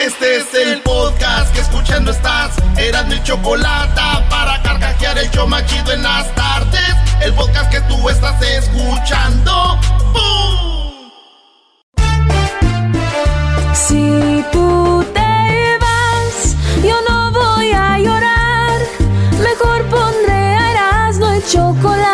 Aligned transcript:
Este 0.00 0.36
es 0.36 0.54
el 0.54 0.80
podcast 0.82 1.54
que 1.54 1.60
escuchando 1.60 2.10
estás. 2.10 2.56
Eran 2.76 3.08
mi 3.08 3.22
chocolate 3.22 4.00
para 4.28 4.60
carcajear 4.62 5.18
el 5.18 5.30
show 5.30 5.46
machido 5.46 5.92
en 5.92 6.02
las 6.02 6.34
tardes. 6.34 6.94
El 7.20 7.32
podcast 7.34 7.70
que 7.70 7.80
tú 7.82 8.08
estás 8.08 8.40
escuchando. 8.42 9.78
Si 13.72 14.44
tú 14.52 15.04
te 15.14 15.78
vas, 15.80 16.56
yo 16.82 16.96
no 17.08 17.32
voy 17.32 17.72
a 17.72 17.98
llorar. 17.98 18.80
Mejor 19.40 19.84
pondré 19.88 20.32
a 20.32 20.72
Erasmo 20.72 21.28
el 21.30 21.46
chocolate, 21.46 22.13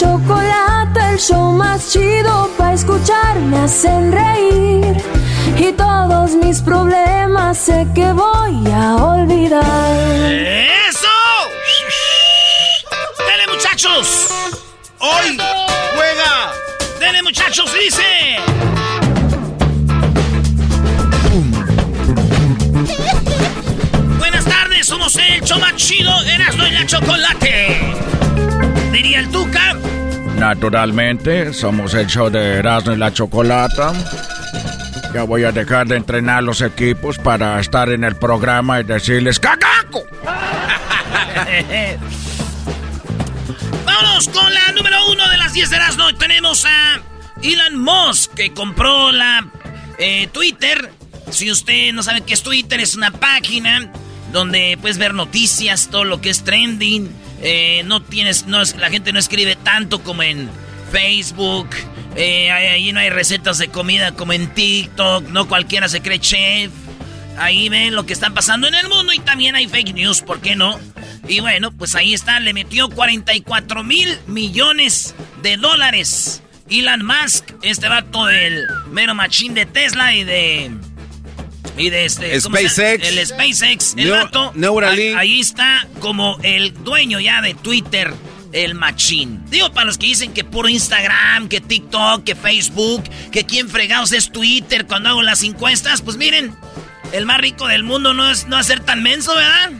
Chocolate, 0.00 0.98
el 1.12 1.18
show 1.18 1.52
más 1.52 1.92
chido 1.92 2.48
para 2.56 2.72
escuchar 2.72 3.38
me 3.38 3.58
hacen 3.58 4.10
reír 4.10 4.96
y 5.58 5.72
todos 5.72 6.30
mis 6.36 6.62
problemas 6.62 7.58
sé 7.58 7.86
que 7.94 8.10
voy 8.12 8.72
a 8.72 8.96
olvidar. 8.96 9.62
¡Eso! 10.32 11.06
¡Dale, 13.18 13.46
muchachos! 13.52 14.28
¡Hoy 15.00 15.38
juega! 15.94 16.52
¡Dale, 16.98 17.22
muchachos! 17.22 17.70
¡Dice! 17.78 18.38
Buenas 24.18 24.44
tardes, 24.46 24.86
somos 24.86 25.14
el 25.16 25.42
show 25.42 25.60
más 25.60 25.76
chido, 25.76 26.10
Erasmo 26.22 26.66
y 26.66 26.70
la 26.70 26.86
Chocolate. 26.86 28.29
Diría 28.92 29.20
el 29.20 29.30
Tuca. 29.30 29.76
Naturalmente, 30.36 31.52
somos 31.52 31.94
el 31.94 32.06
show 32.06 32.30
de 32.30 32.58
Erasmo 32.58 32.92
y 32.92 32.96
la 32.96 33.12
Chocolata. 33.12 33.92
Ya 35.12 35.24
voy 35.24 35.44
a 35.44 35.52
dejar 35.52 35.86
de 35.88 35.96
entrenar 35.96 36.42
los 36.42 36.60
equipos 36.60 37.18
para 37.18 37.60
estar 37.60 37.90
en 37.90 38.04
el 38.04 38.16
programa 38.16 38.80
y 38.80 38.84
decirles 38.84 39.38
¡Cagaco! 39.40 40.04
Vámonos 43.84 44.28
con 44.28 44.54
la 44.54 44.72
número 44.72 44.96
uno 45.10 45.28
de 45.28 45.36
las 45.36 45.52
10 45.52 45.70
de 45.70 45.76
Erasmo. 45.76 46.14
Tenemos 46.14 46.64
a 46.64 47.00
Elon 47.42 47.78
Musk 47.78 48.34
que 48.34 48.52
compró 48.52 49.12
la 49.12 49.46
eh, 49.98 50.28
Twitter. 50.32 50.92
Si 51.30 51.50
usted 51.50 51.92
no 51.92 52.02
sabe 52.02 52.22
qué 52.22 52.34
es 52.34 52.42
Twitter, 52.42 52.80
es 52.80 52.94
una 52.94 53.10
página 53.10 53.90
donde 54.32 54.78
puedes 54.80 54.98
ver 54.98 55.12
noticias, 55.12 55.88
todo 55.90 56.04
lo 56.04 56.20
que 56.20 56.30
es 56.30 56.44
trending. 56.44 57.10
Eh, 57.42 57.82
no 57.86 58.02
tienes, 58.02 58.46
no 58.46 58.62
la 58.78 58.90
gente 58.90 59.12
no 59.12 59.18
escribe 59.18 59.56
tanto 59.56 60.02
como 60.02 60.22
en 60.22 60.50
Facebook. 60.90 61.68
Eh, 62.16 62.50
ahí 62.50 62.92
no 62.92 63.00
hay 63.00 63.10
recetas 63.10 63.58
de 63.58 63.68
comida 63.68 64.12
como 64.12 64.32
en 64.32 64.52
TikTok. 64.52 65.28
No 65.28 65.48
cualquiera 65.48 65.88
se 65.88 66.02
cree 66.02 66.18
chef. 66.18 66.70
Ahí 67.38 67.68
ven 67.68 67.94
lo 67.94 68.04
que 68.04 68.12
está 68.12 68.30
pasando 68.30 68.68
en 68.68 68.74
el 68.74 68.88
mundo 68.88 69.12
y 69.12 69.18
también 69.20 69.54
hay 69.54 69.66
fake 69.66 69.94
news, 69.94 70.20
¿por 70.20 70.40
qué 70.40 70.56
no? 70.56 70.78
Y 71.26 71.40
bueno, 71.40 71.70
pues 71.70 71.94
ahí 71.94 72.12
está, 72.12 72.38
le 72.40 72.52
metió 72.52 72.90
44 72.90 73.82
mil 73.82 74.18
millones 74.26 75.14
de 75.42 75.56
dólares. 75.56 76.42
Elon 76.68 77.04
Musk, 77.04 77.52
este 77.62 77.88
vato 77.88 78.26
del 78.26 78.66
mero 78.90 79.14
machín 79.14 79.54
de 79.54 79.66
Tesla 79.66 80.14
y 80.14 80.24
de... 80.24 80.70
Y 81.80 81.90
de 81.90 82.04
este... 82.04 82.40
SpaceX. 82.40 83.06
El 83.06 83.26
SpaceX, 83.26 83.94
el 83.96 84.08
Neu- 84.08 84.22
vato. 84.24 84.52
Neuralink. 84.54 85.16
Ahí, 85.18 85.32
ahí 85.32 85.40
está 85.40 85.86
como 86.00 86.38
el 86.42 86.72
dueño 86.84 87.20
ya 87.20 87.40
de 87.42 87.54
Twitter, 87.54 88.12
el 88.52 88.74
machín. 88.74 89.42
Digo, 89.50 89.72
para 89.72 89.86
los 89.86 89.96
que 89.98 90.06
dicen 90.06 90.32
que 90.32 90.44
puro 90.44 90.68
Instagram, 90.68 91.48
que 91.48 91.60
TikTok, 91.60 92.24
que 92.24 92.34
Facebook, 92.34 93.04
que 93.30 93.44
quién 93.44 93.68
fregados 93.68 94.12
es 94.12 94.30
Twitter 94.30 94.86
cuando 94.86 95.08
hago 95.10 95.22
las 95.22 95.42
encuestas, 95.42 96.02
pues 96.02 96.16
miren, 96.16 96.54
el 97.12 97.26
más 97.26 97.38
rico 97.40 97.66
del 97.66 97.82
mundo 97.82 98.14
no 98.14 98.30
es 98.30 98.46
no 98.46 98.62
ser 98.62 98.80
tan 98.80 99.02
menso, 99.02 99.34
¿verdad? 99.34 99.70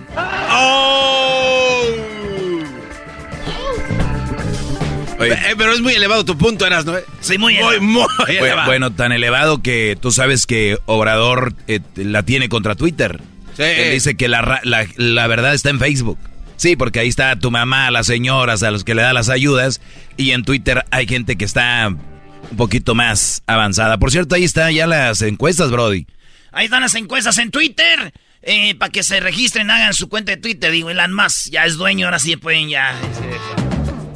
Oye, 5.21 5.33
eh, 5.33 5.55
pero 5.57 5.73
es 5.73 5.81
muy 5.81 5.93
elevado 5.95 6.25
tu 6.25 6.37
punto, 6.39 6.67
Eras, 6.67 6.85
¿no? 6.85 6.95
Sí, 7.21 7.39
muy 7.39 7.55
Muy, 7.55 7.63
elevado. 7.77 7.81
muy 7.83 8.03
Bu- 8.03 8.29
elevado. 8.29 8.67
Bueno, 8.67 8.91
tan 8.93 9.13
elevado 9.13 9.63
que 9.63 9.97
tú 10.01 10.11
sabes 10.13 10.47
que 10.47 10.79
Obrador 10.87 11.55
eh, 11.69 11.81
la 11.97 12.23
tiene 12.25 12.49
contra 12.49 12.75
Twitter. 12.75 13.21
Sí. 13.57 13.63
Él 13.63 13.93
dice 13.93 14.17
que 14.17 14.29
la, 14.29 14.43
ra- 14.43 14.61
la, 14.65 14.87
la 14.97 15.27
verdad 15.27 15.55
está 15.55 15.71
en 15.71 15.79
Facebook. 15.79 16.19
Sí, 16.57 16.77
porque 16.77 17.01
ahí 17.01 17.09
está 17.09 17.37
tu 17.39 17.51
mamá, 17.51 17.91
las 17.91 18.07
señoras, 18.07 18.63
a 18.63 18.71
los 18.71 18.85
que 18.85 18.95
le 18.95 19.03
da 19.03 19.13
las 19.13 19.29
ayudas. 19.29 19.81
Y 20.17 20.33
en 20.33 20.45
Twitter 20.45 20.85
hay 20.91 21.07
gente 21.07 21.37
que 21.37 21.45
está 21.45 21.89
un 21.89 22.57
poquito 22.57 22.95
más 22.95 23.43
avanzada. 23.47 23.99
Por 23.99 24.11
cierto, 24.11 24.35
ahí 24.35 24.45
están 24.45 24.73
ya 24.73 24.87
las 24.87 25.23
encuestas, 25.23 25.71
Brody. 25.71 26.07
Ahí 26.53 26.65
están 26.67 26.83
las 26.83 26.95
encuestas 26.95 27.39
en 27.39 27.51
Twitter. 27.51 28.13
eh, 28.43 28.75
para 28.75 28.91
que 28.91 29.03
se 29.03 29.21
registren, 29.21 29.71
hagan 29.71 29.93
su 29.95 30.09
cuenta 30.09 30.33
de 30.33 30.39
Twitter. 30.39 30.71
Digo, 30.73 30.89
Elon 30.91 31.13
Musk 31.15 31.51
ya 31.51 31.67
es 31.67 31.75
dueño, 31.77 32.07
ahora 32.07 32.19
sí 32.19 32.37
pueden 32.37 32.71
ya. 32.71 32.95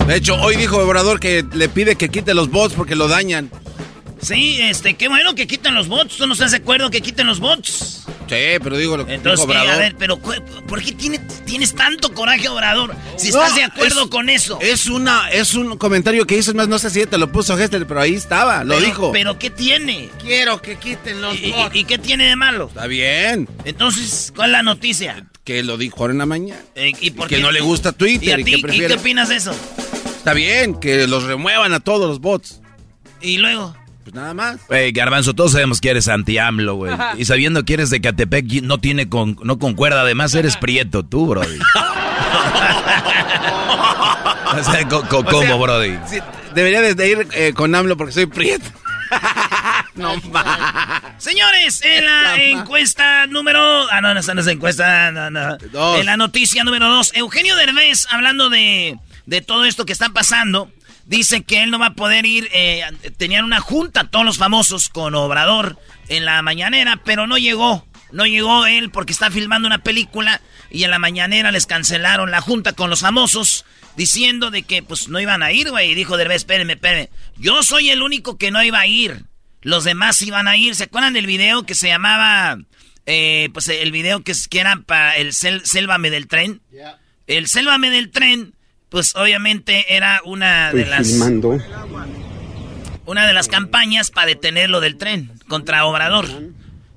De 0.06 0.16
hecho, 0.16 0.34
hoy 0.36 0.56
dijo 0.56 0.78
Obrador 0.78 1.18
que 1.18 1.44
le 1.54 1.68
pide 1.68 1.96
que 1.96 2.08
quite 2.10 2.34
los 2.34 2.50
bots 2.50 2.74
porque 2.74 2.94
lo 2.94 3.08
dañan. 3.08 3.50
Sí, 4.20 4.58
este, 4.60 4.94
qué 4.94 5.08
bueno 5.08 5.34
que 5.34 5.46
quiten 5.46 5.74
los 5.74 5.88
bots. 5.88 6.16
¿Tú 6.16 6.26
no 6.26 6.32
estás 6.34 6.50
de 6.52 6.58
acuerdo 6.58 6.90
que 6.90 7.00
quiten 7.02 7.26
los 7.26 7.40
bots? 7.40 8.04
Sí, 8.28 8.58
pero 8.62 8.76
digo 8.78 8.96
lo 8.96 9.06
que 9.06 9.14
Entonces, 9.14 9.46
dijo 9.46 9.52
eh, 9.52 9.60
Obrador. 9.60 9.74
a 9.74 9.78
ver, 9.84 9.96
pero 9.98 10.18
¿por 10.18 10.82
qué 10.82 10.92
tiene- 10.92 11.18
tienes 11.44 11.74
tanto 11.74 12.12
coraje, 12.14 12.48
Obrador? 12.48 12.94
Si 13.16 13.28
estás 13.28 13.50
No, 13.50 13.56
de 13.56 13.64
acuerdo 13.64 14.02
es- 14.04 14.08
con 14.08 14.28
eso. 14.30 14.58
Es 14.62 14.86
una, 14.86 15.28
es 15.30 15.54
un 15.54 15.76
comentario 15.76 16.26
que 16.26 16.36
hizo, 16.38 16.50
es 16.50 16.54
más, 16.56 16.68
no 16.68 16.78
sé 16.78 16.90
si 16.90 17.04
te 17.06 17.18
lo 17.18 17.30
puso 17.30 17.56
Gester, 17.56 17.86
pero 17.86 18.00
ahí 18.00 18.14
estaba, 18.14 18.64
lo 18.64 18.74
Pero- 18.76 18.86
dijo. 18.86 19.12
Pero 19.12 19.38
¿qué 19.38 19.50
tiene? 19.50 20.08
Quiero 20.22 20.60
que 20.62 20.76
quiten 20.76 21.20
los 21.20 21.34
¿Y, 21.38 21.46
y- 21.46 21.52
bots. 21.52 21.76
y 21.76 21.84
qué 21.84 21.98
tiene 21.98 22.26
de 22.28 22.36
malo? 22.36 22.68
Está 22.68 22.86
bien, 22.86 23.48
Entonces, 23.64 24.32
¿cuál 24.34 24.50
es 24.50 24.52
la 24.52 24.62
noticia? 24.62 25.26
que 25.44 25.62
lo 25.62 25.76
dijo 25.76 25.96
ahora 26.00 26.12
en 26.12 26.18
la 26.18 26.24
mañana. 26.26 26.62
Eh, 26.74 26.92
¿Y 27.02 27.10
por 27.10 27.28
que 27.28 27.36
qué? 27.36 27.42
no 27.42 27.52
le 27.52 27.60
gusta 27.60 27.90
¿Y 27.90 27.92
Twitter 27.92 28.36
a 28.36 28.40
y, 28.40 28.44
ti? 28.44 28.52
que 28.52 28.56
¿Y 28.58 28.62
prefiere... 28.62 28.86
qué 28.94 28.94
opinas 29.00 29.28
de 29.28 29.36
eso? 29.36 29.54
Está 30.24 30.32
bien, 30.32 30.80
que 30.80 31.06
los 31.06 31.24
remuevan 31.24 31.74
a 31.74 31.80
todos 31.80 32.08
los 32.08 32.18
bots. 32.20 32.62
Y 33.20 33.36
luego... 33.36 33.76
Pues 34.04 34.14
nada 34.14 34.32
más. 34.32 34.56
Güey, 34.68 34.90
Garbanzo, 34.92 35.34
todos 35.34 35.52
sabemos 35.52 35.82
que 35.82 35.90
eres 35.90 36.08
anti-AMLO, 36.08 36.76
güey. 36.76 36.94
Y 37.18 37.26
sabiendo 37.26 37.62
que 37.66 37.74
eres 37.74 37.90
de 37.90 38.00
Catepec, 38.00 38.62
no 38.62 38.78
tiene 38.78 39.10
con, 39.10 39.36
no 39.42 39.58
concuerda. 39.58 40.00
Además, 40.00 40.34
eres 40.34 40.56
prieto 40.56 41.02
tú, 41.04 41.26
Brody. 41.26 41.58
o 44.58 44.62
sea, 44.64 44.88
co- 44.88 45.02
co- 45.08 45.18
O 45.18 45.24
¿cómo, 45.24 45.42
sea, 45.42 45.54
Brody? 45.56 45.98
sí, 46.06 46.18
debería 46.54 46.80
de, 46.80 47.08
ir 47.08 47.28
eh, 47.32 47.52
con 47.54 47.74
AMLO 47.74 47.96
porque 47.98 48.12
soy 48.12 48.26
prieto. 48.26 48.64
no 49.94 50.16
más. 50.30 51.02
Señores, 51.18 51.80
en 51.82 52.04
la 52.04 52.36
encuesta 52.36 53.26
número... 53.26 53.60
Ah, 53.90 54.00
no, 54.00 54.14
no, 54.14 54.20
no 54.22 54.40
es 54.40 54.46
encuesta, 54.46 55.10
no, 55.12 55.30
no. 55.30 55.56
Dos. 55.72 56.00
En 56.00 56.06
la 56.06 56.16
noticia 56.16 56.64
número 56.64 56.88
dos, 56.88 57.12
Eugenio 57.14 57.56
Derbez, 57.56 58.06
hablando 58.10 58.50
de, 58.50 58.98
de 59.26 59.40
todo 59.40 59.64
esto 59.64 59.86
que 59.86 59.92
está 59.92 60.10
pasando, 60.10 60.70
dice 61.06 61.42
que 61.42 61.62
él 61.62 61.70
no 61.70 61.78
va 61.78 61.86
a 61.86 61.94
poder 61.94 62.26
ir... 62.26 62.48
eh, 62.52 62.82
tenían 63.16 63.44
una 63.44 63.60
junta 63.60 64.08
todos 64.10 64.24
los 64.24 64.38
famosos 64.38 64.88
con 64.88 65.14
Obrador 65.14 65.78
en 66.08 66.24
la 66.24 66.40
mañanera, 66.42 67.00
pero 67.04 67.26
no 67.26 67.38
llegó. 67.38 67.86
no 68.12 68.26
llegó 68.26 68.66
él 68.66 68.90
porque 68.90 69.12
está 69.12 69.30
filmando 69.30 69.66
una 69.66 69.82
película 69.82 70.40
y 70.70 70.84
en 70.84 70.90
la 70.90 70.98
mañanera 70.98 71.52
les 71.52 71.66
cancelaron 71.66 72.30
la 72.30 72.40
junta 72.40 72.72
con 72.72 72.90
los 72.90 73.00
famosos 73.00 73.64
diciendo 73.96 74.50
de 74.50 74.62
que 74.62 74.82
pues 74.82 75.08
no 75.08 75.20
iban 75.20 75.42
a 75.42 75.52
ir, 75.52 75.70
güey. 75.70 75.92
Y 75.92 75.94
dijo 75.94 76.16
Derbez, 76.16 76.36
espérenme, 76.36 76.74
espérenme. 76.74 77.10
Yo 77.36 77.62
soy 77.62 77.90
el 77.90 78.02
único 78.02 78.38
que 78.38 78.50
no 78.50 78.62
iba 78.62 78.80
a 78.80 78.86
ir. 78.86 79.24
Los 79.62 79.84
demás 79.84 80.20
iban 80.22 80.48
a 80.48 80.56
ir. 80.56 80.74
¿Se 80.74 80.84
acuerdan 80.84 81.12
del 81.14 81.26
video 81.26 81.64
que 81.64 81.74
se 81.74 81.88
llamaba... 81.88 82.58
Eh, 83.06 83.50
pues 83.52 83.68
el 83.68 83.92
video 83.92 84.22
que, 84.24 84.32
que 84.48 84.60
era 84.60 84.76
para 84.86 85.16
el 85.16 85.32
Sélvame 85.34 86.08
del 86.10 86.26
tren? 86.26 86.62
El 87.26 87.48
Sélvame 87.48 87.90
del 87.90 88.10
tren, 88.10 88.54
pues 88.94 89.16
obviamente 89.16 89.96
era 89.96 90.20
una 90.24 90.72
de 90.72 90.86
las... 90.86 91.08
Una 93.06 93.26
de 93.26 93.32
las 93.32 93.48
campañas 93.48 94.12
para 94.12 94.28
detenerlo 94.28 94.80
del 94.80 94.96
tren 94.98 95.32
contra 95.48 95.84
Obrador. 95.84 96.28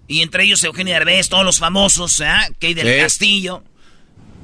Y 0.08 0.22
entre 0.22 0.44
ellos 0.44 0.64
Eugenio 0.64 0.94
Derbez, 0.94 1.28
todos 1.28 1.44
los 1.44 1.58
famosos, 1.58 2.22
¿eh? 2.22 2.28
Key 2.60 2.76
del 2.76 3.02
Castillo. 3.02 3.64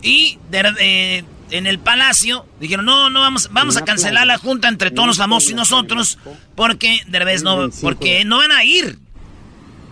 Y 0.02 0.40
eh, 0.52 1.24
en 1.52 1.68
el 1.68 1.78
palacio 1.78 2.48
dijeron, 2.60 2.86
no, 2.86 3.12
no, 3.12 3.22
vamos, 3.22 3.50
vamos 3.52 3.78
a 3.78 3.86
cancelar 3.86 4.26
la 4.26 4.40
junta 4.40 4.68
entre 4.68 4.90
todos 4.90 5.10
los 5.10 5.18
famosos 5.20 5.52
y 5.52 5.54
nosotros 5.54 6.18
porque 6.56 7.04
Derbez 7.06 7.44
no, 7.44 7.70
porque 7.82 8.26
no 8.26 8.38
van 8.38 8.52
a 8.52 8.64
ir. 8.64 8.98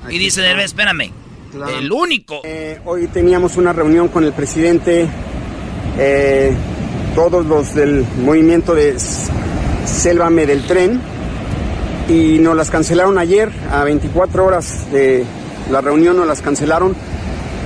Y 0.10 0.18
dice 0.18 0.42
Derbez, 0.42 0.66
espérame, 0.66 1.14
el 1.78 1.92
único. 1.92 2.42
Eh, 2.44 2.82
hoy 2.86 3.06
teníamos 3.06 3.56
una 3.56 3.72
reunión 3.72 4.08
con 4.08 4.24
el 4.24 4.34
presidente, 4.34 5.08
eh, 6.00 6.58
todos 7.16 7.46
los 7.46 7.74
del 7.74 8.06
movimiento 8.24 8.74
de 8.74 8.96
Sélvame 9.86 10.46
del 10.46 10.66
Tren, 10.66 11.02
y 12.08 12.40
nos 12.40 12.56
las 12.56 12.70
cancelaron 12.70 13.18
ayer 13.18 13.50
a 13.72 13.84
24 13.84 14.46
horas 14.46 14.92
de 14.92 15.24
la 15.70 15.82
reunión, 15.82 16.18
nos 16.18 16.28
las 16.28 16.42
cancelaron 16.42 16.96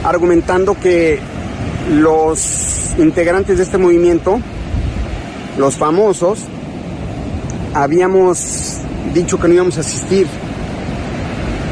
argumentando 0.03 0.77
que 0.79 1.19
los 1.91 2.93
integrantes 2.97 3.57
de 3.57 3.63
este 3.63 3.77
movimiento, 3.77 4.39
los 5.57 5.75
famosos, 5.75 6.39
habíamos 7.73 8.77
dicho 9.13 9.39
que 9.39 9.47
no 9.47 9.53
íbamos 9.55 9.77
a 9.77 9.81
asistir, 9.81 10.27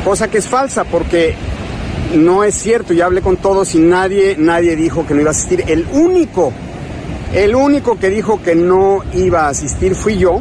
cosa 0.03 0.27
que 0.29 0.39
es 0.39 0.47
falsa 0.47 0.83
porque 0.83 1.35
no 2.15 2.43
es 2.43 2.55
cierto, 2.55 2.93
ya 2.93 3.05
hablé 3.05 3.21
con 3.21 3.37
todos 3.37 3.75
y 3.75 3.79
nadie, 3.79 4.35
nadie 4.37 4.75
dijo 4.75 5.05
que 5.05 5.13
no 5.13 5.21
iba 5.21 5.29
a 5.29 5.31
asistir. 5.31 5.63
El 5.67 5.85
único, 5.91 6.51
el 7.33 7.56
único 7.56 8.00
que 8.00 8.09
dijo 8.09 8.41
que 8.41 8.56
no 8.56 9.03
iba 9.13 9.47
a 9.47 9.50
asistir 9.50 9.95
fui 9.95 10.18
yo, 10.18 10.39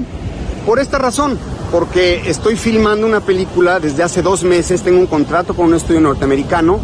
por 0.67 0.79
esta 0.79 0.99
razón, 0.99 1.39
porque 1.71 2.23
estoy 2.27 2.57
filmando 2.57 3.07
una 3.07 3.21
película 3.21 3.81
desde 3.81 4.03
hace 4.03 4.23
dos 4.23 4.45
meses, 4.45 4.83
tengo 4.83 4.99
un 4.99 5.07
contrato 5.07 5.55
con 5.55 5.67
un 5.67 5.75
estudio 5.75 6.01
norteamericano 6.01 6.81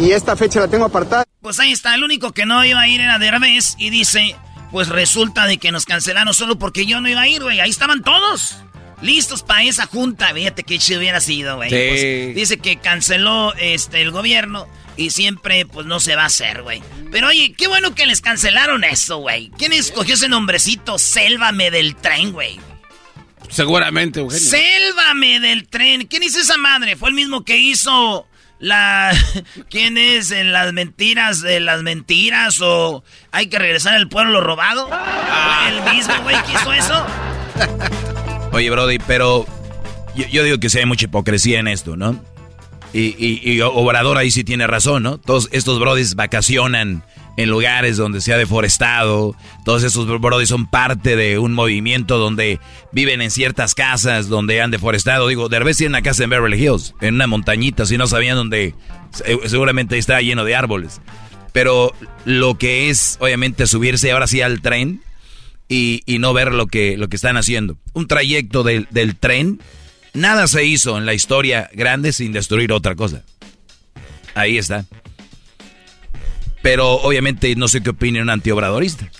y 0.00 0.10
esta 0.10 0.36
fecha 0.36 0.60
la 0.60 0.68
tengo 0.68 0.84
apartada. 0.84 1.24
Pues 1.40 1.60
ahí 1.60 1.72
está, 1.72 1.94
el 1.94 2.02
único 2.02 2.32
que 2.32 2.46
no 2.46 2.64
iba 2.64 2.80
a 2.80 2.88
ir 2.88 3.00
era 3.00 3.18
Derbez 3.18 3.76
y 3.78 3.90
dice, 3.90 4.34
pues 4.72 4.88
resulta 4.88 5.46
de 5.46 5.58
que 5.58 5.70
nos 5.70 5.84
cancelaron 5.84 6.34
solo 6.34 6.58
porque 6.58 6.86
yo 6.86 7.00
no 7.00 7.08
iba 7.08 7.20
a 7.20 7.28
ir, 7.28 7.42
güey. 7.42 7.60
Ahí 7.60 7.70
estaban 7.70 8.02
todos. 8.02 8.56
Listos 9.02 9.42
para 9.42 9.62
esa 9.64 9.86
junta. 9.86 10.32
Fíjate 10.32 10.62
que 10.62 10.78
chido 10.78 11.00
hubiera 11.00 11.20
sido, 11.20 11.56
güey. 11.56 11.68
Pues, 11.68 12.34
dice 12.36 12.58
que 12.58 12.76
canceló 12.76 13.52
este 13.54 14.00
el 14.00 14.12
gobierno 14.12 14.66
y 14.96 15.10
siempre 15.10 15.66
pues 15.66 15.86
no 15.86 16.00
se 16.00 16.16
va 16.16 16.24
a 16.24 16.26
hacer, 16.26 16.62
güey. 16.62 16.82
Pero 17.10 17.28
oye, 17.28 17.54
qué 17.56 17.66
bueno 17.68 17.94
que 17.94 18.06
les 18.06 18.20
cancelaron 18.20 18.84
eso, 18.84 19.18
güey. 19.18 19.50
¿Quién 19.58 19.72
escogió 19.72 20.14
ese 20.14 20.28
nombrecito? 20.28 20.98
Sélvame 20.98 21.70
del 21.70 21.96
tren, 21.96 22.32
güey. 22.32 22.60
Seguramente, 23.48 24.20
Eugenio. 24.20 24.48
Sélvame 24.48 25.40
del 25.40 25.68
tren. 25.68 26.06
¿Quién 26.06 26.22
hizo 26.22 26.40
esa 26.40 26.56
madre? 26.56 26.96
Fue 26.96 27.10
el 27.10 27.14
mismo 27.14 27.44
que 27.44 27.58
hizo 27.58 28.26
la 28.62 29.12
quién 29.70 29.98
es 29.98 30.30
en 30.30 30.52
las 30.52 30.72
mentiras 30.72 31.42
de 31.42 31.60
las 31.60 31.82
mentiras 31.82 32.60
o 32.62 33.04
hay 33.32 33.48
que 33.48 33.58
regresar 33.58 33.94
al 33.94 34.08
pueblo 34.08 34.40
robado 34.40 34.88
ah. 34.92 35.68
el 35.68 35.94
mismo 35.94 36.14
güey 36.22 36.36
que 36.44 36.52
hizo 36.52 36.72
eso 36.72 37.04
oye 38.52 38.70
Brody 38.70 39.00
pero 39.00 39.46
yo, 40.14 40.44
digo 40.44 40.60
que 40.60 40.70
sí 40.70 40.78
hay 40.78 40.86
mucha 40.86 41.06
hipocresía 41.06 41.58
en 41.58 41.66
esto 41.66 41.96
no 41.96 42.22
y, 42.92 43.40
y, 43.50 43.60
Obrador 43.62 44.18
ahí 44.18 44.30
sí 44.30 44.44
tiene 44.44 44.66
razón 44.66 45.02
no 45.02 45.18
todos 45.18 45.48
estos 45.52 45.78
Brodis 45.80 46.14
vacacionan 46.14 47.02
en 47.36 47.48
lugares 47.48 47.96
donde 47.96 48.20
se 48.20 48.32
ha 48.32 48.36
deforestado. 48.36 49.34
Todos 49.64 49.82
esos 49.84 50.06
brodis 50.06 50.48
son 50.48 50.66
parte 50.66 51.16
de 51.16 51.38
un 51.38 51.54
movimiento 51.54 52.18
donde 52.18 52.60
viven 52.92 53.22
en 53.22 53.30
ciertas 53.30 53.74
casas 53.74 54.28
donde 54.28 54.60
han 54.60 54.70
deforestado. 54.70 55.28
Digo, 55.28 55.48
Derbez 55.48 55.78
tiene 55.78 55.90
una 55.90 56.02
casa 56.02 56.24
en 56.24 56.30
Beverly 56.30 56.62
Hills, 56.62 56.94
en 57.00 57.14
una 57.14 57.26
montañita, 57.26 57.86
si 57.86 57.96
no 57.96 58.06
sabían 58.06 58.36
dónde, 58.36 58.74
seguramente 59.46 59.98
está 59.98 60.20
lleno 60.20 60.44
de 60.44 60.54
árboles. 60.54 61.00
Pero 61.52 61.94
lo 62.24 62.56
que 62.56 62.90
es, 62.90 63.18
obviamente, 63.20 63.66
subirse 63.66 64.12
ahora 64.12 64.26
sí 64.26 64.40
al 64.40 64.62
tren 64.62 65.02
y, 65.68 66.02
no 66.18 66.32
ver 66.32 66.52
lo 66.52 66.66
que, 66.66 66.96
lo 66.96 67.08
que 67.08 67.16
están 67.16 67.36
haciendo. 67.36 67.76
Un 67.94 68.06
trayecto 68.06 68.62
del, 68.62 68.88
del 68.90 69.16
tren, 69.16 69.60
nada 70.14 70.46
se 70.46 70.64
hizo 70.64 70.98
en 70.98 71.06
la 71.06 71.14
historia 71.14 71.70
grande 71.72 72.12
sin 72.12 72.32
destruir 72.32 72.72
otra 72.72 72.94
cosa. 72.94 73.22
Ahí 74.34 74.58
está. 74.58 74.84
Pero 76.62 76.92
obviamente 76.94 77.54
no 77.56 77.68
sé 77.68 77.82
qué 77.82 77.90
opina 77.90 78.22
un 78.22 78.30
antiobradorista. 78.30 79.10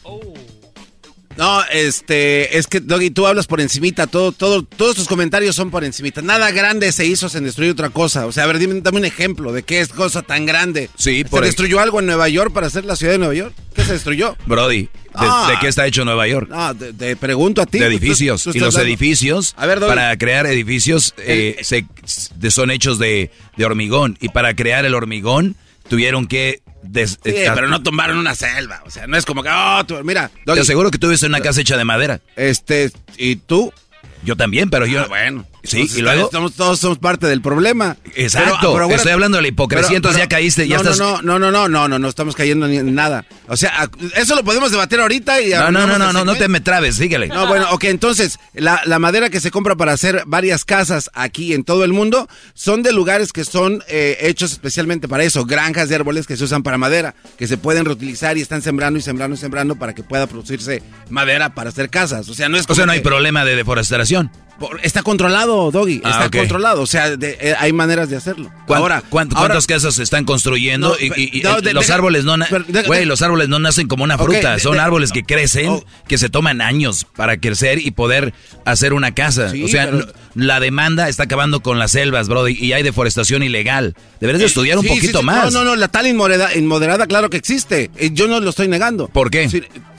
No, 1.36 1.62
este, 1.72 2.58
es 2.58 2.66
que 2.66 2.80
Doggy, 2.80 3.10
tú 3.10 3.26
hablas 3.26 3.46
por 3.46 3.60
encimita, 3.60 4.06
todo, 4.06 4.32
todo, 4.32 4.62
todos 4.62 4.96
tus 4.96 5.08
comentarios 5.08 5.56
son 5.56 5.70
por 5.70 5.84
encimita. 5.84 6.22
Nada 6.22 6.50
grande 6.50 6.92
se 6.92 7.06
hizo 7.06 7.28
sin 7.28 7.44
destruir 7.44 7.72
otra 7.72 7.90
cosa. 7.90 8.26
O 8.26 8.32
sea, 8.32 8.44
a 8.44 8.46
ver, 8.46 8.58
dime, 8.58 8.80
dame 8.80 8.98
un 8.98 9.04
ejemplo 9.04 9.52
de 9.52 9.62
qué 9.62 9.80
es 9.80 9.88
cosa 9.88 10.22
tan 10.22 10.46
grande. 10.46 10.90
Sí, 10.96 11.24
¿Se 11.28 11.40
destruyó 11.40 11.80
algo 11.80 12.00
en 12.00 12.06
Nueva 12.06 12.28
York 12.28 12.52
para 12.52 12.66
hacer 12.66 12.84
la 12.84 12.96
ciudad 12.96 13.12
de 13.12 13.18
Nueva 13.18 13.34
York? 13.34 13.54
¿Qué 13.74 13.84
se 13.84 13.92
destruyó? 13.92 14.36
Brody, 14.46 14.82
¿de, 14.82 14.88
ah. 15.14 15.58
qué 15.60 15.68
está 15.68 15.86
hecho 15.86 16.04
Nueva 16.04 16.26
York? 16.28 16.48
No, 16.50 16.74
te, 16.76 17.16
pregunto 17.16 17.62
a 17.62 17.66
ti. 17.66 17.78
De 17.78 17.86
edificios. 17.86 18.46
y 18.52 18.58
los 18.58 18.76
edificios, 18.76 19.54
para 19.56 20.16
crear 20.18 20.46
edificios, 20.46 21.14
eh, 21.18 21.58
se, 21.62 21.86
son 22.50 22.70
hechos 22.70 22.98
de, 22.98 23.30
de 23.56 23.64
hormigón. 23.64 24.18
Y 24.20 24.28
para 24.28 24.54
crear 24.54 24.84
el 24.84 24.94
hormigón, 24.94 25.56
tuvieron 25.88 26.26
que 26.26 26.62
sí, 27.06 27.16
pero 27.22 27.68
no 27.68 27.82
tumbaron 27.82 28.18
una 28.18 28.34
selva. 28.34 28.82
O 28.84 28.90
sea, 28.90 29.06
no 29.06 29.16
es 29.16 29.24
como 29.24 29.42
que, 29.42 29.50
oh, 29.50 29.84
mira. 30.04 30.30
Te 30.44 30.60
aseguro 30.60 30.90
que 30.90 30.98
tú 30.98 31.08
vives 31.08 31.22
en 31.22 31.30
una 31.30 31.40
casa 31.40 31.60
hecha 31.60 31.76
de 31.76 31.84
madera. 31.84 32.20
Este, 32.36 32.90
¿y 33.16 33.36
tú? 33.36 33.72
Yo 34.24 34.36
también, 34.36 34.70
pero 34.70 34.86
yo. 34.86 35.02
Ah, 35.02 35.06
bueno. 35.08 35.46
Sí, 35.64 35.88
y 35.94 36.00
luego. 36.00 36.28
todos 36.28 36.80
somos 36.80 36.98
parte 36.98 37.26
del 37.26 37.40
problema. 37.40 37.96
Exacto. 38.14 38.90
Estoy 38.90 39.12
hablando 39.12 39.36
de 39.36 39.42
la 39.42 39.48
hipocresía, 39.48 39.96
entonces 39.96 40.20
ya 40.20 40.28
caíste, 40.28 40.66
ya 40.66 40.76
no, 40.76 40.82
estás. 40.82 40.98
No, 40.98 41.22
no, 41.22 41.38
no, 41.38 41.52
no, 41.52 41.68
no, 41.68 41.88
no, 41.88 41.98
no 41.98 42.08
estamos 42.08 42.34
cayendo 42.34 42.66
ni 42.66 42.78
en 42.78 42.94
nada. 42.94 43.24
O 43.48 43.56
sea, 43.56 43.88
eso 44.16 44.34
lo 44.34 44.42
podemos 44.42 44.70
debatir 44.72 45.00
ahorita 45.00 45.40
y. 45.40 45.50
No, 45.50 45.70
no, 45.70 45.86
no, 45.86 45.98
no, 45.98 46.12
no, 46.12 46.24
no 46.24 46.34
te 46.34 46.48
me 46.48 46.60
trabes, 46.60 46.96
síguele. 46.96 47.28
No, 47.28 47.46
bueno, 47.46 47.68
ok, 47.70 47.84
entonces, 47.84 48.38
la, 48.54 48.82
la, 48.86 48.98
madera 48.98 49.30
que 49.30 49.40
se 49.40 49.50
compra 49.50 49.76
para 49.76 49.92
hacer 49.92 50.24
varias 50.26 50.64
casas 50.64 51.10
aquí 51.14 51.54
en 51.54 51.64
todo 51.64 51.84
el 51.84 51.92
mundo 51.92 52.28
son 52.54 52.82
de 52.82 52.92
lugares 52.92 53.32
que 53.32 53.44
son 53.44 53.82
eh, 53.88 54.18
hechos 54.20 54.52
especialmente 54.52 55.08
para 55.08 55.24
eso, 55.24 55.44
granjas 55.44 55.88
de 55.88 55.94
árboles 55.94 56.26
que 56.26 56.36
se 56.36 56.44
usan 56.44 56.62
para 56.62 56.78
madera, 56.78 57.14
que 57.38 57.46
se 57.46 57.56
pueden 57.56 57.84
reutilizar 57.84 58.36
y 58.36 58.40
están 58.40 58.62
sembrando 58.62 58.98
y 58.98 59.02
sembrando 59.02 59.36
y 59.36 59.38
sembrando 59.38 59.76
para 59.76 59.94
que 59.94 60.02
pueda 60.02 60.26
producirse 60.26 60.82
madera 61.08 61.54
para 61.54 61.70
hacer 61.70 61.88
casas. 61.88 62.28
O 62.28 62.34
sea, 62.34 62.48
no 62.48 62.56
es. 62.56 62.64
o 62.68 62.74
sea, 62.74 62.86
no 62.86 62.92
hay 62.92 63.00
problema 63.00 63.44
de 63.44 63.56
deforestación. 63.56 64.30
Está 64.82 65.02
controlado, 65.02 65.70
Doggy. 65.70 66.00
Ah, 66.04 66.10
está 66.10 66.38
controlado. 66.38 66.82
O 66.82 66.86
sea, 66.86 67.08
eh, 67.20 67.54
hay 67.58 67.72
maneras 67.72 68.08
de 68.08 68.16
hacerlo. 68.16 68.50
Ahora, 68.68 69.02
¿cuántas 69.08 69.66
casas 69.66 69.94
se 69.94 70.02
están 70.02 70.24
construyendo? 70.24 70.96
y, 71.00 71.42
los 71.72 71.90
árboles 71.90 72.24
no, 72.24 72.36
güey, 72.86 73.04
los 73.04 73.22
árboles 73.22 73.48
no 73.48 73.58
nacen 73.58 73.88
como 73.88 74.04
una 74.04 74.18
fruta. 74.18 74.58
Son 74.58 74.78
árboles 74.78 75.12
que 75.12 75.22
crecen, 75.24 75.68
oh. 75.68 75.84
que 76.06 76.18
se 76.18 76.28
toman 76.28 76.60
años 76.60 77.06
para 77.16 77.38
crecer 77.38 77.78
y 77.78 77.90
poder 77.90 78.34
hacer 78.64 78.92
una 78.92 79.12
casa. 79.14 79.52
o 79.64 79.68
sea, 79.68 79.90
la 80.34 80.60
demanda 80.60 81.08
está 81.08 81.24
acabando 81.24 81.60
con 81.60 81.78
las 81.78 81.92
selvas, 81.92 82.28
bro, 82.28 82.48
y 82.48 82.72
hay 82.72 82.82
deforestación 82.82 83.42
ilegal. 83.42 83.94
Deberías 84.20 84.40
de 84.40 84.46
estudiar 84.46 84.78
un 84.78 84.86
poquito 84.86 85.22
más. 85.22 85.52
No, 85.52 85.60
no, 85.60 85.70
no, 85.70 85.76
la 85.76 85.88
tal 85.88 86.06
inmoderada, 86.06 86.54
inmoderada, 86.54 87.06
claro 87.06 87.28
que 87.30 87.36
existe. 87.36 87.90
Eh, 87.96 88.10
yo 88.12 88.28
no 88.28 88.40
lo 88.40 88.50
estoy 88.50 88.68
negando. 88.68 89.08
¿Por 89.08 89.30
qué? 89.30 89.48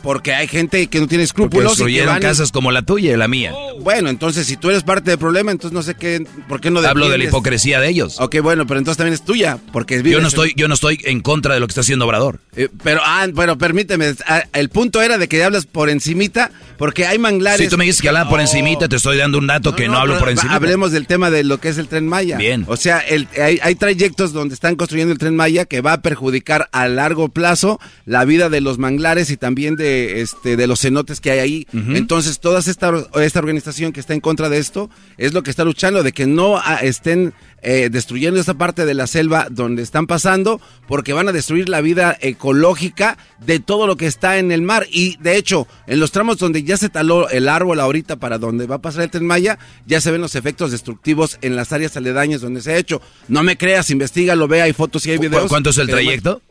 Porque 0.03 0.33
hay 0.33 0.49
gente 0.49 0.85
que 0.87 0.99
no 0.99 1.07
tiene 1.07 1.23
escrúpulos. 1.23 1.67
Construyeron 1.67 2.19
casas 2.19 2.51
como 2.51 2.71
la 2.71 2.81
tuya 2.81 3.13
y 3.13 3.17
la 3.17 3.29
mía. 3.29 3.53
Bueno, 3.79 4.09
entonces 4.09 4.45
si 4.45 4.57
tú 4.57 4.69
eres 4.69 4.83
parte 4.83 5.11
del 5.11 5.17
problema, 5.17 5.51
entonces 5.51 5.73
no 5.73 5.81
sé 5.81 5.95
qué, 5.95 6.27
por 6.49 6.59
qué 6.59 6.69
no 6.69 6.81
Hablo 6.81 7.07
de 7.07 7.17
la 7.17 7.23
hipocresía 7.23 7.79
de 7.79 7.87
ellos. 7.87 8.19
Ok, 8.19 8.41
bueno, 8.41 8.67
pero 8.67 8.79
entonces 8.79 8.97
también 8.97 9.13
es 9.13 9.23
tuya, 9.23 9.57
porque 9.71 10.03
yo 10.03 10.19
no 10.19 10.27
estoy, 10.27 10.53
yo 10.57 10.67
no 10.67 10.73
estoy 10.73 10.99
en 11.05 11.21
contra 11.21 11.53
de 11.53 11.61
lo 11.61 11.67
que 11.67 11.71
está 11.71 11.81
haciendo 11.81 12.05
Obrador. 12.05 12.41
Eh, 12.57 12.67
pero, 12.83 12.99
ah, 13.05 13.25
pero 13.33 13.57
permíteme, 13.57 14.13
ah, 14.27 14.43
el 14.51 14.67
punto 14.67 15.01
era 15.01 15.17
de 15.17 15.29
que 15.29 15.41
hablas 15.41 15.65
por 15.65 15.89
encimita, 15.89 16.51
porque 16.77 17.07
hay 17.07 17.17
manglares. 17.17 17.61
Si 17.61 17.69
tú 17.69 17.77
me 17.77 17.85
dices 17.85 18.01
que 18.01 18.09
hablas 18.09 18.27
por 18.27 18.41
encimita, 18.41 18.89
te 18.89 18.97
estoy 18.97 19.17
dando 19.17 19.37
un 19.37 19.47
dato 19.47 19.73
que 19.73 19.87
no, 19.87 19.97
hablo 19.97 20.19
por 20.19 20.29
encimita. 20.29 20.55
Hablemos 20.55 20.91
del 20.91 21.07
tema 21.07 21.31
de 21.31 21.45
lo 21.45 21.61
que 21.61 21.69
es 21.69 21.77
el 21.77 21.87
tren 21.87 22.07
Maya. 22.07 22.37
Bien. 22.37 22.65
O 22.67 22.75
sea, 22.75 22.99
el, 22.99 23.29
hay, 23.41 23.59
hay 23.63 23.75
trayectos 23.75 24.33
donde 24.33 24.53
están 24.53 24.75
construyendo 24.75 25.13
el 25.13 25.17
tren 25.17 25.35
Maya 25.37 25.63
que 25.63 25.79
va 25.79 25.93
a 25.93 26.01
perjudicar 26.01 26.67
a 26.73 26.89
largo 26.89 27.29
plazo 27.29 27.79
la 28.05 28.25
vida 28.25 28.49
de 28.49 28.59
los 28.59 28.77
manglares 28.79 29.29
y 29.29 29.37
también 29.37 29.77
de 29.77 29.92
de, 29.93 30.21
este, 30.21 30.57
de 30.57 30.67
los 30.67 30.81
cenotes 30.81 31.21
que 31.21 31.31
hay 31.31 31.39
ahí. 31.39 31.67
Entonces, 31.73 32.39
toda 32.39 32.59
esta, 32.59 32.91
esta 33.21 33.39
organización 33.39 33.91
que 33.91 33.99
está 33.99 34.13
en 34.13 34.19
contra 34.19 34.49
de 34.49 34.57
esto 34.57 34.89
es 35.17 35.33
lo 35.33 35.43
que 35.43 35.49
está 35.49 35.63
luchando, 35.63 36.03
de 36.03 36.11
que 36.11 36.25
no 36.25 36.57
ah, 36.57 36.79
estén 36.81 37.33
eh, 37.61 37.89
destruyendo 37.91 38.39
esa 38.39 38.55
parte 38.55 38.85
de 38.85 38.93
la 38.93 39.07
selva 39.07 39.47
donde 39.49 39.83
están 39.83 40.07
pasando, 40.07 40.59
porque 40.87 41.13
van 41.13 41.29
a 41.29 41.31
destruir 41.31 41.69
la 41.69 41.81
vida 41.81 42.17
ecológica 42.21 43.17
de 43.45 43.59
todo 43.59 43.87
lo 43.87 43.95
que 43.95 44.07
está 44.07 44.37
en 44.37 44.51
el 44.51 44.61
mar. 44.61 44.87
Y 44.91 45.17
de 45.17 45.37
hecho, 45.37 45.67
en 45.87 45.99
los 45.99 46.11
tramos 46.11 46.37
donde 46.37 46.63
ya 46.63 46.77
se 46.77 46.89
taló 46.89 47.29
el 47.29 47.47
árbol 47.47 47.79
ahorita 47.79 48.17
para 48.17 48.37
donde 48.37 48.67
va 48.67 48.75
a 48.75 48.81
pasar 48.81 49.03
el 49.03 49.09
tren 49.09 49.25
Maya, 49.25 49.59
ya 49.85 50.01
se 50.01 50.11
ven 50.11 50.21
los 50.21 50.35
efectos 50.35 50.71
destructivos 50.71 51.37
en 51.41 51.55
las 51.55 51.71
áreas 51.71 51.95
aledañas 51.97 52.41
donde 52.41 52.61
se 52.61 52.73
ha 52.73 52.77
hecho. 52.77 53.01
No 53.27 53.43
me 53.43 53.57
creas, 53.57 53.89
lo 54.35 54.47
ve, 54.47 54.61
hay 54.61 54.73
fotos 54.73 55.05
y 55.05 55.11
hay 55.11 55.17
videos. 55.17 55.49
¿Cuánto 55.49 55.69
es 55.69 55.77
el 55.77 55.87
trayecto? 55.87 56.41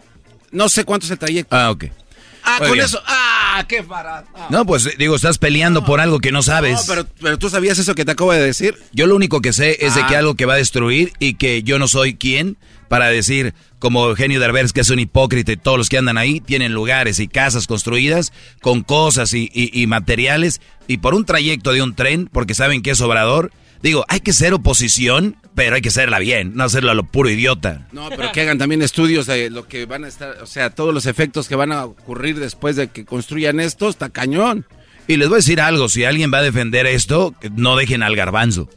No 0.51 0.69
sé 0.69 0.85
cuánto 0.85 1.07
es 1.07 1.13
el 1.13 1.19
trayecto. 1.19 1.57
Ah, 1.57 1.71
ok. 1.71 1.85
Ah, 2.45 2.59
con 2.59 2.79
eso. 2.79 3.01
Ah, 3.07 3.65
qué 3.69 3.81
barato. 3.83 4.29
No, 4.51 4.65
pues 4.67 4.97
digo, 4.99 5.15
estás 5.17 5.39
peleando 5.39 5.85
por 5.85 6.01
algo 6.01 6.19
que 6.19 6.33
no 6.33 6.43
sabes. 6.43 6.75
No, 6.75 6.81
pero, 6.95 7.07
pero 7.21 7.39
tú 7.39 7.49
sabías 7.51 7.79
eso 7.79 7.95
que 7.95 8.05
te 8.05 8.13
acabo 8.13 8.33
de 8.33 8.41
decir. 8.43 8.77
Yo 8.93 9.07
lo 9.07 9.15
único 9.17 9.41
que 9.41 9.53
sé 9.53 9.85
es 9.85 9.95
de 9.95 10.05
que 10.07 10.17
Ah. 10.17 10.19
algo 10.21 10.35
que 10.35 10.47
va 10.47 10.55
a 10.55 10.57
destruir 10.57 11.13
y 11.19 11.35
que 11.35 11.63
yo 11.63 11.79
no 11.79 11.89
soy 11.89 12.15
quien 12.15 12.57
para 12.89 13.07
decir, 13.09 13.55
como 13.79 14.07
Eugenio 14.09 14.39
Derbez, 14.41 14.73
que 14.73 14.81
es 14.83 14.91
un 14.91 14.99
hipócrita 14.99 15.53
y 15.53 15.57
todos 15.57 15.79
los 15.79 15.89
que 15.89 15.97
andan 15.99 16.19
ahí 16.19 16.41
tienen 16.41 16.73
lugares 16.75 17.21
y 17.21 17.29
casas 17.29 17.67
construidas 17.67 18.33
con 18.61 18.83
cosas 18.83 19.33
y, 19.33 19.51
y- 19.55 19.71
y 19.83 19.87
materiales 19.87 20.61
y 20.89 20.99
por 20.99 21.15
un 21.15 21.25
trayecto 21.25 21.73
de 21.73 21.83
un 21.83 21.95
tren, 21.95 22.29
porque 22.31 22.55
saben 22.55 22.83
que 22.83 22.91
es 22.91 23.01
obrador. 23.01 23.51
Digo, 23.83 24.05
hay 24.09 24.21
que 24.21 24.33
ser 24.33 24.53
oposición, 24.53 25.37
pero 25.55 25.77
hay 25.77 25.83
que 25.83 25.91
serla 25.91 26.19
bien, 26.19 26.53
no 26.55 26.65
hacerlo 26.65 26.91
a 26.91 26.95
lo 26.95 27.05
puro 27.05 27.29
idiota. 27.29 27.87
No, 27.93 28.09
pero 28.11 28.33
que 28.33 28.41
hagan 28.41 28.59
también 28.59 28.83
estudios 28.83 29.27
de 29.27 29.51
lo 29.51 29.69
que 29.69 29.87
van 29.87 30.05
a 30.05 30.09
estar, 30.09 30.39
o 30.43 30.47
sea, 30.47 30.71
todos 30.71 30.95
los 30.95 31.07
efectos 31.07 31.49
que 31.49 31.57
van 31.57 31.73
a 31.73 31.85
ocurrir 31.85 32.39
después 32.39 32.77
de 32.77 32.89
que 32.89 33.05
construyan 33.05 33.61
esto, 33.61 33.89
está 33.89 34.09
cañón. 34.11 34.67
Y 35.09 35.17
les 35.17 35.29
voy 35.29 35.37
a 35.37 35.39
decir 35.39 35.61
algo, 35.61 35.89
si 35.89 36.05
alguien 36.05 36.33
va 36.33 36.39
a 36.39 36.43
defender 36.43 36.87
esto, 36.87 37.35
no 37.55 37.77
dejen 37.77 38.03
al 38.03 38.17
garbanzo. 38.17 38.69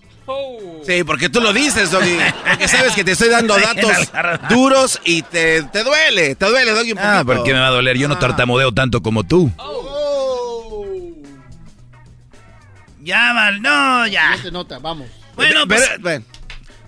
Sí, 0.86 1.04
porque 1.04 1.30
tú 1.30 1.42
lo 1.42 1.54
dices, 1.54 1.92
Doggy. 1.92 2.18
Porque 2.48 2.68
sabes 2.68 2.94
que 2.94 3.04
te 3.04 3.12
estoy 3.12 3.30
dando 3.30 3.56
datos 3.60 4.12
duros 4.50 5.02
y 5.04 5.22
te, 5.24 5.64
te 5.64 5.84
duele, 5.84 6.36
te 6.36 6.46
duele, 6.46 6.72
Doggy, 6.72 6.92
un 6.92 6.98
poquito. 6.98 7.18
Ah, 7.18 7.24
¿por 7.26 7.44
qué 7.44 7.54
me 7.54 7.60
va 7.60 7.68
a 7.68 7.72
doler? 7.72 7.98
Yo 7.98 8.08
no 8.08 8.18
tartamudeo 8.18 8.72
tanto 8.72 9.02
como 9.02 9.24
tú. 9.24 9.52
Ya, 13.02 13.34
Val, 13.34 13.62
no, 13.62 14.08
ya. 14.08 14.36
No 14.36 14.42
se 14.42 14.52
nota, 14.52 14.80
vamos. 14.80 15.08
Bueno, 15.36 15.68
pues, 15.68 15.88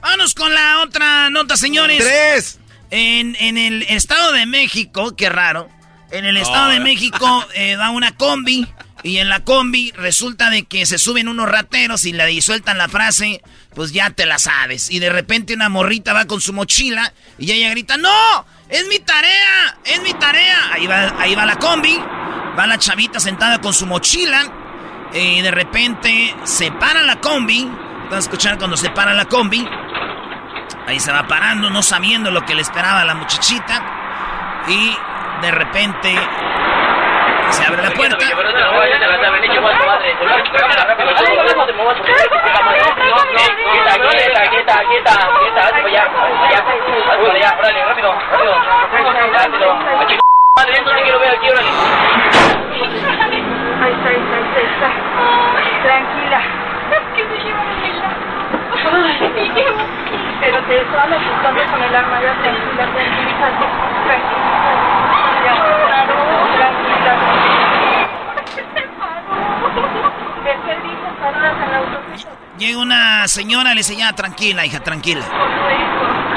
vámonos 0.07 0.35
con 0.35 0.53
la 0.53 0.83
otra 0.83 1.29
nota, 1.29 1.57
señores. 1.57 1.97
¡Tres! 1.97 2.59
En, 2.91 3.35
en 3.39 3.57
el 3.57 3.83
Estado 3.83 4.31
de 4.31 4.45
México, 4.45 5.17
qué 5.17 5.29
raro, 5.29 5.67
en 6.11 6.23
el 6.23 6.37
Estado 6.37 6.69
de 6.69 6.79
México 6.79 7.45
eh, 7.53 7.75
va 7.75 7.89
una 7.89 8.15
combi 8.15 8.65
y 9.03 9.17
en 9.17 9.27
la 9.27 9.41
combi 9.41 9.91
resulta 9.91 10.49
de 10.49 10.63
que 10.63 10.85
se 10.85 10.97
suben 10.97 11.27
unos 11.27 11.49
rateros 11.49 12.05
y 12.05 12.13
le 12.13 12.25
disueltan 12.25 12.77
la 12.77 12.87
frase, 12.87 13.41
pues 13.75 13.91
ya 13.91 14.09
te 14.11 14.25
la 14.25 14.39
sabes. 14.39 14.89
Y 14.89 14.99
de 14.99 15.09
repente 15.09 15.53
una 15.53 15.67
morrita 15.67 16.13
va 16.13 16.23
con 16.23 16.39
su 16.39 16.53
mochila 16.53 17.13
y 17.37 17.51
ella 17.51 17.69
grita, 17.71 17.97
¡No! 17.97 18.45
¡Es 18.69 18.87
mi 18.87 18.99
tarea! 18.99 19.77
¡Es 19.83 20.01
mi 20.03 20.13
tarea! 20.13 20.71
Ahí 20.71 20.87
va, 20.87 21.21
ahí 21.21 21.35
va 21.35 21.45
la 21.45 21.57
combi, 21.57 21.97
va 22.57 22.65
la 22.65 22.77
chavita 22.77 23.19
sentada 23.19 23.59
con 23.59 23.73
su 23.73 23.85
mochila 23.85 24.53
y 25.13 25.41
de 25.41 25.51
repente 25.51 26.33
se 26.45 26.71
para 26.71 27.03
la 27.03 27.19
combi. 27.19 27.69
Van 28.09 28.15
a 28.15 28.19
escuchar 28.19 28.57
cuando 28.57 28.77
se 28.77 28.89
para 28.89 29.13
la 29.13 29.25
combi. 29.25 29.67
Ahí 30.87 30.99
se 30.99 31.11
va 31.11 31.27
parando, 31.27 31.69
no 31.69 31.81
sabiendo 31.81 32.31
lo 32.31 32.45
que 32.45 32.55
le 32.55 32.61
esperaba 32.61 33.01
a 33.01 33.05
la 33.05 33.15
muchachita. 33.15 33.83
Y 34.67 34.97
de 35.41 35.51
repente 35.51 36.15
se 37.49 37.65
abre 37.65 37.83
la 37.83 37.91
puerta. 37.91 38.15
Ahí 38.17 38.23
está, 38.33 38.45
ahí 44.39 44.55
está, 44.55 44.79
ahí 44.79 44.95
está. 44.95 45.11
Tranquila. 55.83 56.41
¿Qué 59.19 59.29
se 59.33 59.43
lleva 59.53 59.85
Pero 60.39 60.63
te 60.65 60.81
estaban 60.81 61.13
asustando 61.13 61.71
con 61.71 61.83
el 61.83 61.95
arma, 61.95 62.21
ya 62.21 62.33
tranquila, 62.41 62.85
tranquilízate. 62.93 63.65
Tranquila. 64.05 64.47
Llega 72.57 72.79
una 72.79 73.27
señora, 73.27 73.69
le 73.71 73.81
dice, 73.81 73.95
ya, 73.95 74.13
tranquila, 74.13 74.65
hija, 74.65 74.79
tranquila. 74.79 75.25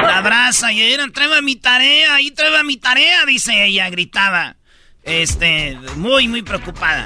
La 0.03 0.19
abraza 0.19 0.71
y 0.73 0.83
ella, 0.83 1.07
tráeme 1.13 1.41
mi 1.41 1.57
tarea, 1.57 2.15
ahí 2.17 2.31
tráeme 2.31 2.65
mi 2.65 2.77
tarea, 2.77 3.25
dice 3.25 3.65
ella, 3.65 3.89
gritaba. 3.89 4.57
Este, 5.03 5.79
muy, 5.97 6.29
muy 6.29 6.43
preocupada. 6.43 7.05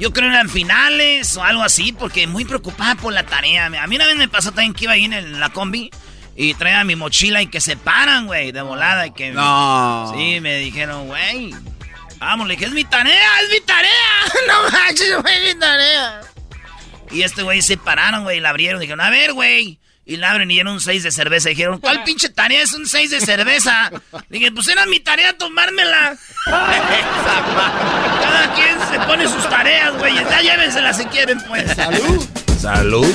Yo 0.00 0.14
creo 0.14 0.30
que 0.30 0.34
eran 0.34 0.48
finales 0.48 1.36
o 1.36 1.44
algo 1.44 1.62
así, 1.62 1.92
porque 1.92 2.26
muy 2.26 2.46
preocupada 2.46 2.94
por 2.94 3.12
la 3.12 3.24
tarea. 3.24 3.66
A 3.66 3.86
mí 3.86 3.96
una 3.96 4.06
vez 4.06 4.16
me 4.16 4.28
pasó 4.28 4.50
también 4.50 4.72
que 4.72 4.84
iba 4.84 4.94
ahí 4.94 5.04
en 5.04 5.38
la 5.38 5.50
combi 5.50 5.90
y 6.34 6.54
traía 6.54 6.82
mi 6.84 6.96
mochila 6.96 7.42
y 7.42 7.48
que 7.48 7.60
se 7.60 7.76
paran, 7.76 8.26
güey, 8.26 8.50
de 8.50 8.62
volada. 8.62 9.06
Y 9.06 9.10
que, 9.12 9.30
No. 9.30 10.10
Sí, 10.16 10.40
me 10.40 10.56
dijeron, 10.56 11.06
güey, 11.06 11.54
vamos, 12.18 12.48
le 12.48 12.54
dije, 12.54 12.64
es 12.64 12.72
mi 12.72 12.84
tarea, 12.84 13.40
es 13.42 13.50
mi 13.50 13.60
tarea. 13.60 13.90
no 14.48 14.70
manches, 14.70 15.20
güey, 15.20 15.36
es 15.36 15.54
mi 15.54 15.60
tarea. 15.60 16.20
Y 17.10 17.22
este 17.22 17.42
güey 17.42 17.60
se 17.60 17.76
pararon, 17.76 18.22
güey, 18.22 18.38
y 18.38 18.40
la 18.40 18.48
abrieron. 18.48 18.80
Dijeron, 18.80 19.02
a 19.02 19.10
ver, 19.10 19.34
güey. 19.34 19.80
Y 20.10 20.16
la 20.16 20.32
abren 20.32 20.50
y 20.50 20.58
era 20.58 20.72
un 20.72 20.80
6 20.80 21.04
de 21.04 21.12
cerveza. 21.12 21.50
Dijeron, 21.50 21.78
¿cuál 21.78 22.02
pinche 22.04 22.28
tarea 22.30 22.62
es 22.62 22.72
un 22.72 22.84
6 22.84 23.12
de 23.12 23.20
cerveza? 23.20 23.92
Dije, 24.28 24.50
pues 24.50 24.66
era 24.66 24.84
mi 24.86 24.98
tarea 24.98 25.38
tomármela. 25.38 26.16
Cada 26.46 28.54
quien 28.56 28.76
se 28.90 28.98
pone 29.06 29.28
sus 29.28 29.48
tareas, 29.48 29.96
güey. 29.98 30.16
Ya 30.16 30.40
llévenselas 30.40 30.96
si 30.96 31.04
quieren, 31.04 31.40
pues. 31.46 31.76
Salud. 31.76 32.28
Salud. 32.60 33.14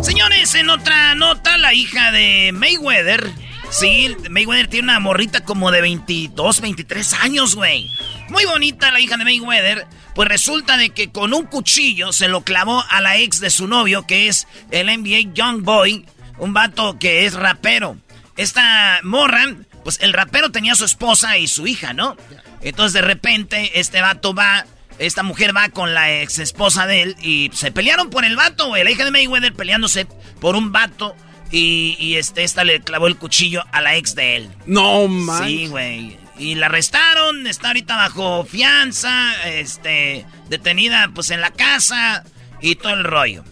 Señores, 0.00 0.54
en 0.54 0.70
otra 0.70 1.16
nota, 1.16 1.58
la 1.58 1.74
hija 1.74 2.12
de 2.12 2.52
Mayweather. 2.54 3.28
Sí, 3.70 4.16
Mayweather 4.30 4.68
tiene 4.68 4.88
una 4.88 5.00
morrita 5.00 5.44
como 5.44 5.70
de 5.70 5.80
22, 5.80 6.60
23 6.60 7.12
años, 7.14 7.54
güey. 7.54 7.90
Muy 8.28 8.44
bonita 8.44 8.90
la 8.90 9.00
hija 9.00 9.16
de 9.16 9.24
Mayweather. 9.24 9.86
Pues 10.14 10.28
resulta 10.28 10.76
de 10.76 10.90
que 10.90 11.10
con 11.10 11.34
un 11.34 11.44
cuchillo 11.44 12.12
se 12.12 12.28
lo 12.28 12.42
clavó 12.42 12.82
a 12.88 13.00
la 13.00 13.18
ex 13.18 13.38
de 13.40 13.50
su 13.50 13.66
novio, 13.66 14.06
que 14.06 14.28
es 14.28 14.46
el 14.70 14.86
NBA 14.86 15.34
Young 15.34 15.62
Boy, 15.62 16.06
un 16.38 16.54
vato 16.54 16.98
que 16.98 17.26
es 17.26 17.34
rapero. 17.34 17.98
Esta 18.36 19.00
morra, 19.02 19.44
pues 19.84 19.98
el 20.00 20.12
rapero 20.12 20.50
tenía 20.50 20.74
su 20.74 20.84
esposa 20.84 21.36
y 21.36 21.48
su 21.48 21.66
hija, 21.66 21.92
¿no? 21.92 22.16
Entonces 22.62 22.94
de 22.94 23.02
repente 23.02 23.78
este 23.78 24.00
vato 24.00 24.32
va, 24.32 24.64
esta 24.98 25.22
mujer 25.22 25.54
va 25.54 25.68
con 25.68 25.92
la 25.92 26.22
ex 26.22 26.38
esposa 26.38 26.86
de 26.86 27.02
él 27.02 27.16
y 27.20 27.50
se 27.52 27.70
pelearon 27.70 28.08
por 28.08 28.24
el 28.24 28.36
vato, 28.36 28.68
güey. 28.68 28.84
La 28.84 28.90
hija 28.90 29.04
de 29.04 29.10
Mayweather 29.10 29.52
peleándose 29.52 30.06
por 30.40 30.56
un 30.56 30.72
vato 30.72 31.14
y, 31.50 31.96
y 31.98 32.16
este, 32.16 32.44
esta 32.44 32.64
le 32.64 32.80
clavó 32.80 33.06
el 33.06 33.16
cuchillo 33.16 33.64
a 33.72 33.80
la 33.80 33.96
ex 33.96 34.14
de 34.14 34.36
él. 34.36 34.50
No, 34.66 35.08
man. 35.08 35.46
Sí, 35.46 35.66
güey. 35.68 36.18
Y 36.38 36.54
la 36.54 36.66
arrestaron, 36.66 37.46
está 37.46 37.68
ahorita 37.68 37.96
bajo 37.96 38.44
fianza, 38.44 39.34
este, 39.46 40.26
detenida 40.48 41.10
pues 41.14 41.30
en 41.30 41.40
la 41.40 41.50
casa 41.50 42.24
y 42.60 42.76
todo 42.76 42.92
el 42.92 43.04
rollo. 43.04 43.42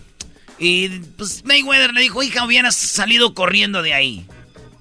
Y 0.59 0.89
pues 1.17 1.45
Mayweather 1.45 1.95
le 1.95 2.03
dijo, 2.03 2.23
hija, 2.23 2.45
hubieras 2.45 2.77
salido 2.77 3.35
corriendo 3.35 3.83
de 3.83 3.95
ahí. 3.95 4.27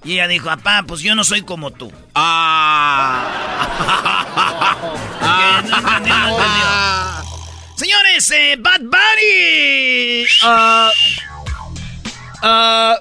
Y 0.03 0.13
ella 0.13 0.27
dijo, 0.27 0.45
papá, 0.45 0.83
pues 0.85 0.99
yo 1.01 1.15
no 1.15 1.23
soy 1.23 1.43
como 1.43 1.71
tú. 1.71 1.91
Ah. 2.13 3.29
Que 5.23 5.69
no 5.69 5.77
entendió, 5.77 6.15
no 6.15 6.29
entendió. 6.29 6.65
Señores, 7.75 8.29
eh, 8.31 8.55
Bad 8.59 8.81
Bunny. 8.81 10.25
Ah. 12.43 12.97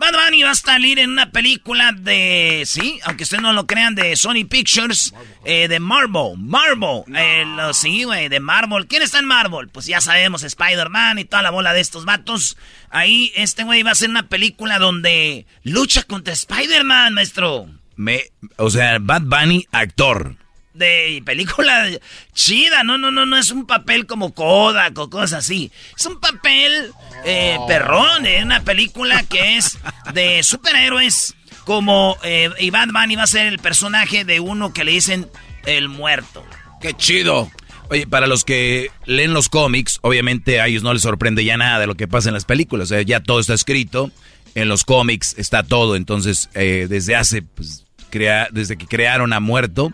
Bad 0.00 0.12
Bunny 0.12 0.44
va 0.44 0.52
a 0.52 0.54
salir 0.54 1.00
en 1.00 1.10
una 1.10 1.32
película 1.32 1.90
de, 1.90 2.62
sí, 2.66 3.00
aunque 3.02 3.24
ustedes 3.24 3.42
no 3.42 3.52
lo 3.52 3.66
crean, 3.66 3.96
de 3.96 4.14
Sony 4.14 4.44
Pictures, 4.48 5.12
eh, 5.44 5.66
de 5.66 5.80
Marvel. 5.80 6.34
Marvel, 6.38 7.02
eh, 7.16 7.42
lo- 7.44 7.74
sí, 7.74 8.04
güey, 8.04 8.28
de 8.28 8.38
Marvel. 8.38 8.86
¿Quién 8.86 9.02
está 9.02 9.18
en 9.18 9.24
Marvel? 9.24 9.66
Pues 9.70 9.86
ya 9.86 10.00
sabemos, 10.00 10.44
Spider-Man 10.44 11.18
y 11.18 11.24
toda 11.24 11.42
la 11.42 11.50
bola 11.50 11.72
de 11.72 11.80
estos 11.80 12.04
vatos. 12.04 12.56
Ahí 12.90 13.32
este 13.34 13.64
güey 13.64 13.82
va 13.82 13.90
a 13.90 13.92
hacer 13.94 14.08
una 14.08 14.28
película 14.28 14.78
donde 14.78 15.46
lucha 15.64 16.04
contra 16.04 16.32
Spider-Man, 16.32 17.14
maestro. 17.14 17.66
Me, 17.96 18.22
o 18.56 18.70
sea, 18.70 18.98
Bad 19.00 19.22
Bunny, 19.22 19.66
actor. 19.72 20.36
De 20.78 21.22
película 21.24 21.88
chida, 22.32 22.84
no, 22.84 22.96
no, 22.96 23.10
no, 23.10 23.26
no 23.26 23.36
es 23.36 23.50
un 23.50 23.66
papel 23.66 24.06
como 24.06 24.32
Kodak 24.32 24.98
o 24.98 25.10
cosas 25.10 25.44
así. 25.44 25.70
Es 25.96 26.06
un 26.06 26.20
papel 26.20 26.92
eh, 27.24 27.58
perrón, 27.66 28.26
eh, 28.26 28.42
una 28.42 28.62
película 28.62 29.22
que 29.24 29.56
es 29.56 29.78
de 30.14 30.42
superhéroes 30.42 31.34
como 31.64 32.16
eh, 32.22 32.50
y 32.58 32.70
Bunny 32.70 33.16
va 33.16 33.24
a 33.24 33.26
ser 33.26 33.46
el 33.46 33.58
personaje 33.58 34.24
de 34.24 34.40
uno 34.40 34.72
que 34.72 34.84
le 34.84 34.92
dicen 34.92 35.28
el 35.66 35.88
muerto. 35.88 36.44
¡Qué 36.80 36.94
chido! 36.94 37.50
Oye, 37.90 38.06
para 38.06 38.26
los 38.26 38.44
que 38.44 38.90
leen 39.06 39.32
los 39.32 39.48
cómics, 39.48 39.98
obviamente 40.02 40.60
a 40.60 40.66
ellos 40.66 40.82
no 40.82 40.92
les 40.92 41.02
sorprende 41.02 41.44
ya 41.44 41.56
nada 41.56 41.78
de 41.78 41.86
lo 41.86 41.94
que 41.94 42.06
pasa 42.06 42.28
en 42.28 42.34
las 42.34 42.44
películas. 42.44 42.88
Sea, 42.88 43.02
ya 43.02 43.20
todo 43.20 43.40
está 43.40 43.54
escrito, 43.54 44.10
en 44.54 44.68
los 44.68 44.84
cómics 44.84 45.34
está 45.38 45.62
todo. 45.62 45.96
Entonces, 45.96 46.50
eh, 46.54 46.86
desde 46.88 47.16
hace, 47.16 47.42
pues, 47.42 47.84
crea, 48.10 48.48
desde 48.50 48.76
que 48.76 48.86
crearon 48.86 49.32
a 49.32 49.40
Muerto, 49.40 49.92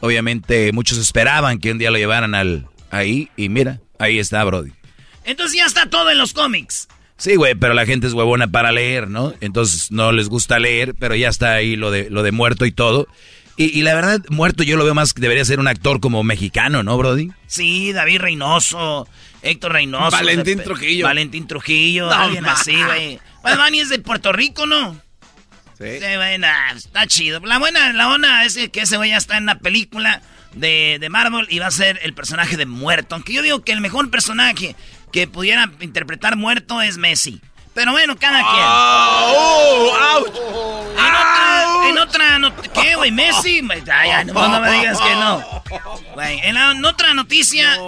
obviamente 0.00 0.72
muchos 0.72 0.98
esperaban 0.98 1.58
que 1.58 1.72
un 1.72 1.78
día 1.78 1.90
lo 1.90 1.98
llevaran 1.98 2.34
al 2.34 2.66
ahí. 2.90 3.30
Y 3.36 3.48
mira, 3.48 3.80
ahí 3.98 4.18
está 4.18 4.42
Brody. 4.44 4.72
Entonces 5.24 5.58
ya 5.58 5.66
está 5.66 5.90
todo 5.90 6.10
en 6.10 6.18
los 6.18 6.32
cómics. 6.32 6.88
Sí, 7.16 7.34
güey, 7.34 7.54
pero 7.56 7.74
la 7.74 7.84
gente 7.84 8.06
es 8.06 8.12
huevona 8.12 8.46
para 8.46 8.70
leer, 8.70 9.08
¿no? 9.10 9.34
Entonces 9.40 9.90
no 9.90 10.12
les 10.12 10.28
gusta 10.28 10.58
leer, 10.58 10.94
pero 10.98 11.16
ya 11.16 11.28
está 11.28 11.54
ahí 11.54 11.74
lo 11.74 11.90
de, 11.90 12.08
lo 12.10 12.22
de 12.22 12.32
muerto 12.32 12.64
y 12.64 12.72
todo. 12.72 13.08
Y, 13.60 13.82
la 13.82 13.92
verdad, 13.92 14.20
muerto 14.28 14.62
yo 14.62 14.76
lo 14.76 14.84
veo 14.84 14.94
más 14.94 15.12
que 15.12 15.20
debería 15.20 15.44
ser 15.44 15.58
un 15.58 15.66
actor 15.66 15.98
como 15.98 16.22
mexicano, 16.22 16.84
¿no, 16.84 16.96
Brody? 16.96 17.32
Sí, 17.48 17.92
David 17.92 18.20
Reynoso, 18.20 19.08
Héctor 19.42 19.72
Reynoso. 19.72 20.16
Valentín 20.16 20.62
Trujillo. 20.62 21.04
Valentín 21.04 21.48
Trujillo, 21.48 22.08
alguien 22.08 22.46
así, 22.46 22.76
güey. 22.80 23.18
Bunny 23.42 23.80
es 23.80 23.88
de 23.88 23.98
Puerto 23.98 24.30
Rico, 24.32 24.64
¿no? 24.66 25.00
Sí. 25.78 26.00
sí 26.00 26.16
bueno, 26.16 26.46
está 26.74 27.06
chido. 27.06 27.40
La 27.40 27.58
buena, 27.58 27.92
la 27.92 28.08
buena 28.08 28.44
es 28.44 28.58
que 28.70 28.80
ese 28.80 28.96
güey 28.96 29.10
ya 29.10 29.16
está 29.16 29.36
en 29.36 29.46
la 29.46 29.58
película 29.58 30.20
de, 30.54 30.98
de 31.00 31.08
Marvel 31.08 31.46
y 31.50 31.58
va 31.58 31.66
a 31.66 31.70
ser 31.70 32.00
el 32.02 32.14
personaje 32.14 32.56
de 32.56 32.66
muerto. 32.66 33.14
Aunque 33.14 33.32
yo 33.32 33.42
digo 33.42 33.62
que 33.62 33.72
el 33.72 33.80
mejor 33.80 34.10
personaje 34.10 34.74
que 35.12 35.26
pudiera 35.28 35.70
interpretar 35.80 36.36
muerto 36.36 36.82
es 36.82 36.98
Messi. 36.98 37.40
Pero 37.74 37.92
bueno, 37.92 38.16
cada 38.18 38.40
quien. 38.40 38.64
Oh, 38.66 40.24
en, 41.86 41.98
otra, 41.98 42.34
en 42.36 42.44
otra 42.44 42.72
¿Qué, 42.72 42.96
güey? 42.96 43.12
¿Messi? 43.12 43.62
Ay, 43.92 44.24
no, 44.24 44.48
no, 44.48 44.60
me 44.60 44.72
digas 44.72 44.98
que 45.00 45.14
no. 45.14 45.62
en, 46.20 46.84
otra 46.84 47.14
noticia, 47.14 47.78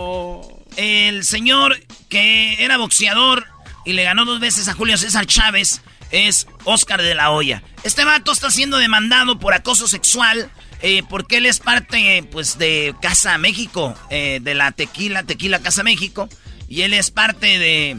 el 0.77 1.25
señor 1.25 1.81
que 2.09 2.63
era 2.65 2.77
boxeador 2.77 3.47
y 3.85 3.95
le 3.95 4.05
ganó 4.05 4.25
dos 4.25 4.39
veces 4.39 4.69
a 4.69 4.75
Julio 4.75 4.97
César 4.97 5.27
Chávez 5.27 5.83
es 6.11 6.47
Oscar 6.65 7.03
de 7.03 7.15
la 7.15 7.31
Hoya. 7.31 7.63
Este 7.83 8.05
vato 8.05 8.33
está 8.33 8.51
siendo 8.51 8.79
demandado 8.79 9.39
por 9.39 9.55
acoso 9.55 9.89
sexual 9.89 10.51
eh, 10.83 11.03
porque 11.09 11.39
él 11.39 11.47
es 11.47 11.59
parte, 11.59 12.25
pues, 12.31 12.57
de 12.57 12.95
Casa 13.03 13.37
México, 13.39 13.95
eh, 14.09 14.41
de 14.41 14.55
la 14.55 14.73
Tequila, 14.73 15.25
Tequila 15.25 15.61
Casa 15.61 15.83
México. 15.83 16.29
Y 16.69 16.83
él 16.83 16.95
es 16.95 17.11
parte 17.11 17.59
de 17.59 17.97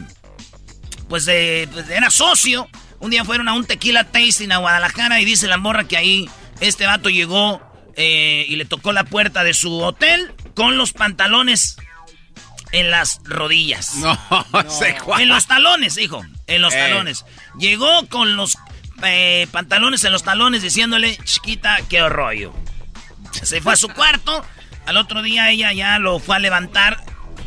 pues, 1.12 1.26
de, 1.26 1.68
pues, 1.70 1.90
era 1.90 2.08
socio. 2.08 2.68
Un 2.98 3.10
día 3.10 3.22
fueron 3.22 3.46
a 3.46 3.52
un 3.52 3.66
tequila 3.66 4.04
tasting 4.04 4.50
a 4.50 4.56
Guadalajara 4.56 5.20
y 5.20 5.26
dice 5.26 5.46
la 5.46 5.58
morra 5.58 5.84
que 5.84 5.98
ahí 5.98 6.30
este 6.60 6.86
vato 6.86 7.10
llegó 7.10 7.60
eh, 7.96 8.46
y 8.48 8.56
le 8.56 8.64
tocó 8.64 8.92
la 8.92 9.04
puerta 9.04 9.44
de 9.44 9.52
su 9.52 9.78
hotel 9.80 10.32
con 10.54 10.78
los 10.78 10.94
pantalones 10.94 11.76
en 12.72 12.90
las 12.90 13.20
rodillas. 13.24 13.94
No, 13.96 14.18
sé 14.68 14.96
cuál. 15.02 15.22
En 15.22 15.28
los 15.28 15.46
talones, 15.46 15.98
hijo. 15.98 16.24
En 16.46 16.62
los 16.62 16.72
talones. 16.72 17.24
Llegó 17.58 18.06
con 18.08 18.36
los 18.36 18.58
eh, 19.04 19.46
pantalones 19.50 20.04
en 20.04 20.12
los 20.12 20.22
talones 20.22 20.62
diciéndole, 20.62 21.16
chiquita, 21.24 21.78
qué 21.88 22.08
rollo. 22.08 22.52
Se 23.42 23.60
fue 23.60 23.74
a 23.74 23.76
su 23.76 23.88
cuarto. 23.88 24.44
Al 24.86 24.96
otro 24.96 25.22
día 25.22 25.50
ella 25.50 25.72
ya 25.72 25.98
lo 25.98 26.18
fue 26.18 26.36
a 26.36 26.38
levantar 26.38 27.04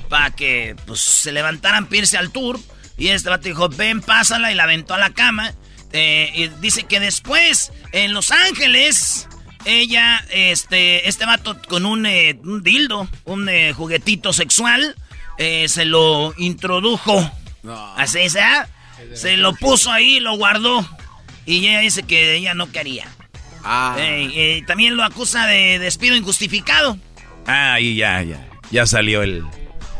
para 0.09 0.31
que 0.31 0.75
pues, 0.85 1.01
se 1.01 1.31
levantaran, 1.31 1.87
pirse 1.87 2.17
al 2.17 2.31
tour. 2.31 2.59
Y 2.97 3.09
este 3.09 3.29
vato 3.29 3.47
dijo, 3.47 3.67
ven, 3.69 4.01
pásala, 4.01 4.51
y 4.51 4.55
la 4.55 4.63
aventó 4.63 4.93
a 4.93 4.97
la 4.97 5.09
cama. 5.09 5.53
Eh, 5.91 6.31
y 6.33 6.47
dice 6.61 6.83
que 6.83 6.99
después, 6.99 7.71
en 7.91 8.13
Los 8.13 8.31
Ángeles, 8.31 9.27
ella, 9.65 10.23
este, 10.29 11.07
este 11.07 11.25
vato 11.25 11.57
con 11.67 11.85
un, 11.85 12.05
eh, 12.05 12.39
dildo, 12.61 13.09
un 13.25 13.49
eh, 13.49 13.73
juguetito 13.73 14.33
sexual, 14.33 14.95
se 15.37 15.85
lo 15.85 16.33
introdujo. 16.37 17.31
Así, 17.97 18.29
¿sabes? 18.29 18.69
Se 19.13 19.37
lo 19.37 19.53
puso 19.55 19.91
ahí, 19.91 20.19
lo 20.19 20.37
guardó. 20.37 20.87
Y 21.45 21.67
ella 21.67 21.79
dice 21.79 22.03
que 22.03 22.35
ella 22.35 22.53
no 22.53 22.71
quería. 22.71 23.07
Ah. 23.63 23.97
también 24.67 24.95
lo 24.95 25.03
acusa 25.03 25.47
de 25.47 25.79
despido 25.79 26.15
injustificado. 26.15 26.97
Ah, 27.47 27.73
ahí 27.73 27.95
ya, 27.95 28.21
ya. 28.21 28.47
Ya 28.71 28.85
salió 28.85 29.23
el... 29.23 29.43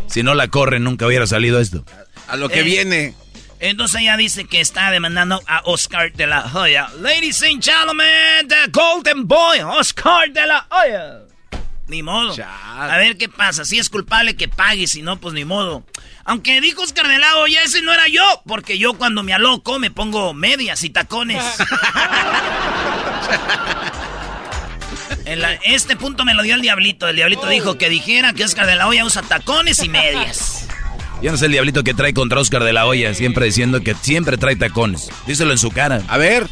Si 0.07 0.21
no 0.23 0.35
la 0.35 0.47
corren, 0.47 0.83
nunca 0.83 1.07
hubiera 1.07 1.25
salido 1.25 1.59
esto. 1.59 1.83
A 2.27 2.35
lo 2.35 2.49
que 2.49 2.59
eh, 2.59 2.63
viene. 2.63 3.13
Entonces 3.59 4.01
ella 4.01 4.17
dice 4.17 4.45
que 4.45 4.61
está 4.61 4.91
demandando 4.91 5.41
a 5.47 5.61
Oscar 5.65 6.11
de 6.13 6.27
la 6.27 6.45
Hoya. 6.53 6.89
Ladies 6.99 7.41
and 7.43 7.63
gentlemen, 7.63 8.47
the 8.47 8.69
Golden 8.71 9.27
Boy, 9.27 9.59
Oscar 9.61 10.31
de 10.31 10.45
la 10.45 10.67
Hoya. 10.69 11.21
Ni 11.87 12.01
modo. 12.01 12.35
A 12.43 12.97
ver 12.97 13.17
qué 13.17 13.29
pasa. 13.29 13.63
Si 13.63 13.77
es 13.77 13.89
culpable 13.89 14.35
que 14.35 14.47
pague, 14.47 14.87
si 14.87 15.01
no, 15.01 15.19
pues 15.19 15.33
ni 15.33 15.45
modo. 15.45 15.85
Aunque 16.23 16.59
dijo 16.61 16.81
Oscar 16.81 17.07
de 17.07 17.19
la 17.19 17.37
Hoya, 17.37 17.61
ese 17.63 17.81
no 17.81 17.93
era 17.93 18.07
yo. 18.07 18.23
Porque 18.47 18.77
yo 18.77 18.93
cuando 18.93 19.21
me 19.21 19.33
aloco 19.33 19.77
me 19.77 19.91
pongo 19.91 20.33
medias 20.33 20.83
y 20.83 20.89
tacones. 20.89 21.43
En 25.25 25.41
este 25.63 25.95
punto 25.95 26.23
me 26.23 26.35
lo 26.35 26.43
dio 26.43 26.53
el 26.53 26.61
diablito. 26.61 27.07
El 27.07 27.15
diablito 27.15 27.47
dijo 27.47 27.77
que 27.79 27.89
dijera 27.89 28.33
que 28.33 28.43
Oscar 28.43 28.67
de 28.67 28.75
la 28.75 28.87
Hoya 28.87 29.05
usa 29.05 29.23
tacones 29.23 29.83
y 29.83 29.89
medias. 29.89 30.67
Yo 31.21 31.31
no 31.31 31.37
sé 31.37 31.47
el 31.47 31.53
diablito 31.53 31.83
que 31.83 31.95
trae 31.95 32.13
contra 32.13 32.39
Oscar 32.39 32.63
de 32.63 32.73
la 32.73 32.85
Hoya, 32.85 33.13
siempre 33.15 33.45
diciendo 33.45 33.81
que 33.81 33.95
siempre 33.95 34.37
trae 34.37 34.55
tacones. 34.55 35.09
Díselo 35.25 35.51
en 35.51 35.57
su 35.57 35.71
cara. 35.71 36.03
A 36.07 36.17
ver. 36.17 36.47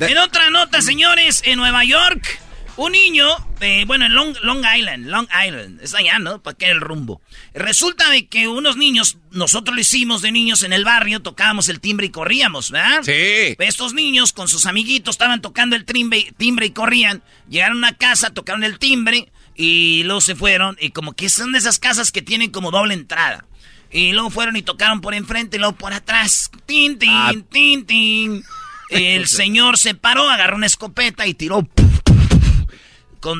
En 0.00 0.18
otra 0.18 0.50
nota, 0.50 0.82
señores, 0.82 1.40
en 1.46 1.58
Nueva 1.58 1.84
York, 1.84 2.41
un 2.76 2.92
niño, 2.92 3.26
eh, 3.60 3.84
bueno, 3.86 4.06
en 4.06 4.14
Long, 4.14 4.34
Island, 4.76 5.06
Long 5.06 5.28
Island, 5.46 5.80
es 5.82 5.94
allá, 5.94 6.18
¿no? 6.18 6.42
¿Para 6.42 6.56
qué 6.56 6.70
el 6.70 6.80
rumbo? 6.80 7.20
Resulta 7.54 8.08
de 8.10 8.26
que 8.26 8.48
unos 8.48 8.76
niños, 8.76 9.18
nosotros 9.30 9.74
lo 9.74 9.80
hicimos 9.80 10.22
de 10.22 10.32
niños 10.32 10.62
en 10.62 10.72
el 10.72 10.84
barrio, 10.84 11.20
tocábamos 11.20 11.68
el 11.68 11.80
timbre 11.80 12.06
y 12.06 12.10
corríamos, 12.10 12.70
¿verdad? 12.70 13.02
Sí. 13.02 13.56
Estos 13.58 13.92
niños 13.94 14.32
con 14.32 14.48
sus 14.48 14.66
amiguitos 14.66 15.14
estaban 15.14 15.42
tocando 15.42 15.76
el 15.76 15.84
timbre, 15.84 16.32
timbre 16.38 16.66
y 16.66 16.70
corrían, 16.70 17.22
llegaron 17.48 17.84
a 17.84 17.96
casa, 17.96 18.30
tocaron 18.30 18.64
el 18.64 18.78
timbre 18.78 19.30
y 19.54 20.02
luego 20.04 20.20
se 20.20 20.34
fueron 20.34 20.76
y 20.80 20.90
como 20.90 21.12
que 21.12 21.28
son 21.28 21.52
de 21.52 21.58
esas 21.58 21.78
casas 21.78 22.10
que 22.10 22.22
tienen 22.22 22.50
como 22.50 22.70
doble 22.70 22.94
entrada. 22.94 23.44
Y 23.90 24.12
luego 24.12 24.30
fueron 24.30 24.56
y 24.56 24.62
tocaron 24.62 25.02
por 25.02 25.12
enfrente 25.12 25.58
y 25.58 25.60
luego 25.60 25.76
por 25.76 25.92
atrás. 25.92 26.50
Tin, 26.64 26.98
tin, 26.98 27.10
ah. 27.12 27.32
tin, 27.50 27.84
tin. 27.84 28.42
El 28.88 29.26
señor 29.26 29.78
se 29.78 29.94
paró, 29.94 30.28
agarró 30.30 30.56
una 30.56 30.66
escopeta 30.66 31.26
y 31.26 31.34
tiró 31.34 31.68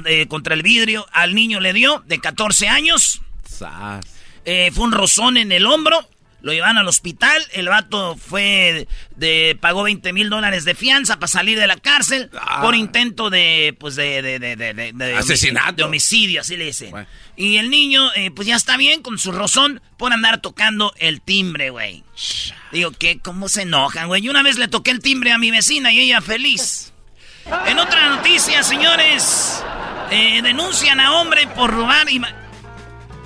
eh, 0.06 0.26
contra 0.28 0.54
el 0.54 0.62
vidrio. 0.62 1.06
Al 1.12 1.34
niño 1.34 1.60
le 1.60 1.72
dio 1.72 2.02
de 2.06 2.18
14 2.18 2.68
años. 2.68 3.20
Eh, 4.44 4.70
fue 4.72 4.84
un 4.84 4.92
rozón 4.92 5.36
en 5.36 5.52
el 5.52 5.66
hombro. 5.66 6.08
Lo 6.40 6.52
llevan 6.52 6.76
al 6.76 6.88
hospital. 6.88 7.40
El 7.52 7.68
vato 7.68 8.16
fue 8.16 8.88
de, 9.14 9.56
pagó 9.60 9.84
20 9.84 10.12
mil 10.12 10.28
dólares 10.28 10.64
de 10.64 10.74
fianza 10.74 11.16
para 11.16 11.28
salir 11.28 11.58
de 11.58 11.68
la 11.68 11.76
cárcel 11.76 12.30
ah. 12.34 12.60
por 12.62 12.74
intento 12.74 13.30
de, 13.30 13.76
pues 13.78 13.94
de, 13.94 14.22
de, 14.22 14.92
de 14.92 15.14
asesinato, 15.16 15.74
de 15.74 15.82
homicidio, 15.84 16.40
así 16.40 16.56
le 16.56 16.64
dice. 16.64 16.92
Y 17.36 17.58
el 17.58 17.70
niño, 17.70 18.12
eh, 18.14 18.32
pues 18.32 18.48
ya 18.48 18.56
está 18.56 18.76
bien 18.76 19.02
con 19.02 19.18
su 19.18 19.30
rozón 19.30 19.80
por 19.96 20.12
andar 20.12 20.42
tocando 20.42 20.92
el 20.98 21.20
timbre, 21.20 21.70
güey. 21.70 22.02
Digo, 22.72 22.90
¿qué? 22.90 23.20
¿Cómo 23.20 23.48
se 23.48 23.62
enojan, 23.62 24.08
güey? 24.08 24.28
Una 24.28 24.42
vez 24.42 24.58
le 24.58 24.66
toqué 24.66 24.90
el 24.90 24.98
timbre 24.98 25.30
a 25.30 25.38
mi 25.38 25.52
vecina 25.52 25.92
y 25.92 26.00
ella 26.00 26.20
feliz. 26.20 26.91
En 27.66 27.78
otra 27.78 28.16
noticia, 28.16 28.62
señores, 28.62 29.62
eh, 30.10 30.40
denuncian 30.42 31.00
a 31.00 31.20
hombre 31.20 31.46
por 31.48 31.70
robar 31.70 32.08
y 32.10 32.20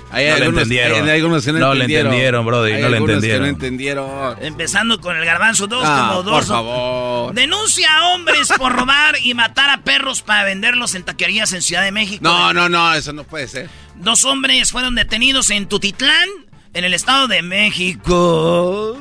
hay 0.09 0.29
no 0.29 0.37
le 0.37 0.45
entendieron. 0.45 1.03
Hay 1.03 1.15
algunos 1.15 1.45
que 1.45 1.51
no, 1.51 1.59
no 1.59 1.73
le 1.73 1.85
entendieron, 1.85 2.45
brother. 2.45 2.79
no 2.79 2.89
le 2.89 2.97
entendieron. 2.97 3.41
no 3.41 3.47
entendieron. 3.47 4.37
Empezando 4.41 5.01
con 5.01 5.17
el 5.17 5.25
garbanzo 5.25 5.67
2 5.67 5.83
ah, 5.85 6.07
como 6.07 6.23
dos. 6.23 6.33
Por 6.33 6.45
favor. 6.45 7.33
Denuncia 7.33 7.87
a 7.93 8.13
hombres 8.13 8.49
por 8.57 8.73
robar 8.73 9.15
y 9.21 9.33
matar 9.33 9.69
a 9.69 9.81
perros 9.81 10.21
para 10.21 10.43
venderlos 10.43 10.95
en 10.95 11.03
taquerías 11.03 11.51
en 11.53 11.61
Ciudad 11.61 11.83
de 11.83 11.91
México. 11.91 12.21
No, 12.23 12.53
no, 12.53 12.69
no, 12.69 12.93
eso 12.93 13.11
no 13.13 13.23
puede 13.23 13.47
ser. 13.47 13.69
Dos 13.95 14.23
hombres 14.23 14.71
fueron 14.71 14.95
detenidos 14.95 15.49
en 15.49 15.67
Tutitlán, 15.67 16.29
en 16.73 16.85
el 16.85 16.93
Estado 16.93 17.27
de 17.27 17.41
México. 17.41 18.97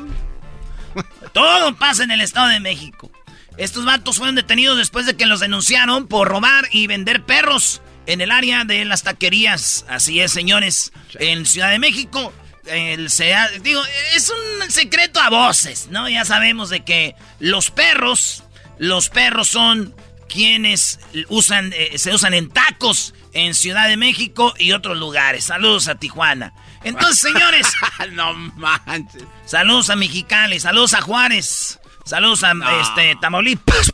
Todo 1.32 1.76
pasa 1.76 2.02
en 2.04 2.10
el 2.10 2.20
Estado 2.20 2.48
de 2.48 2.60
México. 2.60 3.10
Estos 3.56 3.84
vatos 3.84 4.18
fueron 4.18 4.34
detenidos 4.34 4.76
después 4.76 5.06
de 5.06 5.16
que 5.16 5.26
los 5.26 5.40
denunciaron 5.40 6.06
por 6.06 6.28
robar 6.28 6.68
y 6.72 6.86
vender 6.86 7.24
perros 7.24 7.80
en 8.06 8.20
el 8.20 8.30
área 8.30 8.64
de 8.64 8.84
las 8.84 9.02
taquerías. 9.02 9.84
Así 9.88 10.20
es, 10.20 10.32
señores, 10.32 10.92
en 11.14 11.46
Ciudad 11.46 11.70
de 11.70 11.78
México. 11.78 12.32
El 12.66 13.10
sea, 13.10 13.48
digo, 13.62 13.80
es 14.14 14.30
un 14.30 14.70
secreto 14.70 15.20
a 15.20 15.30
voces, 15.30 15.88
¿no? 15.90 16.08
Ya 16.08 16.24
sabemos 16.24 16.68
de 16.68 16.84
que 16.84 17.14
los 17.38 17.70
perros, 17.70 18.42
los 18.78 19.08
perros 19.08 19.48
son 19.48 19.94
quienes 20.28 20.98
usan, 21.28 21.72
eh, 21.72 21.96
se 21.96 22.12
usan 22.12 22.34
en 22.34 22.50
tacos 22.50 23.14
en 23.32 23.54
Ciudad 23.54 23.88
de 23.88 23.96
México 23.96 24.54
y 24.58 24.72
otros 24.72 24.98
lugares. 24.98 25.44
Saludos 25.44 25.88
a 25.88 25.94
Tijuana. 25.94 26.52
Entonces, 26.82 27.18
señores, 27.18 27.66
no 28.12 28.34
manches. 28.34 29.24
Saludos 29.44 29.90
a 29.90 29.96
Mexicali, 29.96 30.58
saludos 30.58 30.94
a 30.94 31.02
Juárez, 31.02 31.78
saludos 32.06 32.44
a 32.44 32.52
este 32.80 33.16
Tamaulipas. 33.20 33.90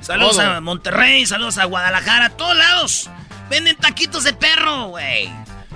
Saludos 0.00 0.38
a 0.38 0.60
Monterrey, 0.60 1.26
saludos 1.26 1.58
a 1.58 1.64
Guadalajara, 1.64 2.26
a 2.26 2.30
todos 2.30 2.56
lados. 2.56 3.10
Venden 3.50 3.76
taquitos 3.76 4.24
de 4.24 4.32
perro, 4.32 4.88
güey. 4.88 5.30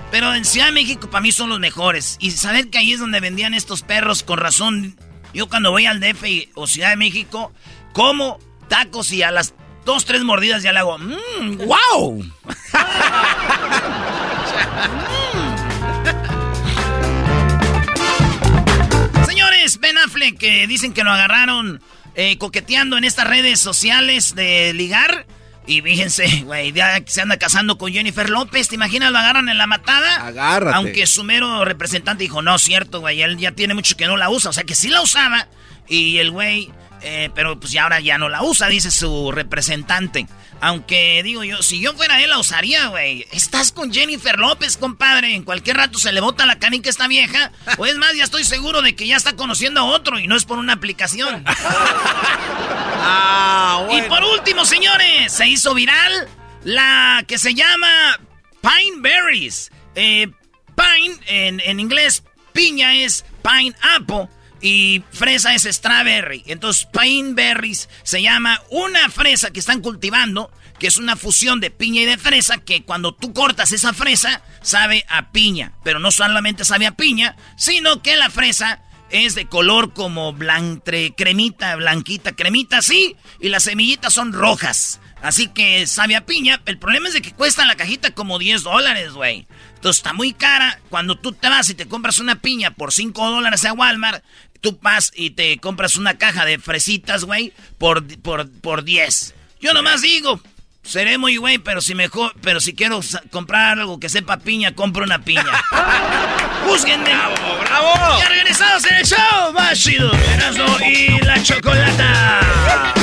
Pero 0.09 0.33
en 0.33 0.43
Ciudad 0.43 0.67
de 0.67 0.73
México 0.73 1.09
para 1.09 1.21
mí 1.21 1.31
son 1.31 1.49
los 1.49 1.59
mejores. 1.59 2.17
Y 2.19 2.31
saber 2.31 2.69
que 2.69 2.77
ahí 2.77 2.93
es 2.93 2.99
donde 2.99 3.19
vendían 3.19 3.53
estos 3.53 3.81
perros, 3.81 4.23
con 4.23 4.37
razón. 4.37 4.97
Yo 5.33 5.47
cuando 5.47 5.71
voy 5.71 5.85
al 5.85 5.99
DF 5.99 6.49
o 6.55 6.67
Ciudad 6.67 6.89
de 6.89 6.97
México, 6.97 7.53
como 7.93 8.39
tacos 8.67 9.11
y 9.11 9.23
a 9.23 9.31
las 9.31 9.53
dos, 9.85 10.05
tres 10.05 10.23
mordidas 10.23 10.63
ya 10.63 10.73
le 10.73 10.79
hago, 10.79 10.97
mmm, 10.97 11.57
wow. 11.57 12.23
Ben 19.81 19.97
Affleck, 19.97 20.37
que 20.37 20.67
dicen 20.67 20.93
que 20.93 21.03
lo 21.03 21.11
agarraron 21.11 21.81
eh, 22.15 22.37
coqueteando 22.37 22.97
en 22.97 23.03
estas 23.03 23.27
redes 23.27 23.59
sociales 23.59 24.35
de 24.35 24.73
ligar. 24.73 25.25
Y 25.67 25.81
fíjense, 25.81 26.41
güey, 26.45 26.71
ya 26.71 27.01
se 27.05 27.21
anda 27.21 27.37
casando 27.37 27.77
con 27.77 27.91
Jennifer 27.91 28.29
López. 28.29 28.67
¿Te 28.67 28.75
imaginas? 28.75 29.11
Lo 29.11 29.17
agarran 29.19 29.49
en 29.49 29.57
la 29.57 29.67
matada. 29.67 30.25
Agárrate. 30.25 30.75
Aunque 30.75 31.05
su 31.07 31.23
mero 31.23 31.65
representante 31.65 32.23
dijo, 32.23 32.41
no, 32.41 32.57
cierto, 32.57 32.99
güey, 32.99 33.21
él 33.21 33.37
ya 33.37 33.51
tiene 33.51 33.73
mucho 33.73 33.97
que 33.97 34.07
no 34.07 34.17
la 34.17 34.29
usa. 34.29 34.49
O 34.49 34.53
sea, 34.53 34.63
que 34.63 34.75
sí 34.75 34.89
la 34.89 35.01
usaba. 35.01 35.47
Y 35.91 36.19
el 36.19 36.31
güey, 36.31 36.71
eh, 37.01 37.29
pero 37.35 37.59
pues 37.59 37.73
ya 37.73 37.83
ahora 37.83 37.99
ya 37.99 38.17
no 38.17 38.29
la 38.29 38.43
usa, 38.43 38.69
dice 38.69 38.91
su 38.91 39.29
representante. 39.33 40.25
Aunque 40.61 41.21
digo 41.21 41.43
yo, 41.43 41.61
si 41.61 41.81
yo 41.81 41.91
fuera 41.93 42.21
él 42.23 42.29
la 42.29 42.39
usaría, 42.39 42.87
güey. 42.87 43.27
Estás 43.33 43.73
con 43.73 43.91
Jennifer 43.91 44.39
López, 44.39 44.77
compadre. 44.77 45.35
En 45.35 45.43
cualquier 45.43 45.75
rato 45.75 45.99
se 45.99 46.13
le 46.13 46.21
bota 46.21 46.45
la 46.45 46.59
canica 46.59 46.89
esta 46.89 47.09
vieja. 47.09 47.51
O 47.77 47.85
es 47.85 47.97
más, 47.97 48.15
ya 48.15 48.23
estoy 48.23 48.45
seguro 48.45 48.81
de 48.81 48.95
que 48.95 49.05
ya 49.05 49.17
está 49.17 49.35
conociendo 49.35 49.81
a 49.81 49.83
otro 49.83 50.17
y 50.17 50.27
no 50.27 50.37
es 50.37 50.45
por 50.45 50.59
una 50.59 50.73
aplicación. 50.73 51.43
Ah, 53.03 53.87
Y 53.91 54.01
por 54.03 54.23
último, 54.23 54.63
señores, 54.63 55.33
se 55.33 55.47
hizo 55.47 55.73
viral 55.73 56.29
la 56.63 57.25
que 57.27 57.39
se 57.39 57.55
llama 57.55 58.19
Pine 58.61 58.97
Berries. 58.99 59.71
Eh, 59.95 60.27
pine, 60.75 61.15
en, 61.25 61.59
en 61.61 61.79
inglés, 61.79 62.23
piña 62.53 62.93
es 62.93 63.25
pine 63.41 63.75
apple 63.97 64.27
y 64.61 65.03
fresa 65.11 65.53
es 65.53 65.63
strawberry. 65.63 66.43
Entonces, 66.47 66.85
pine 66.85 67.33
berries 67.33 67.89
se 68.03 68.21
llama 68.21 68.61
una 68.69 69.09
fresa 69.09 69.51
que 69.51 69.59
están 69.59 69.81
cultivando, 69.81 70.51
que 70.79 70.87
es 70.87 70.97
una 70.97 71.15
fusión 71.15 71.59
de 71.59 71.71
piña 71.71 72.01
y 72.01 72.05
de 72.05 72.17
fresa, 72.17 72.59
que 72.59 72.83
cuando 72.83 73.13
tú 73.13 73.33
cortas 73.33 73.71
esa 73.71 73.93
fresa, 73.93 74.41
sabe 74.61 75.05
a 75.09 75.31
piña. 75.31 75.73
Pero 75.83 75.99
no 75.99 76.11
solamente 76.11 76.65
sabe 76.65 76.87
a 76.87 76.95
piña, 76.95 77.35
sino 77.57 78.01
que 78.01 78.15
la 78.15 78.29
fresa 78.29 78.81
es 79.09 79.35
de 79.35 79.47
color 79.47 79.93
como 79.93 80.33
blantre, 80.33 81.13
cremita, 81.15 81.75
blanquita, 81.75 82.31
cremita, 82.33 82.81
sí, 82.81 83.17
y 83.39 83.49
las 83.49 83.63
semillitas 83.63 84.13
son 84.13 84.31
rojas. 84.31 84.99
Así 85.21 85.49
que 85.49 85.85
sabe 85.85 86.15
a 86.15 86.25
piña. 86.25 86.61
El 86.65 86.79
problema 86.79 87.07
es 87.07 87.13
de 87.13 87.21
que 87.21 87.33
cuesta 87.33 87.65
la 87.65 87.75
cajita 87.75 88.11
como 88.11 88.39
10 88.39 88.63
dólares, 88.63 89.11
güey. 89.13 89.45
Entonces 89.75 89.99
está 89.99 90.13
muy 90.13 90.33
cara. 90.33 90.79
Cuando 90.89 91.15
tú 91.17 91.31
te 91.31 91.47
vas 91.47 91.69
y 91.69 91.75
te 91.75 91.87
compras 91.87 92.17
una 92.17 92.41
piña 92.41 92.71
por 92.71 92.91
5 92.91 93.29
dólares 93.29 93.63
a 93.65 93.73
Walmart, 93.73 94.23
tú 94.61 94.77
vas 94.81 95.11
y 95.15 95.31
te 95.31 95.57
compras 95.57 95.95
una 95.97 96.17
caja 96.17 96.45
de 96.45 96.59
fresitas, 96.59 97.25
güey, 97.25 97.51
por, 97.77 98.05
por, 98.19 98.49
por 98.49 98.83
10. 98.83 99.33
Yo 99.59 99.73
nomás 99.73 100.01
digo, 100.01 100.39
seré 100.83 101.17
muy 101.17 101.37
güey, 101.37 101.57
pero 101.57 101.81
si 101.81 101.95
mejor, 101.95 102.33
pero 102.41 102.61
si 102.61 102.73
quiero 102.73 103.01
comprar 103.31 103.79
algo 103.79 103.99
que 103.99 104.09
sepa 104.09 104.37
piña, 104.37 104.73
compro 104.73 105.03
una 105.03 105.19
piña. 105.19 105.43
Júzguenme. 106.65 107.09
¡Bravo, 107.09 107.59
bravo! 107.59 108.19
Ya 108.19 108.29
regresamos 108.29 108.85
en 108.85 108.95
el 108.95 109.05
show 109.05 109.53
más 109.53 109.79
chido. 109.79 110.11
Erasmo 110.13 110.77
y 110.79 111.19
la 111.25 111.41
chocolata. 111.43 112.93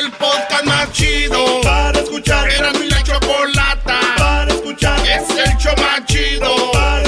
El 0.00 0.10
podcast 0.12 0.64
más 0.64 0.92
chido 0.92 1.60
para 1.62 1.98
escuchar. 2.00 2.50
Era 2.50 2.72
mi 2.72 2.88
la 2.88 3.02
chocolata 3.02 4.00
para 4.18 4.52
escuchar. 4.52 5.00
Es 5.06 5.30
el 5.30 5.56
show 5.56 5.74
más 5.78 6.04
chido 6.04 6.72
para 6.72 7.07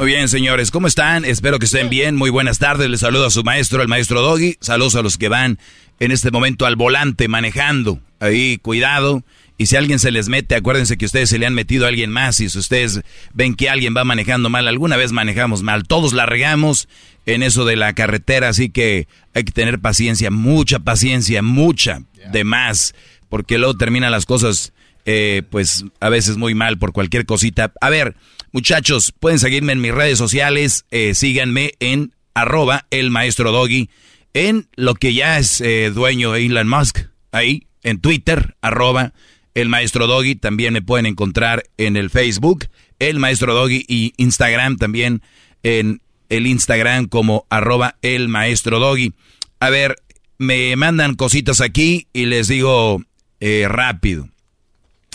Muy 0.00 0.12
bien, 0.12 0.30
señores, 0.30 0.70
¿cómo 0.70 0.86
están? 0.86 1.26
Espero 1.26 1.58
que 1.58 1.66
estén 1.66 1.90
bien. 1.90 2.16
Muy 2.16 2.30
buenas 2.30 2.58
tardes. 2.58 2.88
Les 2.88 3.00
saludo 3.00 3.26
a 3.26 3.30
su 3.30 3.44
maestro, 3.44 3.82
el 3.82 3.88
maestro 3.88 4.22
Doggy. 4.22 4.56
Saludos 4.58 4.94
a 4.94 5.02
los 5.02 5.18
que 5.18 5.28
van 5.28 5.58
en 5.98 6.10
este 6.10 6.30
momento 6.30 6.64
al 6.64 6.74
volante 6.74 7.28
manejando. 7.28 8.00
Ahí, 8.18 8.56
cuidado. 8.56 9.22
Y 9.58 9.66
si 9.66 9.76
alguien 9.76 9.98
se 9.98 10.10
les 10.10 10.30
mete, 10.30 10.54
acuérdense 10.54 10.96
que 10.96 11.04
ustedes 11.04 11.28
se 11.28 11.38
le 11.38 11.44
han 11.44 11.52
metido 11.52 11.84
a 11.84 11.88
alguien 11.88 12.10
más. 12.10 12.40
Y 12.40 12.48
si 12.48 12.58
ustedes 12.58 13.02
ven 13.34 13.54
que 13.54 13.68
alguien 13.68 13.94
va 13.94 14.04
manejando 14.04 14.48
mal, 14.48 14.68
alguna 14.68 14.96
vez 14.96 15.12
manejamos 15.12 15.62
mal. 15.62 15.82
Todos 15.86 16.14
la 16.14 16.24
regamos 16.24 16.88
en 17.26 17.42
eso 17.42 17.66
de 17.66 17.76
la 17.76 17.92
carretera. 17.92 18.48
Así 18.48 18.70
que 18.70 19.06
hay 19.34 19.44
que 19.44 19.52
tener 19.52 19.80
paciencia, 19.80 20.30
mucha 20.30 20.78
paciencia, 20.78 21.42
mucha, 21.42 22.04
de 22.32 22.44
más. 22.44 22.94
Porque 23.28 23.58
luego 23.58 23.76
terminan 23.76 24.12
las 24.12 24.24
cosas, 24.24 24.72
eh, 25.04 25.42
pues 25.50 25.84
a 26.00 26.08
veces 26.08 26.38
muy 26.38 26.54
mal 26.54 26.78
por 26.78 26.92
cualquier 26.92 27.26
cosita. 27.26 27.70
A 27.82 27.90
ver, 27.90 28.16
muchachos, 28.52 29.12
pueden 29.18 29.38
seguirme 29.38 29.72
en 29.72 29.80
mis 29.80 29.92
redes 29.92 30.18
sociales. 30.18 30.84
eh, 30.90 31.14
síganme 31.14 31.72
en 31.80 32.14
arroba 32.34 32.86
el 32.90 33.10
maestro 33.10 33.52
doggy. 33.52 33.90
En 34.32 34.68
lo 34.76 34.94
que 34.94 35.12
ya 35.12 35.38
es 35.38 35.60
eh, 35.60 35.90
dueño 35.90 36.36
Elon 36.36 36.68
Musk. 36.68 37.00
Ahí, 37.32 37.66
en 37.82 38.00
Twitter, 38.00 38.56
arroba 38.60 39.12
el 39.54 39.68
maestro 39.68 40.06
Doggy. 40.06 40.36
También 40.36 40.72
me 40.72 40.82
pueden 40.82 41.06
encontrar 41.06 41.64
en 41.76 41.96
el 41.96 42.10
Facebook, 42.10 42.66
el 42.98 43.18
maestro 43.18 43.54
Doggy, 43.54 43.84
y 43.88 44.12
Instagram 44.16 44.76
también 44.76 45.22
en 45.62 46.00
el 46.28 46.46
Instagram 46.46 47.06
como 47.06 47.46
arroba 47.50 47.96
el 48.02 48.28
maestro 48.28 48.78
Doggy. 48.78 49.12
A 49.58 49.70
ver, 49.70 49.96
me 50.38 50.74
mandan 50.76 51.16
cositas 51.16 51.60
aquí 51.60 52.06
y 52.12 52.26
les 52.26 52.48
digo 52.48 53.02
eh, 53.40 53.66
rápido. 53.68 54.28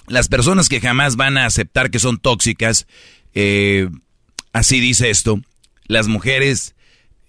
Las 0.07 0.27
personas 0.27 0.69
que 0.69 0.81
jamás 0.81 1.15
van 1.15 1.37
a 1.37 1.45
aceptar 1.45 1.89
que 1.89 1.99
son 1.99 2.19
tóxicas, 2.19 2.85
eh, 3.35 3.89
así 4.53 4.79
dice 4.79 5.09
esto, 5.09 5.41
las 5.85 6.07
mujeres, 6.07 6.75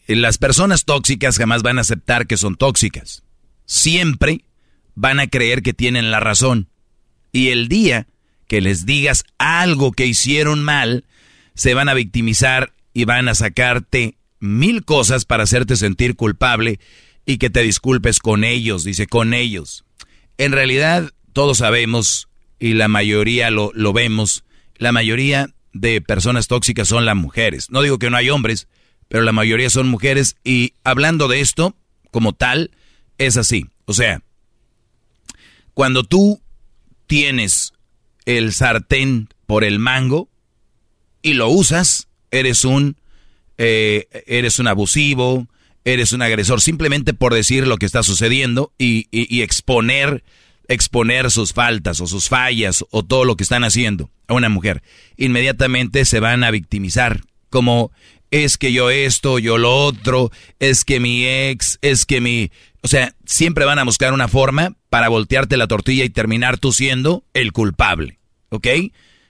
eh, 0.06 0.16
las 0.16 0.38
personas 0.38 0.84
tóxicas 0.84 1.36
jamás 1.36 1.62
van 1.62 1.78
a 1.78 1.82
aceptar 1.82 2.26
que 2.26 2.36
son 2.36 2.56
tóxicas. 2.56 3.22
Siempre 3.66 4.44
van 4.94 5.20
a 5.20 5.26
creer 5.26 5.62
que 5.62 5.74
tienen 5.74 6.10
la 6.10 6.20
razón. 6.20 6.68
Y 7.32 7.48
el 7.48 7.68
día 7.68 8.06
que 8.46 8.60
les 8.60 8.86
digas 8.86 9.24
algo 9.38 9.92
que 9.92 10.06
hicieron 10.06 10.62
mal, 10.62 11.04
se 11.54 11.74
van 11.74 11.88
a 11.88 11.94
victimizar 11.94 12.72
y 12.94 13.04
van 13.04 13.28
a 13.28 13.34
sacarte 13.34 14.14
mil 14.38 14.84
cosas 14.84 15.24
para 15.24 15.42
hacerte 15.42 15.76
sentir 15.76 16.14
culpable 16.14 16.78
y 17.24 17.38
que 17.38 17.50
te 17.50 17.62
disculpes 17.62 18.20
con 18.20 18.44
ellos, 18.44 18.84
dice, 18.84 19.06
con 19.06 19.34
ellos. 19.34 19.84
En 20.38 20.52
realidad, 20.52 21.10
todos 21.32 21.58
sabemos, 21.58 22.28
y 22.60 22.74
la 22.74 22.88
mayoría 22.88 23.50
lo, 23.50 23.72
lo 23.74 23.92
vemos, 23.92 24.44
la 24.76 24.92
mayoría 24.92 25.50
de 25.80 26.00
personas 26.00 26.48
tóxicas 26.48 26.88
son 26.88 27.04
las 27.04 27.16
mujeres. 27.16 27.70
No 27.70 27.82
digo 27.82 27.98
que 27.98 28.10
no 28.10 28.16
hay 28.16 28.30
hombres, 28.30 28.68
pero 29.08 29.22
la 29.22 29.32
mayoría 29.32 29.70
son 29.70 29.88
mujeres 29.88 30.36
y 30.44 30.74
hablando 30.84 31.28
de 31.28 31.40
esto, 31.40 31.76
como 32.10 32.32
tal, 32.32 32.70
es 33.18 33.36
así. 33.36 33.66
O 33.84 33.92
sea, 33.92 34.22
cuando 35.74 36.04
tú 36.04 36.40
tienes 37.06 37.72
el 38.24 38.52
sartén 38.52 39.28
por 39.46 39.64
el 39.64 39.78
mango 39.78 40.28
y 41.22 41.34
lo 41.34 41.48
usas, 41.48 42.08
eres 42.30 42.64
un, 42.64 42.96
eh, 43.58 44.08
eres 44.26 44.58
un 44.58 44.68
abusivo, 44.68 45.46
eres 45.84 46.12
un 46.12 46.22
agresor, 46.22 46.60
simplemente 46.60 47.14
por 47.14 47.32
decir 47.32 47.66
lo 47.66 47.76
que 47.76 47.86
está 47.86 48.02
sucediendo 48.02 48.72
y, 48.76 49.06
y, 49.10 49.42
exponer, 49.42 50.24
exponer 50.68 51.30
sus 51.30 51.52
faltas 51.52 52.00
o 52.00 52.06
sus 52.06 52.28
fallas 52.28 52.84
o 52.90 53.02
todo 53.02 53.24
lo 53.24 53.36
que 53.36 53.42
están 53.42 53.64
haciendo 53.64 54.10
a 54.26 54.34
una 54.34 54.48
mujer. 54.48 54.82
Inmediatamente 55.16 56.04
se 56.04 56.20
van 56.20 56.44
a 56.44 56.50
victimizar, 56.50 57.22
como 57.50 57.92
es 58.30 58.58
que 58.58 58.72
yo 58.72 58.90
esto, 58.90 59.38
yo 59.38 59.58
lo 59.58 59.74
otro, 59.74 60.30
es 60.58 60.84
que 60.84 61.00
mi 61.00 61.26
ex, 61.26 61.78
es 61.82 62.06
que 62.06 62.20
mi... 62.20 62.50
O 62.82 62.88
sea, 62.88 63.14
siempre 63.24 63.64
van 63.64 63.78
a 63.78 63.84
buscar 63.84 64.12
una 64.12 64.28
forma 64.28 64.74
para 64.90 65.08
voltearte 65.08 65.56
la 65.56 65.66
tortilla 65.66 66.04
y 66.04 66.10
terminar 66.10 66.58
tú 66.58 66.72
siendo 66.72 67.24
el 67.34 67.52
culpable. 67.52 68.18
¿Ok? 68.50 68.66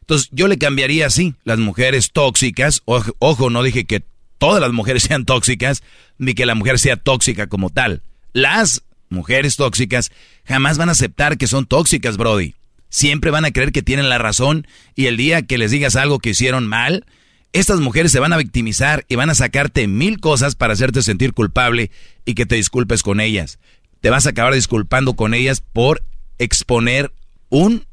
Entonces 0.01 0.29
yo 0.31 0.47
le 0.47 0.59
cambiaría 0.59 1.07
así, 1.07 1.35
las 1.45 1.59
mujeres 1.59 2.13
tóxicas, 2.13 2.83
ojo, 2.85 3.51
no 3.51 3.63
dije 3.63 3.87
que 3.87 4.03
todas 4.39 4.61
las 4.61 4.73
mujeres 4.73 5.03
sean 5.05 5.25
tóxicas, 5.25 5.83
ni 6.19 6.35
que 6.35 6.47
la 6.47 6.55
mujer 6.55 6.79
sea 6.79 6.97
tóxica 6.97 7.49
como 7.49 7.71
tal. 7.71 8.03
Las 8.33 8.83
mujeres 9.09 9.57
tóxicas 9.57 10.11
jamás 10.45 10.79
van 10.79 10.89
a 10.89 10.93
aceptar 10.93 11.39
que 11.39 11.47
son 11.47 11.67
tóxicas, 11.67 12.17
Brody. 12.17 12.55
Siempre 12.89 13.31
van 13.31 13.45
a 13.45 13.51
creer 13.51 13.73
que 13.73 13.83
tienen 13.83 14.09
la 14.09 14.19
razón 14.19 14.67
y 14.95 15.07
el 15.07 15.17
día 15.17 15.43
que 15.43 15.59
les 15.59 15.71
digas 15.71 15.97
algo 15.97 16.19
que 16.19 16.31
hicieron 16.31 16.67
mal, 16.67 17.05
estas 17.53 17.81
mujeres 17.81 18.13
se 18.13 18.21
van 18.21 18.33
a 18.33 18.37
victimizar 18.37 19.05
y 19.09 19.17
van 19.17 19.31
a 19.31 19.35
sacarte 19.35 19.87
mil 19.87 20.21
cosas 20.21 20.55
para 20.55 20.75
hacerte 20.75 21.03
sentir 21.03 21.33
culpable 21.33 21.91
y 22.25 22.35
que 22.35 22.47
te 22.47 22.57
disculpes 22.57 23.03
con 23.03 23.21
ellas. 23.21 23.59
Te 24.01 24.11
vas 24.11 24.27
a 24.27 24.31
acabar 24.31 24.55
disculpando 24.55 25.15
con 25.15 25.35
ellas 25.35 25.63
por 25.73 26.05
exponer 26.39 27.13
un 27.49 27.87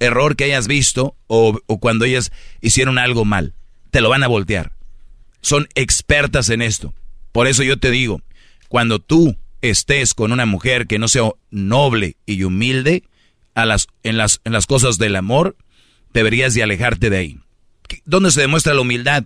error 0.00 0.36
que 0.36 0.44
hayas 0.44 0.66
visto 0.66 1.16
o, 1.26 1.60
cuando 1.78 2.04
ellas 2.04 2.32
hicieron 2.60 2.98
algo 2.98 3.24
mal. 3.24 3.54
Te 3.90 4.00
lo 4.00 4.08
van 4.08 4.22
a 4.22 4.28
voltear. 4.28 4.72
Son 5.40 5.68
expertas 5.74 6.48
en 6.48 6.62
esto. 6.62 6.94
Por 7.32 7.46
eso 7.46 7.62
yo 7.62 7.78
te 7.78 7.90
digo, 7.90 8.22
cuando 8.68 8.98
tú 8.98 9.36
estés 9.62 10.14
con 10.14 10.32
una 10.32 10.46
mujer 10.46 10.86
que 10.86 10.98
no 10.98 11.08
sea 11.08 11.30
noble 11.50 12.16
y 12.26 12.42
humilde 12.42 13.04
a 13.54 13.66
las, 13.66 13.88
en, 14.02 14.16
las, 14.16 14.38
cosas 14.66 14.98
del 14.98 15.16
amor, 15.16 15.56
deberías 16.12 16.54
de 16.54 16.62
alejarte 16.62 17.10
de 17.10 17.16
ahí. 17.16 17.38
¿Dónde 18.04 18.30
se 18.30 18.42
demuestra 18.42 18.74
la 18.74 18.82
humildad? 18.82 19.24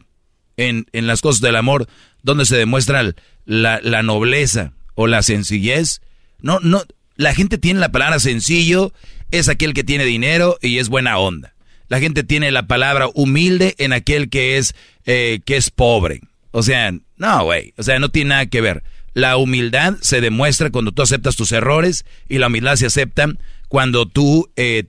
En, 0.56 0.86
en 0.92 1.06
las 1.06 1.22
cosas 1.22 1.40
del 1.40 1.56
amor, 1.56 1.88
¿dónde 2.22 2.44
se 2.44 2.56
demuestra 2.56 3.14
la, 3.46 3.80
la 3.82 4.02
nobleza 4.02 4.72
o 4.94 5.06
la 5.06 5.22
sencillez? 5.22 6.02
No, 6.40 6.60
no, 6.60 6.82
la 7.16 7.34
gente 7.34 7.58
tiene 7.58 7.80
la 7.80 7.92
palabra 7.92 8.18
sencillo 8.20 8.92
es 9.30 9.48
aquel 9.48 9.74
que 9.74 9.84
tiene 9.84 10.04
dinero 10.04 10.58
y 10.60 10.78
es 10.78 10.88
buena 10.88 11.18
onda. 11.18 11.54
La 11.88 12.00
gente 12.00 12.22
tiene 12.24 12.50
la 12.50 12.66
palabra 12.66 13.08
humilde 13.14 13.74
en 13.78 13.92
aquel 13.92 14.30
que 14.30 14.58
es, 14.58 14.74
eh, 15.06 15.40
que 15.44 15.56
es 15.56 15.70
pobre. 15.70 16.20
O 16.52 16.62
sea, 16.62 16.92
no, 17.16 17.44
güey. 17.44 17.74
O 17.76 17.82
sea, 17.82 17.98
no 17.98 18.10
tiene 18.10 18.30
nada 18.30 18.46
que 18.46 18.60
ver. 18.60 18.82
La 19.14 19.36
humildad 19.36 19.96
se 20.00 20.20
demuestra 20.20 20.70
cuando 20.70 20.92
tú 20.92 21.02
aceptas 21.02 21.36
tus 21.36 21.52
errores 21.52 22.04
y 22.28 22.38
la 22.38 22.46
humildad 22.46 22.76
se 22.76 22.86
acepta 22.86 23.26
cuando 23.68 24.06
tú 24.06 24.50
eh, 24.56 24.84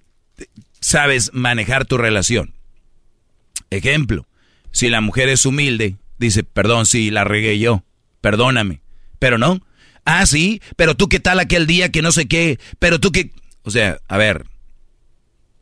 sabes 0.80 1.32
manejar 1.34 1.86
tu 1.86 1.98
relación. 1.98 2.54
Ejemplo, 3.70 4.28
si 4.72 4.90
la 4.90 5.02
mujer 5.02 5.30
es 5.30 5.46
humilde, 5.46 5.96
dice, 6.18 6.44
perdón, 6.44 6.86
si 6.86 7.10
la 7.10 7.24
regué 7.24 7.58
yo, 7.60 7.84
perdóname. 8.20 8.82
Pero 9.20 9.38
no. 9.38 9.60
Ah, 10.06 10.26
sí, 10.26 10.62
pero 10.76 10.96
tú 10.96 11.08
qué 11.10 11.20
tal 11.20 11.40
aquel 11.40 11.68
día 11.68 11.90
que 11.90 12.02
no 12.02 12.12
sé 12.12 12.28
qué, 12.28 12.60
pero 12.80 13.00
tú 13.00 13.12
qué... 13.12 13.32
O 13.64 13.70
sea, 13.70 14.00
a 14.08 14.18
ver, 14.18 14.46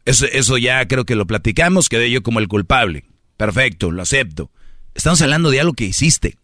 eso, 0.06 0.26
eso 0.26 0.58
ya 0.58 0.88
creo 0.88 1.06
que 1.06 1.16
lo 1.16 1.28
platicamos, 1.28 1.90
quedé 1.90 2.10
yo 2.10 2.24
como 2.24 2.40
el 2.40 2.48
culpable. 2.48 3.06
Perfecto, 3.38 3.92
lo 3.92 4.02
acepto. 4.02 4.50
Estamos 4.96 5.22
hablando 5.22 5.50
de 5.50 5.60
algo 5.60 5.74
que 5.74 5.86
hiciste. 5.86 6.38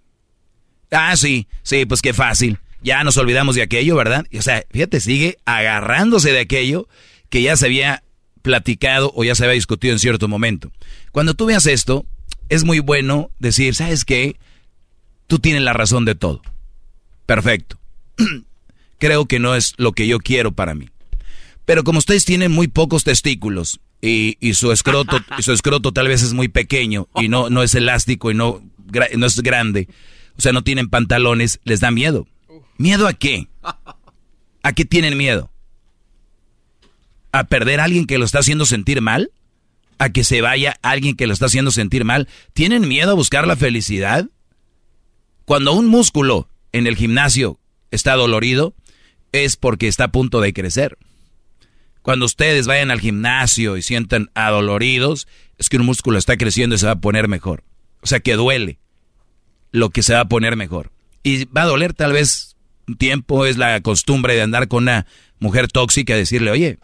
Ah, 0.92 1.16
sí, 1.18 1.48
sí, 1.64 1.86
pues 1.86 2.02
qué 2.02 2.14
fácil. 2.14 2.60
Ya 2.82 3.04
nos 3.04 3.18
olvidamos 3.18 3.56
de 3.56 3.64
aquello, 3.64 3.96
¿verdad? 3.96 4.26
o 4.38 4.42
sea, 4.42 4.64
fíjate, 4.72 5.00
sigue 5.00 5.38
agarrándose 5.46 6.32
de 6.32 6.40
aquello 6.40 6.88
que 7.30 7.42
ya 7.42 7.58
se 7.58 7.66
había 7.66 8.04
platicado 8.42 9.12
o 9.16 9.24
ya 9.24 9.34
se 9.34 9.44
había 9.44 9.56
discutido 9.56 9.94
en 9.94 10.00
cierto 10.00 10.28
momento. 10.28 10.72
Cuando 11.12 11.34
tú 11.34 11.48
veas 11.48 11.66
esto, 11.66 12.06
es 12.50 12.64
muy 12.64 12.80
bueno 12.80 13.32
decir, 13.40 13.74
¿sabes 13.74 14.06
qué? 14.06 14.38
Tú 15.28 15.40
tienes 15.40 15.64
la 15.64 15.74
razón 15.74 16.06
de 16.06 16.14
todo. 16.14 16.42
Perfecto. 17.26 17.80
Creo 19.00 19.26
que 19.26 19.40
no 19.40 19.56
es 19.56 19.74
lo 19.78 19.94
que 19.94 20.08
yo 20.08 20.20
quiero 20.20 20.52
para 20.52 20.76
mí. 20.76 20.90
Pero 21.66 21.84
como 21.84 22.00
ustedes 22.00 22.26
tienen 22.26 22.52
muy 22.52 22.68
pocos 22.68 23.04
testículos 23.04 23.80
y, 24.02 24.38
su 24.54 24.72
escroto 24.72 25.18
su 25.40 25.52
escroto 25.52 25.92
tal 25.92 26.08
vez 26.08 26.22
es 26.22 26.34
muy 26.34 26.48
pequeño 26.48 27.08
y 27.16 27.28
no, 27.28 27.50
no 27.50 27.64
es 27.64 27.74
elástico 27.74 28.30
y 28.30 28.36
no, 28.36 28.62
no 29.18 29.26
es 29.26 29.42
grande, 29.42 29.88
o 30.38 30.42
sea, 30.42 30.52
no 30.52 30.64
tienen 30.64 30.90
pantalones, 30.90 31.60
les 31.64 31.80
da 31.80 31.92
miedo. 31.92 32.28
¿Miedo 32.78 33.08
a 33.08 33.14
qué? 33.14 33.48
¿A 34.64 34.74
qué 34.74 34.86
tienen 34.86 35.18
miedo? 35.18 35.52
¿A 37.32 37.46
perder 37.46 37.80
a 37.80 37.86
alguien 37.86 38.06
que 38.06 38.18
lo 38.18 38.26
está 38.26 38.40
haciendo 38.40 38.66
sentir 38.66 39.02
mal? 39.02 39.32
¿A 39.98 40.10
que 40.10 40.24
se 40.24 40.42
vaya 40.42 40.78
alguien 40.82 41.16
que 41.16 41.28
lo 41.28 41.34
está 41.34 41.46
haciendo 41.46 41.72
sentir 41.72 42.04
mal? 42.04 42.28
¿Tienen 42.54 42.88
miedo 42.88 43.12
a 43.12 43.16
buscar 43.16 43.48
la 43.48 43.56
felicidad? 43.56 44.30
Cuando 45.46 45.74
un 45.74 45.88
músculo 45.88 46.50
en 46.72 46.88
el 46.88 46.96
gimnasio 46.96 47.60
está 47.92 48.16
dolorido, 48.16 48.74
es 49.32 49.56
porque 49.56 49.88
está 49.88 50.06
a 50.06 50.12
punto 50.12 50.42
de 50.42 50.54
crecer. 50.54 50.98
Cuando 52.02 52.26
ustedes 52.26 52.68
vayan 52.68 52.92
al 52.92 53.00
gimnasio 53.00 53.78
y 53.78 53.82
sientan 53.82 54.30
adoloridos, 54.36 55.28
es 55.58 55.70
que 55.70 55.78
un 55.78 55.86
músculo 55.86 56.18
está 56.18 56.38
creciendo 56.38 56.76
y 56.76 56.80
se 56.80 56.86
va 56.86 56.94
a 56.94 57.02
poner 57.02 57.28
mejor. 57.28 57.64
O 58.02 58.08
sea 58.08 58.20
que 58.20 58.36
duele 58.36 58.80
lo 59.76 59.90
que 59.90 60.04
se 60.04 60.14
va 60.14 60.22
a 60.22 60.30
poner 60.30 60.56
mejor. 60.56 60.92
Y 61.24 61.46
va 61.46 61.64
a 61.64 61.68
doler 61.68 61.94
tal 61.94 62.14
vez 62.14 62.56
un 62.88 62.98
tiempo, 62.98 63.46
es 63.46 63.58
la 63.58 63.82
costumbre 63.82 64.36
de 64.36 64.42
andar 64.42 64.68
con 64.68 64.84
una 64.84 65.06
mujer 65.40 65.68
tóxica 65.68 66.14
y 66.14 66.20
decirle, 66.20 66.52
oye, 66.52 66.78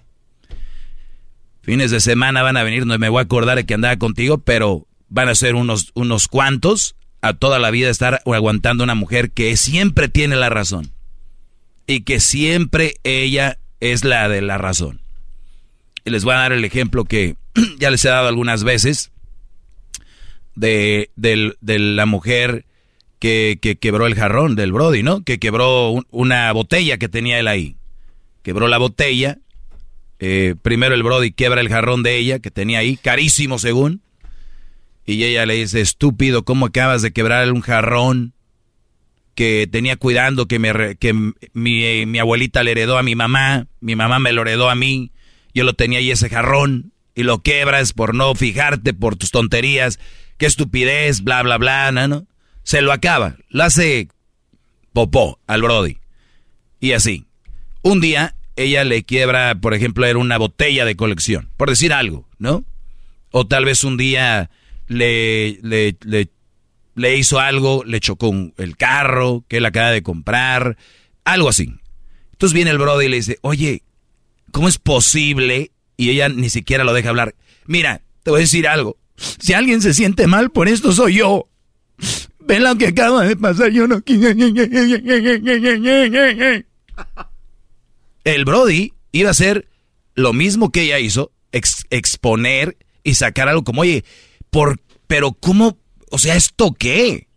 fines 1.61 1.91
de 1.91 1.99
semana 1.99 2.41
van 2.41 2.57
a 2.57 2.63
venir, 2.63 2.85
no 2.85 2.97
me 2.97 3.09
voy 3.09 3.19
a 3.19 3.23
acordar 3.23 3.57
de 3.57 3.65
que 3.65 3.75
andaba 3.75 3.95
contigo, 3.97 4.39
pero 4.39 4.87
van 5.09 5.29
a 5.29 5.35
ser 5.35 5.55
unos, 5.55 5.91
unos 5.93 6.27
cuantos 6.27 6.95
a 7.21 7.33
toda 7.33 7.59
la 7.59 7.71
vida 7.71 7.89
estar 7.89 8.21
aguantando 8.25 8.83
una 8.83 8.95
mujer 8.95 9.31
que 9.31 9.55
siempre 9.57 10.09
tiene 10.09 10.35
la 10.35 10.49
razón. 10.49 10.91
Y 11.87 12.01
que 12.01 12.19
siempre 12.19 12.95
ella 13.03 13.57
es 13.79 14.03
la 14.03 14.27
de 14.27 14.41
la 14.41 14.57
razón. 14.57 15.01
Y 16.03 16.09
les 16.09 16.23
voy 16.23 16.33
a 16.33 16.39
dar 16.39 16.51
el 16.51 16.65
ejemplo 16.65 17.05
que 17.05 17.35
ya 17.79 17.91
les 17.91 18.03
he 18.05 18.09
dado 18.09 18.27
algunas 18.27 18.63
veces 18.63 19.11
de, 20.55 21.11
la 21.15 22.05
mujer 22.05 22.65
que, 23.21 23.77
quebró 23.79 24.07
el 24.07 24.15
jarrón 24.15 24.55
del 24.55 24.73
Brody, 24.73 25.03
¿no? 25.03 25.23
Que 25.23 25.39
quebró 25.39 26.03
una 26.09 26.51
botella 26.51 26.97
que 26.97 27.07
tenía 27.07 27.39
él 27.39 27.47
ahí. 27.47 27.77
Quebró 28.43 28.67
la 28.67 28.77
botella. 28.77 29.37
Eh, 30.19 30.55
primero 30.61 30.93
el 30.93 31.03
Brody 31.03 31.31
quiebra 31.31 31.61
el 31.61 31.69
jarrón 31.69 32.03
de 32.03 32.17
ella 32.17 32.39
que 32.39 32.51
tenía 32.51 32.79
ahí, 32.79 32.97
carísimo 32.97 33.59
según. 33.59 34.01
Y 35.05 35.23
ella 35.23 35.45
le 35.45 35.53
dice, 35.53 35.79
estúpido, 35.79 36.43
¿cómo 36.43 36.65
acabas 36.65 37.01
de 37.01 37.13
quebrar 37.13 37.49
un 37.53 37.61
jarrón 37.61 38.33
que 39.35 39.69
tenía 39.71 39.95
cuidando, 39.95 40.47
que, 40.47 40.59
me, 40.59 40.95
que 40.97 41.13
mi, 41.53 42.05
mi 42.05 42.19
abuelita 42.19 42.63
le 42.63 42.71
heredó 42.71 42.97
a 42.97 43.03
mi 43.03 43.15
mamá, 43.15 43.67
mi 43.79 43.95
mamá 43.95 44.19
me 44.19 44.33
lo 44.33 44.41
heredó 44.41 44.69
a 44.69 44.75
mí? 44.75 45.11
yo 45.53 45.63
lo 45.63 45.73
tenía 45.73 45.99
ahí 45.99 46.11
ese 46.11 46.29
jarrón 46.29 46.93
y 47.15 47.23
lo 47.23 47.41
quebras 47.41 47.93
por 47.93 48.15
no 48.15 48.33
fijarte 48.35 48.93
por 48.93 49.15
tus 49.15 49.31
tonterías, 49.31 49.99
qué 50.37 50.45
estupidez, 50.45 51.23
bla, 51.23 51.43
bla, 51.43 51.57
bla, 51.57 51.91
¿no? 51.91 52.25
Se 52.63 52.81
lo 52.81 52.91
acaba, 52.91 53.35
lo 53.49 53.63
hace 53.63 54.07
popó 54.93 55.39
al 55.47 55.61
Brody. 55.61 55.97
Y 56.79 56.93
así. 56.93 57.25
Un 57.81 57.99
día 58.01 58.35
ella 58.55 58.83
le 58.83 59.03
quiebra, 59.03 59.55
por 59.55 59.73
ejemplo, 59.73 60.05
era 60.05 60.19
una 60.19 60.37
botella 60.37 60.85
de 60.85 60.95
colección, 60.95 61.49
por 61.57 61.69
decir 61.69 61.93
algo, 61.93 62.27
¿no? 62.37 62.63
O 63.31 63.47
tal 63.47 63.65
vez 63.65 63.83
un 63.83 63.97
día 63.97 64.49
le, 64.87 65.59
le, 65.63 65.97
le, 66.95 67.17
hizo 67.17 67.39
algo, 67.39 67.83
le 67.85 67.99
chocó 67.99 68.33
el 68.57 68.77
carro 68.77 69.45
que 69.47 69.57
él 69.57 69.65
acaba 69.65 69.91
de 69.91 70.03
comprar, 70.03 70.77
algo 71.23 71.49
así. 71.49 71.73
Entonces 72.33 72.53
viene 72.53 72.71
el 72.71 72.77
brother 72.77 73.07
y 73.07 73.09
le 73.09 73.17
dice, 73.17 73.37
oye, 73.41 73.83
¿cómo 74.51 74.67
es 74.67 74.77
posible? 74.77 75.71
Y 75.97 76.09
ella 76.09 76.29
ni 76.29 76.49
siquiera 76.49 76.83
lo 76.83 76.93
deja 76.93 77.09
hablar. 77.09 77.35
Mira, 77.65 78.01
te 78.23 78.31
voy 78.31 78.39
a 78.39 78.41
decir 78.41 78.67
algo. 78.67 78.97
Si 79.15 79.53
alguien 79.53 79.81
se 79.81 79.93
siente 79.93 80.27
mal 80.27 80.51
por 80.51 80.67
esto, 80.67 80.91
soy 80.91 81.15
yo. 81.15 81.47
Lo 82.59 82.77
que 82.77 82.87
acaba 82.87 83.25
de 83.25 83.35
pasar, 83.35 83.71
yo 83.71 83.87
no 83.87 84.01
El 88.23 88.45
Brody 88.45 88.93
iba 89.11 89.29
a 89.29 89.31
hacer 89.31 89.67
lo 90.15 90.33
mismo 90.33 90.71
que 90.71 90.83
ella 90.83 90.99
hizo, 90.99 91.31
exponer 91.51 92.77
y 93.03 93.15
sacar 93.15 93.47
algo 93.47 93.63
como, 93.63 93.81
oye, 93.81 94.03
por, 94.49 94.79
pero 95.07 95.31
¿cómo? 95.31 95.77
O 96.09 96.19
sea, 96.19 96.35
¿esto 96.35 96.73
qué? 96.77 97.27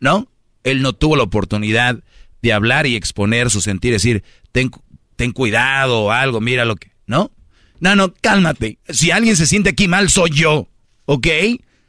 ¿No? 0.00 0.28
Él 0.62 0.82
no 0.82 0.92
tuvo 0.92 1.16
la 1.16 1.24
oportunidad 1.24 2.02
de 2.42 2.52
hablar 2.52 2.86
y 2.86 2.96
exponer 2.96 3.50
su 3.50 3.60
sentir, 3.60 3.92
decir, 3.92 4.22
ten, 4.52 4.70
ten 5.16 5.32
cuidado 5.32 6.04
o 6.04 6.10
algo, 6.10 6.40
mira 6.40 6.64
lo 6.64 6.76
que, 6.76 6.92
¿no? 7.06 7.32
No, 7.80 7.96
no, 7.96 8.14
cálmate. 8.14 8.78
Si 8.88 9.10
alguien 9.10 9.36
se 9.36 9.46
siente 9.46 9.70
aquí 9.70 9.88
mal, 9.88 10.08
soy 10.10 10.30
yo, 10.30 10.68
¿ok? 11.06 11.26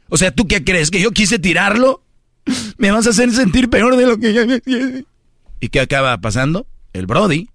O 0.08 0.16
sea, 0.16 0.30
¿tú 0.30 0.46
qué 0.46 0.64
crees? 0.64 0.90
¿Que 0.90 1.00
yo 1.00 1.10
quise 1.12 1.38
tirarlo? 1.38 2.05
Me 2.78 2.90
vas 2.90 3.06
a 3.06 3.10
hacer 3.10 3.30
sentir 3.32 3.68
peor 3.70 3.96
de 3.96 4.06
lo 4.06 4.18
que 4.18 4.32
ya 4.32 4.46
me 4.46 4.60
¿Y 5.60 5.68
qué 5.68 5.80
acaba 5.80 6.16
pasando? 6.18 6.66
El 6.92 7.06
Brody 7.06 7.48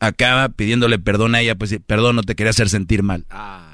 acaba 0.00 0.48
pidiéndole 0.48 0.98
perdón 0.98 1.34
a 1.34 1.40
ella, 1.40 1.54
pues 1.54 1.74
perdón, 1.86 2.16
no 2.16 2.22
te 2.22 2.34
quería 2.34 2.50
hacer 2.50 2.68
sentir 2.68 3.02
mal. 3.02 3.26
Ah. 3.30 3.70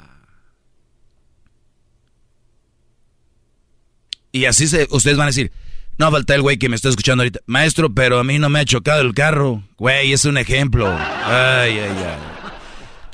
Y 4.31 4.45
así 4.45 4.67
se, 4.67 4.87
ustedes 4.91 5.17
van 5.17 5.25
a 5.25 5.31
decir, 5.31 5.51
no 5.97 6.09
falta 6.09 6.35
el 6.35 6.41
güey 6.41 6.57
que 6.57 6.69
me 6.69 6.75
está 6.75 6.89
escuchando 6.89 7.23
ahorita. 7.23 7.41
Maestro, 7.45 7.93
pero 7.93 8.19
a 8.19 8.23
mí 8.23 8.39
no 8.39 8.49
me 8.49 8.59
ha 8.59 8.65
chocado 8.65 9.01
el 9.01 9.13
carro. 9.13 9.63
Güey, 9.77 10.13
es 10.13 10.25
un 10.25 10.37
ejemplo. 10.37 10.87
Ay, 11.25 11.79
ay, 11.79 11.79
ay. 11.79 12.17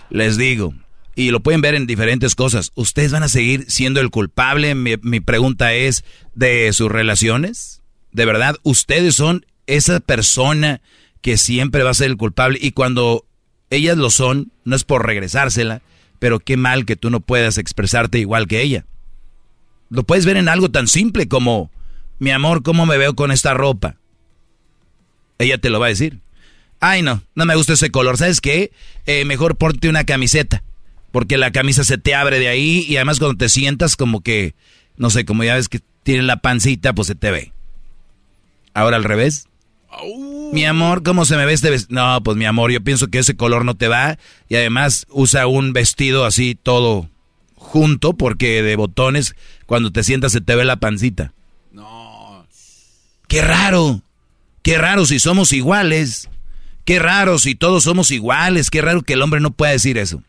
Les 0.09 0.37
digo. 0.37 0.73
Y 1.17 1.31
lo 1.31 1.39
pueden 1.39 1.61
ver 1.61 1.73
en 1.73 1.87
diferentes 1.87 2.35
cosas. 2.35 2.71
¿Ustedes 2.75 3.11
van 3.11 3.23
a 3.23 3.27
seguir 3.27 3.65
siendo 3.71 3.99
el 4.01 4.11
culpable? 4.11 4.75
Mi, 4.75 5.19
pregunta 5.19 5.73
es, 5.73 6.05
¿de 6.35 6.71
sus 6.73 6.91
relaciones? 6.91 7.81
¿De 8.11 8.23
verdad? 8.23 8.57
¿Ustedes 8.61 9.15
son 9.15 9.43
esa 9.65 9.99
persona 9.99 10.79
que 11.21 11.37
siempre 11.37 11.81
va 11.81 11.89
a 11.89 11.95
ser 11.95 12.11
el 12.11 12.17
culpable? 12.17 12.59
Y 12.61 12.69
cuando 12.69 13.25
ellas 13.71 13.97
lo 13.97 14.11
son, 14.11 14.51
no 14.63 14.75
es 14.75 14.83
por 14.83 15.07
regresársela, 15.07 15.81
pero 16.19 16.37
qué 16.39 16.55
mal 16.55 16.85
que 16.85 16.95
tú 16.95 17.09
no 17.09 17.19
puedas 17.19 17.57
expresarte 17.57 18.19
igual 18.19 18.47
que 18.47 18.61
ella. 18.61 18.85
Lo 19.89 20.03
puedes 20.03 20.27
ver 20.27 20.37
en 20.37 20.49
algo 20.49 20.69
tan 20.69 20.87
simple 20.87 21.27
como, 21.27 21.71
mi 22.19 22.29
amor, 22.29 22.61
¿cómo 22.61 22.85
me 22.85 22.99
veo 22.99 23.15
con 23.15 23.31
esta 23.31 23.55
ropa? 23.55 23.95
Ella 25.39 25.57
te 25.57 25.71
lo 25.71 25.79
va 25.79 25.87
a 25.87 25.89
decir. 25.89 26.19
Ay, 26.79 27.01
no, 27.01 27.23
no 27.33 27.45
me 27.47 27.55
gusta 27.55 27.73
ese 27.73 27.89
color. 27.89 28.17
¿Sabes 28.17 28.39
qué? 28.39 28.71
Eh, 29.07 29.25
mejor 29.25 29.55
ponte 29.55 29.89
una 29.89 30.03
camiseta. 30.03 30.61
Porque 31.11 31.37
la 31.37 31.51
camisa 31.51 31.83
se 31.83 31.97
te 31.97 32.15
abre 32.15 32.39
de 32.39 32.47
ahí 32.47 32.85
y 32.87 32.97
además 32.97 33.19
cuando 33.19 33.37
te 33.37 33.49
sientas 33.49 33.95
como 33.95 34.21
que, 34.21 34.55
no 34.97 35.09
sé, 35.09 35.25
como 35.25 35.43
ya 35.43 35.55
ves 35.55 35.69
que 35.69 35.79
tiene 36.03 36.23
la 36.23 36.37
pancita, 36.37 36.93
pues 36.93 37.07
se 37.07 37.15
te 37.15 37.31
ve. 37.31 37.53
Ahora 38.73 38.97
al 38.97 39.03
revés. 39.03 39.47
Mi 40.53 40.65
amor, 40.65 41.03
¿cómo 41.03 41.25
se 41.25 41.35
me 41.35 41.45
ve 41.45 41.53
este 41.53 41.69
vestido? 41.69 42.01
No, 42.01 42.23
pues 42.23 42.37
mi 42.37 42.45
amor, 42.45 42.71
yo 42.71 42.81
pienso 42.83 43.07
que 43.07 43.19
ese 43.19 43.35
color 43.35 43.65
no 43.65 43.75
te 43.75 43.87
va. 43.87 44.17
Y 44.47 44.55
además 44.55 45.07
usa 45.09 45.47
un 45.47 45.73
vestido 45.73 46.25
así 46.25 46.55
todo 46.55 47.09
junto 47.55 48.13
porque 48.13 48.63
de 48.63 48.75
botones 48.75 49.35
cuando 49.65 49.91
te 49.91 50.03
sientas 50.03 50.31
se 50.31 50.41
te 50.41 50.55
ve 50.55 50.63
la 50.63 50.77
pancita. 50.77 51.33
No. 51.71 52.45
Qué 53.27 53.41
raro. 53.41 54.01
Qué 54.61 54.77
raro 54.77 55.05
si 55.05 55.19
somos 55.19 55.51
iguales. 55.53 56.29
Qué 56.85 56.99
raro 56.99 57.39
si 57.39 57.55
todos 57.55 57.83
somos 57.83 58.11
iguales. 58.11 58.69
Qué 58.69 58.81
raro 58.81 59.01
que 59.01 59.13
el 59.13 59.21
hombre 59.21 59.41
no 59.41 59.51
pueda 59.51 59.71
decir 59.71 59.97
eso. 59.97 60.23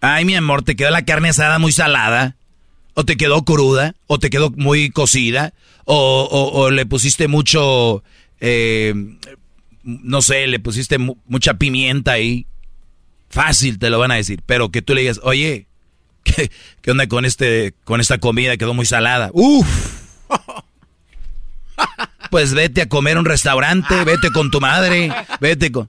Ay, 0.00 0.24
mi 0.24 0.34
amor, 0.34 0.62
¿te 0.62 0.76
quedó 0.76 0.90
la 0.90 1.04
carne 1.04 1.30
asada 1.30 1.58
muy 1.58 1.72
salada? 1.72 2.36
¿O 2.94 3.04
te 3.04 3.16
quedó 3.16 3.44
cruda? 3.44 3.94
¿O 4.06 4.18
te 4.18 4.30
quedó 4.30 4.50
muy 4.50 4.90
cocida? 4.90 5.52
¿O, 5.84 6.70
le 6.70 6.86
pusiste 6.86 7.28
mucho, 7.28 8.02
eh, 8.40 8.94
no 9.82 10.22
sé, 10.22 10.46
le 10.46 10.58
pusiste 10.58 10.98
mucha 10.98 11.54
pimienta 11.54 12.12
ahí? 12.12 12.46
Fácil 13.28 13.78
te 13.78 13.90
lo 13.90 13.98
van 13.98 14.10
a 14.12 14.16
decir, 14.16 14.42
pero 14.46 14.70
que 14.70 14.82
tú 14.82 14.94
le 14.94 15.02
digas, 15.02 15.20
oye, 15.22 15.66
¿qué, 16.24 16.50
qué 16.82 16.90
onda 16.90 17.06
con, 17.06 17.24
este, 17.24 17.74
con 17.84 18.00
esta 18.00 18.18
comida? 18.18 18.56
Quedó 18.56 18.74
muy 18.74 18.86
salada. 18.86 19.30
Uf. 19.32 19.66
Pues 22.30 22.54
vete 22.54 22.82
a 22.82 22.88
comer 22.88 23.16
a 23.16 23.20
un 23.20 23.24
restaurante, 23.24 24.04
vete 24.04 24.30
con 24.30 24.50
tu 24.50 24.60
madre, 24.60 25.12
vete 25.40 25.70
con... 25.70 25.88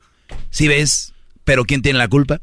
¿Sí 0.49 0.67
ves? 0.67 1.13
Pero 1.43 1.65
¿quién 1.65 1.81
tiene 1.81 1.97
la 1.97 2.07
culpa? 2.07 2.41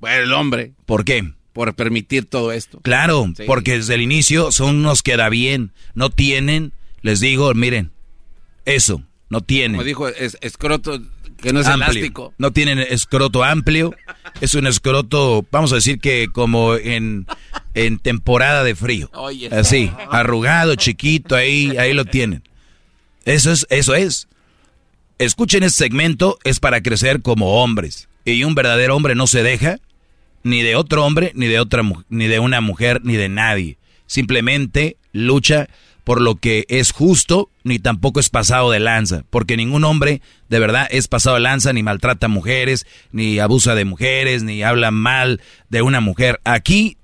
Bueno, 0.00 0.24
el 0.24 0.32
hombre. 0.32 0.72
¿Por 0.86 1.04
qué? 1.04 1.32
Por 1.52 1.74
permitir 1.74 2.26
todo 2.26 2.52
esto. 2.52 2.80
Claro, 2.80 3.32
porque 3.46 3.72
desde 3.72 3.94
el 3.94 4.02
inicio 4.02 4.52
son 4.52 4.76
unos 4.76 5.02
que 5.02 5.16
da 5.16 5.28
bien. 5.28 5.72
No 5.94 6.10
tienen, 6.10 6.72
les 7.02 7.20
digo, 7.20 7.52
miren, 7.54 7.90
eso, 8.64 9.02
no 9.28 9.40
tienen. 9.40 9.72
Como 9.72 9.84
dijo, 9.84 10.08
es, 10.08 10.38
escroto 10.40 11.00
que 11.40 11.52
no 11.52 11.60
es 11.60 11.66
elástico. 11.66 12.32
No 12.38 12.52
tienen 12.52 12.78
escroto 12.78 13.42
amplio. 13.42 13.94
Es 14.40 14.54
un 14.54 14.66
escroto, 14.66 15.46
vamos 15.50 15.72
a 15.72 15.76
decir 15.76 16.00
que 16.00 16.28
como 16.32 16.74
en, 16.76 17.26
en 17.74 17.98
temporada 17.98 18.62
de 18.62 18.74
frío. 18.74 19.10
Así, 19.50 19.90
arrugado, 20.10 20.74
chiquito, 20.76 21.34
ahí, 21.34 21.76
ahí 21.76 21.92
lo 21.92 22.04
tienen. 22.04 22.42
Eso 23.24 23.50
es, 23.50 23.66
eso 23.70 23.94
es. 23.94 24.28
Escuchen 25.18 25.64
este 25.64 25.78
segmento, 25.84 26.38
es 26.44 26.60
para 26.60 26.82
crecer 26.82 27.22
como 27.22 27.62
hombres. 27.62 28.08
Y 28.24 28.44
un 28.44 28.54
verdadero 28.54 28.94
hombre 28.94 29.14
no 29.14 29.26
se 29.26 29.42
deja 29.42 29.78
ni 30.48 30.62
de 30.62 30.76
otro 30.76 31.04
hombre, 31.04 31.32
ni 31.34 31.46
de 31.46 31.60
otra 31.60 31.82
ni 32.08 32.26
de 32.26 32.38
una 32.38 32.62
mujer, 32.62 33.02
ni 33.04 33.16
de 33.16 33.28
nadie. 33.28 33.76
Simplemente 34.06 34.96
lucha 35.12 35.68
por 36.04 36.22
lo 36.22 36.36
que 36.36 36.64
es 36.70 36.90
justo, 36.90 37.50
ni 37.64 37.78
tampoco 37.78 38.18
es 38.18 38.30
pasado 38.30 38.70
de 38.70 38.80
lanza, 38.80 39.24
porque 39.28 39.58
ningún 39.58 39.84
hombre 39.84 40.22
de 40.48 40.58
verdad 40.58 40.88
es 40.90 41.06
pasado 41.06 41.36
de 41.36 41.42
lanza, 41.42 41.74
ni 41.74 41.82
maltrata 41.82 42.26
a 42.26 42.30
mujeres, 42.30 42.86
ni 43.12 43.38
abusa 43.38 43.74
de 43.74 43.84
mujeres, 43.84 44.42
ni 44.42 44.62
habla 44.62 44.90
mal 44.90 45.42
de 45.68 45.82
una 45.82 46.00
mujer. 46.00 46.40
Aquí, 46.44 46.96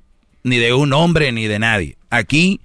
ni 0.43 0.57
de 0.57 0.73
un 0.73 0.95
hombre, 0.95 1.31
ni 1.31 1.47
de 1.47 1.59
nadie. 1.59 1.99
Aquí, 2.09 2.63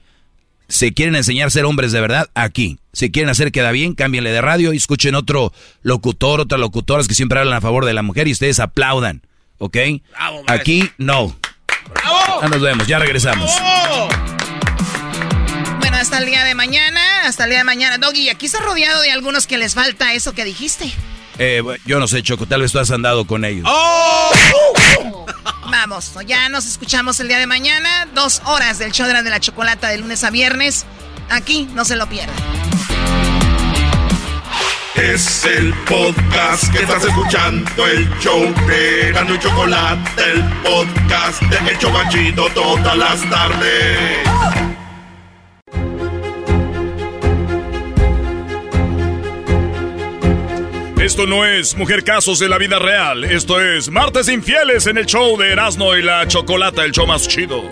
si 0.70 0.94
quieren 0.94 1.18
enseñar 1.18 1.48
a 1.48 1.52
ser 1.52 1.66
hombres 1.66 1.92
de 1.92 2.00
verdad, 2.00 2.30
aquí. 2.36 2.80
Si 2.94 3.12
quieren 3.12 3.30
hacer 3.30 3.52
queda 3.52 3.72
bien, 3.72 3.96
cámbienle 3.96 4.32
de 4.32 4.40
radio 4.40 4.72
y 4.72 4.78
escuchen 4.78 5.16
otro 5.16 5.52
locutor, 5.82 6.40
otras 6.40 6.62
locutoras 6.62 7.10
que 7.10 7.16
siempre 7.16 7.40
hablan 7.40 7.58
a 7.58 7.62
favor 7.62 7.84
de 7.84 7.94
la 7.94 8.02
mujer 8.02 8.30
y 8.30 8.32
ustedes 8.32 8.62
aplaudan, 8.62 9.24
¿ok? 9.60 9.78
aquí, 10.48 10.90
no. 10.98 11.36
Ya 12.42 12.48
nos 12.50 12.62
vemos, 12.62 12.88
ya 12.88 13.00
regresamos 13.00 13.52
hasta 16.00 16.20
el 16.20 16.26
día 16.28 16.46
de 16.46 16.56
mañana, 16.56 17.26
hasta 17.26 17.44
el 17.44 17.50
día 17.50 17.60
de 17.60 17.66
mañana. 17.66 17.98
Doggy, 17.98 18.30
aquí 18.30 18.46
estás 18.46 18.62
rodeado 18.62 19.02
de 19.02 19.12
algunos 19.12 19.48
que 19.48 19.58
les 19.58 19.76
falta 19.76 20.14
eso 20.14 20.34
que 20.34 20.46
dijiste. 20.46 20.92
Eh, 21.38 21.62
yo 21.86 22.00
no 22.00 22.08
sé, 22.08 22.24
Choco, 22.24 22.46
tal 22.46 22.62
vez 22.62 22.72
tú 22.72 22.80
has 22.80 22.90
andado 22.92 23.28
con 23.28 23.44
ellos. 23.44 23.66
¡Oh! 23.68 24.32
Vamos, 25.70 26.14
ya 26.26 26.50
nos 26.50 26.66
escuchamos 26.66 27.20
el 27.20 27.28
día 27.28 27.38
de 27.38 27.48
mañana. 27.48 28.08
Dos 28.16 28.42
horas 28.46 28.80
del 28.80 28.92
show 28.92 29.08
de 29.08 29.14
la, 29.14 29.24
de 29.24 29.30
la 29.30 29.40
chocolata 29.40 29.90
de 29.90 29.98
lunes 29.98 30.24
a 30.24 30.30
viernes. 30.30 30.86
Aquí, 31.30 31.68
no 31.74 31.84
se 31.84 31.96
lo 31.96 32.08
pierdan. 32.08 32.36
Es 35.02 35.46
el 35.46 35.74
podcast 35.86 36.74
que 36.74 36.80
estás 36.80 37.06
escuchando, 37.06 37.88
el 37.88 38.10
show 38.20 38.54
de 38.68 39.12
Gano 39.14 39.34
y 39.34 39.40
Chocolate, 39.40 40.22
el 40.30 40.44
podcast 40.62 41.42
de 41.44 41.72
El 41.72 41.78
Chocachito 41.78 42.50
todas 42.54 42.98
las 42.98 43.30
tardes. 43.30 44.30
Esto 51.02 51.26
no 51.26 51.46
es 51.46 51.78
Mujer 51.78 52.04
Casos 52.04 52.40
de 52.40 52.50
la 52.50 52.58
vida 52.58 52.78
real. 52.78 53.24
Esto 53.24 53.62
es 53.62 53.90
Martes 53.90 54.28
Infieles 54.28 54.86
en 54.86 54.98
el 54.98 55.06
show 55.06 55.38
de 55.38 55.54
Erasmo 55.54 55.96
y 55.96 56.04
la 56.04 56.28
Chocolata, 56.28 56.84
el 56.84 56.92
show 56.92 57.08
más 57.08 57.26
chido. 57.26 57.64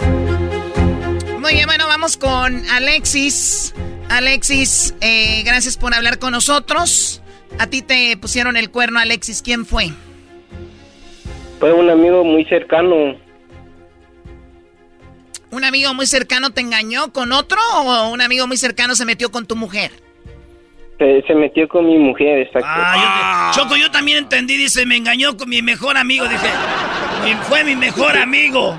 Muy 1.40 1.54
bien, 1.54 1.66
bueno, 1.66 1.88
vamos 1.88 2.16
con 2.16 2.68
Alexis. 2.70 3.74
Alexis, 4.10 4.94
eh, 5.02 5.44
gracias 5.46 5.78
por 5.78 5.94
hablar 5.94 6.20
con 6.20 6.32
nosotros. 6.32 7.22
A 7.60 7.68
ti 7.68 7.82
te 7.82 8.16
pusieron 8.18 8.58
el 8.58 8.70
cuerno, 8.70 9.00
Alexis. 9.00 9.42
¿Quién 9.42 9.66
fue? 9.66 9.90
Fue 11.60 11.74
un 11.74 11.90
amigo 11.90 12.24
muy 12.24 12.46
cercano. 12.46 13.18
¿Un 15.50 15.64
amigo 15.64 15.94
muy 15.94 16.06
cercano 16.08 16.52
te 16.52 16.62
engañó 16.62 17.12
con 17.14 17.32
otro 17.32 17.58
o 17.76 18.10
un 18.10 18.22
amigo 18.22 18.48
muy 18.48 18.58
cercano 18.58 18.96
se 18.96 19.06
metió 19.06 19.32
con 19.32 19.46
tu 19.46 19.56
mujer? 19.56 19.92
Se, 21.00 21.22
se 21.28 21.36
metió 21.36 21.68
con 21.68 21.86
mi 21.86 21.98
mujer, 21.98 22.40
exacto. 22.40 22.68
Ah, 22.70 23.52
yo 23.54 23.62
te- 23.62 23.62
Choco, 23.64 23.76
yo 23.78 23.92
también 23.92 24.18
entendí, 24.20 24.58
dice, 24.58 24.86
me 24.86 24.98
engañó 24.98 25.38
con 25.38 25.48
mi 25.50 25.62
mejor 25.62 25.96
amigo. 25.98 26.28
Dije, 26.28 26.48
"Mi- 27.24 27.36
fue 27.46 27.64
mi 27.64 27.76
mejor 27.76 28.18
amigo. 28.18 28.78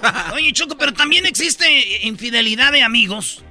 Oye, 0.34 0.52
Choco, 0.52 0.76
pero 0.78 0.92
también 0.92 1.26
existe 1.26 1.66
infidelidad 2.06 2.72
de 2.72 2.82
amigos. 2.82 3.42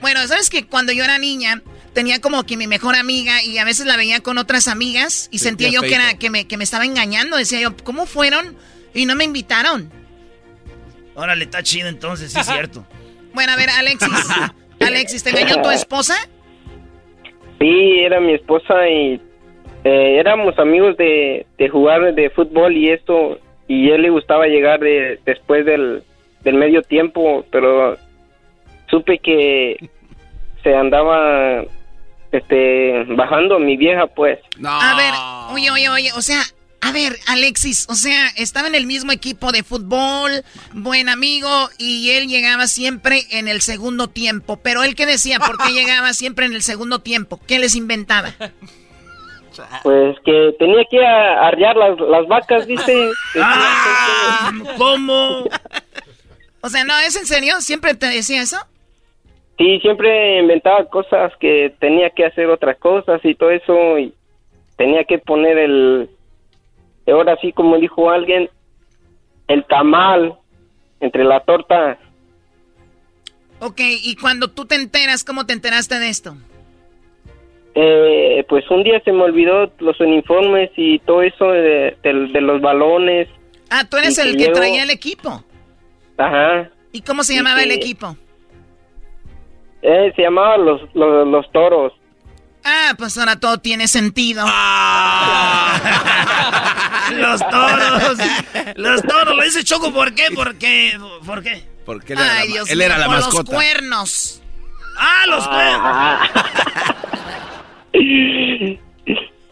Bueno, 0.00 0.26
¿sabes 0.26 0.50
que 0.50 0.66
Cuando 0.66 0.92
yo 0.92 1.04
era 1.04 1.18
niña, 1.18 1.62
tenía 1.92 2.20
como 2.20 2.44
que 2.44 2.56
mi 2.56 2.66
mejor 2.66 2.94
amiga 2.94 3.42
y 3.42 3.58
a 3.58 3.64
veces 3.64 3.86
la 3.86 3.96
veía 3.96 4.20
con 4.20 4.38
otras 4.38 4.68
amigas 4.68 5.28
y 5.32 5.38
sentía 5.38 5.70
yo 5.70 5.82
que, 5.82 5.94
era, 5.94 6.14
que, 6.14 6.30
me, 6.30 6.46
que 6.46 6.56
me 6.56 6.64
estaba 6.64 6.84
engañando. 6.84 7.36
Decía 7.36 7.60
yo, 7.60 7.76
¿cómo 7.84 8.06
fueron? 8.06 8.56
Y 8.94 9.06
no 9.06 9.14
me 9.14 9.24
invitaron. 9.24 9.90
Órale, 11.14 11.44
está 11.44 11.62
chido 11.62 11.88
entonces, 11.88 12.32
sí 12.32 12.38
es 12.38 12.46
cierto. 12.46 12.86
Bueno, 13.34 13.52
a 13.52 13.56
ver, 13.56 13.68
Alexis. 13.70 14.08
Alexis, 14.80 15.22
¿te 15.22 15.30
engañó 15.30 15.62
tu 15.62 15.70
esposa? 15.70 16.16
Sí, 17.60 18.00
era 18.00 18.20
mi 18.20 18.32
esposa 18.34 18.88
y 18.88 19.20
eh, 19.84 20.18
éramos 20.18 20.58
amigos 20.58 20.96
de, 20.96 21.46
de 21.56 21.68
jugar 21.68 22.14
de 22.14 22.30
fútbol 22.30 22.76
y 22.76 22.90
esto, 22.90 23.38
y 23.68 23.90
él 23.90 24.02
le 24.02 24.10
gustaba 24.10 24.46
llegar 24.46 24.80
de, 24.80 25.20
después 25.24 25.64
del, 25.66 26.02
del 26.42 26.54
medio 26.54 26.82
tiempo, 26.82 27.44
pero 27.52 27.96
supe 28.90 29.18
que 29.18 29.90
se 30.62 30.74
andaba 30.74 31.62
este 32.32 33.04
bajando 33.08 33.58
mi 33.58 33.76
vieja 33.76 34.06
pues. 34.06 34.38
A 34.64 34.96
ver, 34.96 35.14
oye, 35.54 35.70
oye, 35.70 35.88
oye, 35.88 36.12
o 36.14 36.20
sea, 36.22 36.42
a 36.80 36.92
ver, 36.92 37.16
Alexis, 37.26 37.86
o 37.88 37.94
sea, 37.94 38.28
estaba 38.36 38.68
en 38.68 38.74
el 38.74 38.86
mismo 38.86 39.10
equipo 39.12 39.50
de 39.50 39.62
fútbol, 39.64 40.44
buen 40.72 41.08
amigo, 41.08 41.48
y 41.78 42.10
él 42.10 42.28
llegaba 42.28 42.66
siempre 42.68 43.22
en 43.30 43.48
el 43.48 43.62
segundo 43.62 44.08
tiempo. 44.08 44.58
Pero 44.62 44.82
él 44.84 44.94
qué 44.94 45.04
decía, 45.06 45.38
¿por 45.40 45.58
qué 45.58 45.72
llegaba 45.72 46.12
siempre 46.14 46.46
en 46.46 46.52
el 46.54 46.62
segundo 46.62 47.00
tiempo? 47.00 47.40
¿Qué 47.48 47.58
les 47.58 47.74
inventaba? 47.74 48.32
Pues 49.82 50.16
que 50.24 50.54
tenía 50.58 50.84
que 50.88 51.04
a- 51.04 51.48
arrear 51.48 51.74
las, 51.76 51.98
las 51.98 52.28
vacas, 52.28 52.66
dice. 52.66 53.10
Ah, 53.40 54.52
¿Cómo? 54.76 55.44
O 56.60 56.68
sea, 56.68 56.84
no, 56.84 56.96
¿es 57.00 57.16
en 57.16 57.26
serio? 57.26 57.60
¿Siempre 57.60 57.94
te 57.94 58.06
decía 58.06 58.40
eso? 58.42 58.58
Sí, 59.58 59.80
siempre 59.80 60.38
inventaba 60.38 60.84
cosas 60.88 61.32
que 61.40 61.74
tenía 61.80 62.10
que 62.10 62.24
hacer 62.24 62.48
otras 62.48 62.78
cosas 62.78 63.20
y 63.24 63.34
todo 63.34 63.50
eso 63.50 63.98
y 63.98 64.14
tenía 64.76 65.02
que 65.04 65.18
poner 65.18 65.58
el, 65.58 66.08
ahora 67.08 67.36
sí 67.40 67.52
como 67.52 67.76
dijo 67.78 68.08
alguien, 68.10 68.48
el 69.48 69.64
tamal 69.64 70.34
entre 71.00 71.24
la 71.24 71.40
torta. 71.40 71.98
Ok, 73.60 73.80
y 73.80 74.14
cuando 74.14 74.48
tú 74.48 74.64
te 74.66 74.76
enteras, 74.76 75.24
¿cómo 75.24 75.44
te 75.44 75.52
enteraste 75.54 75.98
de 75.98 76.08
esto? 76.08 76.36
Eh, 77.74 78.44
pues 78.48 78.68
un 78.70 78.84
día 78.84 79.00
se 79.04 79.12
me 79.12 79.22
olvidó 79.24 79.72
los 79.80 79.98
uniformes 80.00 80.70
y 80.76 80.98
todo 81.00 81.22
eso 81.22 81.50
de, 81.50 81.96
de- 82.02 82.28
de 82.32 82.40
los 82.40 82.60
balones. 82.60 83.28
Ah, 83.70 83.84
tú 83.88 83.96
eres 83.96 84.18
el 84.18 84.36
que 84.36 84.48
traía 84.48 84.82
el 84.84 84.90
equipo. 84.90 85.42
Ajá. 86.16 86.70
¿Y 86.92 87.02
cómo 87.02 87.22
se 87.24 87.34
Y 87.34 87.36
llamaba 87.36 87.62
el 87.62 87.72
equipo? 87.72 88.16
Eh, 89.82 90.12
se 90.16 90.22
llamaba 90.22 90.56
los, 90.56 90.80
los, 90.94 91.26
los 91.28 91.50
toros. 91.52 91.92
Ah, 92.64 92.94
pues 92.98 93.16
ahora 93.16 93.38
todo 93.38 93.58
tiene 93.58 93.86
sentido. 93.88 94.44
Los 97.12 97.40
toros. 97.48 98.18
Los 98.76 99.02
toros. 99.02 99.36
Lo 99.36 99.42
dice 99.42 99.64
Choco, 99.64 99.92
¿por 99.92 100.14
qué? 100.14 100.26
Porque, 100.34 100.98
¿Por 101.24 101.42
qué? 101.42 101.66
Porque 101.86 102.12
él 102.12 102.18
era, 102.18 102.32
Ay, 102.34 102.48
la, 102.48 102.54
Dios 102.54 102.70
él 102.70 102.76
mío, 102.76 102.86
era 102.86 102.98
la 102.98 103.06
por 103.06 103.14
mascota. 103.14 103.38
los 103.38 103.50
cuernos. 103.50 104.42
Ah, 104.98 105.24
los 105.26 105.48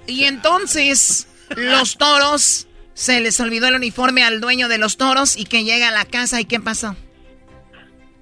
Y 0.06 0.24
entonces, 0.24 1.28
los 1.56 1.96
toros, 1.96 2.66
se 2.94 3.20
les 3.20 3.40
olvidó 3.40 3.68
el 3.68 3.74
uniforme 3.76 4.22
al 4.22 4.40
dueño 4.40 4.68
de 4.68 4.78
los 4.78 4.96
toros 4.96 5.36
y 5.36 5.44
que 5.46 5.64
llega 5.64 5.88
a 5.88 5.92
la 5.92 6.04
casa 6.04 6.40
y 6.40 6.44
¿qué 6.44 6.60
pasó? 6.60 6.94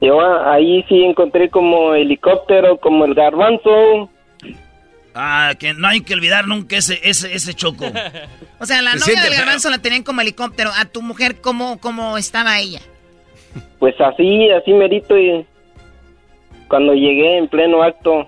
Yo 0.01 0.21
ah, 0.21 0.53
ahí 0.55 0.85
sí 0.89 1.03
encontré 1.03 1.49
como 1.49 1.95
helicóptero, 1.95 2.79
como 2.79 3.05
el 3.05 3.15
garbanzo. 3.15 4.11
Ah, 5.15 5.55
que 5.59 5.73
no 5.75 5.87
hay 5.87 6.01
que 6.01 6.15
olvidar 6.15 6.47
nunca 6.47 6.77
ese, 6.77 7.01
ese, 7.03 7.35
ese 7.35 7.55
Choco. 7.55 7.85
O 8.61 8.67
sea, 8.67 8.81
la 8.81 8.93
Se 8.93 8.99
novia 8.99 9.05
siente 9.07 9.29
del 9.29 9.39
garbanzo 9.39 9.69
la 9.69 9.79
tenían 9.79 10.03
como 10.03 10.23
helicóptero. 10.23 10.71
A 10.75 10.87
tu 10.87 11.03
mujer, 11.03 11.41
¿cómo, 11.41 11.79
cómo 11.81 12.17
estaba 12.17 12.59
ella? 12.59 12.81
Pues 13.79 13.95
así, 14.01 14.51
así 14.51 14.73
merito 14.73 15.19
y 15.19 15.45
cuando 16.69 16.95
llegué 16.95 17.37
en 17.39 17.49
pleno 17.49 17.83
acto. 17.83 18.27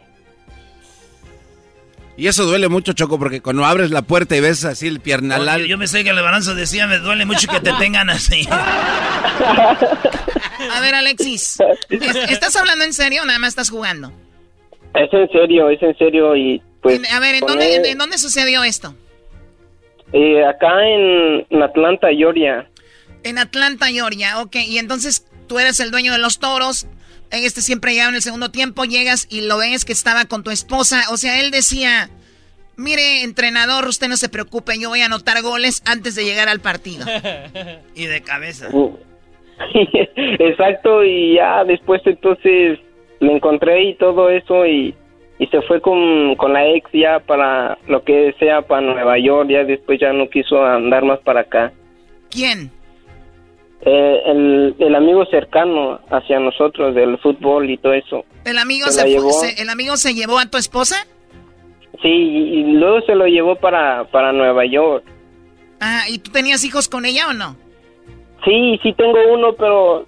Y 2.19 2.29
eso 2.29 2.45
duele 2.47 2.69
mucho, 2.69 2.95
Choco, 2.95 3.19
porque 3.19 3.43
cuando 3.43 3.65
abres 3.67 3.91
la 3.91 4.01
puerta 4.03 4.35
y 4.37 4.41
ves 4.41 4.65
así 4.65 4.87
el 4.87 5.01
piernalal. 5.01 5.61
Oye, 5.61 5.69
yo 5.69 5.77
me 5.77 5.87
sé 5.87 6.03
que 6.03 6.11
el 6.11 6.17
balanzo 6.23 6.55
decía, 6.55 6.87
me 6.87 6.99
duele 6.99 7.27
mucho 7.27 7.47
que 7.47 7.61
te 7.61 7.73
tengan 7.79 8.09
así. 8.09 8.47
A 10.71 10.81
ver, 10.81 10.95
Alexis, 10.95 11.59
¿es- 11.91 12.17
¿estás 12.31 12.57
hablando 12.57 12.85
en 12.85 12.93
serio 12.93 13.23
o 13.23 13.27
nada 13.27 13.39
más 13.39 13.49
estás 13.51 13.71
jugando? 13.71 14.13
Es 14.95 15.13
en 15.13 15.29
serio, 15.31 15.69
es 15.71 15.83
en 15.83 15.97
serio 15.99 16.35
y 16.37 16.63
pues... 16.81 17.01
A 17.13 17.21
ver, 17.21 17.35
¿en 17.37 17.41
dónde, 17.47 17.75
él, 17.77 17.85
en- 17.85 17.93
en 17.93 17.99
dónde 17.99 18.19
sucedió 18.19 18.65
esto? 18.65 18.95
eh, 20.13 20.45
acá 20.47 20.69
en, 20.87 21.47
en 21.51 21.63
Atlanta, 21.63 22.09
Georgia. 22.17 22.67
En 23.25 23.39
Atlanta, 23.39 23.87
Georgia. 23.89 24.41
Ok, 24.41 24.57
y 24.57 24.79
entonces 24.79 25.27
tú 25.49 25.59
eres 25.59 25.81
el 25.81 25.91
dueño 25.91 26.13
de 26.13 26.19
los 26.19 26.39
toros. 26.39 26.87
Este 27.31 27.61
siempre 27.61 27.93
llegaba 27.93 28.11
en 28.11 28.17
el 28.17 28.23
segundo 28.23 28.51
tiempo, 28.51 28.85
llegas 28.85 29.27
y 29.31 29.43
lo 29.43 29.59
ves 29.59 29.85
que 29.85 29.93
estaba 29.93 30.25
con 30.27 30.43
tu 30.43 30.51
esposa. 30.51 31.03
O 31.11 31.17
sea, 31.17 31.41
él 31.41 31.51
decía, 31.51 32.09
mire, 32.77 33.23
entrenador, 33.23 33.87
usted 33.87 34.09
no 34.09 34.17
se 34.17 34.29
preocupe, 34.29 34.79
yo 34.79 34.89
voy 34.89 35.01
a 35.01 35.07
anotar 35.07 35.43
goles 35.43 35.83
antes 35.87 36.15
de 36.15 36.25
llegar 36.25 36.49
al 36.49 36.61
partido. 36.61 37.05
y 37.95 38.07
de 38.07 38.23
cabeza. 38.23 38.69
Exacto, 40.17 41.03
y 41.03 41.37
ya 41.37 41.65
después 41.65 42.03
entonces 42.05 42.79
le 43.21 43.33
encontré 43.33 43.83
y 43.83 43.95
todo 43.95 44.29
eso 44.31 44.67
y, 44.67 44.95
y 45.39 45.47
se 45.47 45.63
fue 45.63 45.81
con, 45.81 46.37
con 46.37 46.53
la 46.53 46.67
ex 46.69 46.89
ya 46.93 47.21
para 47.21 47.79
lo 47.89 48.03
que 48.05 48.35
sea, 48.39 48.63
para 48.63 48.83
Nueva 48.83 49.19
York, 49.19 49.49
ya 49.51 49.65
después 49.65 49.99
ya 49.99 50.13
no 50.13 50.29
quiso 50.29 50.65
andar 50.65 51.05
más 51.05 51.19
para 51.21 51.41
acá. 51.41 51.73
¿Quién? 52.31 52.71
Eh, 53.83 54.23
el, 54.27 54.75
el 54.79 54.95
amigo 54.95 55.25
cercano 55.27 56.01
hacia 56.11 56.41
nosotros 56.41 56.95
del 56.95 57.19
fútbol 57.19 57.71
y 57.71 57.77
todo 57.77 57.93
eso. 57.93 58.25
¿El 58.45 58.59
amigo, 58.59 58.87
Se 58.89 59.07
llevó. 59.09 59.31
se- 59.33 59.61
¿El 59.63 59.69
amigo 59.69 59.97
se 59.97 60.15
llevó 60.15 60.39
a 60.39 60.47
tu 60.47 60.59
esposa? 60.59 60.97
Sí, 62.03 62.09
y, 62.09 62.61
y 62.61 62.63
luego 62.73 63.01
se 63.07 63.15
lo 63.15 63.27
llevó 63.27 63.57
para, 63.57 64.05
para 64.11 64.33
Nueva 64.33 64.65
York. 64.67 65.05
Ah, 65.81 66.05
¿y 66.09 66.19
tú 66.19 66.31
tenías 66.31 66.65
hijos 66.65 66.89
con 66.89 67.05
ella 67.05 67.29
o 67.29 67.33
no? 67.33 67.57
Sí, 68.45 68.79
sí 68.83 68.93
tengo 68.95 69.19
uno, 69.33 69.53
pero 69.55 70.07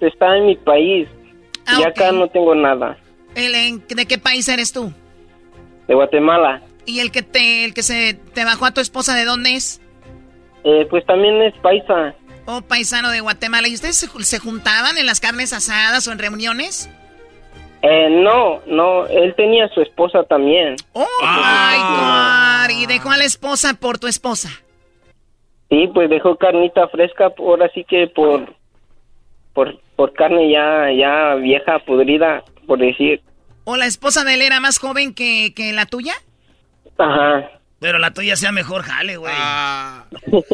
está 0.00 0.36
en 0.36 0.46
mi 0.46 0.56
país. 0.56 1.08
y 1.78 1.82
acá 1.82 2.12
no 2.12 2.28
tengo 2.28 2.54
nada. 2.54 2.96
¿El, 3.34 3.54
en- 3.54 3.84
¿De 3.88 4.06
qué 4.06 4.18
país 4.18 4.48
eres 4.48 4.72
tú? 4.72 4.92
De 5.86 5.94
Guatemala. 5.94 6.62
¿Y 6.84 7.00
el 7.00 7.10
que 7.10 7.22
te, 7.22 7.64
el 7.64 7.74
que 7.74 7.82
se 7.82 8.14
te 8.34 8.44
bajó 8.44 8.64
a 8.66 8.72
tu 8.74 8.80
esposa 8.80 9.14
de 9.14 9.24
dónde 9.24 9.54
es? 9.54 9.80
Eh, 10.64 10.86
pues 10.90 11.04
también 11.06 11.40
es 11.42 11.54
paisa. 11.60 12.14
Oh, 12.50 12.62
paisano 12.62 13.10
de 13.10 13.20
Guatemala. 13.20 13.68
¿Y 13.68 13.74
ustedes 13.74 13.96
se, 13.96 14.08
ju- 14.08 14.22
se 14.22 14.38
juntaban 14.38 14.96
en 14.96 15.04
las 15.04 15.20
carnes 15.20 15.52
asadas 15.52 16.08
o 16.08 16.12
en 16.12 16.18
reuniones? 16.18 16.88
Eh, 17.82 18.08
no, 18.10 18.62
no, 18.66 19.06
él 19.06 19.34
tenía 19.36 19.68
su 19.68 19.82
esposa 19.82 20.22
también. 20.24 20.76
Oh, 20.94 21.04
my 21.20 21.76
God. 21.78 22.70
¿Y 22.82 22.86
dejó 22.86 23.10
a 23.10 23.18
la 23.18 23.24
esposa 23.24 23.74
por 23.74 23.98
tu 23.98 24.06
esposa? 24.06 24.48
Sí, 25.68 25.90
pues 25.92 26.08
dejó 26.08 26.36
carnita 26.36 26.88
fresca, 26.88 27.30
ahora 27.38 27.70
sí 27.74 27.84
que 27.84 28.06
por, 28.06 28.54
por, 29.52 29.78
por 29.94 30.14
carne 30.14 30.50
ya, 30.50 30.86
ya 30.98 31.34
vieja, 31.34 31.78
podrida, 31.80 32.42
por 32.66 32.78
decir. 32.78 33.20
¿O 33.64 33.76
la 33.76 33.84
esposa 33.84 34.24
de 34.24 34.32
él 34.34 34.40
era 34.42 34.58
más 34.60 34.78
joven 34.78 35.12
que, 35.12 35.52
que 35.54 35.74
la 35.74 35.84
tuya? 35.84 36.14
Ajá. 36.96 37.50
Pero 37.78 37.98
la 37.98 38.14
tuya 38.14 38.36
sea 38.36 38.52
mejor 38.52 38.84
jale, 38.84 39.18
güey. 39.18 39.34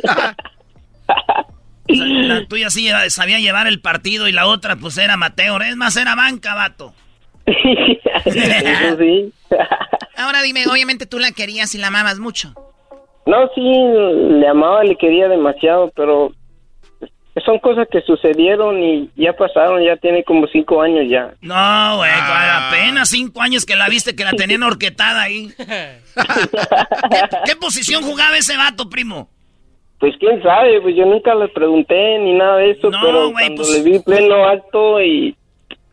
O 1.89 1.95
sea, 1.95 2.07
la 2.07 2.47
tuya 2.47 2.71
sí 2.71 2.89
sabía 3.09 3.39
llevar 3.39 3.67
el 3.67 3.81
partido 3.81 4.27
y 4.27 4.33
la 4.33 4.47
otra 4.47 4.77
pues 4.77 4.97
era 4.97 5.15
amateur. 5.15 5.63
Es 5.63 5.77
más, 5.77 5.97
era 5.97 6.15
banca, 6.15 6.55
vato. 6.55 6.95
Eso 8.25 8.99
sí. 8.99 9.33
Ahora 10.17 10.43
dime, 10.43 10.67
obviamente 10.67 11.07
tú 11.07 11.19
la 11.19 11.33
querías 11.33 11.75
y 11.75 11.79
la 11.79 11.89
amabas 11.89 12.19
mucho. 12.19 12.55
No, 13.27 13.49
sí, 13.55 13.61
le 13.63 14.47
amaba, 14.47 14.85
le 14.85 14.97
quería 14.97 15.29
demasiado, 15.29 15.91
pero 15.97 16.33
son 17.45 17.59
cosas 17.59 17.89
que 17.91 18.01
sucedieron 18.03 18.83
y 18.83 19.11
ya 19.17 19.33
pasaron, 19.33 19.83
ya 19.83 19.97
tiene 19.97 20.23
como 20.25 20.47
cinco 20.47 20.81
años 20.81 21.05
ya. 21.09 21.35
No, 21.41 21.97
güey, 21.97 22.11
apenas 22.13 23.09
cinco 23.09 23.43
años 23.43 23.67
que 23.67 23.77
la 23.77 23.89
viste 23.89 24.15
que 24.15 24.25
la 24.25 24.33
tenían 24.33 24.63
horquetada 24.63 25.23
ahí. 25.23 25.51
¿Qué, 25.57 25.99
qué 27.47 27.57
posición 27.57 28.03
jugaba 28.03 28.37
ese 28.37 28.57
vato, 28.57 28.89
primo? 28.89 29.29
Pues 30.05 30.17
quién 30.21 30.43
sabe, 30.43 30.83
pues 30.83 30.95
yo 30.95 31.07
nunca 31.07 31.35
le 31.35 31.49
pregunté 31.49 32.19
ni 32.19 32.35
nada 32.35 32.59
de 32.59 32.73
eso, 32.73 32.91
No, 32.91 32.99
pero 33.03 33.33
cuando 33.33 33.63
pues- 33.63 33.71
le 33.71 33.83
vi 33.91 33.99
pleno 34.01 34.47
acto 34.47 35.01
y 35.01 35.35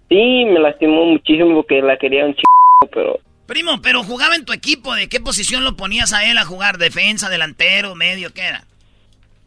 sí, 0.10 0.44
me 0.48 0.60
lastimó 0.60 1.06
muchísimo 1.06 1.56
porque 1.56 1.82
la 1.82 1.96
quería 1.96 2.26
un 2.26 2.36
chico, 2.36 2.90
pero 2.94 3.20
Primo, 3.46 3.82
pero 3.82 4.04
jugaba 4.04 4.36
en 4.36 4.44
tu 4.44 4.52
equipo. 4.52 4.94
¿De 4.96 5.08
qué 5.08 5.22
posición 5.22 5.64
lo 5.64 5.78
ponías 5.78 6.12
a 6.12 6.30
él 6.30 6.38
a 6.38 6.44
jugar? 6.44 6.78
¿Defensa, 6.78 7.30
delantero, 7.30 7.96
medio? 7.96 8.34
¿Qué 8.34 8.42
era? 8.42 8.66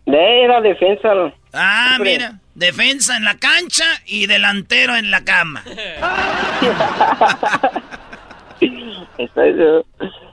Era 0.07 0.63
defensa. 0.63 1.11
Ah, 1.53 1.99
mira. 2.01 2.41
Defensa 2.55 3.19
en 3.19 3.25
la 3.25 3.37
cancha 3.37 3.85
y 4.07 4.27
delantero 4.27 4.97
en 4.97 5.11
la 5.11 5.25
cama. 5.25 5.63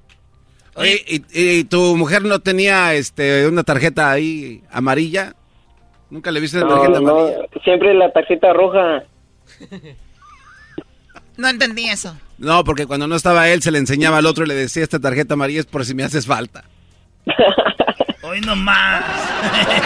Oye, 0.82 1.04
¿y, 1.34 1.64
tu 1.66 1.96
mujer 1.96 2.24
no 2.24 2.40
tenía 2.40 2.94
este 2.94 3.48
una 3.48 3.64
tarjeta 3.64 4.12
ahí 4.12 4.64
amarilla? 4.72 5.36
¿Nunca 6.10 6.32
le 6.32 6.40
viste 6.40 6.60
la 6.60 6.68
tarjeta 6.68 6.98
amarilla? 6.98 7.38
Siempre 7.64 7.94
la 7.94 8.12
tarjeta 8.12 8.54
roja. 8.54 9.04
No 11.38 11.48
entendí 11.48 11.88
eso. 11.88 12.16
No, 12.38 12.64
porque 12.64 12.86
cuando 12.86 13.08
no 13.08 13.16
estaba 13.16 13.50
él 13.50 13.62
se 13.62 13.72
le 13.72 13.78
enseñaba 13.78 14.18
al 14.18 14.26
otro 14.26 14.46
y 14.46 14.48
le 14.48 14.56
decía 14.56 14.84
esta 14.84 15.00
tarjeta 15.00 15.36
amarilla 15.36 15.62
es 15.62 15.66
por 15.66 15.86
si 15.86 15.94
me 15.94 16.04
haces 16.04 16.26
falta. 16.26 16.64
Hoy 18.24 18.42
no 18.42 18.56
más. 18.56 19.04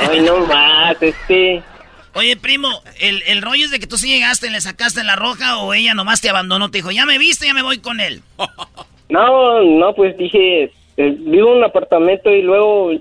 Hoy 0.09 0.21
no 0.21 0.45
más, 0.45 1.01
este. 1.01 1.61
Oye, 2.13 2.37
primo, 2.37 2.69
el, 2.99 3.21
el 3.27 3.41
rollo 3.41 3.65
es 3.65 3.71
de 3.71 3.79
que 3.79 3.87
tú 3.87 3.97
sí 3.97 4.07
llegaste, 4.07 4.49
le 4.49 4.61
sacaste 4.61 5.03
la 5.03 5.17
roja 5.17 5.57
o 5.57 5.73
ella 5.73 5.93
nomás 5.93 6.21
te 6.21 6.29
abandonó, 6.29 6.71
te 6.71 6.77
dijo, 6.77 6.91
ya 6.91 7.05
me 7.05 7.17
viste, 7.17 7.45
ya 7.45 7.53
me 7.53 7.61
voy 7.61 7.79
con 7.79 7.99
él. 7.99 8.21
No, 9.07 9.61
no, 9.61 9.93
pues 9.93 10.17
dije, 10.17 10.71
eh, 10.97 11.15
vivo 11.19 11.51
en 11.51 11.57
un 11.57 11.63
apartamento 11.63 12.33
y 12.33 12.41
luego 12.41 12.91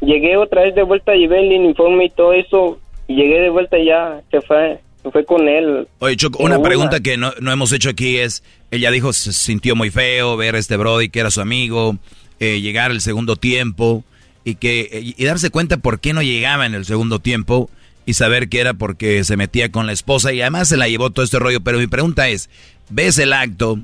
llegué 0.00 0.36
otra 0.36 0.62
vez 0.62 0.74
de 0.74 0.82
vuelta, 0.82 1.14
llevé 1.14 1.40
el 1.40 1.60
uniforme 1.60 2.06
y 2.06 2.10
todo 2.10 2.32
eso, 2.32 2.78
y 3.08 3.16
llegué 3.16 3.40
de 3.40 3.50
vuelta 3.50 3.78
y 3.78 3.86
ya 3.86 4.20
se 4.30 4.40
fue, 4.40 4.80
se 5.02 5.10
fue 5.10 5.24
con 5.24 5.48
él. 5.48 5.86
Oye, 5.98 6.16
Choco, 6.16 6.42
una 6.42 6.60
pregunta 6.62 7.00
que 7.00 7.16
no, 7.16 7.32
no, 7.40 7.52
hemos 7.52 7.72
hecho 7.72 7.90
aquí 7.90 8.18
es, 8.18 8.42
ella 8.70 8.90
dijo 8.90 9.12
se 9.12 9.32
sintió 9.32 9.76
muy 9.76 9.90
feo 9.90 10.36
ver 10.36 10.54
a 10.54 10.58
este 10.58 10.76
Brody 10.76 11.08
que 11.08 11.20
era 11.20 11.30
su 11.30 11.40
amigo, 11.40 11.96
eh, 12.40 12.60
llegar 12.60 12.90
el 12.90 13.00
segundo 13.00 13.36
tiempo 13.36 14.04
y 14.44 14.56
que 14.56 15.14
y 15.16 15.24
darse 15.24 15.50
cuenta 15.50 15.78
por 15.78 16.00
qué 16.00 16.12
no 16.12 16.22
llegaba 16.22 16.66
en 16.66 16.74
el 16.74 16.84
segundo 16.84 17.18
tiempo 17.18 17.70
y 18.06 18.14
saber 18.14 18.48
que 18.48 18.60
era 18.60 18.74
porque 18.74 19.24
se 19.24 19.36
metía 19.36 19.70
con 19.70 19.86
la 19.86 19.92
esposa 19.92 20.32
y 20.32 20.40
además 20.40 20.68
se 20.68 20.76
la 20.76 20.88
llevó 20.88 21.10
todo 21.10 21.24
este 21.24 21.38
rollo. 21.38 21.60
Pero 21.62 21.78
mi 21.78 21.86
pregunta 21.86 22.28
es, 22.28 22.50
¿ves 22.90 23.18
el 23.18 23.32
acto? 23.32 23.78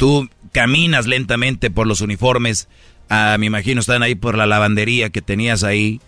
Tú 0.00 0.30
caminas 0.52 1.06
lentamente 1.06 1.70
por 1.70 1.86
los 1.86 2.00
uniformes, 2.00 2.70
ah, 3.10 3.36
me 3.38 3.44
imagino 3.44 3.80
están 3.80 4.02
ahí 4.02 4.14
por 4.14 4.34
la 4.34 4.46
lavandería 4.46 5.10
que 5.10 5.20
tenías 5.20 5.62
ahí, 5.62 6.00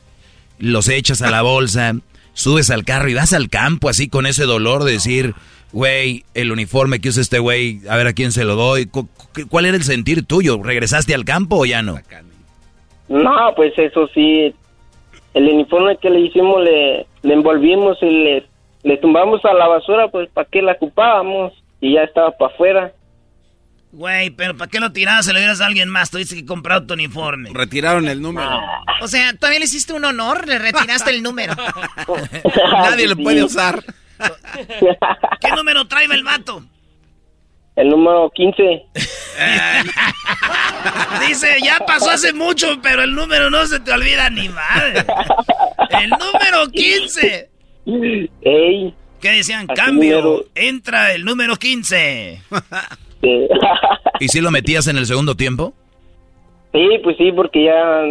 los 0.59 0.89
echas 0.89 1.21
a 1.21 1.31
la 1.31 1.43
bolsa, 1.43 1.93
subes 2.33 2.71
al 2.71 2.87
carro 2.87 3.11
y 3.11 3.15
vas 3.15 3.35
al 3.35 3.51
campo 3.51 3.91
así 3.91 4.09
con 4.09 4.25
ese 4.25 4.45
dolor 4.45 4.85
de 4.85 4.93
decir, 4.93 5.35
güey, 5.73 6.25
el 6.33 6.53
uniforme 6.53 7.03
que 7.03 7.11
usa 7.11 7.21
este 7.21 7.39
güey, 7.39 7.81
a 7.87 7.97
ver 7.97 8.07
a 8.07 8.15
quién 8.15 8.33
se 8.33 8.47
lo 8.47 8.57
doy. 8.57 8.89
¿Cuál 9.51 9.67
era 9.67 9.77
el 9.77 9.83
sentir 9.83 10.25
tuyo? 10.25 10.63
¿Regresaste 10.63 11.15
al 11.15 11.27
campo 11.27 11.57
o 11.57 11.67
ya 11.67 11.83
no? 11.83 11.99
No, 13.11 13.53
pues 13.55 13.77
eso 13.77 14.09
sí, 14.15 14.55
el 15.35 15.49
uniforme 15.49 15.99
que 15.99 16.09
le 16.09 16.21
hicimos 16.21 16.65
le, 16.65 17.07
le 17.21 17.35
envolvimos 17.35 17.99
y 18.01 18.07
le, 18.07 18.47
le 18.85 18.97
tumbamos 18.97 19.45
a 19.45 19.53
la 19.53 19.69
basura, 19.69 20.09
pues 20.09 20.31
para 20.31 20.49
qué 20.51 20.63
la 20.63 20.73
ocupábamos 20.73 21.53
y 21.79 21.93
ya 21.93 22.05
estaba 22.05 22.31
para 22.31 22.55
afuera. 22.55 22.93
Güey, 23.93 24.31
pero 24.31 24.57
¿para 24.57 24.71
qué 24.71 24.81
lo 24.81 24.91
tirabas? 24.91 25.27
Se 25.27 25.35
lo 25.35 25.39
dieras 25.39 25.61
a 25.61 25.67
alguien 25.67 25.91
más. 25.91 26.11
Tuviste 26.11 26.35
que 26.35 26.47
comprar 26.47 26.87
tu 26.87 26.95
uniforme. 26.95 27.51
Retiraron 27.53 28.09
el 28.09 28.23
número. 28.23 28.49
O 29.03 29.07
sea, 29.07 29.35
todavía 29.35 29.59
le 29.59 29.67
hiciste 29.67 29.93
un 29.93 30.07
honor, 30.07 30.49
le 30.49 30.59
retiraste 30.59 31.11
el 31.11 31.23
número. 31.23 31.55
Nadie 32.73 33.07
lo 33.07 33.17
puede 33.17 33.45
usar. 33.45 33.85
¿Qué 35.41 35.51
número 35.55 35.87
trae 35.87 36.07
el 36.07 36.25
mato? 36.25 36.65
El 37.77 37.91
número 37.91 38.31
15. 38.35 38.63
Dice, 41.29 41.59
ya 41.63 41.79
pasó 41.87 42.11
hace 42.11 42.33
mucho, 42.33 42.81
pero 42.83 43.03
el 43.03 43.15
número 43.15 43.51
no 43.51 43.67
se 43.67 43.79
te 43.81 43.93
olvida 43.93 44.31
ni 44.31 44.49
madre. 44.49 45.05
El 46.01 46.09
número 46.11 46.71
15. 46.71 47.51
Ey. 48.43 48.95
¿Qué 49.21 49.31
decían? 49.31 49.67
Cambio. 49.67 50.47
Entra 50.55 51.13
el 51.13 51.27
número 51.27 51.57
15. 51.57 52.41
¿Y 54.21 54.29
si 54.29 54.41
lo 54.41 54.51
metías 54.51 54.87
en 54.89 54.97
el 54.97 55.07
segundo 55.07 55.37
tiempo? 55.37 55.73
Sí, 56.73 56.89
pues 57.03 57.17
sí, 57.17 57.31
porque 57.33 57.65
ya, 57.65 58.03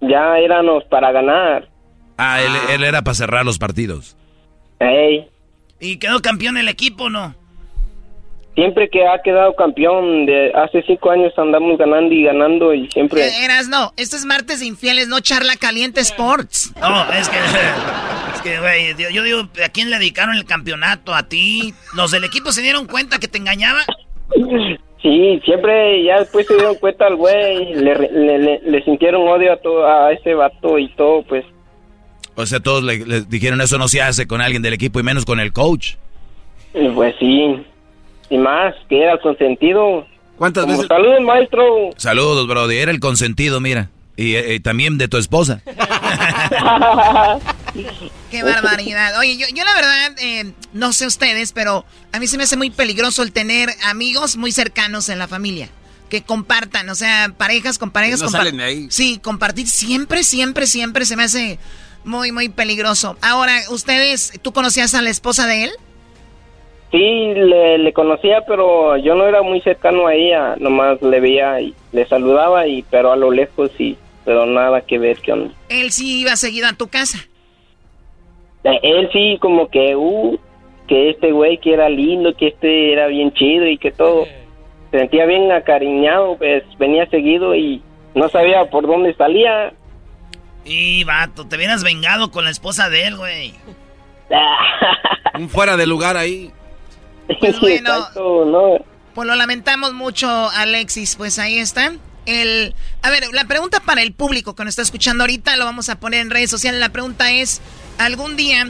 ya 0.00 0.38
éramos 0.38 0.84
para 0.84 1.10
ganar. 1.12 1.68
Ah, 2.16 2.40
él, 2.42 2.82
era 2.84 3.02
para 3.02 3.14
cerrar 3.14 3.44
los 3.44 3.58
partidos. 3.58 4.16
Ey. 4.80 5.28
¿Y 5.80 5.98
quedó 5.98 6.20
campeón 6.20 6.56
el 6.56 6.68
equipo 6.68 7.08
no? 7.08 7.34
Siempre 8.56 8.90
que 8.90 9.06
ha 9.06 9.22
quedado 9.22 9.54
campeón, 9.54 10.26
de 10.26 10.50
hace 10.52 10.82
cinco 10.82 11.12
años 11.12 11.32
andamos 11.36 11.78
ganando 11.78 12.12
y 12.12 12.24
ganando 12.24 12.74
y 12.74 12.88
siempre... 12.90 13.24
Eh, 13.28 13.44
eras, 13.44 13.68
no, 13.68 13.92
esto 13.96 14.16
es 14.16 14.24
martes 14.24 14.58
de 14.58 14.66
infieles, 14.66 15.06
no 15.06 15.20
charla 15.20 15.54
caliente 15.54 16.00
sports. 16.00 16.72
No, 16.80 17.12
es 17.12 17.28
que, 17.28 17.36
es 18.34 18.40
que, 18.42 18.58
güey, 18.58 18.96
yo 19.14 19.22
digo, 19.22 19.48
¿a 19.64 19.68
quién 19.68 19.90
le 19.90 19.98
dedicaron 19.98 20.34
el 20.34 20.44
campeonato? 20.44 21.14
¿A 21.14 21.28
ti? 21.28 21.72
¿Los 21.94 22.10
del 22.10 22.24
equipo 22.24 22.50
se 22.50 22.62
dieron 22.62 22.88
cuenta 22.88 23.20
que 23.20 23.28
te 23.28 23.38
engañaba? 23.38 23.84
Sí, 25.00 25.40
siempre 25.44 26.04
ya 26.04 26.18
después 26.18 26.46
se 26.46 26.54
dieron 26.54 26.74
cuenta 26.76 27.06
al 27.06 27.16
güey, 27.16 27.74
le, 27.74 28.60
le, 28.60 28.84
sintieron 28.84 29.28
odio 29.28 29.52
a 29.52 29.56
todo, 29.56 29.86
a 29.86 30.12
ese 30.12 30.34
vato 30.34 30.78
y 30.78 30.88
todo, 30.94 31.22
pues. 31.22 31.44
O 32.34 32.44
sea, 32.46 32.60
todos 32.60 32.82
le, 32.82 33.22
dijeron 33.22 33.60
eso 33.60 33.78
no 33.78 33.88
se 33.88 34.02
hace 34.02 34.26
con 34.26 34.40
alguien 34.40 34.62
del 34.62 34.74
equipo 34.74 34.98
y 34.98 35.04
menos 35.04 35.24
con 35.24 35.38
el 35.38 35.52
coach. 35.52 35.94
Pues 36.72 37.14
sí 37.20 37.64
y 38.30 38.38
más, 38.38 38.74
que 38.88 39.02
era 39.02 39.14
el 39.14 39.20
consentido. 39.20 40.06
¿Cuántas 40.36 40.66
veces? 40.66 40.86
Saludos, 40.86 41.20
maestro. 41.22 41.90
Saludos, 41.96 42.46
Brody. 42.46 42.76
Era 42.76 42.90
el 42.90 43.00
consentido, 43.00 43.60
mira. 43.60 43.90
Y, 44.18 44.34
eh, 44.34 44.58
también 44.58 44.98
de 44.98 45.06
tu 45.06 45.16
esposa. 45.16 45.62
Qué 48.32 48.42
barbaridad. 48.42 49.16
Oye, 49.20 49.36
yo, 49.36 49.46
yo 49.54 49.64
la 49.64 49.72
verdad, 49.74 50.16
eh, 50.20 50.52
no 50.72 50.92
sé 50.92 51.06
ustedes, 51.06 51.52
pero 51.52 51.84
a 52.10 52.18
mí 52.18 52.26
se 52.26 52.36
me 52.36 52.42
hace 52.42 52.56
muy 52.56 52.70
peligroso 52.70 53.22
el 53.22 53.30
tener 53.30 53.68
amigos 53.84 54.36
muy 54.36 54.50
cercanos 54.50 55.08
en 55.08 55.20
la 55.20 55.28
familia. 55.28 55.68
Que 56.10 56.22
compartan, 56.22 56.90
o 56.90 56.96
sea, 56.96 57.32
parejas 57.36 57.78
con 57.78 57.92
parejas. 57.92 58.20
No 58.20 58.28
salen 58.28 58.56
de 58.56 58.64
ahí. 58.64 58.88
Sí, 58.90 59.20
compartir 59.22 59.68
siempre, 59.68 60.24
siempre, 60.24 60.66
siempre 60.66 61.04
se 61.04 61.14
me 61.14 61.22
hace 61.22 61.60
muy, 62.04 62.32
muy 62.32 62.48
peligroso. 62.48 63.16
Ahora, 63.22 63.60
ustedes, 63.70 64.32
¿tú 64.42 64.50
conocías 64.52 64.96
a 64.96 65.02
la 65.02 65.10
esposa 65.10 65.46
de 65.46 65.64
él? 65.64 65.70
Sí, 66.90 67.34
le, 67.34 67.92
conocía, 67.92 68.44
pero 68.48 68.96
yo 68.96 69.14
no 69.14 69.28
era 69.28 69.42
muy 69.42 69.60
cercano 69.60 70.08
a 70.08 70.14
ella, 70.14 70.56
nomás 70.58 71.00
le 71.02 71.20
veía 71.20 71.60
y 71.60 71.74
le 71.92 72.04
saludaba, 72.06 72.66
y 72.66 72.82
pero 72.90 73.12
a 73.12 73.16
lo 73.16 73.30
lejos 73.30 73.70
sí, 73.76 73.96
pero 74.28 74.44
nada 74.44 74.82
que 74.82 74.98
ver 74.98 75.22
con... 75.24 75.54
¿Él 75.70 75.90
sí 75.90 76.20
iba 76.20 76.36
seguido 76.36 76.68
a 76.68 76.74
tu 76.74 76.88
casa? 76.88 77.16
Eh, 78.62 78.78
él 78.82 79.08
sí, 79.10 79.38
como 79.40 79.70
que, 79.70 79.96
uh, 79.96 80.38
que 80.86 81.08
este 81.08 81.32
güey 81.32 81.56
que 81.56 81.72
era 81.72 81.88
lindo, 81.88 82.36
que 82.36 82.48
este 82.48 82.92
era 82.92 83.06
bien 83.06 83.32
chido 83.32 83.66
y 83.66 83.78
que 83.78 83.90
todo. 83.90 84.26
Se 84.90 84.98
sentía 84.98 85.24
bien 85.24 85.50
acariñado, 85.50 86.36
pues 86.36 86.62
venía 86.78 87.08
seguido 87.08 87.54
y 87.54 87.82
no 88.14 88.28
sabía 88.28 88.68
por 88.68 88.86
dónde 88.86 89.14
salía. 89.14 89.72
Y 90.62 91.04
vato, 91.04 91.48
te 91.48 91.56
vienes 91.56 91.82
vengado 91.82 92.30
con 92.30 92.44
la 92.44 92.50
esposa 92.50 92.90
de 92.90 93.06
él, 93.06 93.16
güey. 93.16 93.54
Un 95.38 95.48
fuera 95.48 95.78
de 95.78 95.86
lugar 95.86 96.18
ahí. 96.18 96.52
Pues 97.40 97.58
bueno, 97.60 97.94
pues 99.14 99.26
lo 99.26 99.34
lamentamos 99.36 99.94
mucho, 99.94 100.28
Alexis. 100.50 101.16
Pues 101.16 101.38
ahí 101.38 101.58
está. 101.58 101.92
El, 102.28 102.74
a 103.00 103.08
ver, 103.08 103.26
la 103.32 103.46
pregunta 103.46 103.80
para 103.80 104.02
el 104.02 104.12
público 104.12 104.54
que 104.54 104.62
nos 104.62 104.72
está 104.72 104.82
escuchando 104.82 105.24
ahorita, 105.24 105.56
lo 105.56 105.64
vamos 105.64 105.88
a 105.88 105.98
poner 105.98 106.20
en 106.20 106.28
redes 106.28 106.50
sociales. 106.50 106.78
La 106.78 106.90
pregunta 106.90 107.32
es, 107.32 107.62
¿algún 107.96 108.36
día 108.36 108.68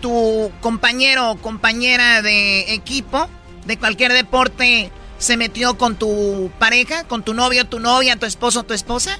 tu 0.00 0.50
compañero 0.62 1.32
o 1.32 1.36
compañera 1.36 2.22
de 2.22 2.72
equipo 2.72 3.28
de 3.66 3.78
cualquier 3.78 4.14
deporte 4.14 4.90
se 5.18 5.36
metió 5.36 5.76
con 5.76 5.96
tu 5.96 6.50
pareja, 6.58 7.04
con 7.04 7.22
tu 7.22 7.34
novio, 7.34 7.66
tu 7.66 7.80
novia, 7.80 8.16
tu 8.16 8.24
esposo, 8.24 8.62
tu 8.62 8.72
esposa? 8.72 9.18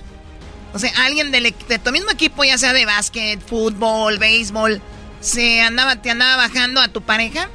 O 0.73 0.79
sea, 0.79 0.91
alguien 1.05 1.31
de, 1.31 1.53
tu 1.53 1.93
mismo 1.93 2.11
equipo, 2.11 2.43
ya 2.45 2.57
sea 2.57 2.73
de 2.73 2.87
básquet, 2.87 3.47
fútbol, 3.47 4.17
béisbol, 4.17 4.81
se 5.21 5.61
andaba, 5.61 6.01
te 6.01 6.11
andaba 6.11 6.37
bajando 6.37 6.81
a 6.81 6.89
tu 6.89 7.03
pareja. 7.03 7.51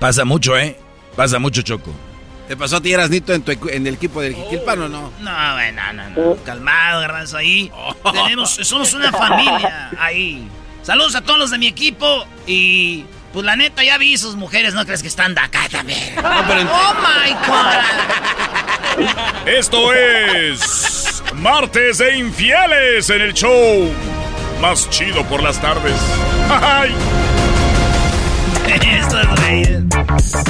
Pasa 0.00 0.24
mucho, 0.24 0.56
¿eh? 0.56 0.78
Pasa 1.14 1.38
mucho, 1.38 1.60
Choco. 1.60 1.92
¿Te 2.48 2.56
pasó 2.56 2.76
a 2.76 2.80
ti, 2.80 2.92
Erasnito, 2.92 3.32
en, 3.34 3.42
tu, 3.42 3.50
en 3.68 3.86
el 3.86 3.94
equipo 3.94 4.20
del 4.20 4.34
Jiquilpan 4.34 4.82
o 4.82 4.88
no? 4.88 5.12
No, 5.20 5.52
bueno, 5.54 5.82
no, 5.92 6.08
no. 6.10 6.36
Calmado, 6.44 7.00
garbanzo, 7.00 7.36
ahí. 7.38 7.72
Tenemos, 8.12 8.50
somos 8.62 8.92
una 8.94 9.10
familia 9.10 9.90
ahí. 9.98 10.48
Saludos 10.82 11.16
a 11.16 11.22
todos 11.22 11.38
los 11.38 11.50
de 11.50 11.58
mi 11.58 11.66
equipo 11.66 12.24
y... 12.46 13.04
Pues 13.32 13.44
la 13.44 13.56
neta, 13.56 13.82
ya 13.84 13.98
vi 13.98 14.16
sus 14.16 14.34
mujeres, 14.36 14.72
¿no 14.72 14.86
crees 14.86 15.02
que 15.02 15.08
están 15.08 15.34
de 15.34 15.42
acá 15.42 15.68
también? 15.70 16.14
¡Oh, 16.18 16.94
my 16.94 17.32
God! 17.46 17.82
Esto 19.46 19.92
es... 19.92 21.22
Martes 21.34 21.98
de 21.98 22.16
Infieles 22.16 23.10
en 23.10 23.20
el 23.20 23.34
show. 23.34 23.92
Más 24.60 24.88
chido 24.88 25.22
por 25.24 25.42
las 25.42 25.60
tardes. 25.60 26.00
¡Ay! 26.50 26.94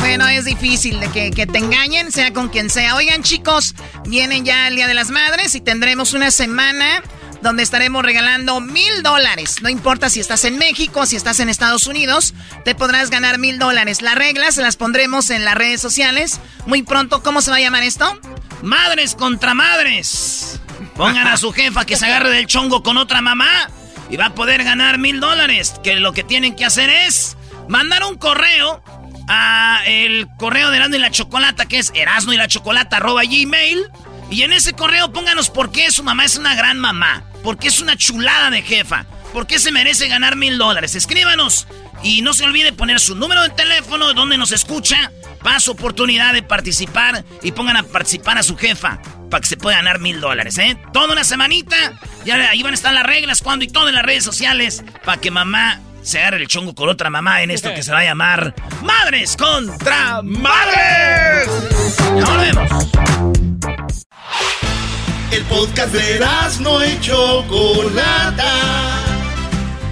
Bueno, 0.01 0.29
es 0.29 0.45
difícil 0.45 1.01
de 1.01 1.09
que, 1.09 1.31
que, 1.31 1.47
te 1.47 1.59
engañen, 1.59 2.11
sea 2.11 2.33
con 2.33 2.49
quien 2.49 2.71
sea. 2.71 2.97
Oigan, 2.97 3.23
chicos, 3.23 3.75
viene 4.07 4.43
ya 4.43 4.69
el 4.69 4.77
Día 4.77 4.87
de 4.87 4.95
las 4.95 5.11
Madres 5.11 5.55
y 5.55 5.61
tendremos 5.61 6.15
una 6.15 6.31
semana 6.31 7.03
donde 7.43 7.63
estaremos 7.63 8.05
regalando 8.05 8.61
mil 8.61 9.03
dólares. 9.03 9.57
No 9.63 9.69
importa 9.69 10.11
si 10.11 10.21
estás 10.21 10.45
en 10.45 10.59
México, 10.59 11.07
si 11.07 11.17
estás 11.17 11.41
en 11.41 11.49
Estados 11.49 11.87
Unidos, 11.87 12.35
te 12.65 12.75
podrás 12.75 13.11
ganar 13.11 13.39
mil 13.39 13.59
dólares. 13.59 14.03
Las 14.03 14.17
reglas 14.17 14.57
se 14.57 14.63
las 14.63 14.77
pondremos 14.77 15.31
en 15.31 15.45
las 15.45 15.55
redes 15.55 15.81
sociales. 15.81 16.41
Muy 16.67 16.83
pronto, 16.83 17.23
¿cómo 17.23 17.43
se 17.43 17.51
va 17.51 17.59
a 17.59 17.61
llamar 17.61 17.83
esto? 17.83 18.19
Madres 18.63 19.15
contra 19.15 19.55
madres. 19.55 20.61
Pongan 20.97 21.29
a 21.29 21.37
su 21.37 21.53
jefa 21.53 21.85
que 21.85 21.97
se 21.97 22.07
agarre 22.07 22.31
del 22.31 22.47
chongo 22.47 22.83
con 22.83 22.97
otra 22.97 23.21
mamá 23.21 23.71
y 24.11 24.17
va 24.17 24.27
a 24.27 24.35
poder 24.35 24.65
ganar 24.65 24.99
mil 24.99 25.21
dólares. 25.21 25.75
Que 25.85 25.97
lo 26.01 26.13
que 26.13 26.25
tienen 26.25 26.57
que 26.57 26.65
hacer 26.65 26.91
es 26.91 27.37
mandar 27.69 28.05
un 28.05 28.17
correo 28.17 28.83
a 29.29 29.83
el 29.87 30.29
correo 30.39 30.71
de 30.71 30.77
Erasmo 30.77 30.97
y 30.97 31.01
la 31.01 31.11
Chocolata, 31.11 31.67
que 31.67 31.79
es 31.79 31.93
erasno 31.95 32.33
y 32.33 32.37
la 32.37 32.49
chocolata 32.49 32.99
arroba 32.99 33.23
gmail. 33.25 33.85
Y 34.31 34.43
en 34.43 34.53
ese 34.53 34.73
correo 34.73 35.13
pónganos 35.13 35.51
por 35.51 35.71
qué 35.71 35.91
su 35.91 36.03
mamá 36.03 36.25
es 36.25 36.37
una 36.37 36.55
gran 36.55 36.79
mamá. 36.79 37.25
Por 37.43 37.59
qué 37.59 37.69
es 37.69 37.81
una 37.81 37.97
chulada 37.97 38.51
de 38.51 38.63
jefa. 38.63 39.07
Por 39.33 39.47
qué 39.47 39.59
se 39.59 39.71
merece 39.71 40.09
ganar 40.09 40.37
mil 40.37 40.59
dólares. 40.59 40.95
Escríbanos. 40.95 41.67
Y 42.03 42.23
no 42.23 42.35
se 42.35 42.45
olvide 42.45 42.73
poner 42.73 43.01
su 43.01 43.15
número 43.15 43.43
de 43.43 43.51
teléfono, 43.51 44.15
donde 44.15 44.37
nos 44.37 44.51
escucha. 44.51 45.13
Para 45.43 45.61
su 45.61 45.73
oportunidad 45.73 46.33
de 46.33 46.43
participar. 46.43 47.25
Y 47.43 47.53
pongan 47.53 47.77
a 47.77 47.83
participar 47.85 48.39
a 48.39 48.43
su 48.43 48.57
jefa. 48.57 48.99
Para 49.31 49.41
que 49.41 49.47
se 49.47 49.57
pueda 49.57 49.77
ganar 49.77 50.01
mil 50.01 50.21
dólares, 50.21 50.59
¿eh? 50.59 50.77
Toda 50.93 51.13
una 51.13 51.23
semanita. 51.23 51.77
Ya 52.25 52.35
ahí 52.51 52.63
van 52.65 52.73
a 52.73 52.75
estar 52.75 52.93
las 52.93 53.07
reglas, 53.07 53.43
cuando 53.43 53.65
y 53.65 53.69
todo 53.69 53.89
en 53.89 53.95
las 53.95 54.05
redes 54.05 54.25
sociales. 54.25 54.83
Para 55.05 55.21
que 55.21 55.31
mamá 55.31 55.81
se 56.07 56.21
agarre 56.21 56.37
el 56.37 56.47
chongo 56.47 56.73
con 56.73 56.89
otra 56.89 57.11
mamá 57.11 57.43
en 57.43 57.51
esto 57.51 57.69
que 57.75 57.83
se 57.83 57.91
va 57.91 57.99
a 57.99 58.05
llamar 58.05 58.55
Madres 58.83 59.37
contra 59.37 60.23
Madres. 60.23 61.49
Ya 62.17 62.25
volvemos. 62.25 62.89
El 65.33 65.43
podcast 65.45 65.93
de 65.93 66.21
no 66.61 66.87
y 66.87 67.01
Chocolata. 67.01 68.53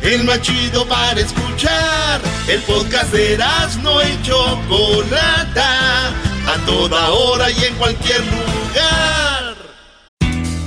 El 0.03 0.23
más 0.25 0.41
chido 0.41 0.87
para 0.87 1.21
escuchar. 1.21 2.21
El 2.47 2.61
podcast 2.61 3.13
de 3.13 3.37
no 3.83 4.01
y 4.01 4.23
Chocolata. 4.23 6.11
A 6.47 6.59
toda 6.65 7.11
hora 7.11 7.51
y 7.51 7.65
en 7.65 7.75
cualquier 7.75 8.21
lugar. 8.21 9.57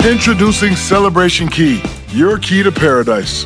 Introducing 0.09 0.75
Celebration 0.75 1.47
Key, 1.47 1.81
your 2.13 2.37
key 2.37 2.63
to 2.63 2.71
paradise. 2.71 3.45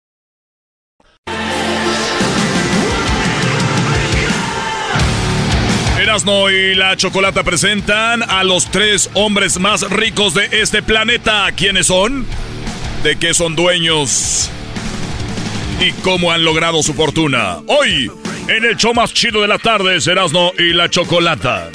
Erasno 6.11 6.49
y 6.49 6.75
la 6.75 6.97
Chocolata 6.97 7.41
presentan 7.41 8.21
a 8.21 8.43
los 8.43 8.69
tres 8.69 9.09
hombres 9.13 9.57
más 9.61 9.89
ricos 9.89 10.33
de 10.33 10.49
este 10.51 10.83
planeta. 10.83 11.49
¿Quiénes 11.55 11.87
son? 11.87 12.25
¿De 13.01 13.15
qué 13.15 13.33
son 13.33 13.55
dueños? 13.55 14.49
¿Y 15.79 15.93
cómo 16.03 16.33
han 16.33 16.43
logrado 16.43 16.83
su 16.83 16.93
fortuna? 16.93 17.59
Hoy, 17.65 18.11
en 18.49 18.65
el 18.65 18.75
show 18.75 18.93
más 18.93 19.13
chido 19.13 19.41
de 19.41 19.47
la 19.47 19.57
tarde, 19.57 19.95
es 19.95 20.05
Erasno 20.05 20.51
y 20.59 20.73
la 20.73 20.89
Chocolata. 20.89 21.69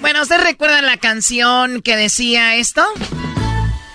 Bueno, 0.00 0.22
¿ustedes 0.22 0.44
recuerdan 0.44 0.86
la 0.86 0.98
canción 0.98 1.82
que 1.82 1.96
decía 1.96 2.54
esto? 2.54 2.84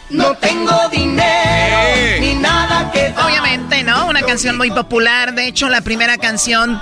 No 0.09 0.35
tengo 0.35 0.77
dinero 0.91 2.19
ni 2.19 2.35
nada 2.35 2.91
que 2.91 3.11
dar. 3.11 3.27
Obviamente, 3.27 3.83
¿no? 3.83 4.07
Una 4.07 4.23
canción 4.23 4.57
muy 4.57 4.71
popular. 4.71 5.35
De 5.35 5.47
hecho, 5.47 5.69
la 5.69 5.79
primera 5.79 6.17
canción 6.17 6.81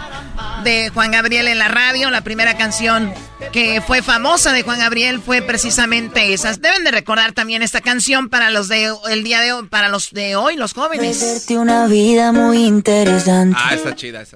de 0.68 0.89
Juan 0.89 1.11
Gabriel 1.11 1.47
en 1.47 1.59
la 1.59 1.70
radio, 1.70 2.09
la 2.09 2.26
primera 2.26 2.57
canción 2.57 3.13
que 3.53 3.80
fue 3.80 4.01
famosa 4.01 4.51
de 4.51 4.63
Juan 4.63 4.80
Gabriel 4.80 5.22
fue 5.22 5.41
precisamente 5.41 6.34
esas. 6.34 6.61
Deben 6.61 6.84
de 6.84 6.91
recordar 6.91 7.32
también 7.32 7.61
esta 7.61 7.80
canción 7.80 8.28
para 8.28 8.49
los 8.49 8.68
de 8.68 8.91
el 9.09 9.24
día 9.24 9.39
de 9.39 9.53
hoy, 9.53 9.68
para 9.70 9.88
los 9.88 10.11
de 10.11 10.36
hoy, 10.36 10.57
los 10.57 10.74
jóvenes. 10.74 11.47
una 11.51 11.88
vida 11.88 12.34
muy 12.34 12.65
interesante. 12.65 13.57
Ah, 13.57 13.76
está 13.76 13.95
chida 13.95 14.24
esa. 14.24 14.36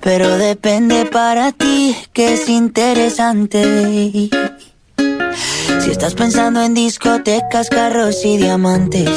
Pero 0.00 0.38
depende 0.38 1.04
para 1.04 1.52
ti 1.52 1.94
que 2.14 2.32
es 2.32 2.48
interesante. 2.48 4.30
Si 4.96 5.90
estás 5.90 6.14
pensando 6.14 6.62
en 6.62 6.72
discotecas, 6.72 7.68
carros 7.68 8.24
y 8.24 8.38
diamantes, 8.38 9.10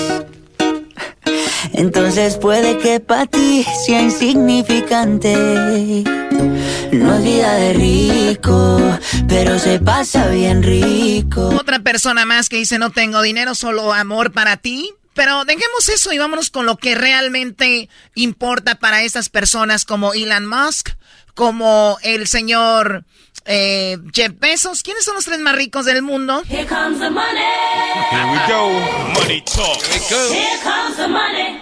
entonces 1.74 2.38
puede 2.38 2.78
que 2.78 3.00
para 3.00 3.26
ti 3.26 3.66
sea 3.86 4.02
insignificante. 4.02 5.36
No 6.92 7.16
es 7.16 7.24
vida 7.24 7.54
de 7.56 7.74
rico, 7.74 8.80
pero 9.28 9.60
se 9.60 9.80
pasa 9.80 10.28
bien 10.28 10.64
rico. 10.64 11.50
Otra 11.50 11.80
persona 11.80 12.26
más 12.26 12.50
que 12.50 12.58
dice 12.58 12.80
no 12.80 12.92
tengo 12.92 13.22
dinero, 13.22 13.56
solo 13.56 13.94
amor 13.94 14.32
para 14.32 14.58
ti. 14.58 14.94
Pero 15.14 15.46
dejemos 15.46 15.88
eso 15.88 16.12
y 16.12 16.18
vámonos 16.18 16.50
con 16.50 16.66
lo 16.66 16.76
que 16.76 16.94
realmente 16.94 17.90
importa 18.16 18.76
para 18.76 19.04
esas 19.04 19.30
personas 19.30 19.86
como 19.86 20.14
Elon 20.14 20.46
Musk, 20.46 20.90
como 21.34 21.98
el 22.04 22.28
señor 22.28 23.06
eh, 23.46 23.98
Jeff 24.14 24.32
Bezos. 24.40 24.82
¿Quiénes 24.84 25.06
son 25.06 25.16
los 25.16 25.26
tres 25.26 25.40
más 25.40 25.56
ricos 25.56 25.86
del 25.86 26.02
mundo? 26.02 26.44
Here 26.50 26.66
comes 26.66 27.00
the 27.00 27.10
money. 27.10 27.44
Here 28.12 28.26
we 28.32 28.38
go. 28.54 28.70
Money 29.20 29.42
talk. 29.42 29.82
Here 29.84 30.60
comes 30.64 30.98
the 30.98 31.08
money. 31.08 31.62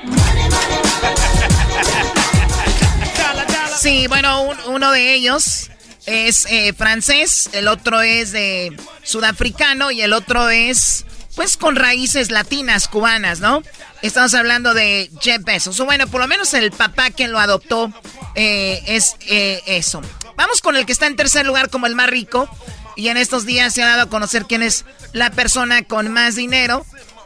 Sí, 3.79 4.07
bueno, 4.07 4.41
un- 4.43 4.57
uno 4.67 4.91
de 4.91 5.13
ellos 5.13 5.69
es 6.05 6.45
eh, 6.49 6.73
francés, 6.73 7.49
el 7.53 7.67
otro 7.67 8.01
es 8.01 8.31
de 8.31 8.75
sudafricano 9.03 9.91
y 9.91 10.01
el 10.01 10.13
otro 10.13 10.49
es, 10.49 11.05
pues, 11.35 11.57
con 11.57 11.75
raíces 11.75 12.31
latinas, 12.31 12.87
cubanas, 12.87 13.39
¿no? 13.41 13.61
Estamos 14.01 14.33
hablando 14.35 14.73
de 14.73 15.09
Jeff 15.21 15.43
Bezos. 15.43 15.79
O 15.81 15.85
bueno, 15.85 16.07
por 16.07 16.21
lo 16.21 16.27
menos 16.27 16.53
el 16.53 16.71
papá 16.71 17.09
que 17.09 17.27
lo 17.27 17.39
adoptó 17.39 17.91
eh, 18.35 18.81
es 18.87 19.15
eh, 19.27 19.61
eso. 19.65 20.01
Vamos 20.35 20.61
con 20.61 20.75
el 20.75 20.85
que 20.85 20.91
está 20.91 21.07
en 21.07 21.15
tercer 21.15 21.45
lugar 21.45 21.69
como 21.69 21.87
el 21.87 21.95
más 21.95 22.09
rico. 22.09 22.49
Y 22.95 23.07
en 23.07 23.17
estos 23.17 23.45
días 23.45 23.73
se 23.73 23.81
ha 23.81 23.87
dado 23.87 24.03
a 24.03 24.09
conocer 24.09 24.45
quién 24.45 24.61
es 24.61 24.85
la 25.13 25.31
persona 25.31 25.83
con 25.83 26.11
más 26.11 26.35
dinero 26.35 26.85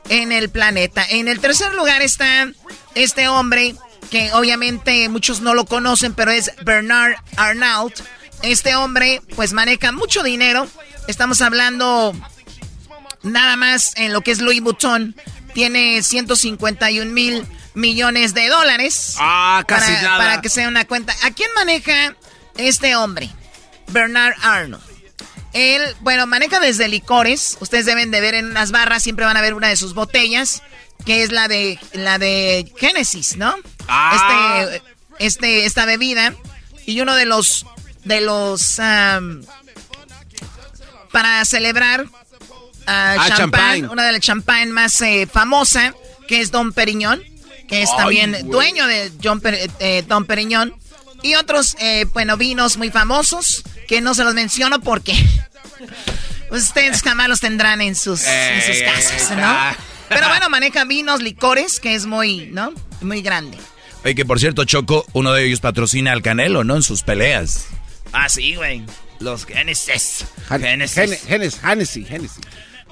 en 0.09 0.31
el 0.31 0.49
planeta. 0.49 1.05
En 1.09 1.27
el 1.27 1.39
tercer 1.39 1.73
lugar 1.73 2.01
está 2.01 2.47
este 2.95 3.27
hombre 3.27 3.75
que 4.09 4.31
obviamente 4.33 5.09
muchos 5.09 5.41
no 5.41 5.53
lo 5.53 5.65
conocen, 5.65 6.13
pero 6.13 6.31
es 6.31 6.51
Bernard 6.63 7.15
Arnault. 7.35 7.99
Este 8.41 8.75
hombre 8.75 9.21
pues 9.35 9.53
maneja 9.53 9.91
mucho 9.91 10.23
dinero. 10.23 10.67
Estamos 11.07 11.41
hablando 11.41 12.13
nada 13.23 13.55
más 13.55 13.93
en 13.97 14.13
lo 14.13 14.21
que 14.21 14.31
es 14.31 14.39
Louis 14.39 14.61
Vuitton. 14.61 15.15
Tiene 15.53 16.03
151 16.03 17.11
mil 17.11 17.45
millones 17.73 18.33
de 18.33 18.47
dólares. 18.47 19.15
Ah, 19.19 19.63
casi 19.67 19.91
para, 19.91 20.01
nada. 20.01 20.17
Para 20.17 20.41
que 20.41 20.49
sea 20.49 20.67
una 20.67 20.85
cuenta. 20.85 21.15
¿A 21.23 21.31
quién 21.31 21.49
maneja 21.55 22.15
este 22.57 22.95
hombre? 22.95 23.29
Bernard 23.89 24.33
Arnold. 24.41 24.83
Él, 25.53 25.81
bueno, 26.01 26.27
maneja 26.27 26.59
desde 26.59 26.87
licores. 26.87 27.57
Ustedes 27.61 27.85
deben 27.85 28.11
de 28.11 28.21
ver 28.21 28.35
en 28.35 28.45
unas 28.47 28.71
barras, 28.71 29.01
siempre 29.03 29.25
van 29.25 29.37
a 29.37 29.41
ver 29.41 29.53
una 29.53 29.69
de 29.69 29.75
sus 29.77 29.93
botellas, 29.93 30.61
que 31.05 31.23
es 31.23 31.31
la 31.31 31.47
de 31.47 31.79
la 31.93 32.19
de 32.19 32.71
Genesis, 32.77 33.37
¿no? 33.37 33.55
Ah. 33.87 34.65
Este, 34.65 34.81
este, 35.19 35.65
esta 35.65 35.85
bebida. 35.85 36.33
Y 36.85 37.01
uno 37.01 37.15
de 37.15 37.25
los 37.25 37.65
de 38.03 38.21
los 38.21 38.79
am, 38.79 39.43
para 41.11 41.43
celebrar 41.45 42.05
a 42.85 43.13
Ah, 43.13 43.27
champán, 43.29 43.37
champán. 43.37 43.89
una 43.89 44.05
de 44.05 44.11
las 44.13 44.21
champán 44.21 44.71
más 44.71 45.01
eh, 45.01 45.27
famosa, 45.31 45.93
que 46.27 46.39
es 46.41 46.51
Don 46.51 46.71
Periñón, 46.73 47.21
que 47.67 47.81
es 47.81 47.89
Ay, 47.91 47.97
también 47.97 48.31
güey. 48.31 48.43
dueño 48.43 48.87
de 48.87 49.11
John 49.23 49.41
Per- 49.41 49.69
eh, 49.79 50.03
Don 50.07 50.25
Periñón. 50.25 50.73
Y 51.23 51.35
otros, 51.35 51.75
eh, 51.79 52.05
bueno, 52.13 52.37
vinos 52.37 52.77
muy 52.77 52.91
famosos, 52.91 53.63
que 53.87 54.01
no 54.01 54.13
se 54.13 54.23
los 54.23 54.33
menciono 54.33 54.79
porque 54.81 55.13
ustedes 56.51 57.01
jamás 57.01 57.27
los 57.29 57.39
tendrán 57.39 57.81
en 57.81 57.95
sus, 57.95 58.23
en 58.25 58.61
sus 58.61 58.75
Eh, 58.75 58.85
casas, 58.85 59.37
¿no? 59.37 59.57
Pero 60.09 60.27
bueno, 60.29 60.49
maneja 60.49 60.85
vinos, 60.85 61.21
licores, 61.21 61.79
que 61.79 61.95
es 61.95 62.05
muy, 62.05 62.47
¿no? 62.47 62.73
Muy 63.01 63.21
grande. 63.21 63.57
Oye, 64.03 64.15
que 64.15 64.25
por 64.25 64.39
cierto, 64.39 64.63
Choco, 64.65 65.05
uno 65.13 65.33
de 65.33 65.45
ellos 65.45 65.59
patrocina 65.59 66.11
al 66.11 66.21
Canelo, 66.21 66.63
¿no? 66.63 66.75
En 66.75 66.83
sus 66.83 67.03
peleas. 67.03 67.65
Ah, 68.13 68.29
sí, 68.29 68.55
güey. 68.55 68.83
Los 69.19 69.45
Genesis. 69.45 70.25
Genesis. 70.47 70.95
Gen- 70.95 71.19
Genes- 71.41 71.57
Hennessy, 71.63 72.05
Hennessy. 72.07 72.39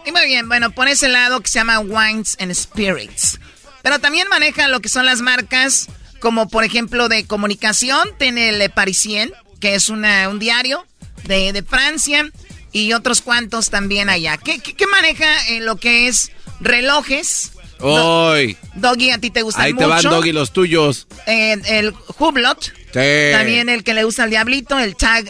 Y 0.05 0.11
muy 0.11 0.25
bien, 0.25 0.47
bueno, 0.47 0.71
por 0.71 0.87
ese 0.87 1.07
lado 1.07 1.39
que 1.41 1.47
se 1.47 1.59
llama 1.59 1.79
Wines 1.79 2.35
and 2.39 2.53
Spirits. 2.53 3.39
Pero 3.81 3.99
también 3.99 4.27
maneja 4.27 4.67
lo 4.67 4.79
que 4.81 4.89
son 4.89 5.05
las 5.05 5.21
marcas, 5.21 5.87
como 6.19 6.47
por 6.49 6.63
ejemplo 6.63 7.07
de 7.09 7.25
comunicación, 7.25 8.09
tiene 8.17 8.51
Le 8.53 8.69
Parisien, 8.69 9.31
que 9.59 9.75
es 9.75 9.89
una, 9.89 10.29
un 10.29 10.39
diario 10.39 10.85
de, 11.25 11.53
de 11.53 11.63
Francia, 11.63 12.29
y 12.71 12.93
otros 12.93 13.21
cuantos 13.21 13.69
también 13.69 14.09
allá. 14.09 14.37
¿Qué, 14.37 14.59
qué, 14.59 14.73
qué 14.73 14.87
maneja 14.87 15.47
en 15.49 15.65
lo 15.65 15.77
que 15.77 16.07
es 16.07 16.31
relojes? 16.59 17.51
Hoy. 17.79 18.57
Doggy, 18.75 19.11
a 19.11 19.17
ti 19.17 19.29
te 19.31 19.41
gustan 19.41 19.65
Ahí 19.65 19.73
te 19.73 19.85
mucho. 19.85 19.89
van, 19.89 20.03
Doggy, 20.03 20.31
los 20.31 20.51
tuyos. 20.53 21.07
Eh, 21.27 21.57
el 21.67 21.93
Hublot, 22.19 22.63
Sí. 22.63 23.31
también 23.33 23.67
el 23.69 23.83
que 23.83 23.93
le 23.93 24.03
gusta 24.05 24.23
al 24.23 24.29
diablito, 24.29 24.79
el 24.79 24.95
Tag 24.95 25.25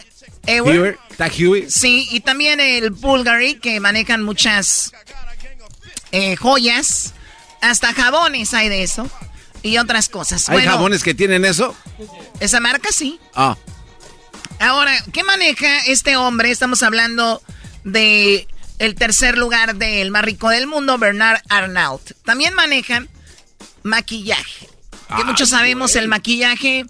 Heuer. 0.46 0.76
Heuer, 0.76 1.00
Tag 1.18 1.32
Heuer. 1.36 1.70
Sí, 1.72 2.08
y 2.12 2.20
también 2.20 2.60
el 2.60 2.92
Bulgari, 2.92 3.56
que 3.56 3.80
manejan 3.80 4.24
muchas 4.24 4.92
eh, 6.12 6.36
joyas. 6.36 7.14
Hasta 7.62 7.94
jabones 7.94 8.54
hay 8.54 8.70
de 8.70 8.84
eso. 8.84 9.10
Y 9.66 9.80
otras 9.80 10.10
cosas. 10.10 10.48
¿Hay 10.48 10.58
Bueno, 10.58 10.72
jabones 10.74 11.02
que 11.04 11.16
tienen 11.16 11.44
eso? 11.44 11.76
Esa 12.40 12.60
marca 12.60 12.90
sí. 12.92 13.20
Ah. 13.34 13.58
Ahora, 14.60 14.94
¿qué 15.12 15.24
maneja 15.24 15.80
este 15.88 16.16
hombre? 16.18 16.52
Estamos 16.52 16.84
hablando 16.84 17.42
de 17.84 18.48
el 18.78 18.94
tercer 18.94 19.38
lugar 19.40 19.76
del 19.76 20.12
más 20.12 20.24
rico 20.24 20.50
del 20.50 20.68
mundo, 20.68 21.00
Bernard 21.00 21.42
Arnault. 21.50 22.12
También 22.24 22.54
maneja 22.54 23.06
maquillaje. 23.82 24.70
Que 25.18 25.24
muchos 25.24 25.50
sabemos 25.50 25.96
el 25.96 26.08
maquillaje. 26.08 26.86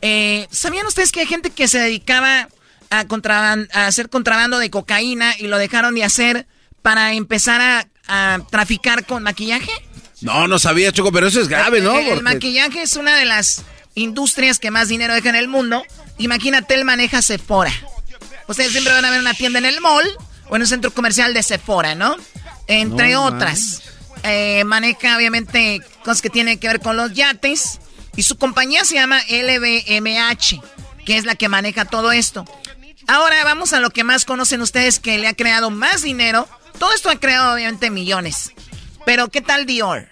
eh, 0.00 0.48
¿Sabían 0.50 0.86
ustedes 0.86 1.12
que 1.12 1.20
hay 1.20 1.26
gente 1.26 1.50
que 1.50 1.68
se 1.68 1.78
dedicaba 1.78 2.48
a, 2.90 3.04
a 3.72 3.86
hacer 3.86 4.08
contrabando 4.08 4.58
de 4.58 4.70
cocaína 4.70 5.34
y 5.38 5.46
lo 5.48 5.58
dejaron 5.58 5.94
de 5.94 6.04
hacer 6.04 6.46
para 6.80 7.12
empezar 7.12 7.60
a, 7.60 7.86
a 8.08 8.38
traficar 8.50 9.04
con 9.04 9.22
maquillaje? 9.22 9.70
No, 10.20 10.48
no 10.48 10.58
sabía, 10.58 10.92
Choco, 10.92 11.12
pero 11.12 11.26
eso 11.28 11.40
es 11.40 11.48
grave, 11.48 11.80
¿no? 11.80 11.92
El, 11.98 12.04
el 12.04 12.08
Porque- 12.14 12.22
maquillaje 12.22 12.82
es 12.82 12.96
una 12.96 13.16
de 13.16 13.24
las 13.24 13.62
industrias 13.94 14.58
que 14.58 14.70
más 14.70 14.88
dinero 14.88 15.14
deja 15.14 15.28
en 15.28 15.36
el 15.36 15.48
mundo. 15.48 15.82
Imagínate, 16.18 16.74
él 16.74 16.84
maneja 16.84 17.20
Sephora. 17.22 17.72
Ustedes 18.48 18.72
siempre 18.72 18.92
van 18.92 19.04
a 19.04 19.10
ver 19.10 19.20
una 19.20 19.34
tienda 19.34 19.58
en 19.58 19.64
el 19.66 19.80
mall 19.80 20.06
o 20.48 20.56
en 20.56 20.62
un 20.62 20.68
centro 20.68 20.92
comercial 20.92 21.32
de 21.34 21.42
Sephora, 21.42 21.94
¿no? 21.94 22.16
Entre 22.66 23.12
No 23.12 23.24
otras. 23.24 23.82
Eh, 24.22 24.64
maneja, 24.64 25.16
obviamente, 25.16 25.80
cosas 26.04 26.22
que 26.22 26.30
tienen 26.30 26.58
que 26.58 26.68
ver 26.68 26.80
con 26.80 26.96
los 26.96 27.12
yates. 27.12 27.78
Y 28.16 28.22
su 28.22 28.36
compañía 28.36 28.84
se 28.84 28.94
llama 28.94 29.20
LVMH, 29.28 30.60
que 31.04 31.16
es 31.16 31.24
la 31.24 31.34
que 31.34 31.48
maneja 31.48 31.84
todo 31.84 32.12
esto. 32.12 32.44
Ahora 33.06 33.42
vamos 33.44 33.72
a 33.72 33.80
lo 33.80 33.90
que 33.90 34.04
más 34.04 34.24
conocen 34.24 34.60
ustedes 34.62 34.98
que 34.98 35.18
le 35.18 35.26
ha 35.28 35.34
creado 35.34 35.70
más 35.70 36.02
dinero. 36.02 36.48
Todo 36.78 36.92
esto 36.94 37.10
ha 37.10 37.16
creado, 37.20 37.54
obviamente, 37.54 37.90
millones. 37.90 38.52
Pero, 39.04 39.28
¿qué 39.28 39.40
tal 39.40 39.66
Dior? 39.66 40.08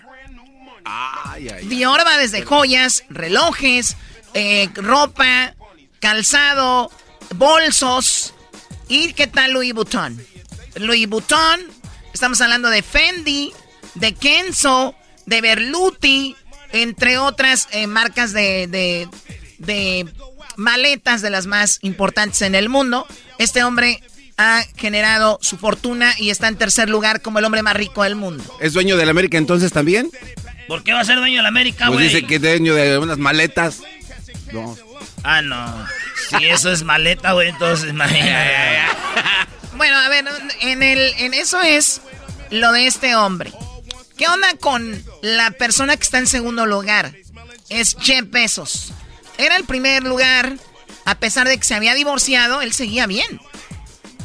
Dior 1.65 2.07
va 2.07 2.19
desde 2.19 2.43
joyas, 2.43 3.05
relojes, 3.09 3.97
eh, 4.35 4.69
ropa, 4.75 5.55
calzado, 6.01 6.91
bolsos. 7.37 8.35
¿Y 8.89 9.13
qué 9.15 9.27
tal 9.27 9.53
Louis 9.53 9.73
Vuitton? 9.73 10.21
Louis 10.77 11.09
Vuitton, 11.09 11.61
estamos 12.13 12.41
hablando 12.41 12.69
de 12.69 12.83
Fendi, 12.83 13.53
de 13.95 14.15
Kenzo, 14.15 14.95
de 15.27 15.41
Berluti, 15.41 16.37
entre 16.73 17.19
otras 17.19 17.69
eh, 17.71 17.87
marcas 17.87 18.33
de, 18.33 18.67
de, 18.67 19.09
de 19.59 20.13
maletas 20.57 21.23
de 21.23 21.31
las 21.31 21.47
más 21.47 21.79
importantes 21.83 22.43
en 22.43 22.55
el 22.55 22.69
mundo. 22.69 23.07
Este 23.39 23.63
hombre 23.65 24.03
ha 24.43 24.65
generado 24.77 25.39
su 25.43 25.57
fortuna 25.59 26.15
y 26.19 26.31
está 26.31 26.49
en 26.49 26.57
tercer 26.57 26.89
lugar 26.89 27.23
como 27.23 27.39
el 27.39 27.45
hombre 27.45 27.63
más 27.63 27.75
rico 27.75 28.03
del 28.03 28.15
mundo. 28.17 28.45
¿Es 28.61 28.73
dueño 28.73 28.97
del 28.97 29.09
América 29.09 29.39
entonces 29.39 29.73
también? 29.73 30.11
¿Por 30.69 30.83
qué 30.83 30.93
va 30.93 31.01
a 31.01 31.05
ser 31.05 31.17
dueño 31.19 31.37
de 31.39 31.43
la 31.43 31.49
América, 31.49 31.87
Pues 31.87 31.95
güey? 31.99 32.07
dice 32.09 32.27
que 32.27 32.37
es 32.37 32.43
dueño 32.43 32.75
de 32.75 32.99
unas 32.99 33.19
maletas. 33.19 33.81
No. 34.53 34.77
Ah, 35.25 35.43
no. 35.43 35.87
Si 36.31 36.45
eso 36.47 36.71
es 36.73 36.83
maleta, 36.83 37.33
güey, 37.33 37.49
entonces 37.49 37.91
imagínate. 37.91 38.81
Bueno, 39.75 39.97
a 39.97 40.09
ver, 40.11 40.25
en, 40.61 40.83
el, 40.83 40.99
en 41.19 41.35
eso 41.35 41.61
es 41.63 42.03
lo 42.51 42.73
de 42.73 42.87
este 42.87 43.17
hombre. 43.17 43.53
¿Qué 44.17 44.29
onda 44.29 44.55
con 44.61 45.03
la 45.23 45.51
persona 45.53 45.97
que 45.97 46.03
está 46.05 46.19
en 46.19 46.27
segundo 46.27 46.67
lugar? 46.67 47.13
Es 47.69 47.97
Jeff 48.01 48.27
Bezos. 48.31 48.93
Era 49.39 49.57
el 49.57 49.65
primer 49.65 50.05
lugar, 50.05 50.57
a 51.07 51.15
pesar 51.17 51.49
de 51.49 51.57
que 51.59 51.65
se 51.65 51.75
había 51.75 51.95
divorciado, 51.95 52.61
él 52.63 52.73
seguía 52.75 53.07
bien. 53.07 53.41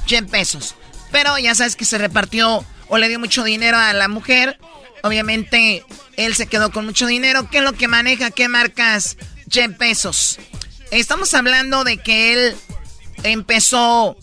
Jeff 0.07 0.29
Bezos. 0.29 0.75
Pero 1.11 1.37
ya 1.37 1.53
sabes 1.55 1.75
que 1.75 1.85
se 1.85 1.97
repartió 1.97 2.65
o 2.87 2.97
le 2.97 3.07
dio 3.09 3.19
mucho 3.19 3.43
dinero 3.43 3.77
a 3.77 3.93
la 3.93 4.07
mujer. 4.07 4.59
Obviamente 5.03 5.85
él 6.15 6.35
se 6.35 6.47
quedó 6.47 6.71
con 6.71 6.85
mucho 6.85 7.05
dinero. 7.05 7.49
¿Qué 7.49 7.59
es 7.59 7.63
lo 7.63 7.73
que 7.73 7.87
maneja? 7.87 8.31
¿Qué 8.31 8.47
marcas 8.47 9.17
Jeff 9.49 9.77
Bezos? 9.77 10.39
Estamos 10.91 11.33
hablando 11.33 11.83
de 11.83 11.97
que 11.97 12.33
él 12.33 12.55
empezó 13.23 14.17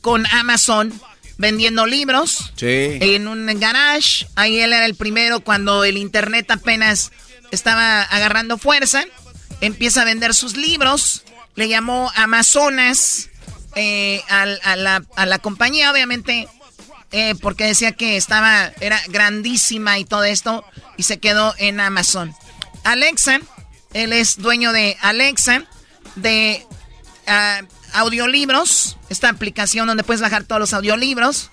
con 0.00 0.26
Amazon 0.26 0.92
vendiendo 1.36 1.86
libros 1.86 2.52
Sí. 2.56 2.98
en 3.00 3.28
un 3.28 3.46
garage. 3.60 4.26
Ahí 4.34 4.58
él 4.60 4.72
era 4.72 4.86
el 4.86 4.94
primero 4.94 5.40
cuando 5.40 5.84
el 5.84 5.96
internet 5.96 6.50
apenas 6.50 7.12
estaba 7.50 8.02
agarrando 8.02 8.58
fuerza. 8.58 9.04
Empieza 9.60 10.02
a 10.02 10.04
vender 10.04 10.34
sus 10.34 10.56
libros. 10.56 11.22
Le 11.54 11.68
llamó 11.68 12.10
Amazonas 12.16 13.28
eh, 13.78 14.22
a, 14.28 14.76
la, 14.76 15.02
a 15.16 15.26
la 15.26 15.38
compañía, 15.38 15.90
obviamente, 15.92 16.48
eh, 17.12 17.34
porque 17.40 17.64
decía 17.64 17.92
que 17.92 18.16
estaba, 18.16 18.72
era 18.80 19.00
grandísima 19.08 19.98
y 19.98 20.04
todo 20.04 20.24
esto, 20.24 20.64
y 20.96 21.04
se 21.04 21.18
quedó 21.18 21.54
en 21.58 21.80
Amazon. 21.80 22.34
Alexa, 22.84 23.40
él 23.94 24.12
es 24.12 24.36
dueño 24.36 24.72
de 24.72 24.96
Alexa, 25.00 25.64
de 26.16 26.64
ah, 27.26 27.62
audiolibros, 27.94 28.96
esta 29.08 29.28
aplicación 29.28 29.86
donde 29.86 30.04
puedes 30.04 30.20
bajar 30.20 30.44
todos 30.44 30.60
los 30.60 30.72
audiolibros. 30.74 31.50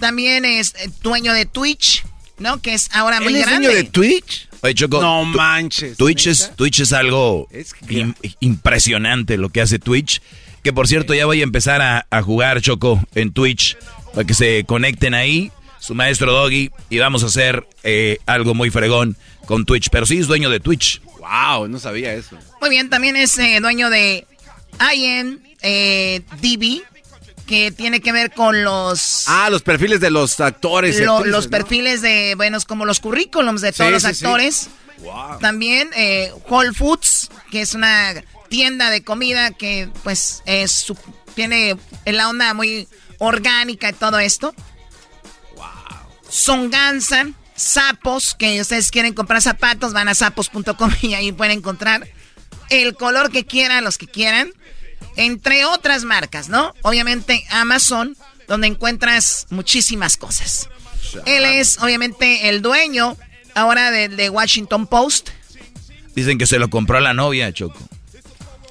También 0.00 0.44
es 0.44 0.74
eh, 0.78 0.90
dueño 1.02 1.32
de 1.32 1.46
Twitch, 1.46 2.04
¿no? 2.38 2.60
Que 2.60 2.74
es 2.74 2.88
ahora 2.92 3.20
muy 3.20 3.28
¿Él 3.34 3.36
es 3.40 3.46
grande. 3.46 3.66
dueño 3.68 3.82
de 3.82 3.90
Twitch? 3.90 4.48
Oye, 4.62 4.74
Choco. 4.74 5.00
No 5.00 5.24
manches. 5.24 5.96
Twitch 5.96 6.26
es, 6.26 6.52
Twitch 6.56 6.80
es 6.80 6.92
algo 6.92 7.48
im- 7.88 8.14
impresionante 8.40 9.36
lo 9.36 9.50
que 9.50 9.60
hace 9.60 9.78
Twitch. 9.78 10.20
Que 10.66 10.72
por 10.72 10.88
cierto, 10.88 11.14
ya 11.14 11.26
voy 11.26 11.42
a 11.42 11.44
empezar 11.44 11.80
a, 11.80 12.08
a 12.10 12.22
jugar, 12.22 12.60
Choco, 12.60 13.00
en 13.14 13.32
Twitch. 13.32 13.78
Para 14.12 14.26
que 14.26 14.34
se 14.34 14.64
conecten 14.64 15.14
ahí, 15.14 15.52
su 15.78 15.94
maestro 15.94 16.32
Doggy. 16.32 16.72
Y 16.90 16.98
vamos 16.98 17.22
a 17.22 17.26
hacer 17.26 17.64
eh, 17.84 18.18
algo 18.26 18.52
muy 18.52 18.70
fregón 18.70 19.16
con 19.46 19.64
Twitch. 19.64 19.90
Pero 19.90 20.06
sí 20.06 20.18
es 20.18 20.26
dueño 20.26 20.50
de 20.50 20.58
Twitch. 20.58 21.00
Wow, 21.20 21.68
no 21.68 21.78
sabía 21.78 22.12
eso. 22.14 22.36
Muy 22.60 22.68
bien, 22.70 22.90
también 22.90 23.14
es 23.14 23.38
eh, 23.38 23.60
dueño 23.60 23.90
de 23.90 24.26
IMDb, 24.92 26.82
que 27.46 27.70
tiene 27.70 28.00
que 28.00 28.10
ver 28.10 28.32
con 28.32 28.64
los... 28.64 29.28
Ah, 29.28 29.48
los 29.50 29.62
perfiles 29.62 30.00
de 30.00 30.10
los 30.10 30.40
actores. 30.40 30.98
lo- 30.98 31.18
actrices, 31.18 31.32
los 31.32 31.44
¿no? 31.44 31.50
perfiles 31.52 32.02
de, 32.02 32.34
bueno, 32.36 32.56
es 32.58 32.64
como 32.64 32.84
los 32.86 32.98
currículums 32.98 33.60
de 33.60 33.70
todos 33.70 33.86
Sí, 33.86 33.92
los 33.92 34.02
sí, 34.02 34.14
sí. 34.14 34.24
actores. 34.24 34.68
Wow. 34.98 35.38
También 35.40 35.90
eh, 35.94 36.32
Whole 36.48 36.72
Foods, 36.72 37.28
que 37.52 37.60
es 37.60 37.74
una 37.74 38.14
tienda 38.56 38.88
de 38.88 39.04
comida 39.04 39.50
que 39.50 39.90
pues 40.02 40.42
es 40.46 40.72
su- 40.72 40.96
tiene 41.34 41.76
la 42.06 42.30
onda 42.30 42.54
muy 42.54 42.88
orgánica 43.18 43.90
y 43.90 43.92
todo 43.92 44.18
esto. 44.18 44.54
Songanza, 46.30 47.26
sapos, 47.54 48.34
que 48.34 48.58
ustedes 48.62 48.90
quieren 48.90 49.12
comprar 49.12 49.42
zapatos, 49.42 49.92
van 49.92 50.08
a 50.08 50.14
sapos.com 50.14 50.90
y 51.02 51.12
ahí 51.12 51.32
pueden 51.32 51.58
encontrar 51.58 52.08
el 52.70 52.94
color 52.96 53.30
que 53.30 53.44
quieran, 53.44 53.84
los 53.84 53.98
que 53.98 54.06
quieran, 54.06 54.50
entre 55.16 55.66
otras 55.66 56.04
marcas, 56.04 56.48
¿no? 56.48 56.72
Obviamente 56.80 57.44
Amazon, 57.50 58.16
donde 58.48 58.68
encuentras 58.68 59.46
muchísimas 59.50 60.16
cosas. 60.16 60.70
Él 61.26 61.44
es 61.44 61.78
obviamente 61.82 62.48
el 62.48 62.62
dueño 62.62 63.18
ahora 63.54 63.90
de, 63.90 64.08
de 64.08 64.30
Washington 64.30 64.86
Post. 64.86 65.28
Dicen 66.14 66.38
que 66.38 66.46
se 66.46 66.58
lo 66.58 66.70
compró 66.70 66.96
a 66.96 67.02
la 67.02 67.12
novia, 67.12 67.52
Choco. 67.52 67.78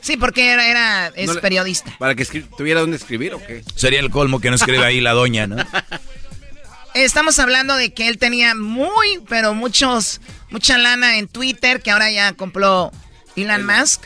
Sí, 0.05 0.17
porque 0.17 0.51
era, 0.51 0.67
era 0.69 1.07
es 1.15 1.25
No 1.25 1.33
le- 1.33 1.41
periodista. 1.41 1.95
¿Para 1.97 2.13
que 2.13 2.23
tuviera 2.57 2.79
dónde 2.81 2.95
escribir 2.95 3.33
o 3.33 3.39
qué? 3.43 3.63
Sería 3.75 3.99
el 3.99 4.11
colmo 4.11 4.39
que 4.39 4.51
no 4.51 4.55
escribe 4.55 4.85
ahí 4.85 5.01
la 5.01 5.13
doña, 5.13 5.47
¿no? 5.47 5.55
Estamos 6.93 7.39
hablando 7.39 7.75
de 7.75 7.91
que 7.91 8.07
él 8.07 8.17
tenía 8.19 8.53
muy, 8.55 9.19
pero 9.27 9.53
muchos, 9.55 10.21
mucha 10.51 10.77
lana 10.77 11.17
en 11.17 11.27
Twitter, 11.27 11.81
que 11.81 11.89
ahora 11.91 12.09
ya 12.11 12.33
compró 12.33 12.91
Elon 13.35 13.65
Musk. 13.65 14.03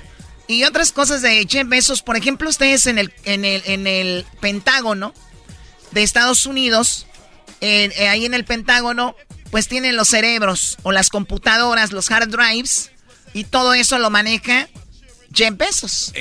Y 0.48 0.64
otras 0.64 0.92
cosas 0.92 1.22
de 1.22 1.46
Jeff 1.48 1.68
Bezos. 1.68 2.02
Por 2.02 2.16
ejemplo, 2.18 2.50
ustedes 2.50 2.88
en 2.88 2.98
el, 2.98 3.14
en 3.26 3.44
el, 3.46 3.62
en 3.66 3.86
el 3.86 4.26
Pentágono 4.40 5.14
de 5.92 6.02
Estados 6.02 6.46
Unidos, 6.46 7.06
en- 7.62 7.92
eh, 7.98 8.08
ahí 8.08 8.26
en 8.26 8.34
el 8.34 8.46
Pentágono, 8.46 9.16
pues 9.52 9.68
tienen 9.68 9.96
los 9.98 10.08
cerebros 10.08 10.78
o 10.84 10.92
las 10.94 11.10
computadoras, 11.10 11.92
los 11.92 12.10
hard 12.10 12.30
drives, 12.30 12.90
y 13.34 13.44
todo 13.44 13.74
eso 13.76 14.00
lo 14.00 14.10
maneja 14.10 14.68
Jeff 15.34 15.56
Bezos. 15.58 16.14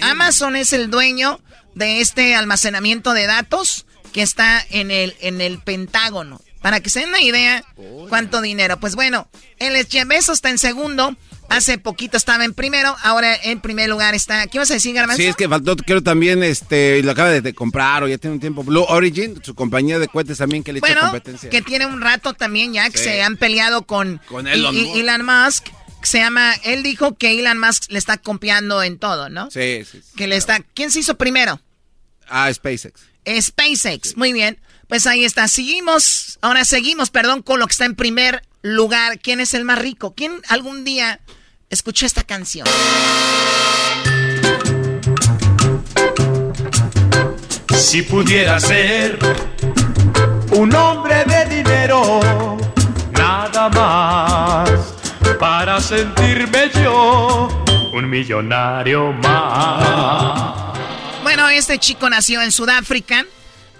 Amazon 0.00 0.56
es 0.56 0.72
el 0.72 0.90
dueño 0.90 1.40
de 1.74 2.00
este 2.00 2.34
almacenamiento 2.34 3.12
de 3.12 3.26
datos 3.26 3.86
que 4.12 4.22
está 4.22 4.64
en 4.70 4.90
el, 4.90 5.16
en 5.20 5.40
el 5.40 5.58
Pentágono. 5.58 6.40
Para 6.60 6.78
que 6.80 6.90
se 6.90 7.00
den 7.00 7.08
una 7.08 7.20
idea 7.20 7.64
cuánto 8.08 8.40
dinero. 8.40 8.78
Pues 8.78 8.94
bueno, 8.94 9.28
Jeff 9.58 10.06
Bezos, 10.06 10.34
está 10.34 10.50
en 10.50 10.58
segundo. 10.58 11.16
Hace 11.48 11.76
poquito 11.76 12.16
estaba 12.16 12.46
en 12.46 12.54
primero, 12.54 12.96
ahora 13.02 13.34
en 13.34 13.60
primer 13.60 13.90
lugar 13.90 14.14
está. 14.14 14.46
¿Qué 14.46 14.58
vas 14.58 14.70
a 14.70 14.74
decir, 14.74 14.94
Garbanzo? 14.94 15.20
Sí, 15.20 15.28
es 15.28 15.36
que 15.36 15.48
faltó, 15.48 15.76
creo 15.76 16.02
también, 16.02 16.42
este, 16.42 17.02
lo 17.02 17.10
acaba 17.10 17.28
de, 17.28 17.52
comprar 17.52 18.02
o 18.02 18.08
ya 18.08 18.16
tiene 18.16 18.34
un 18.34 18.40
tiempo. 18.40 18.64
Blue 18.64 18.86
Origin, 18.88 19.38
su 19.42 19.54
compañía 19.54 19.98
de 19.98 20.08
cohetes 20.08 20.38
también 20.38 20.62
que 20.62 20.72
le 20.72 20.78
echa 20.78 20.86
Bueno, 20.86 21.02
competencia. 21.02 21.50
que 21.50 21.60
tiene 21.60 21.84
un 21.84 22.00
rato 22.00 22.32
también 22.32 22.72
ya 22.72 22.88
que 22.88 22.96
Sí. 22.96 23.04
se 23.04 23.22
han 23.22 23.36
peleado 23.36 23.82
con. 23.82 24.20
Elon 24.30 25.26
Musk. 25.26 25.66
Se 26.12 26.18
llama, 26.18 26.52
él 26.64 26.82
dijo 26.82 27.16
que 27.16 27.40
Elon 27.40 27.58
Musk 27.58 27.84
le 27.90 27.98
está 27.98 28.18
copiando 28.18 28.82
en 28.82 28.98
todo, 28.98 29.30
¿no? 29.30 29.50
Sí, 29.50 29.82
sí. 29.90 30.02
sí. 30.02 30.10
Que 30.14 30.26
le 30.26 30.36
está. 30.36 30.60
¿Quién 30.74 30.90
se 30.90 31.00
hizo 31.00 31.16
primero? 31.16 31.58
Ah, 32.28 32.52
SpaceX. 32.52 33.00
SpaceX. 33.40 34.14
Muy 34.18 34.34
bien. 34.34 34.60
Pues 34.88 35.06
ahí 35.06 35.24
está. 35.24 35.48
Seguimos, 35.48 36.38
ahora 36.42 36.66
seguimos, 36.66 37.08
perdón, 37.08 37.40
con 37.40 37.60
lo 37.60 37.66
que 37.66 37.70
está 37.70 37.86
en 37.86 37.94
primer 37.94 38.42
lugar. 38.60 39.20
¿Quién 39.20 39.40
es 39.40 39.54
el 39.54 39.64
más 39.64 39.78
rico? 39.78 40.12
¿Quién 40.14 40.42
algún 40.50 40.84
día 40.84 41.18
escuchó 41.70 42.04
esta 42.04 42.24
canción? 42.24 42.68
Si 47.74 48.02
pudiera 48.02 48.60
ser 48.60 49.18
un 50.50 50.74
hombre 50.74 51.24
de 51.24 51.56
dinero, 51.56 52.20
nada 53.14 53.70
más 53.70 54.91
para 55.42 55.80
sentirme 55.80 56.70
yo 56.84 57.48
un 57.92 58.08
millonario 58.08 59.12
más. 59.14 60.54
Bueno, 61.24 61.48
este 61.48 61.80
chico 61.80 62.08
nació 62.08 62.40
en 62.42 62.52
Sudáfrica. 62.52 63.26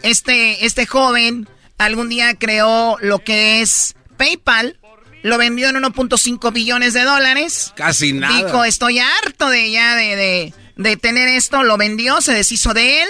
Este, 0.02 0.66
este 0.66 0.86
joven 0.86 1.48
algún 1.78 2.08
día 2.08 2.34
creó 2.34 2.96
lo 3.00 3.20
que 3.20 3.60
es 3.60 3.94
PayPal. 4.16 4.80
Lo 5.22 5.38
vendió 5.38 5.68
en 5.68 5.76
1.5 5.76 6.52
billones 6.52 6.94
de 6.94 7.04
dólares. 7.04 7.72
Casi 7.76 8.12
nada. 8.12 8.36
Dijo, 8.38 8.64
estoy 8.64 8.98
harto 8.98 9.48
de 9.48 9.70
ya 9.70 9.94
de, 9.94 10.16
de, 10.16 10.54
de 10.74 10.96
tener 10.96 11.28
esto. 11.28 11.62
Lo 11.62 11.76
vendió, 11.76 12.20
se 12.22 12.32
deshizo 12.32 12.74
de 12.74 13.04
él. 13.04 13.08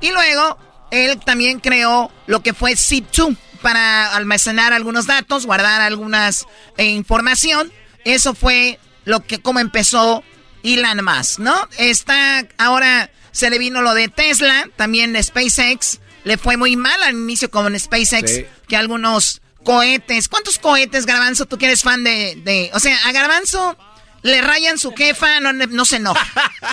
Y 0.00 0.10
luego, 0.10 0.58
él 0.90 1.20
también 1.24 1.60
creó 1.60 2.10
lo 2.26 2.42
que 2.42 2.52
fue 2.52 2.72
Zip2 2.72 3.36
para 3.60 4.12
almacenar 4.16 4.72
algunos 4.72 5.06
datos, 5.06 5.46
guardar 5.46 5.82
algunas 5.82 6.46
eh, 6.78 6.86
información. 6.86 7.72
Eso 8.04 8.34
fue 8.34 8.78
lo 9.04 9.20
que, 9.24 9.40
como 9.40 9.60
empezó 9.60 10.22
Elon 10.62 11.04
Musk, 11.04 11.38
¿no? 11.40 11.68
Está, 11.78 12.46
ahora 12.58 13.10
se 13.32 13.50
le 13.50 13.58
vino 13.58 13.82
lo 13.82 13.94
de 13.94 14.08
Tesla, 14.08 14.68
también 14.76 15.12
de 15.12 15.22
SpaceX. 15.22 16.00
Le 16.24 16.38
fue 16.38 16.56
muy 16.56 16.76
mal 16.76 17.02
al 17.02 17.14
inicio 17.14 17.50
con 17.50 17.78
SpaceX, 17.78 18.30
Sí. 18.36 18.46
que 18.68 18.76
algunos 18.76 19.40
cohetes. 19.64 20.28
¿Cuántos 20.28 20.58
cohetes, 20.58 21.06
Garbanzo? 21.06 21.46
Tú 21.46 21.58
que 21.58 21.66
eres 21.66 21.82
fan 21.82 22.04
de, 22.04 22.34
de- 22.44 22.70
O 22.74 22.80
sea, 22.80 22.96
a 23.06 23.12
Garbanzo 23.12 23.76
le 24.22 24.40
rayan 24.40 24.78
su 24.78 24.92
jefa, 24.94 25.40
no, 25.40 25.52
no 25.52 25.84
se 25.84 25.96
enoja. 25.96 26.26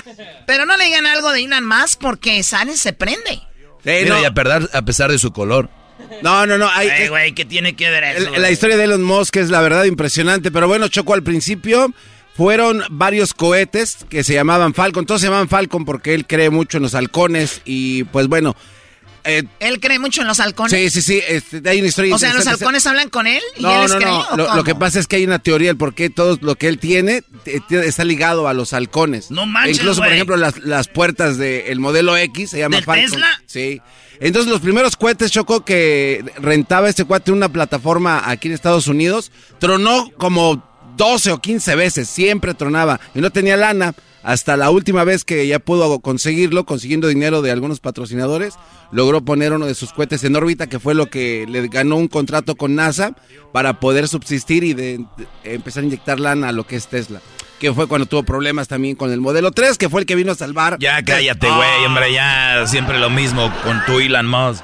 Pero 0.45 0.65
no 0.65 0.77
le 0.77 0.86
digan 0.86 1.05
algo 1.07 1.32
de 1.32 1.43
Elon 1.43 1.65
Musk 1.65 1.99
porque 1.99 2.43
sale, 2.43 2.77
se 2.77 2.93
prende. 2.93 3.41
Mira, 3.84 4.15
no. 4.15 4.21
y 4.21 4.25
a, 4.25 4.32
perder- 4.34 4.69
a 4.73 4.82
pesar 4.84 5.09
de 5.11 5.17
su 5.19 5.32
color. 5.32 5.69
No, 6.22 6.45
no, 6.45 6.57
no. 6.57 6.70
Hay, 6.70 6.89
Ay, 6.89 7.07
güey, 7.07 7.34
¿qué 7.34 7.45
tiene 7.45 7.76
que 7.76 7.89
ver 7.89 8.03
eso? 8.03 8.32
la 8.38 8.51
historia 8.51 8.78
de 8.78 8.84
Elon 8.86 9.03
Musk 9.03 9.36
es 9.38 9.49
la 9.49 9.62
verdad 9.62 9.86
impresionante, 9.86 10.51
pero 10.51 10.68
bueno, 10.68 10.88
Choco, 10.88 11.14
al 11.14 11.24
principio 11.24 11.93
fueron 12.36 12.84
varios 12.89 13.34
cohetes 13.34 13.97
que 14.10 14.24
se 14.24 14.34
llamaban 14.34 14.74
Falcon. 14.74 15.05
Todos 15.05 15.22
se 15.22 15.28
llamaban 15.28 15.49
Falcon 15.49 15.86
porque 15.86 16.14
él 16.14 16.26
cree 16.26 16.49
mucho 16.49 16.78
en 16.78 16.84
los 16.84 16.95
halcones 16.95 17.62
y 17.66 18.05
pues 18.05 18.28
bueno. 18.28 18.55
eh, 19.26 19.43
Él 19.60 19.82
cree 19.82 19.99
mucho 19.99 20.22
en 20.22 20.28
los 20.28 20.39
halcones. 20.39 20.72
sí, 20.72 20.89
sí, 20.89 21.01
sí. 21.01 21.22
este, 21.28 21.62
hay 21.70 21.80
una 21.80 21.89
historia 21.89 22.16
O 22.16 22.18
sea, 22.18 22.34
los 22.34 22.47
halcones 22.47 22.86
hablan 22.88 23.10
con 23.10 23.28
él 23.28 23.41
y 23.57 23.60
él 23.60 23.64
No, 23.64 23.82
les 23.82 23.91
no, 23.91 23.97
cree. 23.97 24.10
no. 24.10 24.22
¿o 24.45 24.55
Lo, 24.55 24.64
que 24.64 24.74
pasa 24.74 24.99
es 25.01 25.07
que 25.07 25.18
hay 25.18 25.26
una 25.26 25.39
teoría 25.39 25.70
el 25.72 25.76
por 25.78 25.93
qué 25.93 26.10
todo 26.10 26.38
lo 26.41 26.55
que 26.55 26.70
él 26.70 26.80
tiene 26.80 27.24
eh, 27.45 27.60
está 27.84 28.05
ligado 28.05 28.47
a 28.47 28.53
los 28.53 28.72
halcones. 28.72 29.32
No 29.32 29.45
manches, 29.45 29.78
Incluso, 29.80 30.01
por 30.01 30.14
ejemplo, 30.14 30.38
las, 30.38 30.60
las 30.60 30.88
puertas 30.88 31.38
del 31.38 31.80
modelo 31.82 32.16
X 32.16 32.51
se 32.51 32.60
llama 32.60 32.78
¿Del 32.78 32.86
Falcon. 32.86 33.10
Tesla? 33.12 33.41
Sí. 33.47 33.82
Entonces, 34.20 34.51
los 34.51 34.61
primeros 34.61 34.97
cohetes, 34.97 35.32
Choco, 35.32 35.63
que 35.63 36.24
rentaba 36.41 36.89
este 36.89 37.05
cuate 37.05 37.32
en 37.32 37.38
una 37.38 37.49
plataforma 37.49 38.30
aquí 38.30 38.47
en 38.47 38.53
Estados 38.53 38.88
Unidos, 38.88 39.32
tronó 39.59 40.11
como 40.17 40.63
12 40.97 41.32
o 41.32 41.38
15 41.39 41.76
veces, 41.76 42.09
siempre 42.09 42.53
tronaba 42.53 42.99
y 43.15 43.22
no 43.22 43.32
tenía 43.32 43.55
lana. 43.57 43.95
Hasta 44.22 44.57
la 44.57 44.70
última 44.70 45.05
vez 45.05 45.24
que 45.24 45.47
ya 45.47 45.59
pudo 45.59 45.99
conseguirlo, 46.01 46.65
consiguiendo 46.65 47.07
dinero 47.07 47.41
de 47.41 47.51
algunos 47.51 47.80
patrocinadores, 47.80 48.55
logró 48.91 49.24
poner 49.24 49.53
uno 49.53 49.65
de 49.65 49.76
sus 49.76 49.93
cohetes 49.93 50.26
en 50.26 50.36
órbita, 50.36 50.67
que 50.67 50.78
fue 50.78 50.93
lo 50.93 51.09
que 51.09 51.45
le 51.47 51.65
ganó 51.70 51.95
un 51.95 52.09
contrato 52.09 52.55
con 52.55 52.76
NASA 52.76 53.15
para 53.53 53.80
poder 53.80 54.09
subsistir 54.09 54.65
y 54.65 55.07
empezar 55.45 55.84
a 55.84 55.86
inyectar 55.86 56.20
lana 56.20 56.49
a 56.49 56.51
lo 56.51 56.67
que 56.67 56.76
es 56.76 56.88
Tesla. 56.88 57.22
Que 57.60 57.74
fue 57.74 57.88
cuando 57.88 58.05
tuvo 58.07 58.24
problemas 58.24 58.68
también 58.68 58.95
con 58.95 59.12
el 59.12 59.20
modelo 59.20 59.51
3, 59.51 59.78
que 59.78 59.89
fue 59.89 60.01
el 60.01 60.07
que 60.07 60.16
vino 60.16 60.32
a 60.32 60.36
salvar. 60.36 60.78
Ya 60.80 61.03
cállate, 61.03 61.49
güey, 61.49 61.86
hombre, 61.86 62.14
ya 62.14 62.66
siempre 62.68 62.99
lo 62.99 63.10
mismo 63.10 63.53
con 63.64 63.84
tu 63.86 63.99
Elon 63.99 64.28
Musk. 64.28 64.64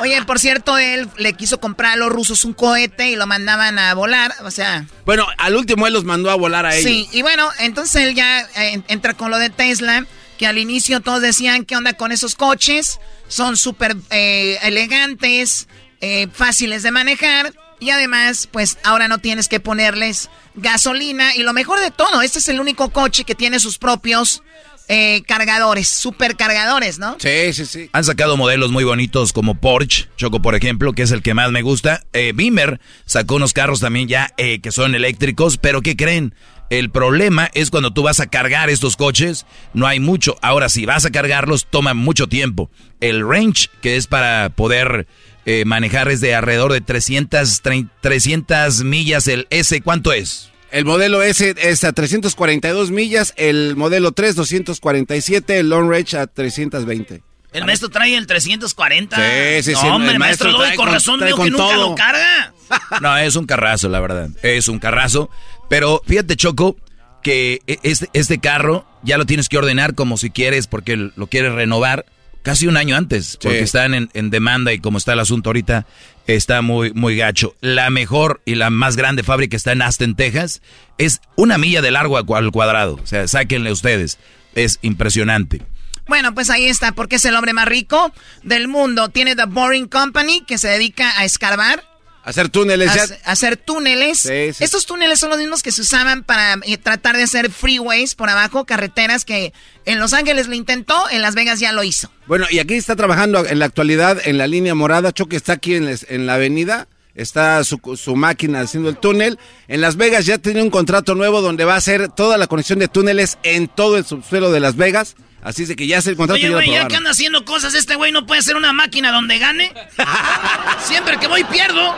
Oye, 0.00 0.20
por 0.24 0.38
cierto, 0.40 0.76
él 0.78 1.08
le 1.18 1.34
quiso 1.34 1.60
comprar 1.60 1.92
a 1.92 1.96
los 1.96 2.10
rusos 2.10 2.44
un 2.44 2.52
cohete 2.52 3.10
y 3.10 3.16
lo 3.16 3.26
mandaban 3.26 3.78
a 3.78 3.94
volar. 3.94 4.32
O 4.42 4.50
sea, 4.50 4.86
Bueno, 5.04 5.26
al 5.38 5.54
último 5.54 5.86
él 5.86 5.92
los 5.92 6.04
mandó 6.04 6.30
a 6.30 6.34
volar 6.34 6.66
a 6.66 6.74
ellos. 6.74 6.90
Sí, 6.90 7.08
y 7.12 7.22
bueno, 7.22 7.48
entonces 7.60 8.02
él 8.02 8.14
ya 8.14 8.40
eh, 8.56 8.82
entra 8.88 9.14
con 9.14 9.30
lo 9.30 9.38
de 9.38 9.50
Tesla, 9.50 10.04
que 10.38 10.46
al 10.46 10.58
inicio 10.58 11.00
todos 11.00 11.20
decían, 11.22 11.64
¿qué 11.64 11.76
onda 11.76 11.92
con 11.92 12.10
esos 12.10 12.34
coches? 12.34 12.98
Son 13.28 13.56
súper 13.56 13.96
eh, 14.10 14.58
elegantes, 14.62 15.68
eh, 16.00 16.26
fáciles 16.32 16.82
de 16.82 16.90
manejar, 16.90 17.52
y 17.80 17.90
además, 17.90 18.48
pues 18.50 18.78
ahora 18.84 19.08
no 19.08 19.18
tienes 19.18 19.48
que 19.48 19.60
ponerles 19.60 20.30
gasolina, 20.54 21.34
y 21.34 21.42
lo 21.42 21.52
mejor 21.52 21.80
de 21.80 21.90
todo, 21.90 22.22
este 22.22 22.38
es 22.38 22.48
el 22.48 22.60
único 22.60 22.90
coche 22.90 23.24
que 23.24 23.34
tiene 23.34 23.60
sus 23.60 23.78
propios 23.78 24.42
eh, 24.88 25.22
cargadores, 25.26 25.88
supercargadores, 25.88 26.98
¿no? 26.98 27.16
Sí, 27.18 27.52
sí, 27.54 27.64
sí. 27.64 27.88
Han 27.92 28.04
sacado 28.04 28.36
modelos 28.36 28.70
muy 28.70 28.84
bonitos 28.84 29.32
como 29.32 29.54
Porsche, 29.54 30.08
Choco, 30.16 30.42
por 30.42 30.54
ejemplo, 30.54 30.92
que 30.92 31.02
es 31.02 31.10
el 31.10 31.22
que 31.22 31.32
más 31.32 31.50
me 31.50 31.62
gusta. 31.62 32.02
Eh, 32.12 32.32
Beamer 32.34 32.80
sacó 33.06 33.36
unos 33.36 33.54
carros 33.54 33.80
también 33.80 34.08
ya 34.08 34.34
eh, 34.36 34.60
que 34.60 34.72
son 34.72 34.94
eléctricos, 34.94 35.56
pero 35.56 35.80
¿qué 35.80 35.96
creen? 35.96 36.34
El 36.68 36.90
problema 36.90 37.50
es 37.54 37.70
cuando 37.70 37.92
tú 37.92 38.02
vas 38.02 38.20
a 38.20 38.26
cargar 38.26 38.68
estos 38.68 38.96
coches, 38.96 39.46
no 39.72 39.86
hay 39.86 40.00
mucho. 40.00 40.36
Ahora, 40.42 40.68
si 40.68 40.84
vas 40.86 41.04
a 41.04 41.10
cargarlos, 41.10 41.66
toma 41.70 41.94
mucho 41.94 42.26
tiempo. 42.26 42.70
El 43.00 43.26
range, 43.26 43.68
que 43.80 43.96
es 43.96 44.06
para 44.06 44.50
poder 44.50 45.06
eh, 45.46 45.64
manejar, 45.64 46.08
es 46.08 46.20
de 46.20 46.34
alrededor 46.34 46.72
de 46.72 46.80
300, 46.80 47.62
300 48.00 48.84
millas. 48.84 49.26
El 49.28 49.46
S, 49.50 49.80
¿cuánto 49.82 50.12
es? 50.12 50.50
El 50.70 50.84
modelo 50.84 51.22
S 51.22 51.54
es 51.56 51.84
a 51.84 51.92
342 51.92 52.90
millas, 52.90 53.32
el 53.36 53.76
modelo 53.76 54.12
3 54.12 54.34
247, 54.34 55.58
el 55.60 55.68
long 55.68 55.88
range 55.90 56.16
a 56.16 56.26
320. 56.26 57.22
El 57.52 57.64
maestro 57.64 57.88
trae 57.88 58.16
el 58.16 58.26
340. 58.26 59.16
Sí, 59.16 59.62
sí, 59.62 59.72
no, 59.74 59.80
sí, 59.80 59.86
el 59.86 59.92
Hombre, 59.92 60.12
el 60.12 60.18
maestro 60.18 60.46
maestro 60.48 60.50
Doggy, 60.50 60.64
trae 60.64 60.76
con 60.76 60.86
con- 60.86 60.94
razón 60.94 61.18
trae 61.20 61.30
digo 61.30 61.44
que 61.44 61.50
nunca 61.50 61.64
todo. 61.74 61.90
lo 61.90 61.94
carga. 61.94 62.52
No, 63.00 63.16
es 63.16 63.36
un 63.36 63.46
carrazo, 63.46 63.88
la 63.88 64.00
verdad. 64.00 64.30
Es 64.42 64.66
un 64.66 64.80
carrazo. 64.80 65.30
Pero 65.68 66.02
fíjate, 66.04 66.34
Choco, 66.34 66.76
que 67.22 67.60
e- 67.68 67.78
este, 67.84 68.08
este 68.12 68.38
carro 68.40 68.84
ya 69.04 69.16
lo 69.18 69.26
tienes 69.26 69.48
que 69.48 69.58
ordenar 69.58 69.94
como 69.94 70.16
si 70.18 70.30
quieres, 70.30 70.66
porque 70.66 70.96
lo 71.14 71.26
quieres 71.28 71.52
renovar 71.52 72.06
casi 72.44 72.68
un 72.68 72.76
año 72.76 72.94
antes, 72.94 73.38
porque 73.42 73.60
están 73.60 73.94
en, 73.94 74.10
en 74.12 74.30
demanda 74.30 74.72
y 74.72 74.78
como 74.78 74.98
está 74.98 75.14
el 75.14 75.18
asunto 75.18 75.48
ahorita, 75.48 75.86
está 76.28 76.62
muy, 76.62 76.92
muy 76.92 77.16
gacho. 77.16 77.56
La 77.60 77.90
mejor 77.90 78.42
y 78.44 78.54
la 78.54 78.70
más 78.70 78.96
grande 78.96 79.24
fábrica 79.24 79.56
está 79.56 79.72
en 79.72 79.82
Aston, 79.82 80.14
Texas. 80.14 80.62
Es 80.98 81.20
una 81.34 81.58
milla 81.58 81.82
de 81.82 81.90
largo 81.90 82.16
al 82.16 82.26
al 82.28 82.52
cuadrado. 82.52 83.00
O 83.02 83.06
sea, 83.06 83.26
sáquenle 83.26 83.72
ustedes. 83.72 84.18
Es 84.54 84.78
impresionante. 84.82 85.62
Bueno, 86.06 86.34
pues 86.34 86.50
ahí 86.50 86.66
está, 86.66 86.92
porque 86.92 87.16
es 87.16 87.24
el 87.24 87.34
hombre 87.34 87.54
más 87.54 87.66
rico 87.66 88.12
del 88.42 88.68
mundo. 88.68 89.08
Tiene 89.08 89.34
The 89.34 89.46
Boring 89.46 89.88
Company, 89.88 90.44
que 90.46 90.58
se 90.58 90.68
dedica 90.68 91.18
a 91.18 91.24
escarbar 91.24 91.82
Hacer 92.24 92.48
túneles. 92.48 92.90
Hacer, 92.90 93.20
hacer 93.24 93.56
túneles. 93.58 94.18
Sí, 94.18 94.52
sí. 94.54 94.64
Estos 94.64 94.86
túneles 94.86 95.20
son 95.20 95.28
los 95.30 95.38
mismos 95.38 95.62
que 95.62 95.70
se 95.72 95.82
usaban 95.82 96.24
para 96.24 96.54
eh, 96.64 96.78
tratar 96.78 97.16
de 97.16 97.22
hacer 97.24 97.50
freeways 97.50 98.14
por 98.14 98.30
abajo, 98.30 98.64
carreteras 98.64 99.24
que 99.26 99.52
en 99.84 99.98
Los 100.00 100.14
Ángeles 100.14 100.46
lo 100.48 100.54
intentó, 100.54 100.96
en 101.10 101.20
Las 101.20 101.34
Vegas 101.34 101.60
ya 101.60 101.72
lo 101.72 101.84
hizo. 101.84 102.10
Bueno, 102.26 102.46
y 102.50 102.58
aquí 102.60 102.74
está 102.74 102.96
trabajando 102.96 103.44
en 103.46 103.58
la 103.58 103.66
actualidad 103.66 104.20
en 104.24 104.38
la 104.38 104.46
línea 104.46 104.74
morada. 104.74 105.12
Choque 105.12 105.36
está 105.36 105.52
aquí 105.52 105.74
en, 105.74 105.84
les- 105.84 106.06
en 106.08 106.26
la 106.26 106.34
avenida. 106.34 106.88
Está 107.14 107.62
su, 107.62 107.78
su 107.96 108.16
máquina 108.16 108.60
haciendo 108.60 108.88
el 108.88 108.96
túnel. 108.96 109.38
En 109.68 109.80
Las 109.80 109.96
Vegas 109.96 110.26
ya 110.26 110.38
tiene 110.38 110.62
un 110.62 110.70
contrato 110.70 111.14
nuevo 111.14 111.40
donde 111.40 111.64
va 111.64 111.74
a 111.74 111.78
hacer 111.78 112.08
toda 112.08 112.38
la 112.38 112.46
conexión 112.46 112.78
de 112.80 112.88
túneles 112.88 113.38
en 113.42 113.68
todo 113.68 113.96
el 113.96 114.04
subsuelo 114.04 114.50
de 114.50 114.60
Las 114.60 114.76
Vegas. 114.76 115.14
Así 115.44 115.62
es 115.64 115.68
de 115.68 115.76
que 115.76 115.86
ya 115.86 115.98
es 115.98 116.06
el 116.06 116.16
contrato 116.16 116.38
Oye, 116.38 116.48
güey, 116.48 116.70
ya 116.70 116.88
que 116.88 116.96
anda 116.96 117.10
haciendo 117.10 117.44
cosas, 117.44 117.74
este 117.74 117.96
güey 117.96 118.10
no 118.12 118.26
puede 118.26 118.40
ser 118.40 118.56
una 118.56 118.72
máquina 118.72 119.12
donde 119.12 119.38
gane. 119.38 119.72
Siempre 120.84 121.18
que 121.18 121.28
voy 121.28 121.44
pierdo. 121.44 121.94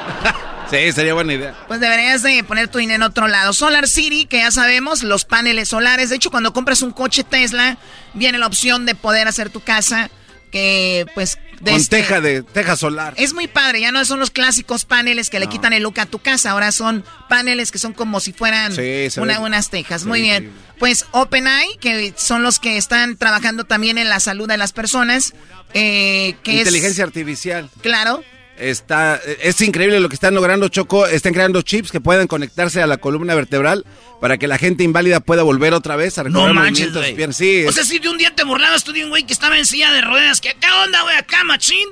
Sí, 0.69 0.91
sería 0.91 1.15
buena 1.15 1.33
idea. 1.33 1.55
Pues 1.69 1.79
deberías 1.79 2.25
de 2.25 2.43
poner 2.43 2.67
tu 2.67 2.79
dinero 2.79 2.97
en 2.97 3.03
otro 3.09 3.29
lado. 3.29 3.53
Solar 3.53 3.87
City, 3.87 4.27
que 4.27 4.39
ya 4.39 4.51
sabemos, 4.51 5.05
los 5.05 5.25
paneles 5.25 5.69
solares. 5.69 6.11
De 6.11 6.17
hecho, 6.17 6.33
cuando 6.33 6.53
compras 6.53 6.83
un 6.83 6.91
coche 6.91 7.23
Tesla, 7.23 7.79
viene 8.15 8.39
la 8.39 8.49
opción 8.49 8.85
de 8.85 8.97
poder 8.97 9.29
hacer 9.29 9.49
tu 9.49 9.61
casa 9.61 10.11
que, 10.57 11.07
pues... 11.15 11.39
de 11.61 11.73
Con 11.73 11.81
este- 11.81 11.99
teja 11.99 12.21
de 12.23 12.43
teja 12.43 12.77
solar. 12.77 13.13
Es 13.19 13.35
muy 13.35 13.47
padre, 13.47 13.81
ya 13.83 13.93
no 13.93 14.03
son 14.07 14.19
los 14.21 14.31
clásicos 14.31 14.85
paneles 14.87 15.29
que 15.29 15.39
le 15.39 15.49
quitan 15.49 15.73
el 15.75 15.83
look 15.83 16.01
a 16.01 16.07
tu 16.07 16.19
casa, 16.19 16.53
ahora 16.53 16.73
son 16.73 17.05
paneles 17.29 17.71
que 17.71 17.79
son 17.79 17.93
como 17.93 18.21
si 18.21 18.33
fueran 18.33 18.75
Sí, 18.75 19.09
una- 19.21 19.41
unas 19.41 19.69
tejas. 19.71 20.05
Muy 20.05 20.23
bien. 20.23 20.45
increíble. 20.45 20.67
Pues 20.79 21.07
OpenAI, 21.13 21.67
que 21.81 22.13
son 22.17 22.43
los 22.43 22.59
que 22.59 22.77
están 22.77 23.17
trabajando 23.17 23.65
también 23.65 23.97
en 23.99 24.09
la 24.09 24.21
salud 24.21 24.47
de 24.49 24.57
las 24.59 24.73
personas, 24.73 25.35
eh, 25.75 26.37
que 26.43 26.53
Inteligencia 26.59 27.03
es... 27.05 27.09
artificial. 27.09 27.71
Claro. 27.83 28.23
Está, 28.59 29.21
es 29.43 29.61
increíble 29.61 30.01
lo 30.01 30.09
que 30.09 30.15
están 30.15 30.35
logrando, 30.35 30.69
Choco. 30.69 31.07
Están 31.07 31.35
creando 31.35 31.61
chips 31.63 31.91
que 31.91 32.01
puedan 32.01 32.27
conectarse 32.27 32.81
a 32.81 32.87
la 32.87 32.97
columna 32.97 33.35
vertebral 33.35 33.85
para 34.21 34.39
que 34.39 34.47
la 34.47 34.57
gente 34.59 34.83
inválida 34.83 35.21
pueda 35.21 35.43
volver 35.43 35.75
otra 35.75 35.97
vez 35.97 36.19
a 36.19 36.23
No 36.25 36.29
recobrar 36.29 36.55
manches, 36.55 36.93
movimientos. 36.93 37.37
Sí, 37.37 37.65
O 37.67 37.73
sea, 37.73 37.85
si 37.85 37.99
de 37.99 38.09
un 38.09 38.17
día 38.17 38.35
te 38.35 38.45
burlabas 38.45 38.83
tú 38.85 38.93
de 38.93 39.05
un 39.05 39.11
güey 39.11 39.25
que 39.25 39.33
estaba 39.33 39.59
en 39.59 39.67
silla 39.67 39.93
de 39.93 40.01
ruedas, 40.01 40.41
que 40.41 40.55
¿qué 40.59 40.69
onda, 40.85 41.03
güey? 41.03 41.17
Acá, 41.17 41.45
machín. 41.45 41.89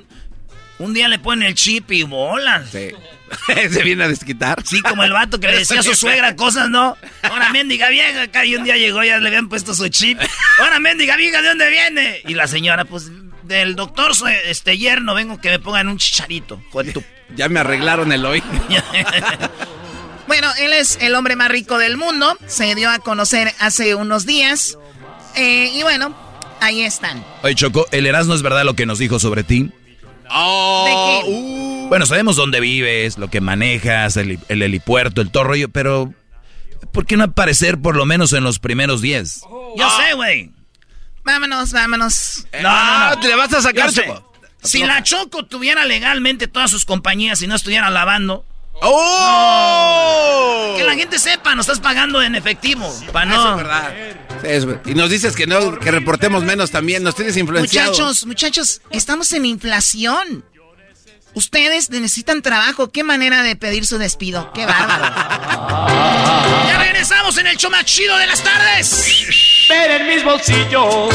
Un 0.78 0.92
día 0.92 1.08
le 1.08 1.18
ponen 1.18 1.46
el 1.48 1.54
chip 1.54 1.92
y 1.92 2.02
bolas. 2.02 2.70
Sí. 2.72 2.90
Se 3.70 3.82
viene 3.82 4.04
a 4.04 4.08
desquitar. 4.08 4.62
Sí, 4.64 4.80
como 4.80 5.04
el 5.04 5.12
vato 5.12 5.38
que 5.38 5.48
le 5.48 5.58
decía 5.58 5.80
a 5.80 5.82
su 5.82 5.94
suegra 5.94 6.34
cosas, 6.36 6.68
¿no? 6.68 6.96
Ahora, 7.22 7.50
mendiga 7.50 7.88
vieja, 7.90 8.22
acá 8.22 8.44
y 8.44 8.56
un 8.56 8.64
día 8.64 8.76
llegó, 8.76 9.02
ya 9.04 9.18
le 9.18 9.28
habían 9.28 9.48
puesto 9.48 9.74
su 9.74 9.88
chip. 9.88 10.18
Ahora, 10.58 10.80
mendiga 10.80 11.16
vieja, 11.16 11.42
¿de 11.42 11.48
dónde 11.48 11.68
viene? 11.70 12.22
Y 12.26 12.34
la 12.34 12.46
señora, 12.48 12.84
pues, 12.84 13.10
del 13.44 13.76
doctor, 13.76 14.12
este, 14.46 14.78
yerno, 14.78 15.14
vengo 15.14 15.40
que 15.40 15.50
me 15.50 15.58
pongan 15.58 15.88
un 15.88 15.98
chicharito. 15.98 16.60
Joder, 16.70 17.04
ya 17.36 17.48
me 17.48 17.60
arreglaron 17.60 18.12
el 18.12 18.24
hoy. 18.24 18.42
Bueno, 20.26 20.48
él 20.58 20.72
es 20.72 20.98
el 21.02 21.14
hombre 21.16 21.36
más 21.36 21.50
rico 21.50 21.76
del 21.76 21.98
mundo. 21.98 22.36
Se 22.46 22.74
dio 22.74 22.88
a 22.88 22.98
conocer 22.98 23.52
hace 23.60 23.94
unos 23.94 24.24
días. 24.24 24.78
Eh, 25.36 25.70
y 25.74 25.82
bueno, 25.82 26.16
ahí 26.60 26.82
están. 26.82 27.22
Oye, 27.42 27.54
Choco, 27.54 27.86
¿el 27.90 28.06
Erasmo 28.06 28.34
es 28.34 28.40
verdad 28.42 28.64
lo 28.64 28.74
que 28.74 28.86
nos 28.86 28.98
dijo 28.98 29.18
sobre 29.18 29.44
ti? 29.44 29.70
Oh, 30.30 30.84
¿De 30.86 31.30
qué? 31.30 31.86
Bueno, 31.88 32.06
sabemos 32.06 32.36
dónde 32.36 32.60
vives, 32.60 33.18
lo 33.18 33.28
que 33.28 33.42
manejas, 33.42 34.16
el, 34.16 34.38
el 34.48 34.62
helipuerto, 34.62 35.20
el 35.20 35.30
todo 35.30 35.44
rollo, 35.44 35.68
pero 35.68 36.12
¿por 36.92 37.04
qué 37.04 37.16
no 37.16 37.24
aparecer 37.24 37.78
por 37.78 37.94
lo 37.94 38.06
menos 38.06 38.32
en 38.32 38.44
los 38.44 38.58
primeros 38.58 39.02
10? 39.02 39.42
Yo 39.76 39.90
sé, 39.90 40.14
güey. 40.14 40.50
Vámonos, 41.24 41.72
vámonos. 41.72 42.46
No, 42.62 42.62
no, 42.62 43.10
no. 43.10 43.20
te 43.20 43.28
le 43.28 43.36
vas 43.36 43.52
a 43.52 43.62
sacar. 43.62 43.90
Choco. 43.92 44.32
Si 44.62 44.82
la 44.82 45.02
Choco 45.02 45.44
tuviera 45.44 45.84
legalmente 45.84 46.48
todas 46.48 46.70
sus 46.70 46.84
compañías 46.84 47.42
y 47.42 47.46
no 47.46 47.54
estuviera 47.54 47.90
lavando. 47.90 48.44
¡Oh! 48.82 50.74
Que 50.76 50.84
la 50.84 50.94
gente 50.94 51.18
sepa, 51.18 51.54
nos 51.54 51.66
estás 51.66 51.80
pagando 51.80 52.22
en 52.22 52.34
efectivo. 52.34 52.92
Pa' 53.12 53.24
no. 53.24 53.34
Eso 53.34 53.50
es 53.50 53.56
verdad. 53.56 53.94
Sí, 54.42 54.48
es 54.48 54.66
y 54.86 54.94
nos 54.94 55.10
dices 55.10 55.36
que 55.36 55.46
no, 55.46 55.78
que 55.78 55.90
reportemos 55.90 56.42
menos 56.42 56.70
también. 56.70 57.02
Nos 57.02 57.14
tienes 57.14 57.36
influenciado. 57.36 57.90
Muchachos, 57.90 58.26
muchachos, 58.26 58.80
estamos 58.90 59.32
en 59.32 59.46
inflación. 59.46 60.44
Ustedes 61.34 61.90
necesitan 61.90 62.42
trabajo. 62.42 62.90
¿Qué 62.90 63.04
manera 63.04 63.42
de 63.42 63.56
pedir 63.56 63.86
su 63.86 63.98
despido? 63.98 64.52
¡Qué 64.52 64.66
bárbaro! 64.66 65.14
Ya 66.66 66.78
regresamos 66.78 67.36
en 67.38 67.46
el 67.46 67.56
show 67.56 67.70
más 67.70 67.84
chido 67.84 68.16
de 68.16 68.26
las 68.26 68.42
tardes. 68.42 69.53
Ver 69.68 69.90
en 70.00 70.06
mis 70.08 70.24
bolsillos. 70.24 71.14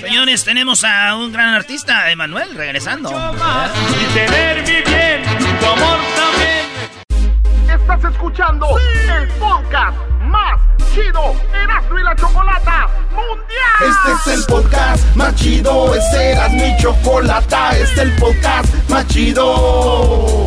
Señores, 0.00 0.44
tenemos 0.44 0.84
a 0.84 1.16
un 1.16 1.32
gran 1.32 1.54
artista, 1.54 2.10
Emanuel, 2.10 2.54
regresando. 2.54 3.10
Y 3.10 4.14
tener 4.14 4.62
mi 4.62 4.82
bien, 4.82 5.22
tu 5.58 5.66
amor 5.66 5.98
también. 6.14 7.80
Estás 7.80 8.12
escuchando 8.12 8.66
el 8.78 9.28
podcast 9.30 9.96
más 10.20 10.60
chido 10.94 11.34
Erasmo 11.52 11.98
y 11.98 12.02
la 12.04 12.14
Chocolata 12.14 12.88
Mundial. 13.10 13.80
Este 13.80 14.30
es 14.30 14.38
el 14.38 14.44
podcast 14.46 15.16
más 15.16 15.34
chido, 15.34 15.94
este 15.94 16.32
era 16.32 16.48
mi 16.50 16.76
chocolata, 16.76 17.76
este 17.76 17.82
es 17.82 17.98
el 17.98 18.12
podcast 18.16 18.72
más 18.88 19.06
chido. 19.08 20.46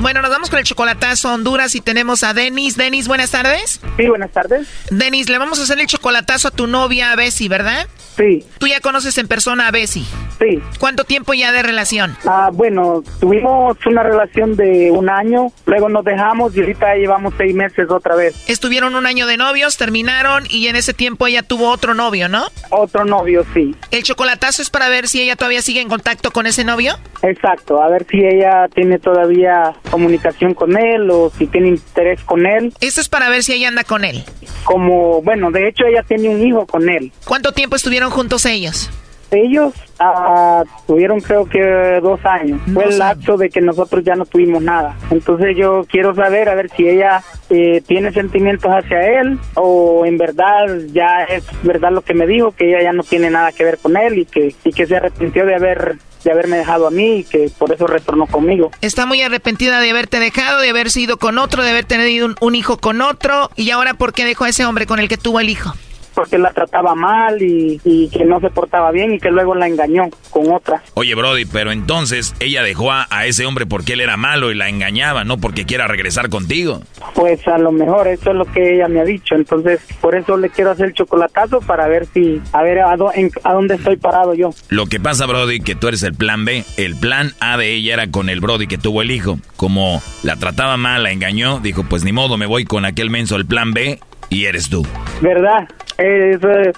Bueno, 0.00 0.22
nos 0.22 0.30
vamos 0.30 0.48
con 0.48 0.60
el 0.60 0.64
chocolatazo 0.64 1.28
a 1.28 1.34
Honduras 1.34 1.74
y 1.74 1.80
tenemos 1.80 2.22
a 2.22 2.32
Denis. 2.32 2.76
Denis, 2.76 3.08
buenas 3.08 3.32
tardes. 3.32 3.80
Sí, 3.96 4.06
buenas 4.06 4.30
tardes. 4.30 4.68
Denis, 4.90 5.28
le 5.28 5.38
vamos 5.38 5.58
a 5.58 5.64
hacer 5.64 5.80
el 5.80 5.88
chocolatazo 5.88 6.48
a 6.48 6.50
tu 6.52 6.68
novia, 6.68 7.14
Bessie, 7.16 7.48
¿verdad? 7.48 7.88
Sí. 8.18 8.44
Tú 8.58 8.66
ya 8.66 8.80
conoces 8.80 9.16
en 9.18 9.28
persona 9.28 9.68
a 9.68 9.70
Bessie. 9.70 10.04
Sí. 10.40 10.60
¿Cuánto 10.78 11.04
tiempo 11.04 11.34
ya 11.34 11.52
de 11.52 11.62
relación? 11.62 12.16
Ah, 12.26 12.50
bueno, 12.52 13.02
tuvimos 13.20 13.76
una 13.86 14.02
relación 14.02 14.56
de 14.56 14.90
un 14.90 15.08
año, 15.08 15.52
luego 15.66 15.88
nos 15.88 16.04
dejamos 16.04 16.56
y 16.56 16.60
ahorita 16.60 16.94
llevamos 16.96 17.34
seis 17.38 17.54
meses 17.54 17.90
otra 17.90 18.16
vez. 18.16 18.34
Estuvieron 18.48 18.94
un 18.94 19.06
año 19.06 19.26
de 19.26 19.36
novios, 19.36 19.76
terminaron 19.76 20.44
y 20.50 20.66
en 20.66 20.76
ese 20.76 20.94
tiempo 20.94 21.26
ella 21.26 21.42
tuvo 21.42 21.70
otro 21.70 21.94
novio, 21.94 22.28
¿no? 22.28 22.46
Otro 22.70 23.04
novio, 23.04 23.44
sí. 23.54 23.74
¿El 23.90 24.02
chocolatazo 24.02 24.62
es 24.62 24.70
para 24.70 24.88
ver 24.88 25.08
si 25.08 25.20
ella 25.20 25.36
todavía 25.36 25.62
sigue 25.62 25.80
en 25.80 25.88
contacto 25.88 26.32
con 26.32 26.46
ese 26.46 26.64
novio? 26.64 26.98
Exacto, 27.22 27.82
a 27.82 27.88
ver 27.88 28.06
si 28.10 28.18
ella 28.18 28.68
tiene 28.74 28.98
todavía 28.98 29.74
comunicación 29.90 30.54
con 30.54 30.76
él 30.76 31.10
o 31.10 31.30
si 31.36 31.46
tiene 31.46 31.68
interés 31.68 32.20
con 32.22 32.46
él. 32.46 32.72
Esto 32.80 33.00
es 33.00 33.08
para 33.08 33.28
ver 33.28 33.42
si 33.42 33.52
ella 33.52 33.68
anda 33.68 33.84
con 33.84 34.04
él. 34.04 34.24
Como, 34.64 35.22
bueno, 35.22 35.50
de 35.50 35.68
hecho 35.68 35.84
ella 35.86 36.02
tiene 36.02 36.28
un 36.28 36.46
hijo 36.46 36.66
con 36.66 36.88
él. 36.88 37.12
¿Cuánto 37.24 37.52
tiempo 37.52 37.76
estuvieron 37.76 38.07
juntos 38.10 38.46
ellos? 38.46 38.90
Ellos 39.30 39.74
ah, 39.98 40.64
tuvieron 40.86 41.20
creo 41.20 41.46
que 41.46 41.60
dos 42.02 42.20
años. 42.24 42.60
Fue 42.72 42.86
el 42.86 42.98
lapso 42.98 43.36
de 43.36 43.50
que 43.50 43.60
nosotros 43.60 44.02
ya 44.04 44.14
no 44.14 44.24
tuvimos 44.24 44.62
nada. 44.62 44.96
Entonces 45.10 45.56
yo 45.56 45.84
quiero 45.88 46.14
saber 46.14 46.48
a 46.48 46.54
ver 46.54 46.70
si 46.74 46.88
ella 46.88 47.22
eh, 47.50 47.82
tiene 47.86 48.10
sentimientos 48.12 48.70
hacia 48.70 49.20
él 49.20 49.38
o 49.54 50.06
en 50.06 50.16
verdad 50.16 50.66
ya 50.92 51.24
es 51.24 51.44
verdad 51.62 51.92
lo 51.92 52.00
que 52.00 52.14
me 52.14 52.26
dijo, 52.26 52.52
que 52.52 52.70
ella 52.70 52.82
ya 52.82 52.92
no 52.92 53.02
tiene 53.02 53.28
nada 53.28 53.52
que 53.52 53.64
ver 53.64 53.78
con 53.78 53.96
él 53.96 54.18
y 54.18 54.24
que, 54.24 54.54
y 54.64 54.72
que 54.72 54.86
se 54.86 54.96
arrepintió 54.96 55.44
de 55.44 55.54
haber 55.54 55.98
de 56.24 56.32
haberme 56.32 56.56
dejado 56.56 56.88
a 56.88 56.90
mí 56.90 57.18
y 57.18 57.24
que 57.24 57.48
por 57.58 57.72
eso 57.72 57.86
retornó 57.86 58.26
conmigo. 58.26 58.72
Está 58.80 59.06
muy 59.06 59.22
arrepentida 59.22 59.80
de 59.80 59.90
haberte 59.90 60.18
dejado, 60.18 60.60
de 60.60 60.70
haber 60.70 60.90
sido 60.90 61.16
con 61.16 61.38
otro, 61.38 61.62
de 61.62 61.70
haber 61.70 61.84
tenido 61.84 62.26
un, 62.26 62.34
un 62.40 62.54
hijo 62.56 62.78
con 62.78 63.02
otro. 63.02 63.50
¿Y 63.54 63.70
ahora 63.70 63.94
por 63.94 64.12
qué 64.12 64.24
dejó 64.24 64.44
a 64.44 64.48
ese 64.48 64.66
hombre 64.66 64.86
con 64.86 64.98
el 64.98 65.08
que 65.08 65.16
tuvo 65.16 65.38
el 65.38 65.48
hijo? 65.48 65.74
Porque 66.18 66.36
la 66.36 66.50
trataba 66.52 66.96
mal 66.96 67.40
y, 67.40 67.80
y 67.84 68.08
que 68.08 68.24
no 68.24 68.40
se 68.40 68.50
portaba 68.50 68.90
bien 68.90 69.12
y 69.14 69.18
que 69.20 69.30
luego 69.30 69.54
la 69.54 69.68
engañó 69.68 70.08
con 70.30 70.50
otra. 70.50 70.82
Oye, 70.94 71.14
Brody, 71.14 71.44
pero 71.44 71.70
entonces 71.70 72.34
ella 72.40 72.64
dejó 72.64 72.90
a, 72.90 73.06
a 73.08 73.26
ese 73.26 73.46
hombre 73.46 73.66
porque 73.66 73.92
él 73.92 74.00
era 74.00 74.16
malo 74.16 74.50
y 74.50 74.56
la 74.56 74.68
engañaba, 74.68 75.22
no 75.22 75.38
porque 75.38 75.64
quiera 75.64 75.86
regresar 75.86 76.28
contigo. 76.28 76.80
Pues 77.14 77.46
a 77.46 77.56
lo 77.58 77.70
mejor 77.70 78.08
eso 78.08 78.30
es 78.30 78.36
lo 78.36 78.46
que 78.46 78.74
ella 78.74 78.88
me 78.88 78.98
ha 79.00 79.04
dicho, 79.04 79.36
entonces 79.36 79.78
por 80.00 80.16
eso 80.16 80.36
le 80.36 80.50
quiero 80.50 80.72
hacer 80.72 80.86
el 80.86 80.94
chocolatazo 80.94 81.60
para 81.60 81.86
ver 81.86 82.06
si, 82.12 82.40
a 82.52 82.62
ver 82.64 82.80
a, 82.80 82.96
en- 83.14 83.30
a 83.44 83.52
dónde 83.52 83.76
estoy 83.76 83.96
parado 83.96 84.34
yo. 84.34 84.50
Lo 84.70 84.86
que 84.86 84.98
pasa, 84.98 85.24
Brody, 85.26 85.60
que 85.60 85.76
tú 85.76 85.86
eres 85.86 86.02
el 86.02 86.14
plan 86.14 86.44
B. 86.44 86.64
El 86.76 86.96
plan 86.96 87.32
A 87.38 87.56
de 87.56 87.74
ella 87.74 87.94
era 87.94 88.10
con 88.10 88.28
el 88.28 88.40
Brody 88.40 88.66
que 88.66 88.76
tuvo 88.78 89.02
el 89.02 89.12
hijo. 89.12 89.38
Como 89.54 90.02
la 90.24 90.34
trataba 90.34 90.76
mal, 90.76 91.04
la 91.04 91.12
engañó, 91.12 91.60
dijo, 91.60 91.84
pues 91.88 92.02
ni 92.02 92.10
modo, 92.10 92.36
me 92.38 92.46
voy 92.46 92.64
con 92.64 92.84
aquel 92.84 93.08
menso, 93.08 93.36
el 93.36 93.46
plan 93.46 93.72
B, 93.72 94.00
y 94.30 94.44
eres 94.46 94.68
tú. 94.70 94.86
¿Verdad? 95.20 95.68
Eso, 95.98 96.48
eso 96.50 96.72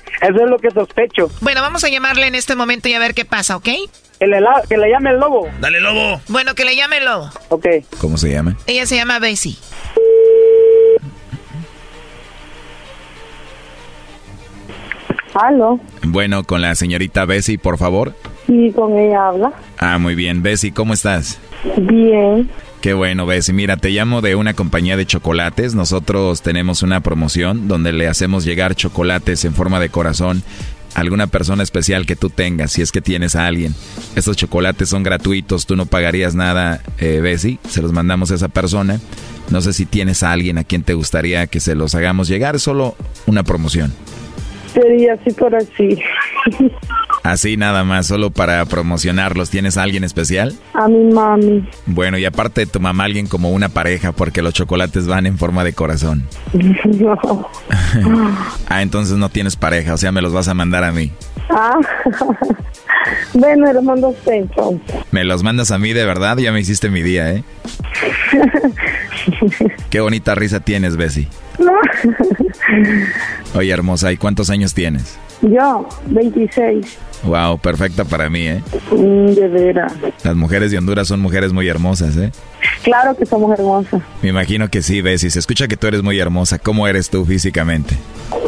es 0.45 0.51
lo 0.51 0.59
que 0.59 0.71
sospecho. 0.71 1.31
Bueno, 1.41 1.61
vamos 1.61 1.85
a 1.85 1.89
llamarle 1.89 2.27
en 2.27 2.35
este 2.35 2.57
momento 2.57 2.89
y 2.89 2.95
a 2.95 2.99
ver 2.99 3.13
qué 3.15 3.25
pasa, 3.25 3.57
¿ok? 3.57 3.69
Que 4.19 4.27
le, 4.27 4.41
la- 4.41 4.63
que 4.69 4.77
le 4.77 4.89
llame 4.91 5.11
el 5.11 5.17
lobo. 5.19 5.49
Dale, 5.61 5.81
lobo. 5.81 6.21
Bueno, 6.29 6.55
que 6.55 6.65
le 6.65 6.77
llame 6.77 6.99
el 6.99 7.05
lobo. 7.07 7.31
Ok. 7.51 7.67
¿Cómo 8.01 8.17
se 8.17 8.31
llama? 8.31 8.57
Ella 8.67 8.87
se 8.87 8.97
llama 8.97 9.19
Bessie. 9.19 9.57
Aló, 15.35 15.79
Bueno, 16.03 16.43
con 16.45 16.61
la 16.61 16.75
señorita 16.75 17.25
Bessie, 17.25 17.57
por 17.59 17.79
favor. 17.79 18.15
sí, 18.47 18.73
con 18.75 18.99
ella 18.99 19.29
habla. 19.29 19.53
Ah, 19.79 19.99
muy 19.99 20.15
bien. 20.17 20.43
Bessie, 20.43 20.73
¿cómo 20.73 20.93
estás? 20.93 21.39
Bien. 21.77 22.51
Qué 22.81 22.95
bueno, 22.95 23.27
Bessie. 23.27 23.53
Mira, 23.53 23.77
te 23.77 23.91
llamo 23.91 24.23
de 24.23 24.37
una 24.37 24.55
compañía 24.55 24.97
de 24.97 25.05
chocolates. 25.05 25.75
Nosotros 25.75 26.41
tenemos 26.41 26.83
una 26.83 27.01
promoción 27.01 27.69
donde 27.69 27.93
le 27.93 28.09
hacemos 28.09 28.47
llegar 28.47 28.75
chocolates 28.75 29.45
en 29.45 29.53
forma 29.53 29.79
de 29.81 29.91
corazón 29.91 30.43
a 30.95 31.01
alguna 31.01 31.27
persona 31.27 31.63
especial 31.63 32.07
que 32.07 32.17
tú 32.17 32.31
tengas, 32.31 32.73
si 32.73 32.81
es 32.81 32.91
que 32.91 33.03
tienes 33.03 33.37
a 33.37 33.47
alguien. 33.47 33.75
Estos 34.17 34.39
chocolates 34.39 34.89
son 34.89 35.03
gratuitos, 35.03 35.67
tú 35.67 35.77
no 35.77 35.85
pagarías 35.85 36.35
nada, 36.35 36.81
eh. 36.99 37.59
Se 37.69 37.83
los 37.83 37.93
mandamos 37.93 38.31
a 38.31 38.37
esa 38.37 38.49
persona. 38.49 38.99
No 39.51 39.61
sé 39.61 39.75
si 39.75 39.85
tienes 39.85 40.23
a 40.23 40.33
alguien 40.33 40.57
a 40.57 40.65
quien 40.65 40.83
te 40.83 40.95
gustaría 40.95 41.47
que 41.49 41.61
se 41.61 41.75
los 41.75 41.95
hagamos 41.95 42.29
llegar, 42.29 42.59
solo 42.59 42.97
una 43.27 43.43
promoción. 43.43 43.93
Sería 44.73 45.15
así 45.15 45.31
por 45.33 45.55
así. 45.55 45.99
Así 47.23 47.57
nada 47.57 47.85
más, 47.85 48.07
solo 48.07 48.31
para 48.31 48.65
promocionarlos. 48.65 49.51
¿Tienes 49.51 49.77
a 49.77 49.83
alguien 49.83 50.05
especial? 50.05 50.57
A 50.75 50.89
mi 50.89 51.13
mami. 51.13 51.69
Bueno, 51.87 52.19
y 52.19 52.25
aparte 52.25 52.63
de 52.63 52.67
tu 52.67 52.81
mamá, 52.81 53.05
alguien 53.05 53.27
como 53.27 53.51
una 53.51 53.69
pareja, 53.69 54.13
porque 54.13 54.43
los 54.43 54.55
chocolates 54.55 55.07
van 55.07 55.27
en 55.27 55.37
forma 55.39 55.65
de 55.65 55.73
corazón. 55.73 56.27
No. 57.01 57.17
ah, 58.69 58.83
entonces 58.83 59.17
no 59.17 59.29
tienes 59.29 59.57
pareja, 59.57 59.95
o 59.95 59.97
sea, 59.97 60.13
me 60.13 60.21
los 60.21 60.33
vas 60.33 60.49
a 60.49 60.55
mandar 60.55 60.85
a 60.85 60.93
mí. 60.93 61.13
Ah. 61.51 61.79
bueno, 63.35 63.73
lo 63.73 63.83
mando 63.83 64.09
a 64.09 64.11
usted 64.11 64.33
entonces. 64.33 64.97
Me 65.11 65.25
los 65.25 65.43
mandas 65.43 65.71
a 65.71 65.79
mí 65.79 65.93
de 65.93 66.05
verdad, 66.05 66.37
ya 66.39 66.53
me 66.53 66.61
hiciste 66.61 66.91
mi 66.91 67.03
día, 67.03 67.33
¿eh? 67.33 67.45
Qué 69.91 70.01
bonita 70.01 70.35
risa 70.35 70.61
tienes, 70.61 70.97
Bessie. 70.97 71.29
No. 71.61 71.73
Oye, 73.55 73.71
hermosa, 73.71 74.11
¿y 74.13 74.17
cuántos 74.17 74.51
años 74.51 74.75
tienes? 74.75 75.19
Yo, 75.43 75.87
26. 76.07 76.99
Wow, 77.25 77.59
perfecta 77.59 78.05
para 78.05 78.31
mí, 78.31 78.47
¿eh? 78.47 78.63
Mm, 78.91 79.35
de 79.35 79.49
veras. 79.49 79.93
Las 80.25 80.37
mujeres 80.37 80.71
de 80.71 80.79
Honduras 80.79 81.09
son 81.09 81.21
mujeres 81.21 81.53
muy 81.53 81.69
hermosas, 81.69 82.17
¿eh? 82.17 82.31
Claro 82.83 83.15
que 83.15 83.27
somos 83.27 83.59
hermosas. 83.59 84.01
Me 84.23 84.31
imagino 84.31 84.69
que 84.69 84.81
sí, 84.81 85.03
Bessie. 85.03 85.31
Se 85.31 85.39
escucha 85.39 85.69
que 85.69 85.77
tú 85.77 85.87
eres 85.87 86.03
muy 86.03 86.19
hermosa. 86.19 86.59
¿Cómo 86.59 86.89
eres 86.89 87.11
tú 87.11 87.25
físicamente? 87.27 87.95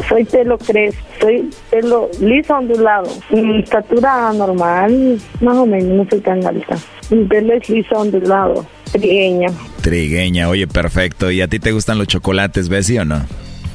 Soy 0.09 0.25
pelo 0.25 0.57
crespo, 0.57 1.01
soy 1.21 1.49
pelo 1.69 2.09
liso 2.19 2.55
ondulado. 2.55 3.09
Mi 3.29 3.59
estatura 3.59 4.33
normal, 4.33 5.19
más 5.41 5.57
o 5.57 5.65
menos, 5.65 5.89
no 5.89 6.09
soy 6.09 6.19
tan 6.21 6.45
alta. 6.45 6.75
Mi 7.11 7.25
pelo 7.25 7.53
es 7.53 7.69
liso 7.69 7.95
ondulado, 7.95 8.65
pequeña. 8.93 9.49
Trigueña, 9.81 10.47
oye, 10.49 10.67
perfecto. 10.67 11.31
¿Y 11.31 11.41
a 11.41 11.47
ti 11.47 11.59
te 11.59 11.71
gustan 11.71 11.97
los 11.97 12.07
chocolates, 12.07 12.69
Bessie, 12.69 12.99
o 12.99 13.05
no? 13.05 13.21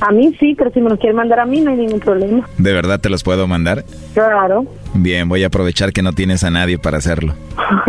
A 0.01 0.13
mí 0.13 0.33
sí, 0.39 0.55
pero 0.57 0.71
si 0.71 0.81
me 0.81 0.91
lo 0.91 0.97
quieren 0.97 1.17
mandar 1.17 1.41
a 1.41 1.45
mí 1.45 1.61
no 1.61 1.71
hay 1.71 1.77
ningún 1.77 2.01
problema. 2.01 2.49
¿De 2.57 2.73
verdad 2.73 3.01
te 3.01 3.11
los 3.11 3.25
puedo 3.25 3.47
mandar? 3.49 3.85
Claro. 4.15 4.65
Bien, 4.95 5.29
voy 5.29 5.43
a 5.43 5.49
aprovechar 5.49 5.93
que 5.93 6.03
no 6.03 6.13
tienes 6.13 6.45
a 6.45 6.51
nadie 6.51 6.79
para 6.79 6.99
hacerlo. 6.99 7.35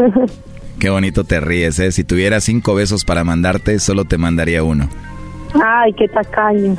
Qué 0.79 0.89
bonito 0.89 1.23
te 1.23 1.39
ríes, 1.39 1.77
¿eh? 1.79 1.91
Si 1.91 2.03
tuviera 2.03 2.39
cinco 2.39 2.73
besos 2.73 3.05
para 3.05 3.23
mandarte, 3.23 3.79
solo 3.79 4.05
te 4.05 4.17
mandaría 4.17 4.63
uno. 4.63 4.89
Ay, 5.61 5.91
qué 5.93 6.07
tacaño. 6.07 6.77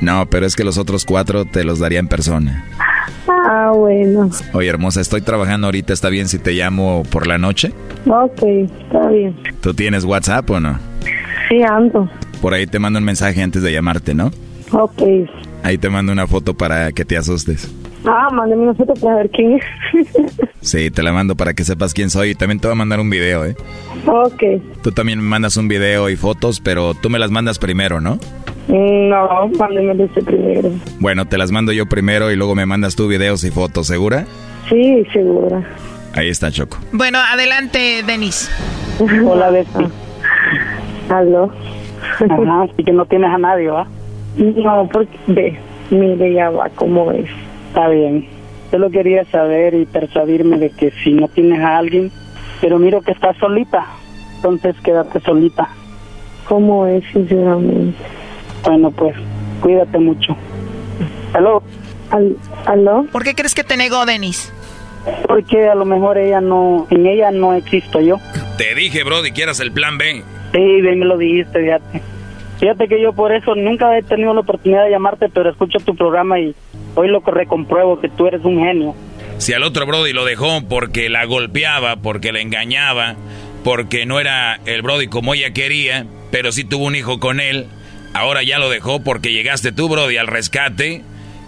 No, 0.00 0.26
pero 0.26 0.44
es 0.44 0.56
que 0.56 0.64
los 0.64 0.76
otros 0.76 1.04
cuatro 1.04 1.44
te 1.44 1.64
los 1.64 1.78
daría 1.78 1.98
en 1.98 2.08
persona. 2.08 2.64
Ah, 3.28 3.72
bueno. 3.74 4.30
Oye, 4.52 4.68
hermosa, 4.68 5.00
estoy 5.00 5.20
trabajando 5.20 5.66
ahorita. 5.68 5.92
¿Está 5.92 6.08
bien 6.08 6.28
si 6.28 6.38
te 6.38 6.52
llamo 6.52 7.02
por 7.10 7.26
la 7.26 7.38
noche? 7.38 7.72
Ok, 8.06 8.42
está 8.42 9.08
bien. 9.08 9.36
¿Tú 9.60 9.74
tienes 9.74 10.04
WhatsApp 10.04 10.48
o 10.50 10.60
no? 10.60 10.78
Sí, 11.48 11.62
ando. 11.62 12.08
Por 12.40 12.54
ahí 12.54 12.66
te 12.66 12.78
mando 12.78 12.98
un 12.98 13.04
mensaje 13.04 13.42
antes 13.42 13.62
de 13.62 13.72
llamarte, 13.72 14.14
¿no? 14.14 14.30
Ok. 14.72 15.02
Ahí 15.62 15.78
te 15.78 15.90
mando 15.90 16.12
una 16.12 16.26
foto 16.26 16.54
para 16.54 16.92
que 16.92 17.04
te 17.04 17.16
asustes. 17.16 17.70
Ah, 18.06 18.28
mándame 18.32 18.62
una 18.62 18.74
foto 18.74 18.94
para 18.94 19.16
ver 19.16 19.30
quién 19.30 19.54
es. 19.58 19.64
Sí, 20.62 20.90
te 20.90 21.02
la 21.02 21.10
mando 21.10 21.36
para 21.36 21.54
que 21.54 21.64
sepas 21.64 21.94
quién 21.94 22.10
soy. 22.10 22.30
Y 22.30 22.34
también 22.34 22.60
te 22.60 22.68
voy 22.68 22.72
a 22.72 22.76
mandar 22.76 23.00
un 23.00 23.08
video, 23.08 23.46
¿eh? 23.46 23.56
ok. 24.06 24.42
Tú 24.82 24.92
también 24.92 25.18
me 25.18 25.24
mandas 25.24 25.56
un 25.56 25.68
video 25.68 26.10
y 26.10 26.16
fotos, 26.16 26.60
pero 26.60 26.92
tú 26.92 27.08
me 27.08 27.18
las 27.18 27.30
mandas 27.30 27.58
primero, 27.58 27.98
¿no? 28.00 28.18
No, 28.70 29.48
mándeme 29.58 30.04
ese 30.04 30.22
primero. 30.22 30.70
Bueno, 31.00 31.26
te 31.26 31.36
las 31.36 31.50
mando 31.50 31.72
yo 31.72 31.86
primero 31.86 32.30
y 32.30 32.36
luego 32.36 32.54
me 32.54 32.66
mandas 32.66 32.94
tú 32.94 33.08
videos 33.08 33.42
y 33.42 33.50
fotos, 33.50 33.88
¿segura? 33.88 34.26
Sí, 34.68 35.04
segura. 35.12 35.64
Ahí 36.14 36.28
está, 36.28 36.52
Choco. 36.52 36.78
Bueno, 36.92 37.18
adelante, 37.18 38.02
Denis. 38.06 38.48
Hola, 39.26 39.50
Betty. 39.50 39.86
Aló. 41.08 41.50
Ajá, 42.28 42.62
así 42.62 42.84
que 42.84 42.92
no 42.92 43.06
tienes 43.06 43.30
a 43.30 43.38
nadie, 43.38 43.68
¿va? 43.68 43.86
No, 44.36 44.88
porque 44.92 45.18
ve, 45.26 45.58
mire 45.90 46.32
ya 46.32 46.50
va 46.50 46.68
cómo 46.76 47.10
es. 47.10 47.28
Está 47.68 47.88
bien. 47.88 48.26
Solo 48.70 48.90
quería 48.90 49.24
saber 49.24 49.74
y 49.74 49.84
persuadirme 49.86 50.58
de 50.58 50.70
que 50.70 50.92
si 51.02 51.12
no 51.12 51.26
tienes 51.26 51.60
a 51.60 51.76
alguien, 51.78 52.12
pero 52.60 52.78
miro 52.78 53.00
que 53.00 53.10
estás 53.10 53.36
solita, 53.38 53.84
entonces 54.36 54.76
quédate 54.84 55.18
solita. 55.20 55.68
¿Cómo 56.48 56.86
es, 56.86 57.04
sinceramente? 57.12 57.98
Bueno, 58.64 58.90
pues, 58.90 59.14
cuídate 59.60 59.98
mucho. 59.98 60.36
¿Aló? 61.32 61.62
Al- 62.10 62.36
¿Aló? 62.66 63.06
¿Por 63.12 63.24
qué 63.24 63.34
crees 63.34 63.54
que 63.54 63.64
te 63.64 63.76
negó, 63.76 64.04
Denis? 64.06 64.52
Porque 65.26 65.68
a 65.68 65.74
lo 65.74 65.84
mejor 65.84 66.18
ella 66.18 66.40
no, 66.40 66.86
en 66.90 67.06
ella 67.06 67.30
no 67.30 67.54
existo 67.54 68.00
yo. 68.00 68.18
Te 68.58 68.74
dije, 68.74 69.02
Brody, 69.04 69.30
quieras 69.30 69.60
el 69.60 69.72
plan 69.72 69.96
B. 69.96 70.22
Sí, 70.52 70.58
bien 70.82 70.98
me 70.98 71.06
lo 71.06 71.16
dijiste, 71.16 71.60
fíjate. 71.60 72.02
Fíjate 72.58 72.88
que 72.88 73.00
yo 73.00 73.14
por 73.14 73.32
eso 73.32 73.54
nunca 73.54 73.96
he 73.96 74.02
tenido 74.02 74.34
la 74.34 74.40
oportunidad 74.40 74.84
de 74.84 74.90
llamarte, 74.90 75.30
pero 75.30 75.48
escucho 75.50 75.78
tu 75.78 75.96
programa 75.96 76.38
y 76.38 76.54
hoy 76.94 77.08
lo 77.08 77.22
que 77.22 77.30
recompruebo 77.30 77.98
que 78.00 78.10
tú 78.10 78.26
eres 78.26 78.44
un 78.44 78.58
genio. 78.58 78.94
Si 79.38 79.54
al 79.54 79.62
otro 79.62 79.86
Brody 79.86 80.12
lo 80.12 80.26
dejó 80.26 80.60
porque 80.68 81.08
la 81.08 81.24
golpeaba, 81.24 81.96
porque 81.96 82.32
la 82.32 82.40
engañaba, 82.40 83.14
porque 83.64 84.04
no 84.04 84.20
era 84.20 84.60
el 84.66 84.82
Brody 84.82 85.06
como 85.06 85.32
ella 85.32 85.52
quería, 85.54 86.04
pero 86.30 86.52
sí 86.52 86.64
tuvo 86.64 86.84
un 86.84 86.96
hijo 86.96 87.18
con 87.18 87.40
él, 87.40 87.66
ahora 88.14 88.42
ya 88.42 88.58
lo 88.58 88.70
dejó 88.70 89.00
porque 89.00 89.32
llegaste 89.32 89.72
tú, 89.72 89.88
Brody, 89.88 90.16
al 90.16 90.26
rescate, 90.26 91.02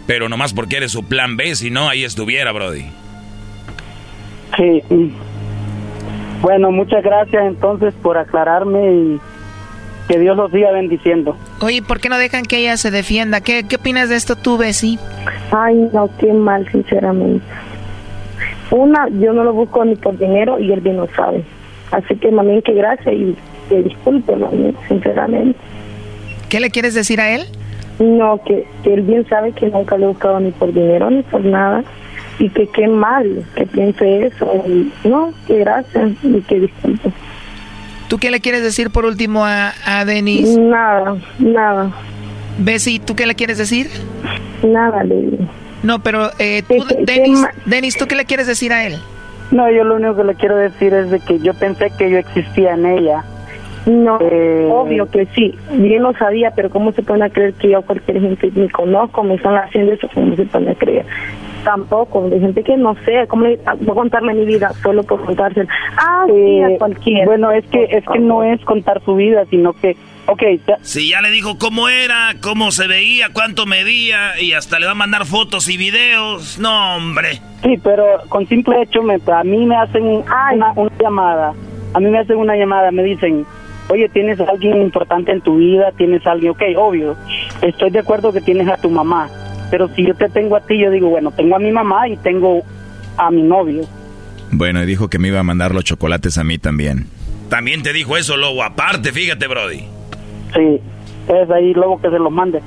pero 0.07 0.29
nomás 0.29 0.53
porque 0.55 0.77
eres 0.77 0.93
su 0.93 1.05
plan 1.05 1.37
B, 1.37 1.55
si 1.55 1.71
no, 1.71 1.89
ahí 1.89 2.05
estuviera, 2.05 2.53
Brody. 2.53 2.87
Sí. 4.57 4.83
Bueno, 6.41 6.71
muchas 6.71 7.03
gracias 7.03 7.45
entonces 7.47 7.95
por 8.03 8.19
aclararme 8.19 8.93
y 8.93 9.21
que 10.09 10.19
Dios 10.19 10.37
los 10.37 10.51
siga 10.51 10.73
bendiciendo. 10.73 11.37
Oye, 11.61 11.83
¿por 11.83 12.01
qué 12.01 12.09
no 12.09 12.19
dejan 12.19 12.45
que 12.45 12.59
ella 12.59 12.77
se 12.77 12.91
defienda? 12.91 13.41
¿Qué, 13.41 13.65
qué 13.69 13.77
opinas 13.77 14.09
de 14.09 14.17
esto 14.17 14.37
tú, 14.37 14.59
Bessie? 14.59 14.99
Ay, 15.53 15.89
no, 15.93 16.11
qué 16.19 16.33
mal, 16.33 16.69
sinceramente. 16.71 17.45
Una, 18.71 19.09
yo 19.09 19.33
no 19.33 19.45
lo 19.45 19.53
busco 19.53 19.85
ni 19.85 19.95
por 19.95 20.19
dinero 20.19 20.59
y 20.59 20.73
él 20.73 20.81
bien 20.81 20.97
lo 20.97 21.07
sabe. 21.15 21.45
Así 21.93 22.17
que, 22.17 22.31
mami, 22.31 22.61
que 22.63 22.73
gracias 22.73 23.15
y 23.15 23.37
que 23.69 23.83
disculpe, 23.83 24.35
mami, 24.35 24.75
sinceramente. 24.89 25.59
¿Qué 26.53 26.61
le 26.61 26.69
quieres 26.71 26.93
decir 26.93 27.19
a 27.19 27.31
él? 27.31 27.47
No, 27.99 28.39
que, 28.45 28.67
que 28.85 28.93
él 28.93 29.01
bien 29.01 29.27
sabe 29.27 29.53
que 29.53 29.69
nunca 29.71 29.97
lo 29.97 30.05
he 30.05 30.09
buscado 30.09 30.39
ni 30.39 30.51
por 30.51 30.71
dinero 30.71 31.09
ni 31.09 31.23
por 31.23 31.43
nada. 31.43 31.83
Y 32.39 32.51
que 32.51 32.67
qué 32.67 32.89
mal 32.89 33.43
que 33.57 33.65
piense 33.65 34.27
eso. 34.27 34.63
Y, 34.69 34.93
no, 35.09 35.33
que 35.47 35.61
gracias 35.61 36.11
y 36.23 36.43
que 36.43 36.61
disculpe. 36.61 37.11
¿Tú 38.09 38.19
qué 38.19 38.31
le 38.31 38.41
quieres 38.41 38.63
decir 38.63 38.91
por 38.91 39.07
último 39.07 39.47
a, 39.47 39.73
a 39.87 40.05
Denis? 40.05 40.59
Nada, 40.59 41.17
nada. 41.39 41.91
Bessie, 42.59 43.01
¿tú 43.01 43.17
qué 43.17 43.25
le 43.25 43.35
quieres 43.35 43.57
decir? 43.57 43.89
Nada, 44.63 45.05
le 45.05 45.15
digo. 45.23 45.49
No, 45.83 46.03
pero 46.03 46.33
eh, 46.39 46.63
tú, 46.69 46.75
¿Qué- 46.87 46.97
qué- 46.97 47.05
qué 47.07 47.13
Denis, 47.15 47.39
ma- 47.41 47.53
Denis, 47.65 47.97
¿tú 47.97 48.07
qué 48.07 48.15
le 48.15 48.27
quieres 48.27 48.47
decir 48.47 48.75
a 48.75 48.85
él? 48.87 48.99
No, 49.53 49.71
yo 49.71 49.85
lo 49.85 49.95
único 49.97 50.17
que 50.17 50.25
le 50.25 50.35
quiero 50.35 50.57
decir 50.57 50.93
es 50.93 51.11
de 51.11 51.19
que 51.19 51.39
yo 51.39 51.55
pensé 51.55 51.91
que 51.97 52.11
yo 52.11 52.19
existía 52.19 52.75
en 52.75 52.85
ella 52.85 53.25
No, 53.87 54.17
obvio 54.17 55.11
que 55.11 55.27
sí. 55.35 55.55
Bien 55.73 56.03
lo 56.03 56.13
sabía, 56.15 56.53
pero 56.55 56.71
¿cómo 56.71 56.93
se 56.93 57.03
pone 57.03 57.25
a 57.25 57.31
creer 57.31 57.55
que 57.55 57.71
yo 57.71 57.83
cualquier 57.83 58.21
gente 58.21 58.51
me 58.55 58.71
conozco, 58.71 59.23
me 59.25 59.35
están 59.35 59.57
haciendo 59.57 59.93
eso? 59.93 60.09
¿Cómo 60.15 60.37
se 60.37 60.45
pone 60.47 60.71
a 60.71 60.75
creer? 60.75 61.05
Tampoco, 61.65 62.29
de 62.29 62.41
gente 62.41 62.63
que 62.65 62.77
no 62.77 62.97
sé, 63.05 63.25
¿cómo 63.29 63.45
le- 63.47 63.57
voy 63.81 63.91
a 63.91 63.95
contarle 63.95 64.35
mi 64.35 64.45
vida 64.45 64.73
solo 64.83 65.03
por 65.05 65.25
contársela? 65.25 65.69
Ah, 65.97 66.25
sí, 66.27 66.61
a 66.63 66.71
Eh, 66.71 66.77
cualquiera. 66.79 67.25
Bueno, 67.25 67.51
es 67.53 67.65
que 67.67 67.85
es 67.85 68.05
que 68.13 68.19
no 68.19 68.43
es 68.43 68.61
contar 68.65 69.01
su 69.05 69.15
vida, 69.15 69.45
sino 69.49 69.73
que, 69.73 69.97
ok, 70.27 70.43
ya- 70.67 70.79
Si 70.83 71.09
ya 71.11 71.21
le 71.21 71.31
dijo 71.31 71.59
cómo 71.59 71.89
era, 71.89 72.35
cómo 72.43 72.73
se 72.73 72.89
veía, 72.89 73.29
cuánto 73.33 73.67
medía 73.67 74.41
y 74.41 74.55
hasta 74.55 74.81
le 74.81 74.87
va 74.87 74.93
a 74.93 74.97
mandar 74.97 75.25
fotos 75.25 75.69
y 75.69 75.77
videos. 75.77 76.59
No, 76.59 76.97
hombre. 76.97 77.41
sí, 77.63 77.79
pero 77.83 78.05
con 78.29 78.45
simple 78.49 78.83
hecho, 78.83 79.03
me, 79.03 79.19
a 79.33 79.45
mí 79.45 79.65
me 79.67 79.77
hacen 79.77 80.05
una, 80.05 80.73
una 80.75 80.91
llamada, 81.01 81.53
a 81.95 82.01
mí 82.01 82.11
me 82.11 82.19
hacen 82.19 82.39
una 82.39 82.57
llamada, 82.57 82.91
me 82.91 83.05
dicen, 83.05 83.47
oye, 83.89 84.09
tienes 84.09 84.41
a 84.41 84.45
alguien 84.45 84.81
importante 84.83 85.33
en 85.33 85.41
tu 85.41 85.57
vida, 85.57 85.93
tienes 85.97 86.27
a 86.27 86.33
alguien, 86.33 86.53
ok, 86.53 86.63
obvio, 86.77 87.17
estoy 87.61 87.91
de 87.91 87.99
acuerdo 87.99 88.33
que 88.33 88.41
tienes 88.41 88.69
a 88.69 88.77
tu 88.77 88.91
mamá, 88.91 89.29
pero 89.71 89.89
si 89.95 90.07
yo 90.07 90.15
te 90.15 90.29
tengo 90.29 90.57
a 90.57 90.61
ti, 90.61 90.79
yo 90.79 90.91
digo, 90.91 91.09
bueno, 91.09 91.31
tengo 91.31 91.57
a 91.57 91.59
mi 91.59 91.71
mamá 91.71 92.09
y 92.09 92.17
tengo 92.19 92.63
a 93.17 93.31
mi 93.31 93.43
novio. 93.43 93.83
Bueno, 94.51 94.83
y 94.83 94.87
dijo 94.87 95.09
que 95.09 95.19
me 95.19 95.29
iba 95.29 95.41
a 95.41 95.43
mandar 95.43 95.75
los 95.75 95.85
chocolates 95.85 96.37
a 96.37 96.45
mí 96.45 96.59
también. 96.59 97.07
También 97.49 97.83
te 97.83 97.93
dijo 97.93 98.17
eso, 98.17 98.37
Lobo. 98.37 98.63
Aparte, 98.63 99.13
fíjate, 99.13 99.47
Brody. 99.47 99.85
Sí, 100.55 100.81
es 101.29 101.51
ahí 101.51 101.73
luego 101.75 102.01
que 102.01 102.11
se 102.11 102.19
los 102.19 102.31
mande. 102.31 102.61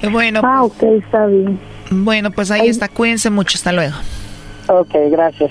Qué 0.00 0.08
bueno. 0.08 0.40
Ah, 0.44 0.64
ok, 0.64 0.82
está 1.04 1.26
bien. 1.26 1.58
Bueno, 1.90 2.30
pues 2.30 2.50
ahí 2.50 2.68
está. 2.68 2.88
Cuídense 2.88 3.30
mucho. 3.30 3.56
Hasta 3.56 3.72
luego. 3.72 3.94
Ok, 4.68 4.94
gracias. 5.10 5.50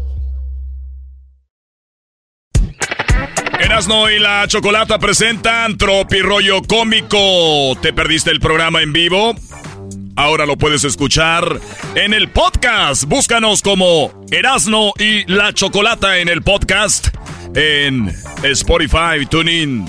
Erasno 3.71 4.09
y 4.09 4.19
la 4.19 4.45
Chocolata 4.49 4.99
presentan 4.99 5.77
Tropi 5.77 6.19
Rollo 6.19 6.61
Cómico. 6.61 7.73
¿Te 7.81 7.93
perdiste 7.93 8.29
el 8.29 8.41
programa 8.41 8.81
en 8.81 8.91
vivo? 8.91 9.33
Ahora 10.17 10.45
lo 10.45 10.57
puedes 10.57 10.83
escuchar 10.83 11.57
en 11.95 12.13
el 12.13 12.27
podcast. 12.27 13.05
Búscanos 13.05 13.61
como 13.61 14.25
Erasno 14.29 14.91
y 14.99 15.23
la 15.31 15.53
Chocolata 15.53 16.17
en 16.17 16.27
el 16.27 16.41
podcast 16.41 17.15
en 17.55 18.13
Spotify, 18.43 19.25
TuneIn, 19.29 19.85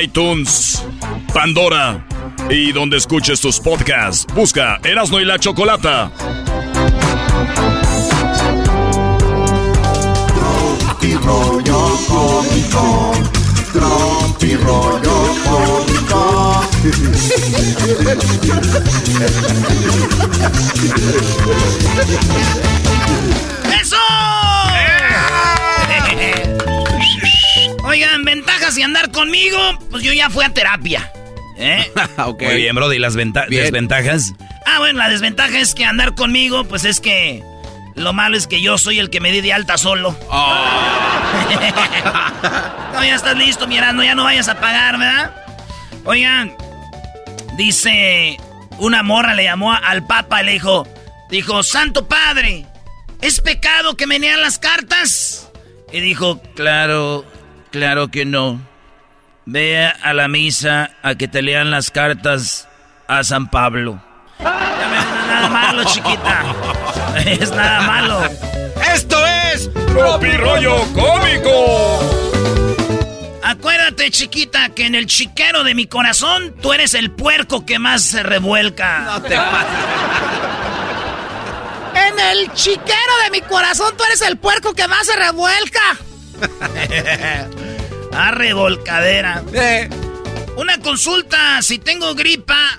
iTunes, 0.00 0.86
Pandora 1.34 2.06
y 2.48 2.70
donde 2.70 2.98
escuches 2.98 3.40
tus 3.40 3.58
podcasts. 3.58 4.32
Busca 4.32 4.78
Erasno 4.84 5.20
y 5.20 5.24
la 5.24 5.40
Chocolata. 5.40 6.12
Tropi 11.04 11.26
rollo 11.26 11.80
cómico. 12.08 13.12
Tropi 13.74 14.56
rollo 14.56 15.16
cómico. 15.44 16.64
¡Eso! 23.80 23.96
Oigan, 27.84 28.24
ventajas 28.24 28.74
de 28.74 28.82
andar 28.84 29.10
conmigo, 29.12 29.58
pues 29.90 30.02
yo 30.02 30.12
ya 30.12 30.28
fui 30.30 30.44
a 30.44 30.48
terapia. 30.50 31.10
¿Eh? 31.56 31.84
Muy 32.40 32.56
bien, 32.56 32.74
Brody. 32.74 32.96
¿Y 32.96 32.98
las 32.98 33.14
venta- 33.14 33.46
Bien. 33.48 33.62
desventajas? 33.64 34.32
Ah, 34.66 34.78
bueno, 34.78 34.98
la 34.98 35.08
desventaja 35.10 35.60
es 35.60 35.74
que 35.74 35.84
andar 35.84 36.14
conmigo, 36.14 36.64
pues 36.64 36.84
es 36.84 37.00
que 37.00 37.42
lo 37.94 38.12
malo 38.12 38.36
es 38.36 38.46
que 38.46 38.60
yo 38.60 38.76
soy 38.78 38.98
el 38.98 39.08
que 39.10 39.20
me 39.20 39.30
di 39.30 39.40
de 39.40 39.52
alta 39.52 39.78
solo. 39.78 40.16
no, 42.92 43.04
ya 43.04 43.14
estás 43.14 43.36
listo, 43.36 43.66
mi 43.66 43.78
Erasmo, 43.78 44.02
ya 44.02 44.14
no 44.14 44.24
vayas 44.24 44.48
a 44.48 44.58
pagar, 44.58 44.98
¿verdad? 44.98 45.34
Oigan, 46.04 46.56
dice, 47.56 48.36
una 48.78 49.02
morra 49.02 49.34
le 49.34 49.44
llamó 49.44 49.72
al 49.72 50.06
papa 50.06 50.42
y 50.42 50.46
le 50.46 50.52
dijo, 50.52 50.86
dijo, 51.30 51.62
Santo 51.62 52.08
Padre, 52.08 52.66
¿es 53.20 53.40
pecado 53.40 53.96
que 53.96 54.06
me 54.06 54.18
lean 54.18 54.40
las 54.40 54.58
cartas? 54.58 55.50
Y 55.92 56.00
dijo, 56.00 56.40
claro, 56.54 57.24
claro 57.70 58.08
que 58.08 58.24
no. 58.24 58.60
Ve 59.46 59.86
a 59.86 60.14
la 60.14 60.26
misa 60.26 60.90
a 61.02 61.14
que 61.14 61.28
te 61.28 61.42
lean 61.42 61.70
las 61.70 61.90
cartas 61.90 62.66
a 63.06 63.22
San 63.22 63.48
Pablo. 63.48 64.02
Ya 64.84 65.00
es 65.00 65.28
nada 65.28 65.48
malo, 65.48 65.84
chiquita. 65.84 66.42
Es 67.40 67.50
nada 67.50 67.80
malo. 67.82 68.22
¡Esto 68.94 69.24
es 69.26 69.70
Rollo 69.94 70.76
Cómico! 70.92 72.00
Acuérdate, 73.42 74.10
chiquita, 74.10 74.70
que 74.70 74.86
en 74.86 74.94
el 74.94 75.06
chiquero 75.06 75.64
de 75.64 75.74
mi 75.74 75.86
corazón 75.86 76.54
tú 76.60 76.72
eres 76.72 76.94
el 76.94 77.10
puerco 77.10 77.64
que 77.64 77.78
más 77.78 78.02
se 78.02 78.22
revuelca. 78.22 79.00
No 79.04 79.22
te 79.22 79.36
pases. 79.36 79.68
En 82.08 82.18
el 82.18 82.52
chiquero 82.52 83.12
de 83.24 83.30
mi 83.30 83.40
corazón, 83.42 83.94
tú 83.96 84.04
eres 84.04 84.20
el 84.22 84.36
puerco 84.36 84.74
que 84.74 84.88
más 84.88 85.06
se 85.06 85.16
revuelca. 85.16 85.80
A 88.12 88.30
revolcadera. 88.32 89.42
Eh, 89.52 89.88
Una 90.56 90.78
consulta, 90.78 91.62
si 91.62 91.78
tengo 91.78 92.14
gripa, 92.14 92.78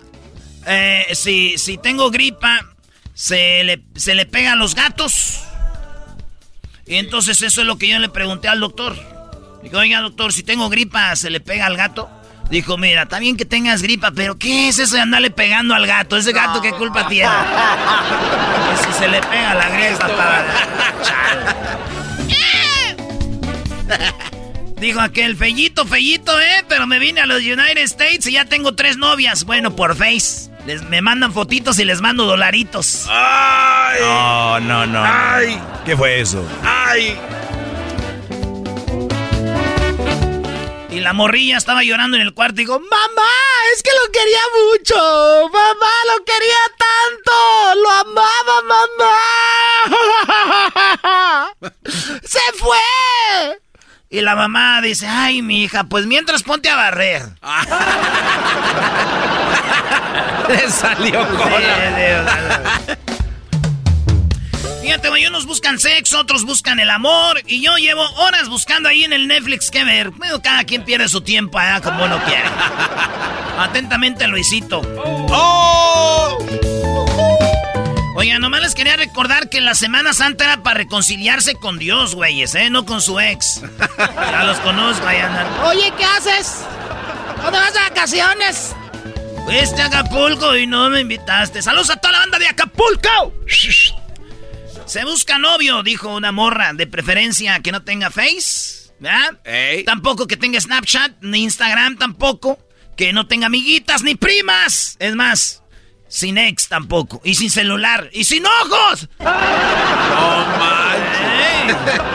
eh, 0.67 1.07
si, 1.13 1.57
si 1.57 1.77
tengo 1.77 2.11
gripa, 2.11 2.74
se 3.15 3.63
le, 3.63 3.83
se 3.95 4.13
le 4.13 4.27
pega 4.27 4.53
a 4.53 4.55
los 4.55 4.75
gatos. 4.75 5.39
Y 6.85 6.97
entonces 6.97 7.41
eso 7.41 7.61
es 7.61 7.67
lo 7.67 7.79
que 7.79 7.87
yo 7.87 7.97
le 7.97 8.09
pregunté 8.09 8.47
al 8.47 8.59
doctor. 8.59 8.95
Digo, 9.63 9.79
oiga 9.79 10.01
doctor, 10.01 10.31
si 10.31 10.43
tengo 10.43 10.69
gripa, 10.69 11.15
¿se 11.15 11.31
le 11.31 11.39
pega 11.39 11.65
al 11.65 11.77
gato? 11.77 12.07
Dijo, 12.51 12.77
mira, 12.77 13.03
está 13.03 13.17
bien 13.17 13.37
que 13.37 13.45
tengas 13.45 13.81
gripa, 13.81 14.11
pero 14.11 14.37
¿qué 14.37 14.67
es 14.67 14.77
eso 14.77 14.95
de 14.95 15.01
andarle 15.01 15.31
pegando 15.31 15.73
al 15.73 15.87
gato? 15.87 16.15
¿Ese 16.15 16.31
gato 16.31 16.61
qué 16.61 16.73
culpa 16.73 17.07
tiene? 17.07 17.31
Que 18.69 18.77
si 18.85 18.93
se 18.99 19.07
le 19.07 19.19
pega 19.21 19.55
la 19.55 19.69
gripa 19.69 20.07
para... 20.15 20.45
Dijo 24.77 24.99
aquel, 24.99 25.35
fellito, 25.37 25.85
fellito, 25.85 26.39
¿eh? 26.39 26.65
Pero 26.67 26.85
me 26.85 26.99
vine 26.99 27.21
a 27.21 27.25
los 27.25 27.39
United 27.39 27.81
States 27.83 28.27
y 28.27 28.33
ya 28.33 28.45
tengo 28.45 28.75
tres 28.75 28.97
novias. 28.97 29.45
Bueno, 29.45 29.75
por 29.75 29.95
Face. 29.95 30.51
Les, 30.65 30.81
me 30.83 31.01
mandan 31.01 31.31
fotitos 31.31 31.77
y 31.79 31.85
les 31.85 32.01
mando 32.01 32.25
dolaritos. 32.25 33.05
¡Ay! 33.09 34.01
No, 34.01 34.59
no, 34.59 34.85
no. 34.87 35.03
¡Ay! 35.05 35.61
¿Qué 35.85 35.95
fue 35.95 36.19
eso? 36.19 36.43
¡Ay! 36.63 37.17
Y 40.89 41.01
la 41.01 41.13
morrilla 41.13 41.57
estaba 41.57 41.83
llorando 41.83 42.15
en 42.15 42.23
el 42.23 42.33
cuarto 42.33 42.61
y 42.61 42.63
dijo, 42.63 42.79
mamá, 42.79 43.29
es 43.75 43.83
que 43.83 43.91
lo 43.91 44.11
quería 44.11 44.39
mucho. 44.71 45.49
Mamá, 45.51 45.91
lo 46.07 46.23
quería 46.23 46.55
tanto. 46.79 47.33
Lo 47.83 47.89
amaba, 47.91 48.61
mamá. 48.71 49.13
Se 52.23 52.39
fue. 52.57 53.59
Y 54.09 54.21
la 54.21 54.35
mamá 54.35 54.81
dice, 54.81 55.05
ay, 55.07 55.41
mi 55.41 55.63
hija, 55.63 55.83
pues 55.83 56.05
mientras 56.05 56.43
ponte 56.43 56.69
a 56.69 56.77
barrer. 56.77 57.23
Le 60.49 60.69
salió 60.69 61.27
cola. 61.37 62.97
Unos 65.27 65.47
buscan 65.47 65.79
sexo, 65.79 66.19
otros 66.19 66.45
buscan 66.45 66.79
el 66.79 66.89
amor. 66.89 67.41
Y 67.45 67.61
yo 67.61 67.75
llevo 67.77 68.01
horas 68.17 68.47
buscando 68.47 68.87
ahí 68.87 69.03
en 69.03 69.11
el 69.11 69.27
Netflix 69.27 69.69
qué 69.69 69.83
ver. 69.83 70.11
Bueno, 70.11 70.41
cada 70.41 70.63
quien 70.63 70.83
pierde 70.83 71.09
su 71.09 71.21
tiempo 71.21 71.57
allá 71.57 71.81
como 71.81 72.05
uno 72.05 72.23
quiere. 72.23 72.43
Atentamente, 73.59 74.27
Luisito. 74.27 74.81
¡Oh! 75.29 76.37
Oye, 78.15 78.37
nomás 78.39 78.61
les 78.61 78.75
quería 78.75 78.95
recordar 78.95 79.49
que 79.49 79.61
la 79.61 79.75
Semana 79.75 80.13
Santa 80.13 80.45
era 80.45 80.63
para 80.63 80.77
reconciliarse 80.77 81.55
con 81.55 81.79
Dios, 81.79 82.15
güeyes, 82.15 82.55
¿eh? 82.55 82.69
No 82.69 82.85
con 82.85 83.01
su 83.01 83.19
ex. 83.19 83.61
Ya 83.97 84.43
los 84.43 84.59
conozco, 84.59 85.05
ahí 85.07 85.17
andan. 85.17 85.47
Oye, 85.65 85.91
¿qué 85.97 86.05
haces? 86.05 86.61
¿Dónde 87.41 87.59
vas 87.59 87.73
de 87.73 87.79
vacaciones? 87.79 88.75
Fuiste 89.45 89.81
a 89.81 89.85
Acapulco 89.85 90.55
y 90.55 90.65
no 90.65 90.89
me 90.89 91.01
invitaste. 91.01 91.61
¡Saludos 91.61 91.91
a 91.91 91.97
toda 91.97 92.13
la 92.13 92.19
banda 92.19 92.39
de 92.39 92.47
Acapulco! 92.47 93.33
Se 94.85 95.03
busca 95.05 95.37
novio, 95.37 95.83
dijo 95.83 96.09
una 96.15 96.31
morra, 96.31 96.73
de 96.73 96.87
preferencia 96.87 97.59
que 97.59 97.71
no 97.71 97.83
tenga 97.83 98.09
Face, 98.09 98.91
¿verdad? 98.99 99.39
Tampoco 99.85 100.27
que 100.27 100.35
tenga 100.37 100.59
Snapchat, 100.59 101.21
ni 101.21 101.43
Instagram 101.43 101.97
tampoco. 101.97 102.59
Que 102.97 103.13
no 103.13 103.27
tenga 103.27 103.47
amiguitas 103.47 104.03
ni 104.03 104.15
primas. 104.15 104.95
Es 104.99 105.15
más, 105.15 105.63
sin 106.07 106.37
ex 106.37 106.67
tampoco. 106.67 107.21
Y 107.23 107.35
sin 107.35 107.51
celular. 107.51 108.09
Y 108.13 108.23
sin 108.23 108.45
ojos. 108.45 109.09
No 109.19 109.25
Yo 111.67 112.14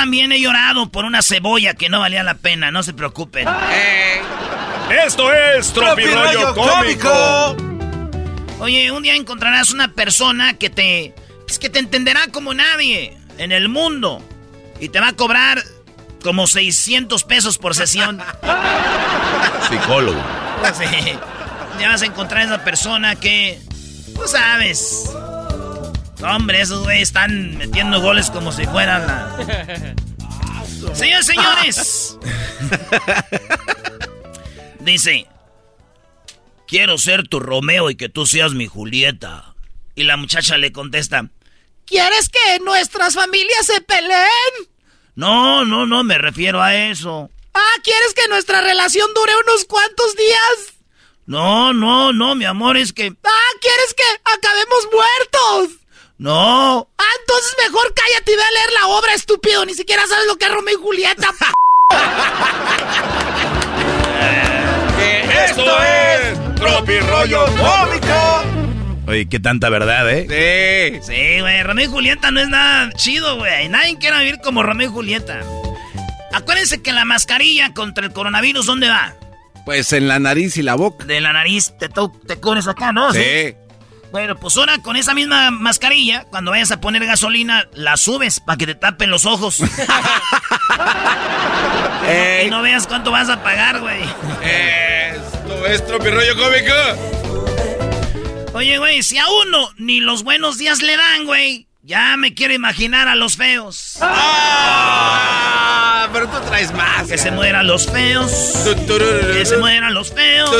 también 0.00 0.32
he 0.32 0.40
llorado 0.40 0.88
por 0.88 1.04
una 1.04 1.20
cebolla 1.20 1.74
que 1.74 1.90
no 1.90 2.00
valía 2.00 2.22
la 2.22 2.32
pena. 2.32 2.70
No 2.70 2.82
se 2.82 2.94
preocupen. 2.94 3.46
Esto 5.04 5.30
es 5.30 5.74
Tropirollo 5.74 6.54
Cómico. 6.54 7.56
Oye, 8.60 8.90
un 8.92 9.02
día 9.02 9.14
encontrarás 9.14 9.72
una 9.72 9.92
persona 9.92 10.54
que 10.54 10.70
te... 10.70 11.14
Es 11.46 11.58
que 11.58 11.68
te 11.68 11.80
entenderá 11.80 12.28
como 12.32 12.54
nadie 12.54 13.14
en 13.36 13.52
el 13.52 13.68
mundo. 13.68 14.22
Y 14.80 14.88
te 14.88 15.00
va 15.00 15.08
a 15.08 15.12
cobrar 15.12 15.62
como 16.22 16.46
600 16.46 17.22
pesos 17.24 17.58
por 17.58 17.74
sesión. 17.74 18.22
Psicólogo. 19.68 20.18
Sí. 20.74 20.84
Ya 21.78 21.88
vas 21.88 22.02
a 22.02 22.06
encontrar 22.06 22.42
a 22.42 22.44
esa 22.44 22.64
persona 22.64 23.16
que. 23.16 23.60
Tú 24.14 24.26
sabes. 24.26 25.10
Hombre, 26.22 26.60
esos 26.60 26.84
güeyes 26.84 27.08
están 27.08 27.56
metiendo 27.56 28.00
goles 28.00 28.30
como 28.30 28.52
si 28.52 28.66
fueran 28.66 29.06
la. 29.06 29.94
Señores, 30.94 31.26
señores. 31.26 32.18
Dice: 34.80 35.26
Quiero 36.66 36.98
ser 36.98 37.28
tu 37.28 37.40
Romeo 37.40 37.90
y 37.90 37.96
que 37.96 38.08
tú 38.08 38.26
seas 38.26 38.52
mi 38.52 38.66
Julieta. 38.66 39.54
Y 39.94 40.04
la 40.04 40.16
muchacha 40.16 40.58
le 40.58 40.72
contesta: 40.72 41.28
¿Quieres 41.86 42.28
que 42.28 42.58
nuestras 42.64 43.14
familias 43.14 43.66
se 43.66 43.80
peleen? 43.80 44.68
No, 45.14 45.64
no, 45.64 45.86
no, 45.86 46.04
me 46.04 46.18
refiero 46.18 46.62
a 46.62 46.74
eso. 46.74 47.30
Ah, 47.52 47.74
¿quieres 47.82 48.14
que 48.14 48.28
nuestra 48.28 48.60
relación 48.60 49.12
dure 49.14 49.32
unos 49.44 49.64
cuantos 49.64 50.16
días? 50.16 50.74
No, 51.26 51.72
no, 51.72 52.12
no, 52.12 52.34
mi 52.34 52.44
amor, 52.44 52.76
es 52.76 52.92
que... 52.92 53.12
Ah, 53.24 53.50
¿quieres 53.60 53.94
que 53.94 54.02
acabemos 54.24 54.88
muertos? 54.92 55.79
No. 56.20 56.86
Ah, 56.98 57.12
entonces 57.22 57.56
mejor 57.66 57.94
cállate 57.94 58.32
y 58.32 58.36
ve 58.36 58.42
a 58.42 58.50
leer 58.50 58.72
la 58.78 58.88
obra, 58.88 59.14
estúpido. 59.14 59.64
Ni 59.64 59.72
siquiera 59.72 60.06
sabes 60.06 60.26
lo 60.26 60.36
que 60.36 60.44
es 60.44 60.52
Romeo 60.52 60.74
y 60.74 60.82
Julieta. 60.82 61.28
Esto 65.46 65.82
es 65.82 66.54
Tropirollo 66.56 67.46
Cómico. 67.46 68.42
Oye, 69.06 69.30
qué 69.30 69.40
tanta 69.40 69.70
verdad, 69.70 70.10
¿eh? 70.10 71.00
Sí. 71.00 71.10
Sí, 71.10 71.40
güey. 71.40 71.62
Romeo 71.62 71.86
y 71.86 71.88
Julieta 71.88 72.30
no 72.30 72.40
es 72.40 72.50
nada 72.50 72.92
chido, 72.92 73.38
güey. 73.38 73.70
Nadie 73.70 73.96
quiere 73.98 74.18
vivir 74.18 74.40
como 74.44 74.62
Romeo 74.62 74.90
y 74.90 74.92
Julieta. 74.92 75.40
Acuérdense 76.34 76.82
que 76.82 76.92
la 76.92 77.06
mascarilla 77.06 77.72
contra 77.72 78.04
el 78.04 78.12
coronavirus, 78.12 78.66
¿dónde 78.66 78.90
va? 78.90 79.14
Pues 79.64 79.94
en 79.94 80.06
la 80.06 80.18
nariz 80.18 80.58
y 80.58 80.62
la 80.62 80.74
boca. 80.74 81.06
De 81.06 81.22
la 81.22 81.32
nariz 81.32 81.72
te, 81.78 81.88
te 81.88 82.36
cubres 82.36 82.68
acá, 82.68 82.92
¿no? 82.92 83.10
Sí. 83.14 83.54
Bueno, 84.12 84.36
pues 84.36 84.56
ahora 84.56 84.78
con 84.78 84.96
esa 84.96 85.14
misma 85.14 85.50
mascarilla, 85.52 86.24
cuando 86.30 86.50
vayas 86.50 86.72
a 86.72 86.80
poner 86.80 87.06
gasolina, 87.06 87.68
la 87.74 87.96
subes 87.96 88.40
para 88.40 88.58
que 88.58 88.66
te 88.66 88.74
tapen 88.74 89.08
los 89.10 89.24
ojos. 89.24 89.60
y 92.44 92.50
no 92.50 92.62
veas 92.62 92.88
cuánto 92.88 93.12
vas 93.12 93.28
a 93.28 93.42
pagar, 93.42 93.80
güey. 93.80 94.02
Esto 94.42 95.66
es 95.66 95.86
Tropirollo 95.86 96.36
Cómico. 96.36 96.74
Oye, 98.52 98.78
güey, 98.78 99.04
si 99.04 99.16
a 99.16 99.26
uno 99.46 99.70
ni 99.76 100.00
los 100.00 100.24
buenos 100.24 100.58
días 100.58 100.82
le 100.82 100.96
dan, 100.96 101.24
güey, 101.24 101.68
ya 101.82 102.16
me 102.16 102.34
quiero 102.34 102.52
imaginar 102.52 103.06
a 103.06 103.14
los 103.14 103.36
feos. 103.36 103.98
¡Ah! 104.00 105.69
Pero 106.12 106.28
tú 106.28 106.36
traes 106.46 106.72
más. 106.72 107.08
Que 107.08 107.16
se 107.18 107.30
mueran 107.30 107.66
los 107.66 107.86
feos. 107.86 108.30
Que 108.64 109.44
se 109.44 109.56
mueran 109.56 109.94
los 109.94 110.12
feos. 110.12 110.50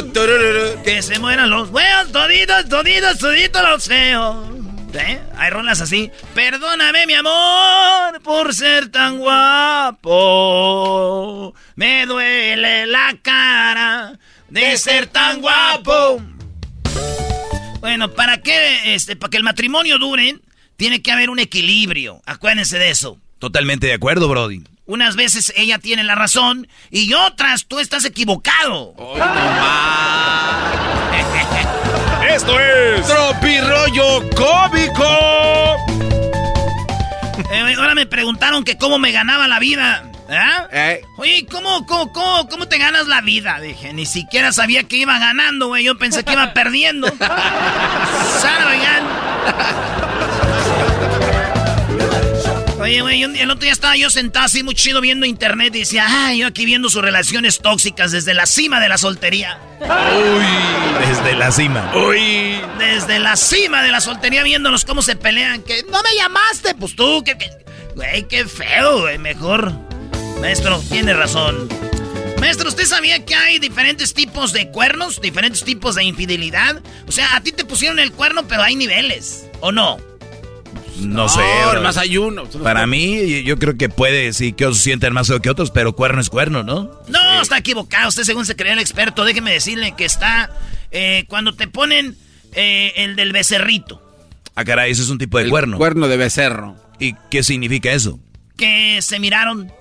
Que 0.85 1.02
se 1.02 1.18
mueran 1.18 1.51
los 1.51 1.70
feos. 1.70 2.12
Toditos, 2.12 2.68
toditos, 2.68 3.18
toditos 3.18 3.62
los 3.62 3.85
feos. 3.85 4.47
¿Eh? 4.94 5.20
Hay 5.36 5.51
rolas 5.51 5.81
así. 5.81 6.10
Perdóname, 6.35 7.06
mi 7.06 7.14
amor, 7.14 8.20
por 8.22 8.52
ser 8.55 8.89
tan 8.89 9.18
guapo. 9.18 10.14
Me 11.77 12.06
duele 12.06 12.86
la 12.86 13.16
cara 13.22 14.18
de 14.48 14.77
ser 14.77 15.06
tan 15.06 15.40
guapo. 15.40 16.20
Bueno, 17.81 18.12
¿para 18.12 18.43
qué? 18.43 18.94
Este, 18.94 19.16
para 19.16 19.31
que 19.31 19.36
el 19.36 19.44
matrimonio 19.44 19.98
dure, 19.98 20.39
tiene 20.77 21.02
que 21.02 21.12
haber 21.12 21.31
un 21.31 21.39
equilibrio. 21.39 22.20
Acuérdense 22.27 22.78
de 22.78 22.90
eso. 22.90 23.18
Totalmente 23.39 23.86
de 23.86 23.94
acuerdo, 23.94 24.28
Brody. 24.28 24.62
Unas 24.91 25.15
veces 25.15 25.53
ella 25.55 25.79
tiene 25.79 26.03
la 26.03 26.17
razón 26.17 26.67
y 26.91 27.12
otras 27.12 27.67
tú 27.67 27.79
estás 27.79 28.05
equivocado. 28.05 28.97
Esto 32.29 32.59
es 32.59 33.07
Tropirollo 33.07 34.29
Cómico. 34.31 35.07
Eh, 37.53 37.75
ahora 37.79 37.95
me 37.95 38.07
preguntaron 38.07 38.65
que 38.65 38.79
cómo 38.79 38.99
me 38.99 39.12
ganaba 39.12 39.47
la 39.47 39.61
vida. 39.61 40.11
¿Eh? 40.73 41.03
Oye, 41.19 41.47
¿cómo, 41.49 41.87
cómo, 41.87 42.12
cómo, 42.12 42.49
cómo 42.49 42.67
te 42.67 42.79
ganas 42.79 43.07
la 43.07 43.21
vida? 43.21 43.61
Dije, 43.61 43.93
ni 43.93 44.07
siquiera 44.07 44.51
sabía 44.51 44.83
que 44.83 44.97
iba 44.97 45.21
ganando, 45.21 45.69
güey. 45.69 45.85
Yo 45.85 45.99
pensé 45.99 46.25
que 46.25 46.33
iba 46.33 46.53
perdiendo. 46.53 47.07
Oye, 52.91 53.03
güey, 53.03 53.23
el 53.23 53.49
otro 53.53 53.62
día 53.62 53.73
estaba 53.73 53.95
yo 53.95 54.11
sentado 54.11 54.47
así 54.47 54.65
muy 54.65 54.75
chido 54.75 55.01
viendo 55.01 55.25
internet 55.25 55.73
y 55.77 55.79
decía, 55.79 56.07
ay, 56.09 56.41
yo 56.41 56.49
aquí 56.49 56.65
viendo 56.65 56.91
sus 56.91 57.01
relaciones 57.01 57.61
tóxicas 57.61 58.11
desde 58.11 58.35
la 58.35 58.47
cima 58.47 58.81
de 58.81 58.89
la 58.89 58.99
soltería. 58.99 59.61
Uy, 59.81 61.07
desde 61.07 61.37
la 61.37 61.53
cima. 61.53 61.93
Uy, 61.95 62.61
desde 62.81 63.21
la 63.21 63.37
cima 63.37 63.85
de 63.85 63.93
la 63.93 64.01
soltería 64.01 64.43
viéndolos 64.43 64.85
cómo 64.85 65.03
se 65.03 65.15
pelean. 65.15 65.62
Que 65.62 65.85
no 65.85 66.03
me 66.03 66.17
llamaste, 66.17 66.75
pues 66.75 66.97
tú, 66.97 67.23
que, 67.23 67.37
güey, 67.95 68.27
qué 68.27 68.45
feo, 68.45 69.03
güey, 69.03 69.19
mejor 69.19 69.73
Maestro, 70.41 70.83
tiene 70.91 71.15
razón. 71.15 71.69
Maestro, 72.41 72.71
¿usted 72.71 72.87
sabía 72.87 73.25
que 73.25 73.37
hay 73.37 73.61
diferentes 73.61 74.15
tipos 74.15 74.53
de 74.53 74.69
cuernos? 74.73 75.21
¿Diferentes 75.21 75.62
tipos 75.62 75.95
de 75.95 76.03
infidelidad? 76.03 76.83
O 77.07 77.12
sea, 77.12 77.37
a 77.37 77.41
ti 77.41 77.53
te 77.53 77.65
pusieron 77.65 78.01
el 78.01 78.11
cuerno, 78.11 78.49
pero 78.49 78.65
hay 78.65 78.75
niveles, 78.75 79.47
¿o 79.61 79.71
no? 79.71 80.10
No, 81.01 81.28
sé. 81.28 81.40
Más 81.82 81.97
hay 81.97 82.16
uno. 82.16 82.44
Para 82.62 82.86
mí, 82.86 83.43
yo 83.43 83.59
creo 83.59 83.77
que 83.77 83.89
puede, 83.89 84.32
sí, 84.32 84.52
que 84.52 84.66
otros 84.66 84.78
sienten 84.78 85.12
más 85.12 85.31
que 85.43 85.51
otros, 85.51 85.70
pero 85.70 85.94
cuerno 85.94 86.20
es 86.20 86.31
cuerno, 86.31 86.62
¿no? 86.62 86.90
No, 87.09 87.43
está 87.43 87.59
equivocado. 87.59 88.09
Usted, 88.09 88.24
según 88.24 88.47
se 88.47 88.56
cree 88.56 88.72
el 88.72 88.78
experto, 88.78 89.24
déjeme 89.24 89.52
decirle 89.52 89.94
que 89.97 90.05
está 90.05 90.51
eh, 90.90 91.24
cuando 91.28 91.55
te 91.55 91.68
ponen 91.68 92.16
eh, 92.52 92.93
el 92.97 93.16
del 93.16 93.32
becerrito. 93.32 94.02
Ah, 94.55 94.64
caray, 94.64 94.93
ese 94.93 95.02
es 95.02 95.10
un 95.10 95.18
tipo 95.18 95.39
de 95.39 95.48
cuerno. 95.48 95.77
Cuerno 95.78 96.09
de 96.09 96.16
becerro. 96.16 96.77
¿Y 96.98 97.14
qué 97.31 97.43
significa 97.43 97.93
eso? 97.93 98.18
Que 98.56 99.01
se 99.01 99.18
miraron 99.18 99.72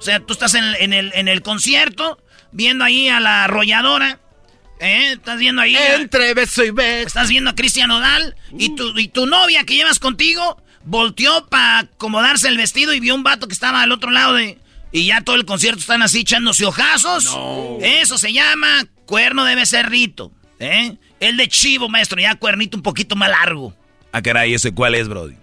o 0.00 0.02
sea, 0.02 0.18
tú 0.18 0.32
estás 0.32 0.54
en, 0.54 0.94
el, 0.94 1.12
en 1.14 1.28
el 1.28 1.42
concierto, 1.42 2.18
viendo 2.52 2.84
ahí 2.84 3.08
a 3.08 3.20
la 3.20 3.44
arrolladora. 3.44 4.18
¿Eh? 4.80 5.12
Estás 5.12 5.38
viendo 5.38 5.62
ahí. 5.62 5.76
Entre 5.76 6.34
beso 6.34 6.64
y 6.64 6.70
beso. 6.70 7.06
Estás 7.06 7.28
viendo 7.28 7.50
a 7.50 7.54
Cristian 7.54 7.90
Odal. 7.90 8.34
Y, 8.58 8.74
tu, 8.74 8.98
y 8.98 9.08
tu 9.08 9.26
novia 9.26 9.64
que 9.64 9.74
llevas 9.74 9.98
contigo 9.98 10.60
volteó 10.84 11.46
para 11.46 11.80
acomodarse 11.80 12.48
el 12.48 12.56
vestido 12.56 12.94
y 12.94 13.00
vio 13.00 13.14
un 13.14 13.22
vato 13.22 13.46
que 13.46 13.54
estaba 13.54 13.82
al 13.82 13.92
otro 13.92 14.10
lado 14.10 14.34
de. 14.34 14.58
Y 14.92 15.06
ya 15.06 15.20
todo 15.20 15.36
el 15.36 15.44
concierto 15.44 15.80
están 15.80 16.02
así 16.02 16.20
echándose 16.20 16.64
ojazos. 16.64 17.38
Eso 17.80 18.18
se 18.18 18.32
llama 18.32 18.86
cuerno 19.06 19.44
de 19.44 19.54
becerrito. 19.54 20.32
¿Eh? 20.58 20.96
El 21.20 21.36
de 21.36 21.48
chivo, 21.48 21.88
maestro, 21.88 22.20
ya 22.20 22.34
cuernito 22.34 22.76
un 22.76 22.82
poquito 22.82 23.14
más 23.14 23.30
largo. 23.30 23.74
Ah, 24.12 24.20
caray, 24.20 24.52
¿ese 24.54 24.72
cuál 24.72 24.94
es, 24.94 25.06
Brody? 25.06 25.36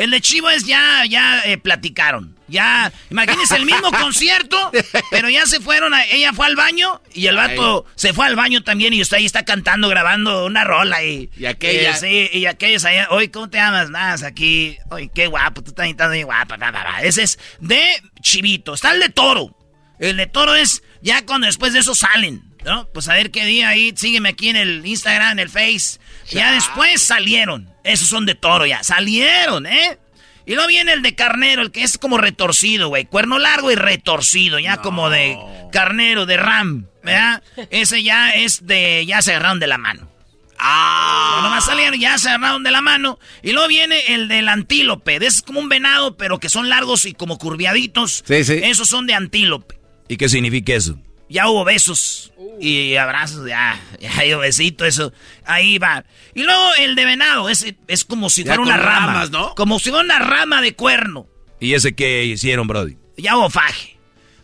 El 0.00 0.12
de 0.12 0.22
Chivo 0.22 0.48
es 0.48 0.64
ya, 0.64 1.04
ya 1.04 1.42
eh, 1.44 1.58
platicaron. 1.58 2.34
Ya, 2.48 2.90
imagínense 3.10 3.54
el 3.54 3.66
mismo 3.66 3.90
concierto, 4.00 4.72
pero 5.10 5.28
ya 5.28 5.44
se 5.44 5.60
fueron, 5.60 5.92
a, 5.92 6.02
ella 6.06 6.32
fue 6.32 6.46
al 6.46 6.56
baño 6.56 7.02
y 7.12 7.26
el 7.26 7.36
vato 7.36 7.84
se 7.96 8.14
fue 8.14 8.24
al 8.24 8.34
baño 8.34 8.64
también 8.64 8.94
y 8.94 9.02
usted 9.02 9.18
ahí 9.18 9.26
está 9.26 9.44
cantando, 9.44 9.90
grabando 9.90 10.46
una 10.46 10.64
rola 10.64 11.04
y... 11.04 11.28
Y 11.36 11.44
aquella... 11.44 11.90
Eh, 11.90 11.96
sí, 11.96 12.38
y 12.38 12.46
aquellos 12.46 12.86
allá, 12.86 13.08
oye, 13.10 13.30
¿cómo 13.30 13.50
te 13.50 13.58
llamas? 13.58 13.90
Nada, 13.90 14.26
aquí, 14.26 14.78
oye, 14.88 15.10
qué 15.14 15.26
guapo, 15.26 15.62
tú 15.62 15.72
también 15.72 15.96
estás 15.96 16.08
muy 16.08 16.22
guapa, 16.22 16.56
Ese 17.02 17.22
es 17.24 17.38
de 17.60 18.02
Chivito, 18.22 18.72
está 18.72 18.92
el 18.92 19.00
de 19.00 19.10
Toro. 19.10 19.54
El 19.98 20.16
de 20.16 20.26
Toro 20.26 20.54
es 20.54 20.82
ya 21.02 21.26
cuando 21.26 21.46
después 21.46 21.74
de 21.74 21.80
eso 21.80 21.94
salen, 21.94 22.49
¿no? 22.64 22.88
Pues 22.88 23.08
a 23.08 23.14
ver 23.14 23.30
qué 23.30 23.44
día 23.44 23.68
ahí, 23.68 23.92
sígueme 23.96 24.30
aquí 24.30 24.48
en 24.48 24.56
el 24.56 24.84
Instagram, 24.84 25.32
en 25.32 25.38
el 25.38 25.48
Face. 25.48 25.98
Ya 26.30 26.52
después 26.52 27.02
salieron, 27.02 27.72
esos 27.84 28.08
son 28.08 28.26
de 28.26 28.34
Toro 28.34 28.66
ya, 28.66 28.82
salieron, 28.82 29.66
¿eh? 29.66 29.98
Y 30.46 30.54
luego 30.54 30.68
viene 30.68 30.92
el 30.92 31.02
de 31.02 31.14
carnero, 31.14 31.62
el 31.62 31.70
que 31.70 31.82
es 31.82 31.98
como 31.98 32.18
retorcido, 32.18 32.88
güey. 32.88 33.04
Cuerno 33.04 33.38
largo 33.38 33.70
y 33.70 33.76
retorcido, 33.76 34.58
ya 34.58 34.78
como 34.78 35.10
de 35.10 35.38
carnero, 35.70 36.26
de 36.26 36.36
ram, 36.36 36.86
¿verdad? 37.04 37.42
Ese 37.70 38.02
ya 38.02 38.30
es 38.30 38.66
de. 38.66 39.04
Ya 39.06 39.22
se 39.22 39.30
agarraron 39.30 39.60
de 39.60 39.66
la 39.66 39.78
mano. 39.78 40.10
Ah. 40.58 41.34
No 41.36 41.42
nomás 41.44 41.66
salieron, 41.66 42.00
ya 42.00 42.18
se 42.18 42.30
agarraron 42.30 42.64
de 42.64 42.70
la 42.70 42.80
mano. 42.80 43.18
Y 43.42 43.52
luego 43.52 43.68
viene 43.68 44.14
el 44.14 44.28
del 44.28 44.48
antílope. 44.48 45.24
Es 45.24 45.42
como 45.42 45.60
un 45.60 45.68
venado, 45.68 46.16
pero 46.16 46.40
que 46.40 46.48
son 46.48 46.68
largos 46.68 47.06
y 47.06 47.14
como 47.14 47.38
curviaditos. 47.38 48.24
Sí, 48.26 48.42
sí. 48.44 48.60
Esos 48.62 48.88
son 48.88 49.06
de 49.06 49.14
antílope. 49.14 49.78
¿Y 50.08 50.16
qué 50.16 50.28
significa 50.28 50.74
eso? 50.74 50.98
Ya 51.30 51.48
hubo 51.48 51.64
besos 51.64 52.32
y 52.58 52.96
abrazos, 52.96 53.48
ya, 53.48 53.80
ya 54.00 54.10
hay 54.18 54.34
besito, 54.34 54.84
eso. 54.84 55.12
Ahí 55.44 55.78
va. 55.78 56.04
Y 56.34 56.42
luego 56.42 56.74
el 56.80 56.96
de 56.96 57.04
venado, 57.04 57.48
ese 57.48 57.76
es 57.86 58.04
como 58.04 58.28
si 58.28 58.44
fuera 58.44 58.60
una 58.60 58.76
rama. 58.76 59.26
¿no? 59.30 59.54
Como 59.54 59.78
si 59.78 59.90
fuera 59.90 60.04
una 60.04 60.18
rama 60.18 60.60
de 60.60 60.74
cuerno. 60.74 61.28
¿Y 61.60 61.74
ese 61.74 61.94
qué 61.94 62.24
hicieron, 62.24 62.66
Brody? 62.66 62.96
Ya 63.16 63.36
hubo 63.36 63.48
faje. 63.48 63.96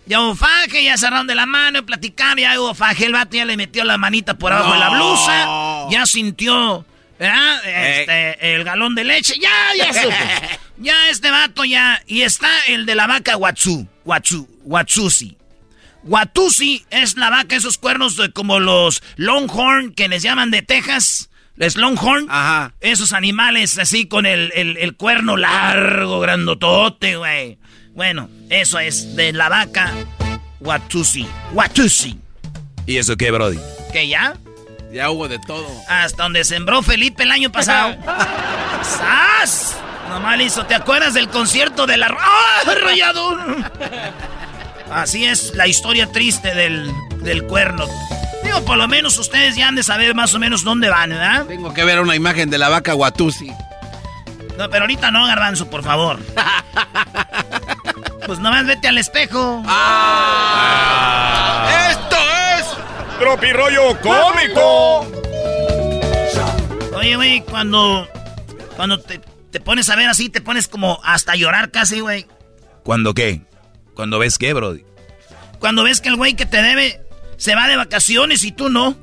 Ya 0.06 0.20
hubo 0.20 0.36
faje, 0.36 0.84
ya 0.84 0.96
cerraron 0.96 1.26
de 1.26 1.34
la 1.34 1.46
mano, 1.46 1.84
platicaron, 1.84 2.38
ya 2.38 2.60
hubo 2.60 2.72
faje. 2.72 3.06
El 3.06 3.14
vato 3.14 3.36
ya 3.36 3.44
le 3.44 3.56
metió 3.56 3.82
la 3.82 3.98
manita 3.98 4.38
por 4.38 4.52
abajo 4.52 4.74
de 4.74 4.78
la 4.78 4.90
blusa. 4.90 5.88
Ya 5.90 6.06
sintió, 6.06 6.86
¿verdad? 7.18 7.66
Este, 7.66 8.54
el 8.54 8.62
galón 8.62 8.94
de 8.94 9.02
leche. 9.02 9.34
Ya, 9.40 9.50
ya 9.76 9.92
supo. 9.92 10.14
ya 10.78 11.08
este 11.10 11.32
vato 11.32 11.64
ya. 11.64 12.00
Y 12.06 12.22
está 12.22 12.48
el 12.68 12.86
de 12.86 12.94
la 12.94 13.08
vaca 13.08 13.36
Watsu. 13.36 13.88
Watsu. 14.04 14.48
Watsusi. 14.62 15.36
Watusi 16.06 16.86
es 16.90 17.16
la 17.16 17.30
vaca, 17.30 17.56
esos 17.56 17.78
cuernos 17.78 18.16
de, 18.16 18.30
como 18.30 18.60
los 18.60 19.02
Longhorn 19.16 19.92
que 19.92 20.08
les 20.08 20.22
llaman 20.22 20.50
de 20.50 20.62
Texas. 20.62 21.30
Les 21.56 21.76
Longhorn. 21.76 22.26
Ajá. 22.30 22.74
Esos 22.80 23.12
animales 23.12 23.78
así 23.78 24.06
con 24.06 24.26
el, 24.26 24.52
el, 24.54 24.76
el 24.76 24.94
cuerno 24.96 25.36
largo, 25.36 26.20
grandotote, 26.20 27.16
güey. 27.16 27.58
Bueno, 27.94 28.28
eso 28.50 28.78
es 28.78 29.16
de 29.16 29.32
la 29.32 29.48
vaca 29.48 29.92
Watusi. 30.60 31.26
Watusi. 31.52 32.18
¿Y 32.86 32.98
eso 32.98 33.16
qué, 33.16 33.30
Brody? 33.30 33.58
¿Qué 33.92 34.06
ya? 34.06 34.36
Ya 34.92 35.10
hubo 35.10 35.28
de 35.28 35.38
todo. 35.38 35.66
Hasta 35.88 36.22
donde 36.22 36.44
sembró 36.44 36.82
Felipe 36.82 37.24
el 37.24 37.30
año 37.32 37.50
pasado. 37.50 37.96
¡Sas! 38.82 39.76
Nomás 40.08 40.40
hizo, 40.40 40.64
¿te 40.66 40.74
acuerdas 40.74 41.14
del 41.14 41.28
concierto 41.28 41.86
de 41.86 41.96
la... 41.96 42.16
¡Ah! 42.18 42.60
Así 44.90 45.24
es 45.24 45.54
la 45.54 45.66
historia 45.66 46.10
triste 46.12 46.54
del, 46.54 46.90
del 47.22 47.44
cuerno. 47.44 47.86
Digo, 48.44 48.64
por 48.64 48.78
lo 48.78 48.86
menos 48.88 49.18
ustedes 49.18 49.56
ya 49.56 49.68
han 49.68 49.74
de 49.74 49.82
saber 49.82 50.14
más 50.14 50.34
o 50.34 50.38
menos 50.38 50.62
dónde 50.62 50.88
van, 50.88 51.10
¿verdad? 51.10 51.46
Tengo 51.46 51.74
que 51.74 51.84
ver 51.84 52.00
una 52.00 52.14
imagen 52.14 52.50
de 52.50 52.58
la 52.58 52.68
vaca 52.68 52.94
Watusi. 52.94 53.50
No, 54.56 54.70
pero 54.70 54.84
ahorita 54.84 55.10
no, 55.10 55.26
Garbanzo, 55.26 55.68
por 55.68 55.82
favor. 55.82 56.18
pues 58.26 58.38
nomás 58.38 58.66
vete 58.66 58.88
al 58.88 58.98
espejo. 58.98 59.62
Ah. 59.66 61.88
¡Esto 61.90 62.16
es 62.58 63.18
Tropirollo 63.18 64.00
Cómico! 64.00 65.06
Oye, 66.96 67.16
güey, 67.16 67.40
cuando, 67.42 68.08
cuando 68.76 69.00
te, 69.00 69.20
te 69.50 69.60
pones 69.60 69.90
a 69.90 69.96
ver 69.96 70.08
así, 70.08 70.30
te 70.30 70.40
pones 70.40 70.68
como 70.68 71.00
hasta 71.04 71.32
a 71.32 71.36
llorar 71.36 71.70
casi, 71.70 72.00
güey. 72.00 72.26
¿Cuándo 72.82 73.12
qué? 73.12 73.42
¿Cuando 73.96 74.18
ves 74.18 74.36
qué, 74.36 74.52
Brody? 74.52 74.84
Cuando 75.58 75.82
ves 75.82 76.02
que 76.02 76.10
el 76.10 76.16
güey 76.16 76.34
que 76.34 76.44
te 76.44 76.60
debe 76.60 77.00
se 77.38 77.54
va 77.54 77.66
de 77.66 77.76
vacaciones 77.76 78.44
y 78.44 78.52
tú 78.52 78.68
no. 78.68 78.94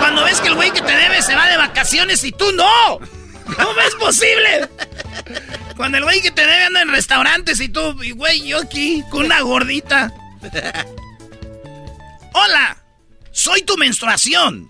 Cuando 0.00 0.24
ves 0.24 0.40
que 0.40 0.48
el 0.48 0.56
güey 0.56 0.72
que 0.72 0.82
te 0.82 0.96
debe 0.96 1.22
se 1.22 1.36
va 1.36 1.46
de 1.46 1.56
vacaciones 1.56 2.24
y 2.24 2.32
tú 2.32 2.50
no. 2.52 2.98
¿Cómo 2.98 3.80
es 3.86 3.94
posible? 3.94 4.68
Cuando 5.76 5.98
el 5.98 6.04
güey 6.04 6.20
que 6.20 6.32
te 6.32 6.42
debe 6.44 6.64
anda 6.64 6.82
en 6.82 6.90
restaurantes 6.90 7.60
y 7.60 7.68
tú, 7.68 8.02
y 8.02 8.10
güey, 8.10 8.48
yo 8.48 8.58
aquí 8.58 9.04
con 9.08 9.26
una 9.26 9.40
gordita. 9.40 10.12
Hola, 12.32 12.78
soy 13.30 13.62
tu 13.62 13.76
menstruación. 13.76 14.68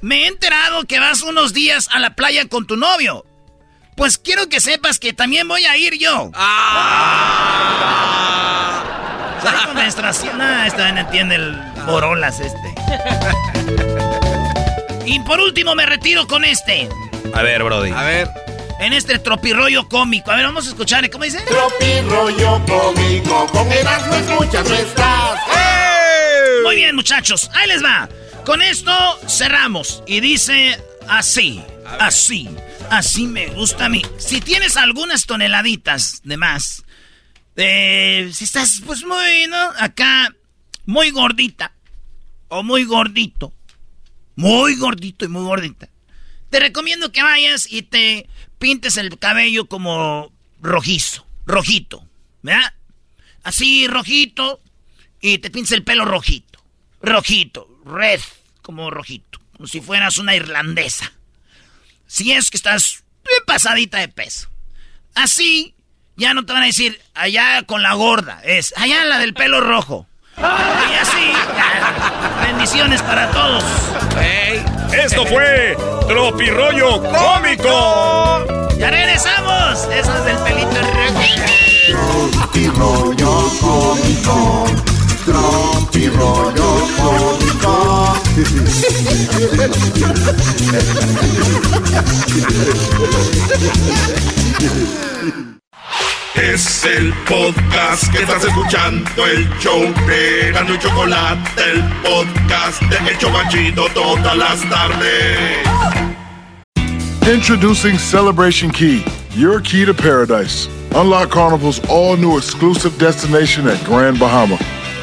Me 0.00 0.22
he 0.22 0.26
enterado 0.28 0.84
que 0.84 1.00
vas 1.00 1.22
unos 1.22 1.52
días 1.52 1.88
a 1.90 1.98
la 1.98 2.14
playa 2.14 2.48
con 2.48 2.68
tu 2.68 2.76
novio. 2.76 3.26
Pues 3.94 4.18
quiero 4.18 4.48
que 4.48 4.60
sepas 4.60 4.98
que 4.98 5.12
también 5.12 5.46
voy 5.46 5.64
a 5.66 5.76
ir 5.76 5.96
yo. 5.98 6.30
¡Ah! 6.34 7.84
Soy 9.42 9.52
tu 9.66 9.74
menstruación. 9.74 10.36
No, 10.38 10.64
esto 10.64 10.78
no 10.92 10.98
entiende 10.98 11.36
el 11.36 11.54
borolas 11.86 12.40
este. 12.40 12.74
y 15.06 15.20
por 15.20 15.38
último 15.38 15.74
me 15.74 15.86
retiro 15.86 16.26
con 16.26 16.44
este. 16.44 16.88
A 17.32 17.42
ver, 17.42 17.62
Brody. 17.62 17.92
A 17.92 18.02
ver. 18.02 18.28
En 18.80 18.92
este 18.92 19.20
tropirollo 19.20 19.88
cómico. 19.88 20.32
A 20.32 20.36
ver, 20.36 20.46
vamos 20.46 20.66
a 20.66 20.70
escuchar. 20.70 21.08
¿Cómo 21.10 21.24
dice? 21.24 21.40
Tropirollo 21.42 22.60
cómico. 22.66 23.46
Con 23.46 23.70
Erasmo 23.70 24.14
escuchas 24.16 24.68
no 24.68 24.74
estás. 24.74 25.38
Muy 26.64 26.76
bien, 26.76 26.96
muchachos. 26.96 27.48
Ahí 27.54 27.68
les 27.68 27.84
va. 27.84 28.08
Con 28.44 28.60
esto 28.60 28.92
cerramos. 29.28 30.02
Y 30.06 30.20
dice 30.20 30.82
así. 31.08 31.62
Así. 31.86 32.48
Así 32.90 33.26
me 33.26 33.48
gusta 33.48 33.86
a 33.86 33.88
mí. 33.88 34.02
Si 34.18 34.40
tienes 34.40 34.76
algunas 34.76 35.26
toneladitas 35.26 36.20
de 36.24 36.36
más, 36.36 36.84
eh, 37.56 38.30
si 38.32 38.44
estás 38.44 38.82
pues 38.84 39.04
muy, 39.04 39.46
¿no? 39.48 39.70
Acá, 39.78 40.34
muy 40.86 41.10
gordita, 41.10 41.72
o 42.48 42.62
muy 42.62 42.84
gordito, 42.84 43.52
muy 44.36 44.76
gordito 44.76 45.24
y 45.24 45.28
muy 45.28 45.44
gordita, 45.44 45.88
te 46.50 46.60
recomiendo 46.60 47.12
que 47.12 47.22
vayas 47.22 47.70
y 47.70 47.82
te 47.82 48.28
pintes 48.58 48.96
el 48.96 49.18
cabello 49.18 49.66
como 49.66 50.32
rojizo, 50.60 51.26
rojito, 51.46 52.06
¿verdad? 52.42 52.74
Así, 53.42 53.86
rojito, 53.86 54.60
y 55.20 55.38
te 55.38 55.50
pintes 55.50 55.72
el 55.72 55.84
pelo 55.84 56.04
rojito, 56.04 56.62
rojito, 57.02 57.68
red, 57.84 58.20
como 58.62 58.90
rojito, 58.90 59.40
como 59.56 59.66
si 59.66 59.80
fueras 59.80 60.18
una 60.18 60.34
irlandesa. 60.34 61.12
Si 62.14 62.30
es 62.30 62.48
que 62.48 62.56
estás 62.56 63.02
bien 63.24 63.42
pasadita 63.44 63.98
de 63.98 64.06
peso. 64.06 64.48
Así, 65.16 65.74
ya 66.14 66.32
no 66.32 66.46
te 66.46 66.52
van 66.52 66.62
a 66.62 66.66
decir 66.66 67.02
allá 67.12 67.64
con 67.64 67.82
la 67.82 67.94
gorda, 67.94 68.40
es 68.44 68.72
allá 68.76 69.04
la 69.04 69.18
del 69.18 69.34
pelo 69.34 69.60
rojo. 69.60 70.06
Y 70.38 70.94
así, 70.94 71.32
ya, 71.56 72.40
bendiciones 72.46 73.02
para 73.02 73.28
todos. 73.32 73.64
Esto 74.92 75.26
fue 75.26 75.76
Tropirollo 76.06 77.02
Cómico. 77.02 78.46
¡Ya 78.78 78.92
regresamos! 78.92 79.88
Eso 79.92 80.16
es 80.16 80.24
del 80.24 80.36
pelito 80.36 80.70
rojo. 80.70 81.20
Tropirollo 81.88 83.48
cómico. 83.60 84.93
Tropirollo 85.24 86.70
cómico. 86.98 88.14
Es 96.34 96.84
el 96.84 97.12
podcast 97.26 98.12
que 98.12 98.18
estás 98.18 98.44
escuchando, 98.44 99.08
el 99.26 99.48
show 99.60 99.80
de 100.06 100.52
Gano 100.52 100.74
y 100.74 100.78
Chocolate, 100.78 101.62
el 101.72 101.82
podcast 102.02 102.82
de 102.82 103.10
El 103.10 103.18
Chocachito 103.18 103.86
todas 103.94 104.36
las 104.36 104.60
tardes. 104.68 105.38
Introducing 107.26 107.96
Celebration 107.98 108.70
Key, 108.70 109.02
your 109.34 109.60
key 109.62 109.86
to 109.86 109.94
paradise. 109.94 110.68
Unlock 110.94 111.30
Carnival's 111.30 111.80
all 111.88 112.16
new 112.16 112.36
exclusive 112.36 112.96
destination 112.98 113.66
at 113.66 113.82
Grand 113.84 114.18
Bahama, 114.18 114.58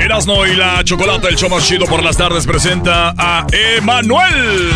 Erasno 0.00 0.46
y 0.46 0.54
la 0.56 0.82
Chocolata, 0.84 1.28
el 1.28 1.36
show 1.36 1.48
más 1.48 1.66
chido 1.66 1.86
por 1.86 2.02
las 2.02 2.16
tardes, 2.16 2.46
presenta 2.46 3.14
a 3.16 3.46
Emanuel. 3.76 4.72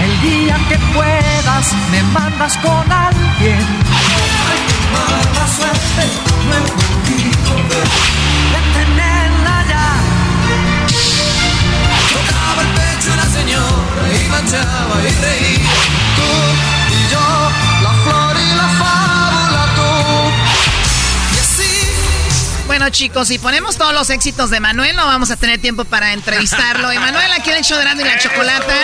El 0.00 0.20
día 0.22 0.56
que 0.68 0.78
puedas 0.94 1.72
me 1.90 2.02
mandas 2.12 2.56
con 2.58 2.92
alguien. 2.92 3.66
Mala 4.92 5.46
suerte, 5.48 6.04
no 6.48 7.56
ver. 7.68 7.88
De 8.52 8.60
tenerla 8.78 9.56
ya. 9.68 9.88
Tocaba 12.12 12.60
el 12.62 12.68
pecho 12.68 13.08
una 13.12 13.26
señora 13.26 14.02
y 14.14 14.28
manchaba 14.28 14.96
y 15.02 15.10
reía. 15.22 15.63
Bueno, 22.76 22.90
chicos, 22.90 23.28
si 23.28 23.38
ponemos 23.38 23.76
todos 23.76 23.94
los 23.94 24.10
éxitos 24.10 24.50
de 24.50 24.58
Manuel, 24.58 24.96
no 24.96 25.06
vamos 25.06 25.30
a 25.30 25.36
tener 25.36 25.60
tiempo 25.60 25.84
para 25.84 26.12
entrevistarlo. 26.12 26.90
Emanuel, 26.90 27.30
aquí 27.30 27.50
en 27.50 27.58
el 27.58 27.62
show 27.62 27.78
de 27.78 27.84
Grande 27.84 28.02
y 28.02 28.06
la 28.06 28.18
Chocolata. 28.18 28.74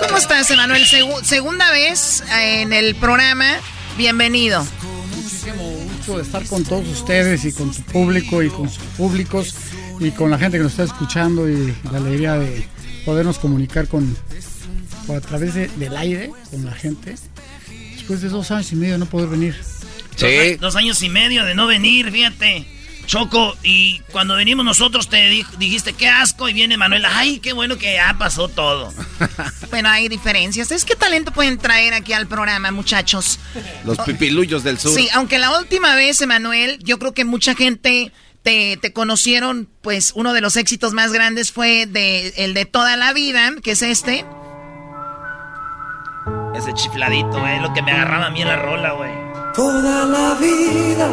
¿Cómo 0.00 0.18
estás, 0.18 0.50
Emanuel? 0.50 0.84
Segu- 0.84 1.22
segunda 1.22 1.70
vez 1.70 2.24
en 2.36 2.72
el 2.72 2.96
programa. 2.96 3.46
Bienvenido. 3.96 4.66
Muchísimo 5.14 5.62
gusto 5.62 6.16
de 6.16 6.24
estar 6.24 6.44
con 6.46 6.64
todos 6.64 6.88
ustedes 6.88 7.44
y 7.44 7.52
con 7.52 7.70
tu 7.72 7.80
público 7.82 8.42
y 8.42 8.50
con 8.50 8.68
sus 8.68 8.82
públicos 8.96 9.54
y 10.00 10.10
con 10.10 10.32
la 10.32 10.38
gente 10.38 10.58
que 10.58 10.64
nos 10.64 10.72
está 10.72 10.82
escuchando 10.82 11.48
y 11.48 11.72
la 11.92 11.98
alegría 11.98 12.32
de 12.34 12.66
podernos 13.04 13.38
comunicar 13.38 13.86
con 13.86 14.16
por 15.06 15.18
a 15.18 15.20
través 15.20 15.54
de- 15.54 15.68
del 15.68 15.96
aire 15.96 16.32
con 16.50 16.64
la 16.64 16.72
gente. 16.72 17.14
Después 17.94 18.20
de 18.20 18.30
dos 18.30 18.50
años 18.50 18.72
y 18.72 18.74
medio 18.74 18.98
no 18.98 19.06
poder 19.06 19.28
venir. 19.28 19.54
Dos, 20.18 20.30
a- 20.30 20.56
dos 20.60 20.76
años 20.76 21.02
y 21.02 21.08
medio 21.08 21.44
de 21.44 21.54
no 21.54 21.66
venir, 21.66 22.10
fíjate. 22.10 22.66
Choco, 23.06 23.54
y 23.62 23.98
cuando 24.12 24.34
venimos 24.34 24.64
nosotros 24.64 25.10
te 25.10 25.28
di- 25.28 25.44
dijiste 25.58 25.92
qué 25.92 26.08
asco 26.08 26.48
y 26.48 26.54
viene 26.54 26.78
Manuel, 26.78 27.04
ay, 27.04 27.38
qué 27.38 27.52
bueno 27.52 27.76
que 27.76 27.92
ya 27.94 28.14
pasó 28.18 28.48
todo. 28.48 28.92
Bueno, 29.70 29.88
hay 29.90 30.08
diferencias. 30.08 30.70
¿Es 30.70 30.84
qué 30.84 30.94
talento 30.94 31.32
pueden 31.32 31.58
traer 31.58 31.94
aquí 31.94 32.12
al 32.12 32.28
programa, 32.28 32.70
muchachos? 32.70 33.40
Los 33.84 33.98
pipilullos 33.98 34.62
del 34.62 34.78
sur. 34.78 34.94
Sí, 34.94 35.08
aunque 35.12 35.38
la 35.40 35.58
última 35.58 35.96
vez, 35.96 36.20
Emanuel, 36.20 36.78
yo 36.82 36.98
creo 37.00 37.12
que 37.12 37.24
mucha 37.24 37.54
gente 37.56 38.12
te, 38.44 38.76
te 38.80 38.92
conocieron, 38.92 39.68
pues 39.82 40.12
uno 40.14 40.32
de 40.32 40.40
los 40.40 40.56
éxitos 40.56 40.92
más 40.92 41.12
grandes 41.12 41.50
fue 41.50 41.86
de, 41.86 42.28
el 42.36 42.54
de 42.54 42.66
toda 42.66 42.96
la 42.96 43.12
vida, 43.12 43.52
que 43.64 43.72
es 43.72 43.82
este. 43.82 44.24
Ese 46.56 46.72
chifladito, 46.72 47.40
güey, 47.40 47.60
lo 47.60 47.72
que 47.74 47.82
me 47.82 47.90
agarraba 47.92 48.26
a 48.26 48.30
mí 48.30 48.40
en 48.42 48.48
la 48.48 48.56
rola, 48.56 48.92
güey. 48.92 49.10
Toda 49.54 50.04
la 50.06 50.34
vida 50.34 51.08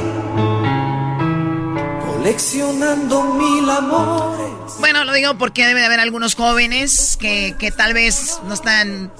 coleccionando 2.07 3.23
mil 3.35 3.69
amores. 3.69 4.73
Bueno, 4.79 5.03
lo 5.03 5.13
digo 5.13 5.37
porque 5.37 5.65
debe 5.67 5.79
de 5.81 5.85
haber 5.85 5.99
algunos 5.99 6.35
jóvenes 6.35 7.17
que, 7.19 7.55
que 7.59 7.71
tal 7.71 7.93
vez 7.93 8.39
no 8.47 8.53
están, 8.53 9.11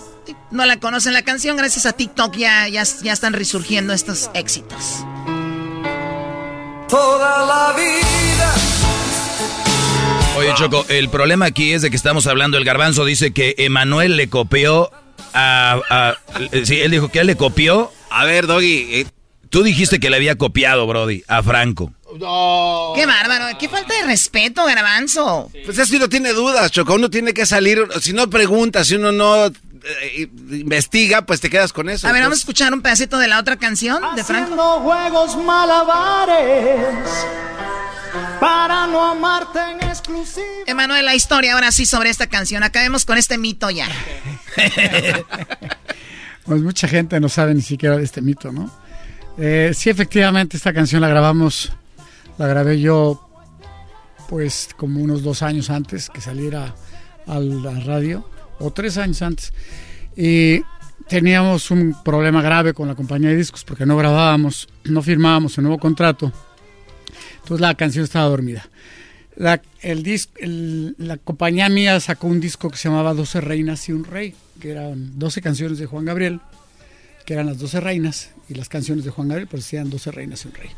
no 0.50 0.66
la 0.66 0.80
conocen 0.80 1.14
la 1.14 1.22
canción. 1.22 1.56
Gracias 1.56 1.86
a 1.86 1.94
TikTok 1.94 2.36
ya, 2.36 2.68
ya, 2.68 2.84
ya 2.84 3.14
están 3.14 3.34
resurgiendo 3.34 3.94
estos 3.94 4.32
éxitos. 4.34 5.04
Toda 6.90 7.46
la 7.46 7.74
vida. 7.78 8.54
Oye, 10.38 10.54
Choco, 10.56 10.86
el 10.90 11.10
problema 11.10 11.46
aquí 11.46 11.74
es 11.74 11.84
de 11.84 11.90
que 11.92 11.96
estamos 11.96 12.26
hablando, 12.26 12.58
el 12.58 12.66
garbanzo 12.66 13.06
dice 13.06 13.32
que 13.34 13.54
Emanuel 13.60 14.18
le 14.18 14.30
copió 14.30 14.90
a... 15.34 15.80
a- 15.90 16.16
sí, 16.64 16.80
él 16.82 16.90
dijo 16.92 17.10
que 17.10 17.20
él 17.20 17.28
le 17.28 17.38
copió... 17.38 17.92
A 18.12 18.26
ver, 18.26 18.48
Doggy... 18.48 19.08
Tú 19.52 19.64
dijiste 19.64 20.00
que 20.00 20.10
le 20.10 20.16
había 20.16 20.38
copiado, 20.38 20.88
Brody, 20.88 21.26
a 21.28 21.44
Franco. 21.44 21.92
Qué 22.96 23.06
bárbaro, 23.06 23.58
qué 23.60 23.68
falta 23.68 23.94
de 23.96 24.04
respeto, 24.04 24.64
garbanzo. 24.64 25.52
Pues 25.66 25.78
es 25.78 25.90
que 25.90 25.98
uno 25.98 26.08
tiene 26.08 26.32
dudas, 26.32 26.72
Choco. 26.72 26.94
Uno 26.94 27.10
tiene 27.10 27.34
que 27.34 27.46
salir. 27.46 27.86
Si 28.00 28.14
no 28.14 28.30
preguntas, 28.30 28.88
si 28.88 28.96
uno 28.96 29.12
no 29.12 29.48
eh, 29.48 30.30
investiga, 30.52 31.24
pues 31.24 31.42
te 31.42 31.50
quedas 31.50 31.74
con 31.74 31.90
eso. 31.90 32.08
A 32.08 32.14
ver, 32.14 32.22
vamos 32.22 32.38
a 32.38 32.40
escuchar 32.40 32.74
un 32.74 32.82
pedacito 32.82 33.18
de 33.18 33.28
la 33.28 33.40
otra 33.40 33.58
canción 33.58 34.02
de 34.16 34.24
Franco. 34.24 34.54
Haciendo 34.54 34.80
juegos 34.80 35.36
malabares 35.44 36.96
para 38.40 38.88
no 38.88 39.06
amarte 39.06 39.60
en 39.60 39.84
exclusiva. 39.84 40.46
Emanuel, 40.66 41.04
la 41.04 41.16
historia 41.16 41.56
ahora 41.56 41.74
sí 41.74 41.86
sobre 41.86 42.10
esta 42.10 42.28
canción. 42.28 42.64
Acabemos 42.64 43.04
con 43.04 43.18
este 43.18 43.38
mito 43.38 43.70
ya. 43.70 43.90
Pues 46.46 46.62
mucha 46.62 46.88
gente 46.88 47.20
no 47.20 47.30
sabe 47.30 47.54
ni 47.54 47.62
siquiera 47.62 47.98
de 47.98 48.04
este 48.04 48.22
mito, 48.22 48.52
¿no? 48.52 48.72
Eh, 49.38 49.72
sí, 49.74 49.90
efectivamente, 49.90 50.58
esta 50.58 50.74
canción 50.74 51.02
la 51.02 51.08
grabamos, 51.08 51.72
la 52.38 52.48
grabé 52.48 52.80
yo, 52.80 53.28
pues 54.30 54.70
como 54.76 55.02
unos 55.02 55.24
dos 55.24 55.42
años 55.42 55.70
antes 55.70 56.10
que 56.10 56.22
saliera 56.22 56.74
a 57.28 57.40
la 57.40 57.80
radio, 57.82 58.28
o 58.60 58.72
tres 58.72 58.98
años 58.98 59.22
antes. 59.22 59.54
Y 60.16 60.62
teníamos 61.08 61.72
un 61.72 61.96
problema 62.04 62.42
grave 62.42 62.74
con 62.74 62.88
la 62.88 62.96
compañía 62.96 63.30
de 63.30 63.36
discos 63.36 63.64
porque 63.64 63.86
no 63.86 63.98
grabábamos, 63.98 64.68
no 64.86 65.02
firmábamos 65.02 65.58
el 65.58 65.66
nuevo 65.66 65.80
contrato. 65.80 66.32
Entonces 67.36 67.60
la 67.60 67.76
canción 67.76 68.04
estaba 68.04 68.30
dormida. 68.30 68.64
La, 69.42 69.60
el 69.82 70.96
la 71.00 71.18
compañía 71.18 71.68
mía 71.68 72.00
sacó 72.00 72.28
un 72.28 72.40
disco 72.40 72.70
que 72.70 72.78
se 72.78 72.90
llamaba 72.90 73.14
12 73.16 73.42
Reinas 73.42 73.90
y 73.90 73.92
un 73.92 74.04
Rey, 74.04 74.36
que 74.60 74.70
eran 74.70 75.18
12 75.18 75.42
canciones 75.42 75.80
de 75.80 75.88
Juan 75.88 76.06
Gabriel, 76.06 76.40
que 77.26 77.34
eran 77.34 77.48
las 77.48 77.58
12 77.58 77.80
reinas, 77.80 78.30
y 78.50 78.54
las 78.54 78.70
canciones 78.70 79.04
de 79.04 79.10
Juan 79.12 79.30
Gabriel 79.30 79.48
pues 79.50 79.64
decían 79.64 79.90
12 79.90 80.12
reinas 80.12 80.46
y 80.46 80.48
un 80.50 80.54
rey. 80.54 80.70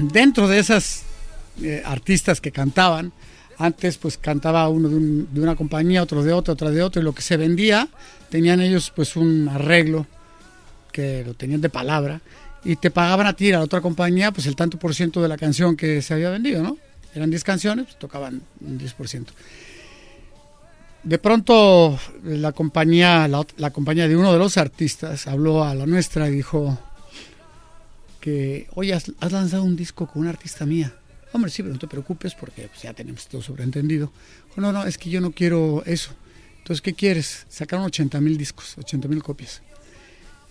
Dentro 0.12 0.46
de 0.46 0.58
esas 0.60 1.02
eh, 1.60 1.82
artistas 1.84 2.40
que 2.40 2.52
cantaban, 2.52 3.12
antes 3.58 3.96
pues 3.98 4.16
cantaba 4.16 4.68
uno 4.68 4.88
de, 4.88 4.94
un- 4.96 5.28
de 5.34 5.40
una 5.40 5.56
compañía, 5.56 6.02
otro 6.04 6.22
de 6.22 6.32
otra, 6.32 6.54
otra 6.54 6.70
de 6.70 6.82
otra, 6.82 7.02
y 7.02 7.04
lo 7.04 7.14
que 7.14 7.22
se 7.22 7.36
vendía, 7.36 7.88
tenían 8.30 8.60
ellos 8.60 8.92
pues 8.94 9.16
un 9.16 9.48
arreglo 9.48 10.06
que 10.92 11.24
lo 11.24 11.34
tenían 11.34 11.60
de 11.60 11.68
palabra, 11.68 12.20
y 12.64 12.76
te 12.76 12.90
pagaban 12.92 13.26
a 13.26 13.32
ti, 13.34 13.50
a 13.52 13.58
la 13.58 13.64
otra 13.64 13.80
compañía, 13.80 14.30
pues 14.30 14.46
el 14.46 14.54
tanto 14.54 14.78
por 14.78 14.94
ciento 14.94 15.20
de 15.20 15.28
la 15.28 15.36
canción 15.36 15.76
que 15.76 16.00
se 16.02 16.14
había 16.14 16.30
vendido, 16.30 16.62
¿no? 16.62 16.76
Eran 17.14 17.30
10 17.30 17.44
canciones, 17.44 17.86
pues, 17.86 17.98
tocaban 17.98 18.42
un 18.60 18.78
10%. 18.78 19.26
De 21.02 21.18
pronto 21.18 21.98
la 22.22 22.52
compañía, 22.52 23.26
la, 23.26 23.70
compañía 23.70 24.06
de 24.06 24.16
uno 24.16 24.32
de 24.32 24.38
los 24.38 24.56
artistas 24.56 25.26
habló 25.26 25.64
a 25.64 25.74
la 25.74 25.84
nuestra 25.84 26.28
y 26.28 26.32
dijo 26.32 26.78
que, 28.20 28.68
oye, 28.74 28.94
has, 28.94 29.08
lanzado 29.32 29.64
un 29.64 29.74
disco 29.74 30.06
con 30.06 30.22
una 30.22 30.30
artista 30.30 30.64
mía. 30.64 30.94
Hombre, 31.32 31.50
sí, 31.50 31.62
pero 31.62 31.74
no 31.74 31.80
te 31.80 31.88
preocupes 31.88 32.34
porque 32.34 32.68
pues, 32.68 32.82
ya 32.82 32.94
tenemos 32.94 33.26
todo 33.26 33.42
sobreentendido. 33.42 34.12
No, 34.56 34.70
no, 34.72 34.84
es 34.84 34.96
que 34.96 35.10
yo 35.10 35.20
no 35.20 35.32
quiero 35.32 35.82
eso. 35.86 36.12
Entonces, 36.58 36.80
¿qué 36.80 36.94
quieres? 36.94 37.46
Sacaron 37.48 37.84
80 37.86 38.20
mil 38.20 38.38
discos, 38.38 38.78
80 38.78 39.08
mil 39.08 39.22
copias. 39.24 39.60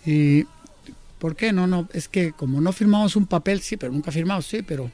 Y, 0.04 0.44
¿por 1.18 1.34
qué? 1.34 1.52
No, 1.52 1.66
no, 1.66 1.88
es 1.94 2.08
que 2.08 2.32
como 2.32 2.60
no 2.60 2.72
firmamos 2.72 3.16
un 3.16 3.26
papel, 3.26 3.62
sí, 3.62 3.78
pero 3.78 3.90
nunca 3.90 4.12
firmamos, 4.12 4.44
sí, 4.44 4.60
pero 4.60 4.90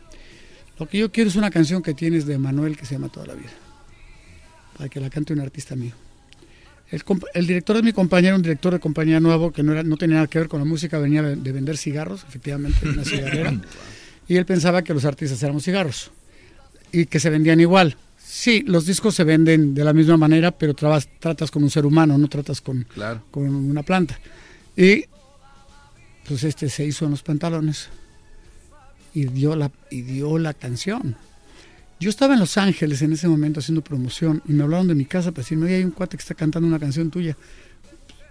lo 0.78 0.88
que 0.88 0.98
yo 0.98 1.10
quiero 1.12 1.28
es 1.30 1.36
una 1.36 1.50
canción 1.50 1.82
que 1.82 1.94
tienes 1.94 2.26
de 2.26 2.38
Manuel 2.38 2.76
que 2.76 2.86
se 2.86 2.94
llama 2.94 3.09
Toda 3.09 3.26
la 3.26 3.34
Vida 3.34 3.50
para 4.76 4.88
que 4.88 5.00
la 5.00 5.10
cante 5.10 5.32
un 5.32 5.40
artista 5.40 5.74
mío. 5.74 5.92
El, 7.34 7.46
director 7.46 7.76
de 7.76 7.82
mi 7.82 7.92
compañía 7.92 8.28
era 8.28 8.36
un 8.36 8.42
director 8.42 8.72
de 8.72 8.78
compañía 8.80 9.18
nuevo 9.20 9.52
que 9.52 9.62
no, 9.62 9.72
era, 9.72 9.82
no 9.82 9.96
tenía 9.96 10.14
nada 10.16 10.26
que 10.28 10.38
ver 10.38 10.48
con 10.48 10.60
la 10.60 10.64
música, 10.64 10.98
venía 10.98 11.20
de, 11.22 11.36
de 11.36 11.52
vender 11.52 11.76
cigarros, 11.76 12.24
efectivamente, 12.26 12.88
una 12.88 13.05
cigarrera, 13.05 13.60
y 14.28 14.36
él 14.36 14.46
pensaba 14.46 14.82
que 14.82 14.94
los 14.94 15.05
artistas 15.05 15.42
éramos 15.42 15.64
cigarros 15.64 16.10
y 16.92 17.06
que 17.06 17.18
se 17.20 17.28
vendían 17.28 17.60
igual. 17.60 17.96
Sí, 18.16 18.62
los 18.66 18.86
discos 18.86 19.14
se 19.16 19.24
venden 19.24 19.74
de 19.74 19.84
la 19.84 19.92
misma 19.92 20.16
manera, 20.16 20.50
pero 20.52 20.74
trabas- 20.74 21.09
tratas 21.18 21.50
con 21.50 21.62
un 21.64 21.70
ser 21.70 21.84
humano, 21.84 22.16
no 22.16 22.28
tratas 22.28 22.60
con, 22.60 22.84
Claro. 22.84 23.22
con 23.32 23.48
una 23.52 23.82
planta. 23.82 24.18
Y 24.76 25.05
pues 26.26 26.44
este 26.44 26.70
se 26.70 26.86
hizo 26.86 27.05
en 27.05 27.10
los 27.10 27.22
pantalones 27.22 27.88
y 29.14 29.26
dio 29.26 29.56
la, 29.56 29.70
y 29.90 30.02
dio 30.02 30.39
la 30.39 30.55
canción. 30.55 31.16
Yo 32.01 32.10
estaba 32.10 32.35
en 32.35 32.40
Los 32.40 32.56
Ángeles 32.59 33.02
en 33.02 33.12
ese 33.12 33.26
momento 33.28 33.60
haciendo 33.60 33.82
promoción 33.82 34.43
y 34.47 34.52
me 34.52 34.62
hablaron 34.62 34.86
de 34.89 34.94
mi 34.94 35.05
casa 35.05 35.32
para 35.32 35.43
decirme, 35.43 35.66
oye, 35.66 35.76
hay 35.76 35.85
un 35.85 35.90
cuate 35.90 36.16
que 36.16 36.22
está 36.22 36.35
cantando 36.35 36.68
una 36.68 36.78
canción 36.78 37.10
tuya. 37.10 37.36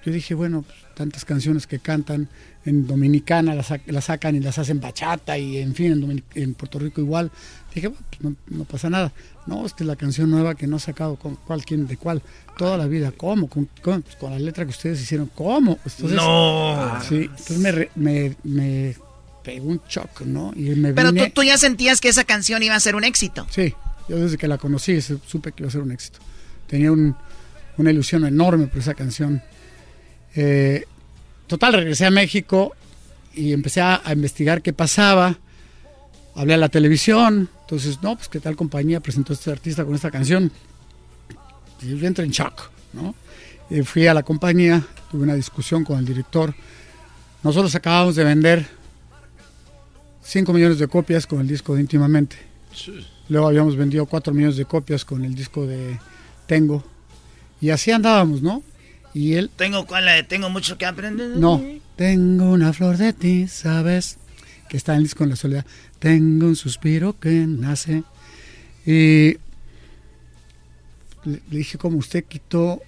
Yo 0.06 0.14
dije, 0.14 0.34
bueno, 0.36 0.62
pues, 0.62 0.78
tantas 0.96 1.26
canciones 1.26 1.68
que 1.68 1.80
cantan 1.80 2.30
en 2.64 2.88
Dominicana 2.88 3.54
las, 3.56 3.68
las 3.88 4.06
sacan 4.06 4.36
y 4.38 4.40
las 4.40 4.58
hacen 4.58 4.80
bachata 4.80 5.38
y 5.38 5.58
en 5.58 5.76
fin, 5.76 5.92
en, 5.92 6.02
Dominic- 6.02 6.24
en 6.36 6.54
Puerto 6.54 6.80
Rico 6.80 7.02
igual. 7.02 7.30
Dije, 7.76 7.90
bueno, 7.90 8.06
pues, 8.10 8.22
no, 8.22 8.36
no 8.60 8.64
pasa 8.64 8.90
nada. 8.90 9.12
No, 9.48 9.66
es 9.66 9.74
la 9.82 9.98
canción 9.98 10.30
nueva 10.32 10.56
que 10.56 10.66
no 10.66 10.78
ha 10.78 10.80
sacado, 10.80 11.18
¿con 11.18 11.36
cuál, 11.36 11.66
quién, 11.66 11.88
de 11.88 11.98
cuál? 11.98 12.22
Toda 12.58 12.78
la 12.78 12.88
vida, 12.88 13.12
¿cómo? 13.12 13.48
Con, 13.50 13.68
con- 13.82 14.02
pues, 14.02 14.16
con 14.16 14.32
la 14.32 14.40
letra 14.40 14.64
que 14.64 14.72
ustedes 14.72 15.02
hicieron, 15.02 15.30
¿cómo? 15.36 15.78
Entonces, 15.86 16.12
No. 16.16 17.00
Sí, 17.08 17.16
entonces 17.24 17.60
me, 17.60 17.90
me, 17.96 18.36
me 18.46 18.96
pegó 19.48 19.70
un 19.70 19.82
shock, 19.88 20.22
¿no? 20.26 20.52
Y 20.58 20.72
me 20.76 20.92
Pero 20.92 21.10
tú, 21.10 21.16
vine- 21.16 21.30
tú 21.32 21.42
ya 21.42 21.58
sentías 21.58 22.02
que 22.02 22.10
esa 22.10 22.26
canción 22.26 22.62
iba 22.64 22.76
a 22.76 22.80
ser 22.82 22.96
un 22.98 23.06
éxito. 23.06 23.48
Sí, 23.50 23.74
yo 24.10 24.18
desde 24.20 24.38
que 24.38 24.46
la 24.50 24.58
conocí 24.58 25.00
supe 25.02 25.54
que 25.54 25.64
iba 25.64 25.70
a 25.70 25.72
ser 25.72 25.80
un 25.82 25.94
éxito. 25.94 26.20
Tenía 26.68 26.92
un- 26.92 27.16
una 27.78 27.92
ilusión 27.92 28.26
enorme 28.26 28.68
por 28.68 28.80
esa 28.80 28.94
canción. 28.94 29.42
Eh, 30.36 30.84
total, 31.48 31.74
regresé 31.74 32.06
a 32.06 32.12
México 32.12 32.76
y 33.34 33.54
empecé 33.54 33.80
a, 33.80 34.02
a 34.04 34.12
investigar 34.12 34.62
qué 34.62 34.74
pasaba. 34.74 35.38
Hablé 36.36 36.56
a 36.56 36.58
la 36.58 36.68
televisión. 36.68 37.50
Entonces, 37.62 38.00
no, 38.02 38.18
pues 38.18 38.28
qué 38.28 38.42
tal 38.42 38.58
compañía 38.58 39.00
presentó 39.00 39.32
a 39.32 39.36
este 39.36 39.50
artista 39.50 39.86
con 39.86 39.96
esta 39.96 40.12
canción. 40.12 40.52
Y 41.82 41.96
yo 41.98 42.06
entré 42.06 42.26
en 42.26 42.32
shock, 42.32 42.70
¿no? 42.92 43.16
Y 43.70 43.82
fui 43.84 44.08
a 44.08 44.14
la 44.14 44.24
compañía, 44.24 44.84
tuve 45.10 45.24
una 45.24 45.36
discusión 45.36 45.86
con 45.86 46.00
el 46.00 46.06
director. 46.06 46.54
Nosotros 47.44 47.74
acabamos 47.76 48.16
de 48.16 48.24
vender 48.26 48.77
5 50.28 50.52
millones 50.52 50.78
de 50.78 50.90
copias 50.90 51.26
con 51.26 51.40
el 51.40 51.48
disco 51.48 51.74
de 51.74 51.82
Íntimamente. 51.82 52.36
Luego 53.30 53.48
habíamos 53.48 53.78
vendido 53.78 54.06
4 54.06 54.34
millones 54.34 54.58
de 54.58 54.66
copias 54.66 55.06
con 55.06 55.24
el 55.24 55.34
disco 55.34 55.66
de 55.66 55.98
Tengo. 56.48 56.84
Y 57.62 57.70
así 57.70 57.92
andábamos, 57.92 58.42
¿no? 58.42 58.62
Y 59.14 59.36
él, 59.36 59.50
Tengo 59.56 59.88
cuál 59.88 60.04
la 60.04 60.14
de 60.14 60.24
tengo 60.24 60.50
mucho 60.50 60.78
que 60.78 60.86
aprender. 60.86 61.30
no, 61.38 61.64
tengo 61.96 62.52
una 62.52 62.74
flor 62.74 62.98
de 62.98 63.14
ti, 63.14 63.48
¿sabes? 63.48 64.18
Que 64.68 64.76
está 64.76 64.94
en 64.94 64.98
el 64.98 65.04
disco 65.06 65.24
en 65.24 65.30
la 65.30 65.38
soledad. 65.38 65.66
Tengo 65.98 66.48
un 66.48 66.58
suspiro 66.58 67.18
que 67.18 67.46
nace. 67.48 68.04
Y 68.86 69.38
le, 71.24 71.42
dije, 71.50 71.78
como 71.78 72.00
usted 72.00 72.26
quitó, 72.26 72.82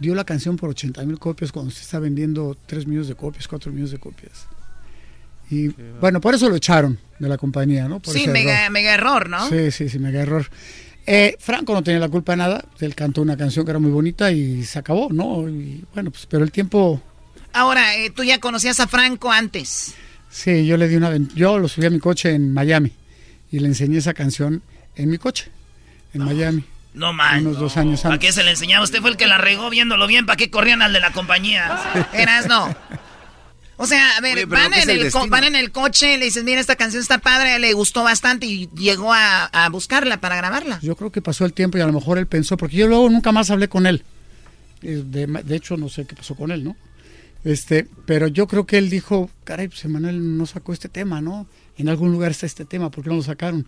dio 0.00 0.16
la 0.16 0.24
canción 0.24 0.56
por 0.56 0.70
80 0.70 1.04
mil 1.04 1.20
copias 1.20 1.52
cuando 1.52 1.68
usted 1.68 1.82
está 1.82 2.00
vendiendo 2.00 2.56
3 2.66 2.88
millones 2.88 3.06
de 3.06 3.14
copias, 3.14 3.46
4 3.46 3.70
millones 3.70 3.92
de 3.92 3.98
copias. 3.98 4.48
Y 5.50 5.68
bueno, 6.00 6.20
por 6.20 6.34
eso 6.34 6.48
lo 6.48 6.56
echaron 6.56 6.98
de 7.18 7.28
la 7.28 7.36
compañía, 7.38 7.86
¿no? 7.88 8.00
Por 8.00 8.12
Sí, 8.14 8.22
ese 8.22 8.30
mega, 8.30 8.60
error. 8.62 8.70
mega 8.72 8.94
error, 8.94 9.28
¿no? 9.28 9.48
Sí, 9.48 9.70
sí, 9.70 9.88
sí, 9.88 9.98
mega 9.98 10.20
error. 10.22 10.48
Eh, 11.06 11.36
Franco 11.38 11.74
no 11.74 11.82
tenía 11.82 12.00
la 12.00 12.08
culpa 12.08 12.32
de 12.32 12.38
nada, 12.38 12.64
él 12.80 12.94
cantó 12.94 13.20
una 13.22 13.36
canción 13.36 13.64
que 13.64 13.70
era 13.72 13.78
muy 13.78 13.90
bonita 13.90 14.32
y 14.32 14.64
se 14.64 14.78
acabó, 14.78 15.08
¿no? 15.12 15.46
Y 15.48 15.84
bueno, 15.92 16.10
pues, 16.10 16.26
pero 16.26 16.44
el 16.44 16.50
tiempo, 16.52 17.00
Ahora, 17.52 17.94
eh, 17.96 18.10
tú 18.10 18.24
ya 18.24 18.40
conocías 18.40 18.80
a 18.80 18.88
Franco 18.88 19.30
antes. 19.30 19.94
sí, 20.30 20.66
yo 20.66 20.76
le 20.76 20.88
di 20.88 20.96
una, 20.96 21.14
yo 21.34 21.58
lo 21.58 21.68
subí 21.68 21.86
a 21.86 21.90
mi 21.90 21.98
coche 22.00 22.30
en 22.34 22.52
Miami 22.52 22.92
y 23.52 23.60
le 23.60 23.68
enseñé 23.68 23.98
esa 23.98 24.14
canción 24.14 24.62
en 24.96 25.10
mi 25.10 25.18
coche, 25.18 25.50
en 26.14 26.24
Miami. 26.24 26.64
No 26.94 27.12
man. 27.12 27.46
Unos 27.46 27.58
dos 27.58 27.76
años 27.76 28.00
¿Para 28.02 28.14
antes. 28.14 28.28
qué 28.28 28.32
se 28.32 28.42
le 28.44 28.52
enseñaba? 28.52 28.82
Usted 28.84 29.00
fue 29.00 29.10
el 29.10 29.16
que 29.16 29.26
la 29.26 29.36
regó 29.38 29.68
viéndolo 29.68 30.06
bien. 30.06 30.26
¿Para 30.26 30.36
qué 30.36 30.48
corrían 30.48 30.80
al 30.80 30.92
de 30.92 31.00
la 31.00 31.10
compañía? 31.12 31.76
Eras 32.14 32.46
no. 32.46 32.74
O 33.76 33.86
sea, 33.86 34.16
a 34.16 34.20
ver, 34.20 34.34
Oye, 34.36 34.44
van, 34.46 34.70
¿qué 34.72 34.78
es 34.78 34.84
en 34.84 34.90
el 34.90 35.06
el 35.06 35.12
co- 35.12 35.26
van 35.28 35.44
en 35.44 35.56
el 35.56 35.72
coche, 35.72 36.16
le 36.18 36.26
dices, 36.26 36.44
mira, 36.44 36.60
esta 36.60 36.76
canción 36.76 37.02
está 37.02 37.18
padre, 37.18 37.58
le 37.58 37.72
gustó 37.72 38.04
bastante 38.04 38.46
y 38.46 38.68
llegó 38.76 39.12
a, 39.12 39.46
a 39.46 39.68
buscarla 39.68 40.20
para 40.20 40.36
grabarla. 40.36 40.78
Yo 40.82 40.94
creo 40.96 41.10
que 41.10 41.20
pasó 41.22 41.44
el 41.44 41.52
tiempo 41.52 41.78
y 41.78 41.80
a 41.80 41.86
lo 41.86 41.92
mejor 41.92 42.18
él 42.18 42.26
pensó, 42.26 42.56
porque 42.56 42.76
yo 42.76 42.86
luego 42.86 43.08
nunca 43.10 43.32
más 43.32 43.50
hablé 43.50 43.68
con 43.68 43.86
él. 43.86 44.04
Eh, 44.82 45.02
De, 45.04 45.26
de 45.26 45.56
hecho, 45.56 45.76
no 45.76 45.88
sé 45.88 46.06
qué 46.06 46.14
pasó 46.14 46.34
con 46.36 46.50
él, 46.52 46.62
¿no? 46.62 46.76
Este, 47.44 47.86
pero 48.06 48.26
yo 48.28 48.46
creo 48.46 48.64
que 48.64 48.78
él 48.78 48.88
dijo, 48.88 49.28
caray, 49.44 49.68
pues 49.68 49.84
Emanuel 49.84 50.38
no 50.38 50.46
sacó 50.46 50.72
este 50.72 50.88
tema, 50.88 51.20
¿no? 51.20 51.46
En 51.76 51.88
algún 51.88 52.12
lugar 52.12 52.30
está 52.30 52.46
este 52.46 52.64
tema, 52.64 52.90
¿por 52.90 53.02
qué 53.04 53.10
no 53.10 53.16
lo 53.16 53.22
sacaron? 53.22 53.66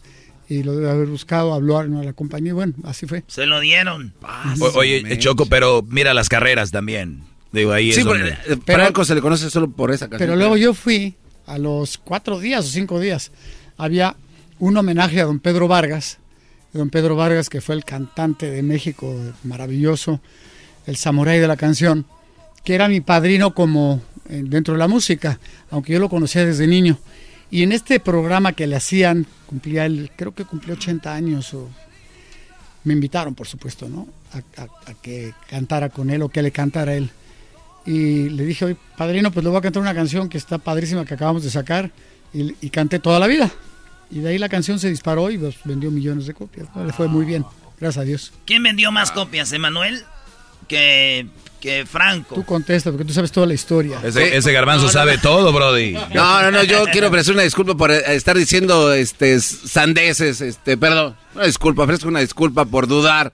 Y 0.48 0.62
lo 0.62 0.76
debe 0.76 0.88
haber 0.88 1.08
buscado, 1.08 1.52
habló 1.52 1.78
a 1.78 1.84
la 1.84 2.12
compañía, 2.12 2.50
y 2.50 2.54
bueno, 2.54 2.72
así 2.84 3.04
fue. 3.06 3.24
Se 3.26 3.44
lo 3.46 3.58
dieron. 3.60 4.14
O- 4.60 4.78
oye, 4.78 5.18
Choco, 5.18 5.46
pero 5.46 5.82
mira 5.88 6.14
las 6.14 6.28
carreras 6.28 6.70
también. 6.70 7.24
Digo, 7.52 7.72
ahí 7.72 7.92
Sí, 7.92 8.00
es 8.00 8.04
donde... 8.04 8.30
eh, 8.30 8.56
Franco 8.64 9.04
se 9.04 9.14
le 9.14 9.20
conoce 9.20 9.48
solo 9.50 9.70
por 9.70 9.90
esa 9.92 10.08
canción. 10.08 10.18
Pero 10.28 10.36
luego 10.36 10.56
yo 10.56 10.74
fui 10.74 11.14
a 11.46 11.58
los 11.58 11.96
cuatro 11.98 12.38
días 12.40 12.64
o 12.66 12.68
cinco 12.68 12.98
días. 13.00 13.30
Había 13.76 14.16
un 14.58 14.76
homenaje 14.76 15.20
a 15.20 15.24
don 15.24 15.38
Pedro 15.38 15.68
Vargas. 15.68 16.18
Don 16.72 16.90
Pedro 16.90 17.16
Vargas, 17.16 17.48
que 17.48 17.60
fue 17.60 17.74
el 17.74 17.84
cantante 17.84 18.50
de 18.50 18.62
México 18.62 19.14
maravilloso, 19.44 20.20
el 20.86 20.96
samurái 20.96 21.38
de 21.38 21.48
la 21.48 21.56
canción, 21.56 22.04
que 22.64 22.74
era 22.74 22.88
mi 22.88 23.00
padrino 23.00 23.54
como 23.54 24.02
eh, 24.28 24.42
dentro 24.44 24.74
de 24.74 24.78
la 24.78 24.88
música, 24.88 25.38
aunque 25.70 25.92
yo 25.94 25.98
lo 26.00 26.10
conocía 26.10 26.44
desde 26.44 26.66
niño. 26.66 26.98
Y 27.50 27.62
en 27.62 27.72
este 27.72 27.98
programa 28.00 28.52
que 28.52 28.66
le 28.66 28.76
hacían, 28.76 29.24
cumplía 29.46 29.86
él, 29.86 30.10
creo 30.16 30.34
que 30.34 30.44
cumplió 30.44 30.74
80 30.74 31.14
años 31.14 31.54
o 31.54 31.70
me 32.84 32.92
invitaron, 32.92 33.34
por 33.34 33.46
supuesto, 33.46 33.88
¿no? 33.88 34.06
A, 34.32 34.38
a- 34.60 34.90
a 34.90 34.94
que 35.00 35.32
cantara 35.48 35.88
con 35.88 36.10
él 36.10 36.20
o 36.22 36.28
que 36.28 36.42
le 36.42 36.50
cantara 36.50 36.92
a 36.92 36.96
él. 36.96 37.08
Y 37.86 38.30
le 38.30 38.44
dije, 38.44 38.64
oye, 38.64 38.76
padrino, 38.96 39.30
pues 39.30 39.44
le 39.44 39.50
voy 39.50 39.58
a 39.58 39.62
cantar 39.62 39.80
una 39.80 39.94
canción 39.94 40.28
que 40.28 40.38
está 40.38 40.58
padrísima 40.58 41.04
que 41.04 41.14
acabamos 41.14 41.44
de 41.44 41.50
sacar. 41.50 41.90
Y, 42.34 42.54
y 42.60 42.70
canté 42.70 42.98
toda 42.98 43.18
la 43.18 43.28
vida. 43.28 43.50
Y 44.10 44.20
de 44.20 44.30
ahí 44.30 44.38
la 44.38 44.48
canción 44.48 44.78
se 44.78 44.88
disparó 44.88 45.30
y 45.30 45.38
pues, 45.38 45.56
vendió 45.64 45.90
millones 45.90 46.26
de 46.26 46.34
copias. 46.34 46.68
¿no? 46.74 46.84
Le 46.84 46.92
fue 46.92 47.08
muy 47.08 47.24
bien, 47.24 47.44
gracias 47.78 48.02
a 48.02 48.04
Dios. 48.04 48.32
¿Quién 48.44 48.62
vendió 48.62 48.92
más 48.92 49.10
copias, 49.10 49.52
Emanuel? 49.52 50.04
Que, 50.68 51.26
que 51.60 51.86
Franco. 51.86 52.34
Tú 52.34 52.44
contesta, 52.44 52.90
porque 52.90 53.04
tú 53.04 53.12
sabes 53.12 53.32
toda 53.32 53.46
la 53.46 53.54
historia. 53.54 54.00
Ese, 54.02 54.36
ese 54.36 54.52
garbanzo 54.52 54.88
sabe 54.88 55.18
todo, 55.18 55.52
Brody. 55.52 55.92
No, 56.14 56.42
no, 56.42 56.50
no, 56.50 56.64
yo 56.64 56.84
quiero 56.86 57.08
ofrecer 57.08 57.34
una 57.34 57.42
disculpa 57.42 57.76
por 57.76 57.90
estar 57.90 58.36
diciendo 58.36 58.92
este 58.92 59.40
sandeces, 59.40 60.40
este, 60.40 60.76
perdón, 60.76 61.16
una 61.34 61.46
disculpa, 61.46 61.84
ofrezco 61.84 62.08
una 62.08 62.20
disculpa 62.20 62.64
por 62.64 62.86
dudar. 62.86 63.32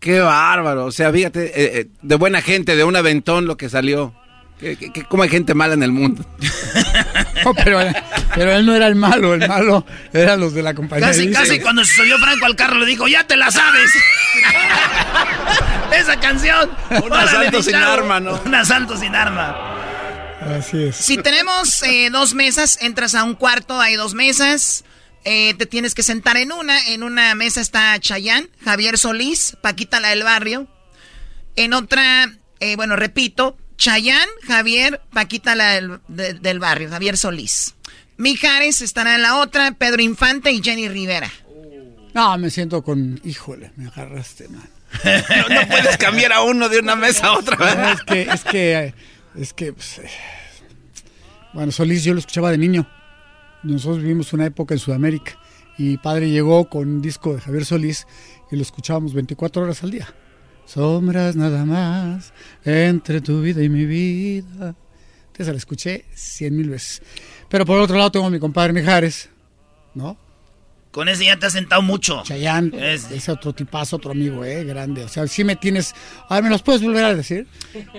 Qué 0.00 0.20
bárbaro, 0.20 0.86
o 0.86 0.92
sea, 0.92 1.12
fíjate, 1.12 1.44
eh, 1.46 1.80
eh, 1.80 1.86
de 2.00 2.14
buena 2.16 2.40
gente, 2.42 2.74
de 2.74 2.84
un 2.84 2.96
aventón 2.96 3.46
lo 3.46 3.56
que 3.56 3.68
salió. 3.68 4.14
¿Qué, 4.58 4.76
qué- 4.76 4.92
qué- 4.92 5.04
cómo 5.04 5.22
hay 5.22 5.30
gente 5.30 5.54
mala 5.54 5.74
en 5.74 5.82
el 5.82 5.92
mundo? 5.92 6.24
No, 7.42 7.54
pero, 7.54 7.80
pero 8.34 8.52
él 8.52 8.66
no 8.66 8.74
era 8.74 8.86
el 8.86 8.96
malo, 8.96 9.32
el 9.32 9.48
malo 9.48 9.86
eran 10.12 10.40
los 10.40 10.52
de 10.52 10.62
la 10.62 10.74
compañía. 10.74 11.06
Casi, 11.06 11.30
casi 11.30 11.58
cuando 11.58 11.82
se 11.86 11.94
subió 11.94 12.18
Franco 12.18 12.44
al 12.44 12.54
carro 12.54 12.78
le 12.78 12.84
dijo, 12.84 13.08
ya 13.08 13.26
te 13.26 13.34
la 13.34 13.50
sabes. 13.50 13.90
Esa 15.96 16.20
canción. 16.20 16.70
Un 17.02 17.12
asalto 17.14 17.62
sin 17.62 17.76
arma, 17.76 18.20
¿no? 18.20 18.38
Un 18.44 18.54
asalto 18.54 18.94
sin 18.96 19.14
arma. 19.14 19.56
Así 20.58 20.84
es. 20.84 20.96
Si 20.96 21.16
tenemos 21.16 21.82
eh, 21.82 22.10
dos 22.10 22.34
mesas, 22.34 22.76
entras 22.82 23.14
a 23.14 23.24
un 23.24 23.34
cuarto, 23.34 23.80
hay 23.80 23.96
dos 23.96 24.12
mesas, 24.12 24.84
eh, 25.24 25.54
te 25.54 25.66
tienes 25.66 25.94
que 25.94 26.02
sentar 26.02 26.36
en 26.36 26.52
una. 26.52 26.78
En 26.88 27.02
una 27.02 27.34
mesa 27.34 27.60
está 27.60 27.98
Chayán, 27.98 28.48
Javier 28.64 28.98
Solís, 28.98 29.56
Paquita 29.62 30.00
la 30.00 30.08
del 30.10 30.22
barrio. 30.24 30.66
En 31.56 31.72
otra, 31.74 32.32
eh, 32.60 32.76
bueno, 32.76 32.96
repito, 32.96 33.56
Chayán, 33.76 34.28
Javier, 34.46 35.00
Paquita 35.12 35.54
la 35.54 35.70
del, 35.74 36.00
de- 36.08 36.34
del 36.34 36.58
barrio, 36.58 36.88
Javier 36.90 37.16
Solís. 37.16 37.74
Mijares 38.16 38.82
estará 38.82 39.14
en 39.14 39.22
la 39.22 39.36
otra, 39.38 39.72
Pedro 39.72 40.02
Infante 40.02 40.52
y 40.52 40.62
Jenny 40.62 40.88
Rivera. 40.88 41.30
No, 42.12 42.36
me 42.38 42.50
siento 42.50 42.82
con, 42.82 43.20
híjole, 43.24 43.72
me 43.76 43.86
agarraste, 43.86 44.48
man. 44.48 44.68
No, 45.04 45.48
no 45.54 45.68
puedes 45.68 45.96
cambiar 45.96 46.32
a 46.32 46.42
uno 46.42 46.68
de 46.68 46.80
una 46.80 46.96
mesa 46.96 47.28
a 47.28 47.32
otra. 47.38 47.56
No, 47.56 47.90
es 47.92 48.02
que, 48.02 48.22
es 48.22 48.44
que, 48.44 48.94
es 49.36 49.52
que, 49.52 49.72
pues, 49.72 49.98
eh, 49.98 50.10
bueno, 51.52 51.72
Solís 51.72 52.04
yo 52.04 52.12
lo 52.12 52.18
escuchaba 52.20 52.50
de 52.50 52.58
niño. 52.58 52.88
Nosotros 53.62 54.02
vivimos 54.02 54.32
una 54.32 54.46
época 54.46 54.74
en 54.74 54.78
Sudamérica 54.78 55.38
y 55.78 55.84
mi 55.84 55.96
padre 55.96 56.30
llegó 56.30 56.68
con 56.68 56.88
un 56.88 57.02
disco 57.02 57.34
de 57.34 57.40
Javier 57.40 57.64
Solís 57.64 58.06
y 58.50 58.56
lo 58.56 58.62
escuchábamos 58.62 59.14
24 59.14 59.62
horas 59.62 59.82
al 59.82 59.90
día. 59.90 60.14
Sombras 60.66 61.36
nada 61.36 61.64
más 61.64 62.32
entre 62.64 63.20
tu 63.20 63.42
vida 63.42 63.62
y 63.62 63.68
mi 63.68 63.86
vida. 63.86 64.74
Entonces 65.26 65.48
la 65.48 65.58
escuché 65.58 66.04
cien 66.14 66.56
mil 66.56 66.70
veces. 66.70 67.02
Pero 67.48 67.66
por 67.66 67.80
otro 67.80 67.96
lado 67.96 68.12
tengo 68.12 68.26
a 68.26 68.30
mi 68.30 68.38
compadre 68.38 68.72
Mijares, 68.72 69.28
¿no? 69.94 70.16
Con 70.90 71.08
ese 71.08 71.24
ya 71.24 71.38
te 71.38 71.46
has 71.46 71.52
sentado 71.52 71.82
mucho. 71.82 72.22
Chayán, 72.24 72.72
ese 72.74 73.30
otro 73.30 73.52
tipazo, 73.52 73.96
otro 73.96 74.10
amigo, 74.10 74.44
¿eh? 74.44 74.64
Grande. 74.64 75.04
O 75.04 75.08
sea, 75.08 75.26
sí 75.28 75.44
me 75.44 75.54
tienes... 75.54 75.94
A 76.28 76.34
ver, 76.34 76.44
¿me 76.44 76.50
los 76.50 76.62
puedes 76.62 76.82
volver 76.82 77.04
a 77.04 77.14
decir? 77.14 77.46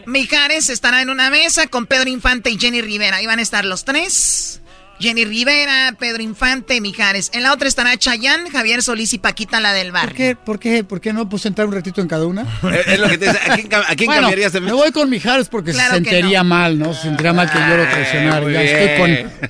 Mijares 0.06 0.70
estará 0.70 1.02
en 1.02 1.10
una 1.10 1.30
mesa 1.30 1.68
con 1.68 1.86
Pedro 1.86 2.10
Infante 2.10 2.50
y 2.50 2.60
Jenny 2.60 2.82
Rivera. 2.82 3.18
Ahí 3.18 3.26
van 3.26 3.40
a 3.40 3.42
estar 3.42 3.64
los 3.64 3.86
tres. 3.86 4.61
Jenny 5.02 5.26
Rivera, 5.26 5.96
Pedro 6.00 6.22
Infante, 6.22 6.80
Mijares. 6.80 7.32
En 7.34 7.44
la 7.44 7.52
otra 7.54 7.68
estará 7.68 7.98
Chayán, 7.98 8.50
Javier 8.50 8.82
Solís 8.84 9.14
y 9.14 9.18
Paquita 9.18 9.60
la 9.60 9.74
del 9.74 9.88
¿Por 9.88 9.94
barrio. 9.94 10.16
qué, 10.16 10.36
por 10.36 10.60
qué, 10.60 10.84
por 10.84 11.02
qué 11.02 11.12
no 11.14 11.28
puedo 11.28 11.42
sentar 11.42 11.66
un 11.66 11.74
ratito 11.74 12.02
en 12.02 12.08
cada 12.08 12.26
una? 12.26 12.44
Es 12.86 13.00
lo 13.00 13.10
que 13.10 13.18
te 13.18 13.26
dice, 13.28 13.40
¿a 13.50 13.56
quién, 13.56 13.70
cam- 13.70 13.84
a 13.88 13.96
quién 13.96 14.06
Bueno, 14.08 14.22
cambiarías 14.22 14.54
de 14.54 14.62
me 14.62 14.72
voy 14.74 14.92
con 14.92 15.10
Mijares 15.10 15.50
porque 15.50 15.72
Claro 15.72 15.96
se 15.98 16.04
sentiría 16.04 16.44
mal, 16.44 16.78
¿no? 16.80 16.94
Se 16.94 17.04
sentiría 17.04 17.34
mal 17.34 17.52
que 17.52 17.58
yo 17.60 17.78
lo 17.78 17.84
traicionara. 17.90 18.42
Ya 18.42 18.48
bien. 18.62 18.62
estoy 18.78 18.98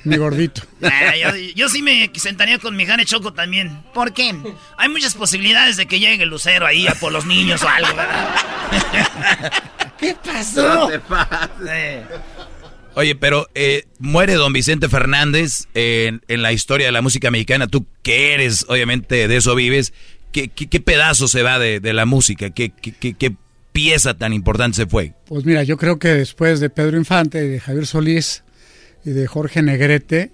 mi 0.10 0.16
gordito. 0.16 0.62
Ah, 0.84 1.14
yo, 1.16 1.36
yo 1.54 1.68
sí 1.68 1.80
me 1.80 2.10
sentaría 2.16 2.58
con 2.58 2.74
Mijares 2.74 3.06
Choco 3.06 3.32
también. 3.32 3.82
¿Por 3.94 4.12
qué? 4.12 4.34
Hay 4.76 4.88
muchas 4.88 5.14
posibilidades 5.14 5.76
de 5.76 5.86
que 5.86 6.00
llegue 6.00 6.24
el 6.24 6.28
lucero 6.28 6.66
ahí 6.66 6.88
a 6.88 6.94
por 6.96 7.12
los 7.12 7.24
niños 7.24 7.62
o 7.62 7.68
algo, 7.68 7.94
¿verdad? 7.94 8.34
¿Qué 9.98 10.16
pasó? 10.24 10.90
Eh, 10.90 12.02
Oye, 12.94 13.14
pero 13.14 13.48
eh, 13.54 13.84
muere 13.98 14.34
don 14.34 14.52
Vicente 14.52 14.88
Fernández 14.88 15.66
en, 15.74 16.20
en 16.28 16.42
la 16.42 16.52
historia 16.52 16.86
de 16.86 16.92
la 16.92 17.00
música 17.02 17.30
mexicana. 17.30 17.66
Tú 17.66 17.86
que 18.02 18.34
eres, 18.34 18.66
obviamente, 18.68 19.28
de 19.28 19.36
eso 19.36 19.54
vives. 19.54 19.92
¿Qué, 20.30 20.48
qué, 20.48 20.66
qué 20.68 20.80
pedazo 20.80 21.28
se 21.28 21.42
va 21.42 21.58
de, 21.58 21.80
de 21.80 21.92
la 21.92 22.04
música? 22.06 22.50
¿Qué, 22.50 22.70
qué, 22.70 22.92
qué- 22.92 23.14
qué 23.14 23.34
pieza 23.72 24.14
tan 24.14 24.32
importante 24.34 24.76
se 24.76 24.86
fue? 24.86 25.14
Pues 25.26 25.44
mira, 25.46 25.62
yo 25.62 25.76
creo 25.78 25.98
que 25.98 26.08
después 26.08 26.60
de 26.60 26.68
Pedro 26.70 26.98
Infante, 26.98 27.40
de 27.46 27.60
Javier 27.60 27.86
Solís 27.86 28.44
y 29.04 29.10
de 29.10 29.26
Jorge 29.26 29.62
Negrete, 29.62 30.30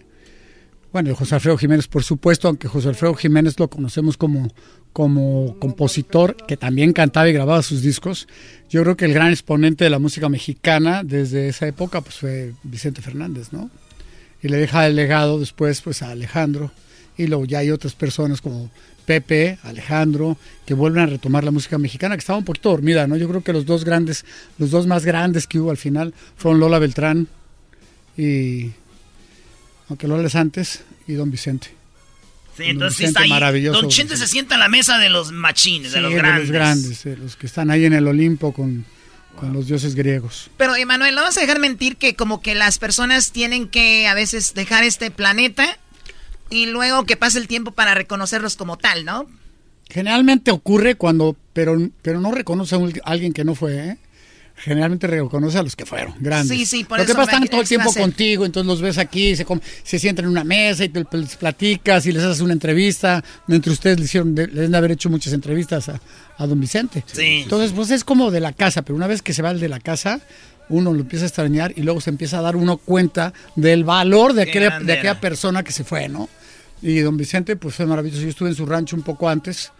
bueno, 0.92 1.14
José 1.14 1.34
Alfredo 1.34 1.58
Jiménez, 1.58 1.88
por 1.88 2.02
supuesto, 2.02 2.48
aunque 2.48 2.68
José 2.68 2.88
Alfredo 2.88 3.14
Jiménez 3.14 3.58
lo 3.58 3.68
conocemos 3.68 4.16
como 4.16 4.48
como 4.92 5.56
compositor 5.60 6.36
que 6.46 6.56
también 6.56 6.92
cantaba 6.92 7.28
y 7.28 7.32
grababa 7.32 7.62
sus 7.62 7.82
discos. 7.82 8.26
Yo 8.68 8.82
creo 8.82 8.96
que 8.96 9.04
el 9.04 9.14
gran 9.14 9.30
exponente 9.30 9.84
de 9.84 9.90
la 9.90 9.98
música 9.98 10.28
mexicana 10.28 11.02
desde 11.04 11.48
esa 11.48 11.68
época 11.68 12.00
pues 12.00 12.16
fue 12.16 12.52
Vicente 12.64 13.02
Fernández, 13.02 13.52
¿no? 13.52 13.70
Y 14.42 14.48
le 14.48 14.56
deja 14.56 14.86
el 14.86 14.96
legado 14.96 15.38
después 15.38 15.80
pues 15.82 16.02
a 16.02 16.10
Alejandro 16.10 16.72
y 17.16 17.26
luego 17.26 17.44
ya 17.44 17.58
hay 17.58 17.70
otras 17.70 17.94
personas 17.94 18.40
como 18.40 18.70
Pepe, 19.06 19.58
Alejandro, 19.62 20.36
que 20.66 20.74
vuelven 20.74 21.04
a 21.04 21.06
retomar 21.06 21.44
la 21.44 21.50
música 21.50 21.78
mexicana 21.78 22.16
que 22.16 22.20
estaba 22.20 22.38
un 22.38 22.44
poquito 22.44 22.70
dormida, 22.70 23.06
¿no? 23.06 23.16
Yo 23.16 23.28
creo 23.28 23.42
que 23.42 23.52
los 23.52 23.66
dos 23.66 23.84
grandes, 23.84 24.24
los 24.58 24.70
dos 24.70 24.86
más 24.86 25.04
grandes 25.04 25.46
que 25.46 25.58
hubo 25.58 25.70
al 25.70 25.76
final 25.76 26.12
fueron 26.36 26.60
Lola 26.60 26.78
Beltrán 26.78 27.28
y 28.16 28.72
aunque 29.88 30.06
Lola 30.08 30.26
es 30.26 30.34
antes 30.34 30.82
y 31.06 31.14
Don 31.14 31.30
Vicente. 31.30 31.68
Sí, 32.56 32.64
Don 32.64 32.70
entonces 32.70 32.98
Vicente, 32.98 33.10
está 33.10 33.22
ahí. 33.22 33.30
maravilloso, 33.30 33.80
Don 33.80 33.90
Chente 33.90 34.16
se 34.16 34.26
sienta 34.26 34.54
en 34.54 34.60
la 34.60 34.68
mesa 34.68 34.98
de 34.98 35.08
los 35.08 35.32
machines, 35.32 35.92
de 35.92 36.00
los 36.00 36.12
grandes. 36.12 36.48
los 36.48 36.52
grandes, 36.52 37.04
los 37.18 37.36
que 37.36 37.46
están 37.46 37.70
ahí 37.70 37.84
en 37.84 37.92
el 37.92 38.06
Olimpo 38.08 38.52
con, 38.52 38.84
con 39.38 39.52
los 39.52 39.66
dioses 39.68 39.94
griegos. 39.94 40.50
Pero, 40.56 40.74
Emanuel, 40.74 41.14
no 41.14 41.22
vas 41.22 41.36
a 41.38 41.40
dejar 41.40 41.60
mentir 41.60 41.96
que 41.96 42.14
como 42.14 42.40
que 42.42 42.54
las 42.54 42.78
personas 42.78 43.30
tienen 43.32 43.68
que 43.68 44.06
a 44.08 44.14
veces 44.14 44.54
dejar 44.54 44.82
este 44.84 45.10
planeta 45.10 45.78
y 46.50 46.66
luego 46.66 47.04
que 47.04 47.16
pase 47.16 47.38
el 47.38 47.46
tiempo 47.46 47.70
para 47.72 47.94
reconocerlos 47.94 48.56
como 48.56 48.76
tal, 48.76 49.04
¿no? 49.04 49.26
Generalmente 49.90 50.50
ocurre 50.50 50.96
cuando, 50.96 51.36
pero, 51.52 51.76
pero 52.02 52.20
no 52.20 52.30
reconoce 52.30 52.74
a 52.74 52.78
alguien 53.04 53.32
que 53.32 53.44
no 53.44 53.54
fue, 53.54 53.76
¿eh? 53.78 53.98
Generalmente 54.60 55.06
reconoce 55.06 55.58
a 55.58 55.62
los 55.62 55.76
que 55.76 55.86
fueron, 55.86 56.14
grandes. 56.18 56.56
Sí, 56.56 56.66
sí, 56.66 56.84
por 56.84 56.98
Lo 56.98 57.06
que 57.06 57.14
pasa 57.14 57.32
están 57.32 57.48
todo 57.48 57.60
el 57.60 57.68
tiempo 57.68 57.92
contigo, 57.92 58.44
entonces 58.44 58.66
los 58.66 58.80
ves 58.80 58.98
aquí, 58.98 59.36
se, 59.36 59.46
se 59.84 59.98
sientan 59.98 60.24
en 60.24 60.30
una 60.32 60.44
mesa 60.44 60.84
y 60.84 60.88
te, 60.88 61.04
les 61.16 61.36
platicas 61.36 62.06
y 62.06 62.12
les 62.12 62.22
haces 62.24 62.40
una 62.40 62.52
entrevista. 62.52 63.22
Entre 63.48 63.72
ustedes 63.72 63.98
le 63.98 64.04
hicieron, 64.06 64.34
le 64.34 64.46
deben 64.46 64.72
de 64.72 64.76
haber 64.76 64.92
hecho 64.92 65.10
muchas 65.10 65.32
entrevistas 65.32 65.88
a, 65.88 66.00
a 66.36 66.46
don 66.46 66.60
Vicente. 66.60 67.04
Sí. 67.06 67.42
Entonces, 67.42 67.72
pues 67.72 67.90
es 67.90 68.04
como 68.04 68.30
de 68.30 68.40
la 68.40 68.52
casa, 68.52 68.82
pero 68.82 68.96
una 68.96 69.06
vez 69.06 69.22
que 69.22 69.32
se 69.32 69.42
va 69.42 69.50
el 69.50 69.60
de 69.60 69.68
la 69.68 69.80
casa, 69.80 70.20
uno 70.68 70.92
lo 70.92 71.00
empieza 71.00 71.24
a 71.24 71.28
extrañar 71.28 71.72
y 71.76 71.82
luego 71.82 72.00
se 72.00 72.10
empieza 72.10 72.38
a 72.38 72.42
dar 72.42 72.56
uno 72.56 72.76
cuenta 72.78 73.32
del 73.56 73.84
valor 73.84 74.32
de 74.34 74.42
aquella, 74.42 74.80
de 74.80 74.92
aquella 74.92 75.20
persona 75.20 75.62
que 75.62 75.72
se 75.72 75.84
fue, 75.84 76.08
¿no? 76.08 76.28
Y 76.82 76.98
don 77.00 77.16
Vicente, 77.16 77.56
pues 77.56 77.74
fue 77.74 77.86
maravilloso. 77.86 78.22
Yo 78.22 78.28
estuve 78.28 78.50
en 78.50 78.54
su 78.54 78.66
rancho 78.66 78.96
un 78.96 79.02
poco 79.02 79.28
antes. 79.28 79.72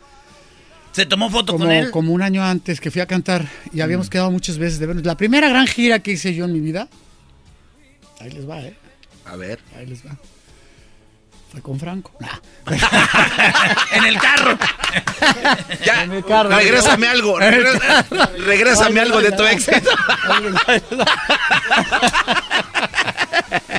¿Se 0.92 1.06
tomó 1.06 1.30
foto 1.30 1.52
como, 1.52 1.64
con 1.66 1.72
él? 1.72 1.90
como 1.90 2.12
un 2.12 2.22
año 2.22 2.42
antes 2.44 2.80
que 2.80 2.90
fui 2.90 3.00
a 3.00 3.06
cantar 3.06 3.46
y 3.72 3.80
habíamos 3.80 4.10
quedado 4.10 4.30
muchas 4.30 4.58
veces 4.58 4.78
de 4.80 4.86
vernos. 4.86 5.04
La 5.04 5.16
primera 5.16 5.48
gran 5.48 5.66
gira 5.66 6.00
que 6.00 6.12
hice 6.12 6.34
yo 6.34 6.44
en 6.44 6.52
mi 6.52 6.60
vida, 6.60 6.88
ahí 8.20 8.30
les 8.30 8.48
va, 8.48 8.60
¿eh? 8.60 8.74
A 9.24 9.36
ver. 9.36 9.60
Ahí 9.76 9.86
les 9.86 10.04
va. 10.04 10.16
Fue 11.52 11.62
con 11.62 11.78
Franco. 11.78 12.12
Nah. 12.20 12.28
en 13.96 14.04
el 14.04 14.18
carro. 14.18 14.58
Ya, 15.84 16.04
En 16.04 16.12
el 16.12 16.24
carro. 16.24 16.50
regrésame 16.50 17.06
algo. 17.14 17.38
Regrésame 17.38 19.00
algo 19.00 19.20
de 19.20 19.32
tu 19.32 19.42
éxito. 19.44 19.90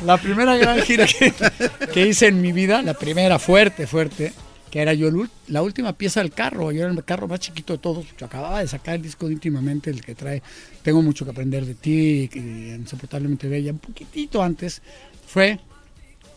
La 0.04 0.18
primera 0.18 0.56
gran 0.58 0.82
gira 0.82 1.06
que, 1.06 1.34
que 1.94 2.08
hice 2.08 2.28
en 2.28 2.42
mi 2.42 2.52
vida, 2.52 2.82
la 2.82 2.94
primera 2.94 3.40
fuerte, 3.40 3.88
fuerte, 3.88 4.34
que 4.70 4.82
era 4.82 4.94
yo 4.94 5.08
el 5.08 5.30
la 5.48 5.62
última 5.62 5.94
pieza 5.94 6.22
del 6.22 6.32
carro. 6.32 6.72
Yo 6.72 6.84
era 6.84 6.92
el 6.92 7.04
carro 7.04 7.28
más 7.28 7.40
chiquito 7.40 7.74
de 7.74 7.80
todos. 7.80 8.06
Yo 8.18 8.26
acababa 8.26 8.60
de 8.60 8.68
sacar 8.68 8.96
el 8.96 9.02
disco 9.02 9.28
de 9.28 9.34
íntimamente, 9.34 9.90
el 9.90 10.04
que 10.04 10.16
trae 10.16 10.42
Tengo 10.84 11.02
mucho 11.02 11.26
que 11.26 11.32
aprender 11.32 11.66
de 11.66 11.76
ti, 11.76 12.30
y 12.34 12.72
insoportablemente 12.72 13.48
bella. 13.48 13.72
Un 13.72 13.80
poquitito 13.80 14.42
antes 14.42 14.82
fue 15.28 15.60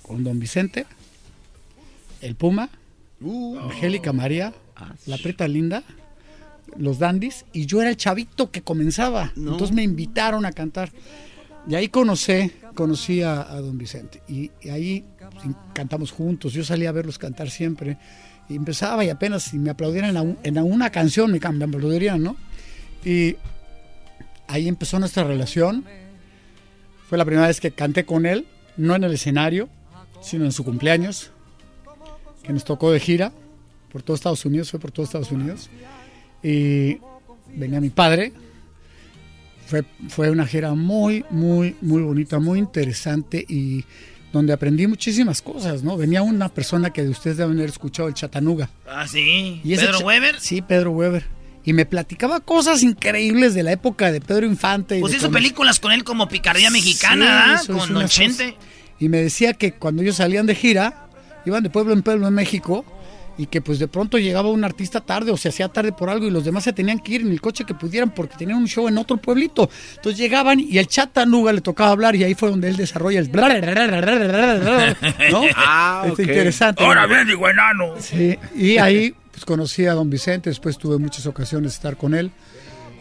con 0.03 0.25
Don 0.25 0.39
Vicente, 0.39 0.87
el 2.21 2.35
Puma, 2.35 2.69
Angélica 3.63 4.13
María, 4.13 4.53
la 5.07 5.17
Preta 5.19 5.47
Linda, 5.47 5.83
los 6.77 6.99
Dandis, 6.99 7.45
y 7.53 7.67
yo 7.67 7.81
era 7.81 7.91
el 7.91 7.97
chavito 7.97 8.51
que 8.51 8.63
comenzaba. 8.63 9.33
Entonces 9.37 9.73
me 9.73 9.83
invitaron 9.83 10.45
a 10.45 10.53
cantar. 10.53 10.91
Y 11.69 11.77
ahí 11.77 11.89
conocí, 11.89 12.51
conocí 12.75 13.23
a, 13.23 13.41
a 13.41 13.61
don 13.61 13.79
Vicente. 13.79 14.21
Y, 14.27 14.51
y 14.61 14.71
ahí 14.71 15.05
cantamos 15.73 16.11
juntos. 16.11 16.53
Yo 16.53 16.65
salía 16.65 16.91
a 16.91 16.93
verlos 16.93 17.19
cantar 17.19 17.51
siempre. 17.51 17.99
Y 18.49 18.57
empezaba 18.57 19.05
y 19.05 19.11
apenas 19.11 19.45
si 19.45 19.59
me 19.59 19.71
aplaudieran 19.71 20.37
en 20.43 20.59
una 20.59 20.91
canción, 20.91 21.31
me, 21.31 21.39
me 21.39 21.65
aplaudirían, 21.65 22.23
¿no? 22.23 22.37
Y 23.05 23.37
ahí 24.49 24.69
empezó 24.69 24.99
nuestra 24.99 25.25
relación. 25.25 25.85
Fue 27.09 27.19
la 27.19 27.25
primera 27.25 27.47
vez 27.47 27.61
que 27.61 27.71
canté 27.71 28.05
con 28.05 28.27
él, 28.27 28.47
no 28.77 28.95
en 28.95 29.05
el 29.05 29.13
escenario, 29.13 29.69
sino 30.23 30.45
en 30.45 30.53
su 30.53 30.65
cumpleaños, 30.65 31.31
que 32.43 32.53
nos 32.53 32.65
tocó 32.65 32.91
de 32.93 33.01
gira 33.01 33.33
por 33.91 34.03
todo 34.03 34.15
Estados 34.15 34.45
Unidos, 34.45 34.71
fue 34.71 34.81
por 34.81 34.91
todo 34.91 35.05
Estados 35.05 35.31
Unidos. 35.31 35.69
Y 36.43 36.99
venía 37.55 37.81
mi 37.81 37.91
padre, 37.91 38.33
fue, 39.67 39.85
fue 40.09 40.31
una 40.31 40.47
gira 40.47 40.75
muy, 40.75 41.25
muy, 41.31 41.77
muy 41.81 42.03
bonita, 42.03 42.39
muy 42.39 42.59
interesante 42.59 43.45
y 43.47 43.85
donde 44.33 44.53
aprendí 44.53 44.87
muchísimas 44.87 45.43
cosas, 45.43 45.83
¿no? 45.83 45.97
Venía 45.97 46.23
una 46.23 46.49
persona 46.49 46.91
que 46.91 47.03
de 47.03 47.11
ustedes 47.11 47.37
deben 47.37 47.59
haber 47.59 47.69
escuchado, 47.69 48.09
el 48.09 48.15
Chatanuga. 48.15 48.71
Ah, 48.89 49.07
sí. 49.07 49.61
Y 49.63 49.77
¿Pedro 49.77 50.01
Weber? 50.01 50.41
Sí, 50.41 50.63
Pedro 50.63 50.93
Weber. 50.93 51.27
Y 51.65 51.75
me 51.75 51.87
platicaba 51.87 52.41
cosas 52.41 52.83
increíbles 52.83 53.55
de 53.55 53.63
la 53.63 53.73
época 53.73 54.11
de 54.11 54.21
Pedro 54.21 54.47
Infante. 54.47 54.99
y 54.99 55.01
Pues 55.01 55.15
hizo 55.15 55.31
películas 55.31 55.79
con 55.79 55.93
él 55.93 56.03
como 56.03 56.29
Picardía 56.29 56.71
Mexicana, 56.71 57.61
Con 57.67 57.93
Don 57.93 58.09
Chente. 58.09 58.57
Y 58.99 59.09
me 59.09 59.19
decía 59.19 59.53
que 59.55 59.73
cuando 59.73 60.03
ellos 60.03 60.17
salían 60.17 60.47
de 60.47 60.55
gira, 60.55 61.09
iban 61.45 61.63
de 61.63 61.71
pueblo 61.71 61.93
en 61.93 62.03
pueblo 62.03 62.27
en 62.27 62.35
México, 62.35 62.85
y 63.39 63.47
que 63.47 63.61
pues 63.63 63.79
de 63.79 63.89
pronto 63.89 64.19
llegaba 64.19 64.51
un 64.51 64.63
artista 64.63 65.01
tarde 65.01 65.31
o 65.31 65.37
se 65.37 65.49
hacía 65.49 65.69
tarde 65.69 65.93
por 65.93 66.11
algo 66.11 66.27
y 66.27 66.31
los 66.31 66.45
demás 66.45 66.65
se 66.65 66.73
tenían 66.73 66.99
que 66.99 67.13
ir 67.15 67.21
en 67.23 67.31
el 67.31 67.41
coche 67.41 67.65
que 67.65 67.75
pudieran 67.75 68.11
porque 68.15 68.37
tenían 68.37 68.59
un 68.59 68.67
show 68.69 68.87
en 68.89 68.99
otro 68.99 69.17
pueblito. 69.17 69.71
Entonces 69.97 70.19
llegaban 70.19 70.61
y 70.61 70.77
el 70.79 70.87
Chattanooga 70.87 71.53
le 71.53 71.61
tocaba 71.63 71.91
hablar 71.93 72.15
y 72.15 72.25
ahí 72.25 72.35
fue 72.35 72.51
donde 72.51 72.69
él 72.69 72.77
desarrolla 72.77 73.21
el... 73.21 73.31
¿no? 75.31 75.43
Ah, 75.57 76.03
Es 76.07 76.13
ok. 76.13 76.19
interesante. 76.21 76.85
Ahora 76.85 77.07
bien, 77.07 77.27
digo 77.27 77.49
enano. 77.49 77.95
Sí, 77.99 78.39
y 78.55 78.77
ahí 78.79 79.15
pues, 79.31 79.45
conocí 79.45 79.87
a 79.87 79.95
don 79.95 80.11
Vicente, 80.11 80.51
después 80.51 80.77
tuve 80.77 80.99
muchas 80.99 81.27
ocasiones 81.27 81.73
de 81.73 81.77
estar 81.77 81.97
con 81.97 82.15
él 82.15 82.31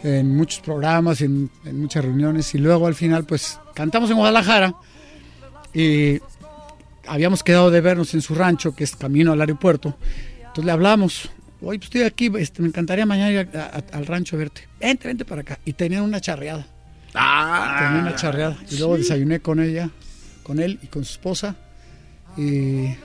en 0.03 0.35
muchos 0.35 0.61
programas, 0.61 1.21
en, 1.21 1.49
en 1.65 1.79
muchas 1.81 2.03
reuniones 2.03 2.55
y 2.55 2.57
luego 2.57 2.87
al 2.87 2.95
final 2.95 3.25
pues 3.25 3.59
cantamos 3.75 4.09
en 4.09 4.17
Guadalajara 4.17 4.73
y 5.73 6.19
habíamos 7.07 7.43
quedado 7.43 7.71
de 7.71 7.81
vernos 7.81 8.13
en 8.13 8.21
su 8.21 8.35
rancho 8.35 8.75
que 8.75 8.83
es 8.83 8.95
camino 8.95 9.31
al 9.31 9.41
aeropuerto. 9.41 9.97
Entonces 10.39 10.65
le 10.65 10.71
hablamos, 10.71 11.29
oye, 11.61 11.79
pues 11.79 11.85
estoy 11.87 12.01
aquí, 12.03 12.31
este, 12.37 12.61
me 12.61 12.67
encantaría 12.67 13.05
mañana 13.05 13.31
ir 13.31 13.49
a- 13.55 13.61
a- 13.65 13.97
al 13.97 14.05
rancho 14.05 14.35
a 14.35 14.39
verte. 14.39 14.67
Vente, 14.79 15.07
vente 15.07 15.25
para 15.25 15.41
acá. 15.41 15.59
Y 15.65 15.73
tenía 15.73 16.01
una 16.03 16.19
charreada. 16.21 16.65
tenía 17.13 17.99
una 18.01 18.15
charreada. 18.15 18.57
Y 18.69 18.77
luego 18.77 18.97
desayuné 18.97 19.39
con 19.41 19.59
ella, 19.59 19.89
con 20.43 20.59
él 20.59 20.79
y 20.81 20.87
con 20.87 21.03
su 21.05 21.11
esposa. 21.13 21.55
Y 22.37 22.95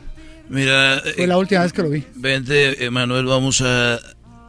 Mira, 0.48 1.00
fue 1.02 1.24
eh, 1.24 1.26
la 1.26 1.38
última 1.38 1.62
vez 1.62 1.72
que 1.72 1.82
lo 1.82 1.90
vi. 1.90 2.04
vente, 2.14 2.84
Emanuel, 2.84 3.24
vamos 3.26 3.60
a, 3.62 3.94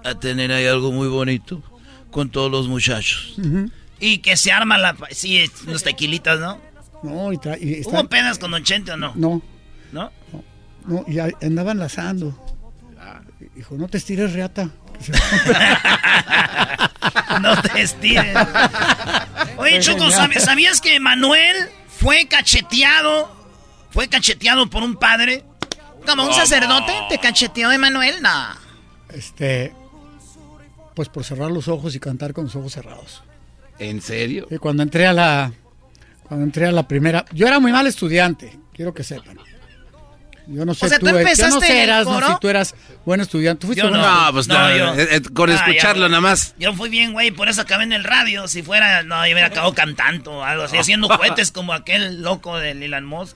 a 0.03 0.19
tener 0.19 0.51
ahí 0.51 0.67
algo 0.67 0.91
muy 0.91 1.07
bonito 1.07 1.63
con 2.11 2.29
todos 2.29 2.51
los 2.51 2.67
muchachos. 2.67 3.35
Y 3.99 4.19
que 4.19 4.37
se 4.37 4.51
arma 4.51 4.77
la... 4.77 4.95
Sí, 5.11 5.43
unos 5.67 5.81
tequilitas, 5.83 6.39
¿no? 6.39 6.59
No, 7.03 7.31
y, 7.33 7.37
tra- 7.37 7.57
y 7.61 7.75
está- 7.75 7.99
¿Hubo 8.01 8.09
penas 8.09 8.39
con 8.39 8.51
Don 8.51 8.63
Chente 8.63 8.91
o 8.91 8.97
no? 8.97 9.13
No, 9.15 9.41
¿No? 9.91 10.11
no, 10.85 11.05
y 11.07 11.19
andaban 11.19 11.79
lazando. 11.79 12.43
Dijo, 13.55 13.75
no 13.75 13.87
te 13.87 13.97
estires, 13.97 14.33
reata. 14.33 14.69
No 17.41 17.59
te 17.61 17.81
estires. 17.81 18.35
Oye, 18.35 19.55
Fue 19.55 19.79
Choco, 19.79 19.99
genial. 20.09 20.31
¿sab- 20.31 20.39
¿sabías 20.39 20.81
que 20.81 20.99
Manuel 20.99 21.55
fue 21.87 22.27
cacheteado? 22.27 23.35
Fue 23.91 24.07
cacheteado 24.07 24.69
por 24.69 24.83
un 24.83 24.95
padre. 24.95 25.43
¿Como 26.05 26.25
un 26.25 26.33
sacerdote 26.33 26.93
te 27.09 27.19
cacheteó 27.19 27.71
Emanuel? 27.71 28.21
No. 28.21 28.29
Este, 29.13 29.73
pues 30.95 31.09
por 31.09 31.23
cerrar 31.23 31.51
los 31.51 31.67
ojos 31.67 31.95
y 31.95 31.99
cantar 31.99 32.33
con 32.33 32.45
los 32.45 32.55
ojos 32.55 32.73
cerrados. 32.73 33.23
¿En 33.79 34.01
serio? 34.01 34.47
Y 34.49 34.57
cuando 34.57 34.83
entré 34.83 35.05
a 35.05 35.13
la, 35.13 35.51
cuando 36.27 36.45
entré 36.45 36.67
a 36.67 36.71
la 36.71 36.87
primera, 36.87 37.25
yo 37.33 37.47
era 37.47 37.59
muy 37.59 37.71
mal 37.71 37.87
estudiante, 37.87 38.57
quiero 38.73 38.93
que 38.93 39.03
sepan. 39.03 39.37
Yo 40.49 40.63
no 40.63 40.73
sé, 40.73 40.85
O 40.85 40.89
sea, 40.89 40.97
¿tú 40.97 41.07
yo 41.07 41.49
no 41.49 41.59
sé, 41.59 41.83
Erasmo, 41.83 42.13
coro? 42.13 42.27
si 42.29 42.33
tú 42.39 42.47
eras 42.47 42.73
buen 43.05 43.19
estudiante. 43.19 43.59
¿Tú 43.59 43.67
fuiste 43.67 43.83
Yo 43.83 43.89
buen 43.89 43.99
no. 43.99 44.25
No, 44.27 44.31
pues 44.31 44.47
No, 44.47 44.57
no, 44.57 44.77
yo- 44.77 44.93
eh, 44.93 45.07
eh, 45.17 45.21
con 45.33 45.49
Ah, 45.49 45.55
escucharlo 45.55 46.03
ya. 46.05 46.09
nada 46.09 46.21
más. 46.21 46.55
Yo 46.57 46.71
fui 46.73 46.87
bien, 46.87 47.11
güey, 47.11 47.31
por 47.31 47.49
eso 47.49 47.59
acabé 47.59 47.83
en 47.83 47.91
el 47.91 48.05
radio. 48.05 48.47
Si 48.47 48.63
fuera, 48.63 49.03
no, 49.03 49.17
yo 49.27 49.33
hubiera 49.33 49.47
acabado 49.47 49.73
cantando, 49.73 50.45
algo 50.45 50.63
así, 50.63 50.77
haciendo 50.77 51.09
cohetes 51.09 51.51
como 51.51 51.73
aquel 51.73 52.21
loco 52.21 52.57
de 52.57 52.71
Elon 52.71 53.03
Musk. 53.03 53.35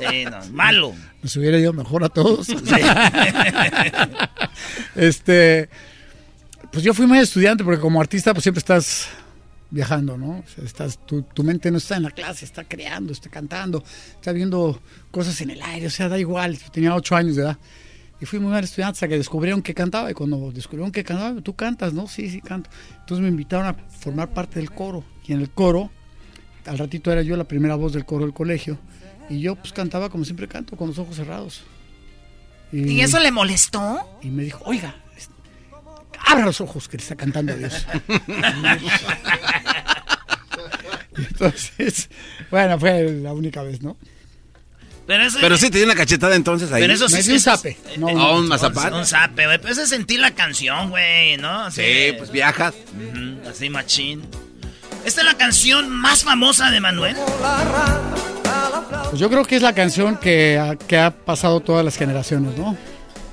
Eh, 0.00 0.26
no, 0.30 0.38
malo. 0.50 0.94
Nos 1.22 1.34
hubiera 1.36 1.56
ido 1.56 1.72
mejor 1.72 2.04
a 2.04 2.10
todos. 2.10 2.46
este, 4.96 5.68
pues 6.70 6.84
yo 6.84 6.92
fui 6.94 7.06
muy 7.06 7.18
estudiante 7.20 7.64
porque 7.64 7.80
como 7.80 7.98
artista 8.00 8.34
pues 8.34 8.42
siempre 8.42 8.58
estás 8.58 9.08
viajando, 9.72 10.18
¿no? 10.18 10.38
O 10.38 10.44
sea, 10.54 10.64
estás, 10.64 11.04
tu, 11.06 11.22
tu 11.22 11.42
mente 11.42 11.70
no 11.70 11.78
está 11.78 11.96
en 11.96 12.04
la 12.04 12.10
clase, 12.10 12.44
está 12.44 12.62
creando, 12.62 13.12
está 13.12 13.30
cantando, 13.30 13.82
está 14.14 14.30
viendo 14.32 14.80
cosas 15.10 15.40
en 15.40 15.50
el 15.50 15.62
aire, 15.62 15.86
o 15.86 15.90
sea, 15.90 16.08
da 16.08 16.18
igual. 16.18 16.58
Yo 16.58 16.70
tenía 16.70 16.94
ocho 16.94 17.16
años 17.16 17.36
de 17.36 17.42
edad 17.42 17.58
Y 18.20 18.26
fui 18.26 18.38
muy 18.38 18.52
mal 18.52 18.62
estudiante 18.62 18.96
hasta 18.96 19.08
que 19.08 19.16
descubrieron 19.16 19.62
que 19.62 19.72
cantaba. 19.72 20.10
Y 20.10 20.14
cuando 20.14 20.52
descubrieron 20.52 20.92
que 20.92 21.02
cantaba, 21.02 21.40
tú 21.40 21.56
cantas, 21.56 21.94
¿no? 21.94 22.06
Sí, 22.06 22.28
sí, 22.28 22.42
canto. 22.42 22.68
Entonces 23.00 23.22
me 23.22 23.28
invitaron 23.28 23.66
a 23.66 23.74
formar 23.74 24.32
parte 24.34 24.60
del 24.60 24.70
coro. 24.70 25.04
Y 25.26 25.32
en 25.32 25.40
el 25.40 25.50
coro, 25.50 25.90
al 26.66 26.76
ratito 26.76 27.10
era 27.10 27.22
yo 27.22 27.36
la 27.36 27.44
primera 27.44 27.74
voz 27.74 27.94
del 27.94 28.04
coro 28.04 28.24
del 28.24 28.34
colegio. 28.34 28.78
Y 29.30 29.40
yo 29.40 29.56
pues 29.56 29.72
cantaba 29.72 30.10
como 30.10 30.24
siempre 30.26 30.46
canto, 30.48 30.76
con 30.76 30.88
los 30.88 30.98
ojos 30.98 31.16
cerrados. 31.16 31.62
¿Y 32.72 33.00
eso 33.00 33.18
le 33.20 33.32
molestó? 33.32 34.00
Y 34.22 34.28
me 34.28 34.44
dijo, 34.44 34.62
oiga, 34.66 34.96
abra 36.26 36.44
los 36.44 36.60
ojos 36.60 36.88
que 36.88 36.96
le 36.96 37.02
está 37.02 37.16
cantando 37.16 37.52
a 37.52 37.56
Dios. 37.56 37.86
Entonces, 41.16 42.08
bueno, 42.50 42.78
fue 42.78 43.02
la 43.22 43.32
única 43.32 43.62
vez, 43.62 43.82
¿no? 43.82 43.96
Pero, 45.06 45.24
eso, 45.24 45.38
Pero 45.40 45.56
sí 45.56 45.68
te 45.68 45.78
dio 45.78 45.86
una 45.86 45.96
cachetada 45.96 46.34
entonces 46.36 46.70
ahí. 46.72 46.80
Pero 46.80 46.94
eso 46.94 47.08
sí 47.08 47.14
Me 47.14 47.20
es- 47.20 47.26
dio 47.26 47.34
un 47.34 47.40
zape. 47.40 47.76
No, 47.98 48.08
eh, 48.08 48.14
no, 48.14 48.36
un 48.36 48.46
mazapán. 48.48 48.94
Un 48.94 49.04
zape, 49.04 49.46
güey. 49.46 49.58
Pero 49.58 49.72
eso 49.72 49.82
es 49.82 49.88
sentir 49.88 50.20
la 50.20 50.30
canción, 50.30 50.90
güey, 50.90 51.36
¿no? 51.38 51.64
Así 51.64 51.82
Sí, 51.82 51.88
de- 51.88 52.14
pues 52.14 52.30
viajas. 52.30 52.74
Así 53.50 53.68
machín. 53.68 54.22
Esta 55.04 55.20
es 55.22 55.26
la 55.26 55.36
canción 55.36 55.90
más 55.90 56.22
famosa 56.22 56.70
de 56.70 56.80
Manuel. 56.80 57.16
Pues 59.10 59.18
yo 59.20 59.28
creo 59.28 59.44
que 59.44 59.56
es 59.56 59.62
la 59.62 59.74
canción 59.74 60.16
que 60.16 60.58
ha, 60.58 60.76
que 60.76 60.96
ha 60.98 61.10
pasado 61.10 61.58
todas 61.60 61.84
las 61.84 61.96
generaciones, 61.96 62.56
¿no? 62.56 62.76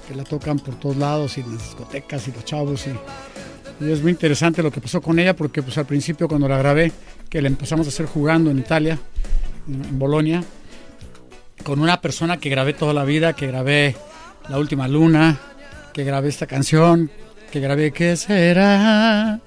Que 0.10 0.16
la 0.16 0.24
tocan 0.24 0.58
por 0.58 0.74
todos 0.80 0.98
lados 0.98 1.38
y 1.38 1.42
en 1.42 1.54
las 1.54 1.64
discotecas 1.64 2.28
y 2.28 2.32
los 2.32 2.44
chavos 2.44 2.88
y, 2.88 3.86
es 3.86 4.02
muy 4.02 4.12
interesante 4.12 4.62
lo 4.62 4.72
que 4.72 4.82
pasó 4.82 5.00
con 5.02 5.20
ella 5.20 5.36
porque 5.36 5.62
pues 5.64 5.78
al 5.78 5.86
principio 5.86 6.28
cuando 6.28 6.50
la 6.50 6.58
grabé, 6.58 6.92
que 7.30 7.42
la 7.42 7.48
empezamos 7.48 7.86
a 7.86 7.90
hacer 7.90 8.08
jugando 8.08 8.50
en 8.52 8.60
Italia, 8.60 9.00
en, 9.68 9.86
en 9.86 10.00
Bolonia, 10.00 10.44
con 11.64 11.80
una 11.80 12.02
persona 12.02 12.38
que 12.38 12.50
grabé 12.50 12.74
toda 12.74 12.94
la 12.94 13.06
vida, 13.06 13.34
que 13.34 13.48
grabé 13.48 13.96
La 14.50 14.58
Última 14.58 14.88
Luna, 14.88 15.40
que 15.94 16.04
grabé 16.04 16.30
esta 16.30 16.48
canción, 16.48 17.12
que 17.52 17.60
grabé 17.60 17.92
¿Qué 17.92 18.16
será? 18.18 19.40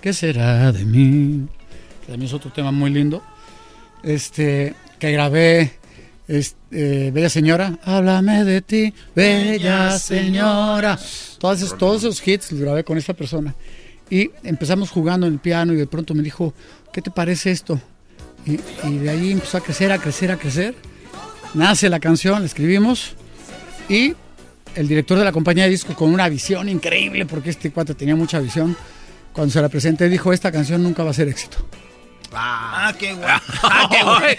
¿Qué 0.00 0.12
será 0.12 0.70
de 0.70 0.84
mí? 0.84 1.48
Que 2.02 2.12
también 2.12 2.28
es 2.28 2.34
otro 2.34 2.52
tema 2.52 2.72
muy 2.72 2.90
lindo. 2.90 3.22
Este, 4.02 4.74
que 4.98 5.12
grabé 5.12 5.79
este, 6.30 7.10
Bella 7.10 7.28
Señora, 7.28 7.80
háblame 7.82 8.44
de 8.44 8.62
ti, 8.62 8.94
Bella 9.16 9.98
Señora. 9.98 10.96
Todos 11.38 11.60
esos, 11.60 12.26
hits 12.26 12.52
los 12.52 12.60
grabé 12.60 12.84
con 12.84 12.96
esta 12.96 13.14
persona. 13.14 13.52
Y 14.08 14.30
empezamos 14.44 14.90
jugando 14.90 15.26
en 15.26 15.32
el 15.32 15.38
piano 15.40 15.72
y 15.72 15.76
de 15.76 15.88
pronto 15.88 16.14
me 16.14 16.22
dijo, 16.22 16.54
¿qué 16.92 17.02
te 17.02 17.10
parece 17.10 17.50
esto? 17.50 17.80
Y, 18.46 18.58
de 18.98 19.10
ahí 19.10 19.32
empezó 19.32 19.58
a 19.58 19.60
crecer, 19.60 19.90
a 19.90 19.98
crecer, 19.98 20.30
a 20.30 20.36
crecer. 20.36 20.76
Nace 21.54 21.88
la 21.88 21.98
canción, 21.98 22.38
la 22.38 22.46
escribimos 22.46 23.14
y 23.88 24.14
el 24.76 24.86
director 24.86 25.18
de 25.18 25.24
la 25.24 25.32
compañía 25.32 25.64
de 25.64 25.70
discos 25.70 25.96
con 25.96 26.14
una 26.14 26.28
visión 26.28 26.68
increíble, 26.68 27.26
porque 27.26 27.50
este 27.50 27.72
cuate 27.72 27.94
tenía 27.94 28.14
mucha 28.14 28.38
visión, 28.38 28.76
cuando 29.32 29.52
se 29.52 29.60
la 29.60 29.68
presenté 29.68 30.08
dijo, 30.08 30.32
esta 30.32 30.52
canción 30.52 30.80
nunca 30.80 31.02
va 31.02 31.10
a 31.10 31.14
ser 31.14 31.26
éxito. 31.26 31.58
Ah, 32.32 32.92
qué 32.98 33.12
guay. 33.14 33.30
Ah, 33.62 33.88
qué 33.90 34.02
guay. 34.02 34.36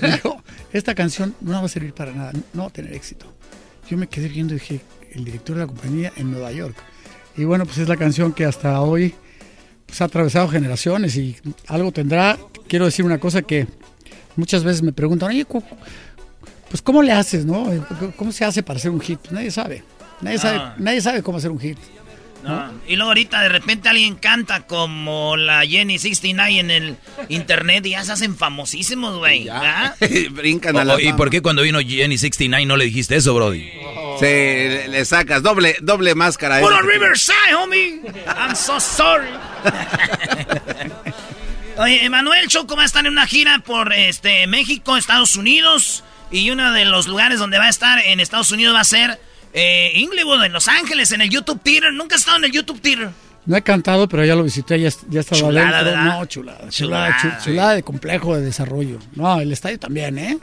Dijo, 0.12 0.42
esta 0.72 0.94
canción 0.94 1.34
no 1.40 1.52
va 1.60 1.66
a 1.66 1.68
servir 1.68 1.94
para 1.94 2.12
nada, 2.12 2.32
no 2.52 2.62
va 2.62 2.68
a 2.68 2.72
tener 2.72 2.92
éxito. 2.92 3.32
Yo 3.88 3.96
me 3.96 4.08
quedé 4.08 4.28
viendo 4.28 4.54
y 4.54 4.58
dije, 4.58 4.80
el 5.12 5.24
director 5.24 5.54
de 5.56 5.62
la 5.62 5.66
compañía 5.68 6.12
en 6.16 6.30
Nueva 6.32 6.50
York. 6.52 6.76
Y 7.36 7.44
bueno, 7.44 7.64
pues 7.66 7.78
es 7.78 7.88
la 7.88 7.96
canción 7.96 8.32
que 8.32 8.44
hasta 8.44 8.80
hoy 8.80 9.14
pues, 9.86 10.00
ha 10.00 10.06
atravesado 10.06 10.48
generaciones 10.48 11.16
y 11.16 11.36
algo 11.68 11.92
tendrá. 11.92 12.36
Quiero 12.68 12.86
decir 12.86 13.04
una 13.04 13.18
cosa 13.18 13.42
que 13.42 13.68
muchas 14.34 14.64
veces 14.64 14.82
me 14.82 14.92
preguntan, 14.92 15.28
oye, 15.30 15.46
pues 15.46 16.82
¿cómo 16.82 17.02
le 17.02 17.12
haces, 17.12 17.46
no? 17.46 17.70
¿Cómo 18.16 18.32
se 18.32 18.44
hace 18.44 18.62
para 18.62 18.78
hacer 18.78 18.90
un 18.90 19.00
hit? 19.00 19.20
Pues 19.20 19.32
nadie 19.32 19.50
sabe. 19.50 19.84
Nadie, 20.20 20.38
Ah. 20.38 20.40
sabe, 20.40 20.60
nadie 20.82 21.00
sabe 21.00 21.22
cómo 21.22 21.38
hacer 21.38 21.50
un 21.50 21.60
hit. 21.60 21.78
No. 22.46 22.72
Y 22.86 22.94
luego 22.96 23.10
ahorita 23.10 23.40
de 23.42 23.48
repente 23.48 23.88
alguien 23.88 24.14
canta 24.14 24.66
como 24.66 25.36
la 25.36 25.66
Jenny 25.66 25.98
69 25.98 26.60
en 26.60 26.70
el 26.70 26.96
internet 27.28 27.84
y 27.86 27.90
ya 27.90 28.04
se 28.04 28.12
hacen 28.12 28.36
famosísimos, 28.36 29.16
güey. 29.18 29.48
Brincan 30.30 30.76
a 30.76 30.84
la 30.84 30.94
Oh, 30.94 31.00
¿Y 31.00 31.12
por 31.14 31.30
qué 31.30 31.42
cuando 31.42 31.62
vino 31.62 31.80
Jenny 31.80 32.18
69 32.18 32.66
no 32.66 32.76
le 32.76 32.84
dijiste 32.84 33.16
eso, 33.16 33.34
Brody? 33.34 33.68
Sí, 34.18 34.24
le, 34.24 34.88
le 34.88 35.04
sacas 35.04 35.42
doble, 35.42 35.76
doble 35.80 36.14
máscara. 36.14 36.60
Puro 36.60 36.80
Riverside, 36.82 37.54
homie. 37.54 38.00
I'm 38.26 38.54
so 38.54 38.78
sorry. 38.80 39.28
Oye, 41.78 42.04
Emanuel 42.04 42.48
Choco 42.48 42.76
va 42.76 42.82
a 42.82 42.86
estar 42.86 43.04
en 43.04 43.12
una 43.12 43.26
gira 43.26 43.58
por 43.58 43.92
este 43.92 44.46
México, 44.46 44.96
Estados 44.96 45.36
Unidos. 45.36 46.04
Y 46.30 46.50
uno 46.50 46.72
de 46.72 46.84
los 46.86 47.06
lugares 47.06 47.38
donde 47.38 47.58
va 47.58 47.66
a 47.66 47.68
estar 47.68 47.98
en 48.04 48.18
Estados 48.20 48.50
Unidos 48.50 48.74
va 48.74 48.80
a 48.80 48.84
ser 48.84 49.20
eh, 49.56 49.90
Inglewood, 49.94 50.44
en 50.44 50.52
Los 50.52 50.68
Ángeles, 50.68 51.10
en 51.12 51.22
el 51.22 51.30
YouTube 51.30 51.60
Theater. 51.64 51.92
Nunca 51.92 52.14
he 52.14 52.18
estado 52.18 52.36
en 52.36 52.44
el 52.44 52.52
YouTube 52.52 52.80
Theater. 52.80 53.08
No 53.46 53.56
he 53.56 53.62
cantado, 53.62 54.08
pero 54.08 54.24
ya 54.24 54.34
lo 54.36 54.42
visité, 54.42 54.78
ya, 54.80 54.90
ya 55.08 55.20
estaba 55.20 55.40
Chulada, 55.40 55.78
adentro. 55.78 56.00
¿verdad? 56.02 56.18
No, 56.18 56.24
chulada, 56.26 56.68
chulada, 56.68 57.16
Chulada, 57.16 57.38
chu- 57.38 57.44
chulada 57.44 57.74
de 57.74 57.82
complejo 57.82 58.36
de 58.36 58.42
desarrollo. 58.44 58.98
No, 59.14 59.40
el 59.40 59.52
estadio 59.52 59.78
también, 59.78 60.18
¿eh? 60.18 60.38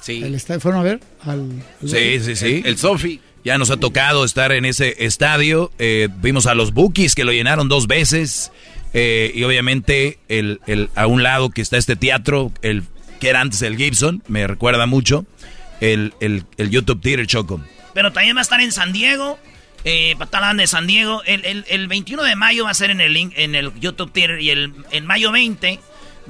Sí. 0.00 0.22
El 0.22 0.34
estadio, 0.34 0.58
¿fueron 0.60 0.80
a 0.80 0.82
ver? 0.82 1.00
Al, 1.22 1.62
Sí, 1.86 2.18
sí, 2.20 2.36
sí. 2.36 2.60
El, 2.64 2.66
el 2.66 2.78
Sofi. 2.78 3.20
Ya 3.44 3.56
nos 3.58 3.70
ha 3.70 3.76
tocado 3.78 4.24
estar 4.24 4.52
en 4.52 4.64
ese 4.66 4.96
estadio. 5.04 5.70
eh, 5.78 6.08
vimos 6.20 6.46
a 6.46 6.54
los 6.54 6.72
Bookies 6.74 7.14
que 7.14 7.24
lo 7.24 7.32
llenaron 7.32 7.68
dos 7.68 7.86
veces. 7.86 8.50
eh, 8.94 9.30
y 9.34 9.44
obviamente 9.44 10.18
el, 10.28 10.60
el- 10.66 10.88
a 10.94 11.06
un 11.06 11.22
lado 11.22 11.50
que 11.50 11.60
está 11.62 11.76
este 11.76 11.94
teatro, 11.96 12.50
el 12.62 12.82
que 13.20 13.28
era 13.28 13.40
antes 13.42 13.60
el 13.62 13.76
Gibson, 13.76 14.22
me 14.28 14.46
recuerda 14.46 14.86
mucho. 14.86 15.26
El, 15.82 16.14
el, 16.20 16.44
el 16.56 16.70
YouTube 16.70 17.00
Theater 17.02 17.26
Choco. 17.26 17.60
Pero 17.94 18.12
también 18.12 18.36
va 18.36 18.40
a 18.40 18.42
estar 18.42 18.60
en 18.60 18.72
San 18.72 18.92
Diego. 18.92 19.38
Eh, 19.84 20.14
Patalán 20.18 20.58
de 20.58 20.66
San 20.66 20.86
Diego. 20.86 21.22
El, 21.24 21.44
el- 21.44 21.64
el 21.68 21.88
21 21.88 22.22
de 22.22 22.36
mayo 22.36 22.64
va 22.64 22.70
a 22.70 22.74
ser 22.74 22.90
en 22.90 23.00
el, 23.00 23.16
en 23.16 23.54
el 23.54 23.72
YouTube 23.80 24.12
Theater. 24.12 24.40
Y 24.40 24.50
el, 24.50 24.72
en 24.90 25.06
mayo 25.06 25.32
20 25.32 25.80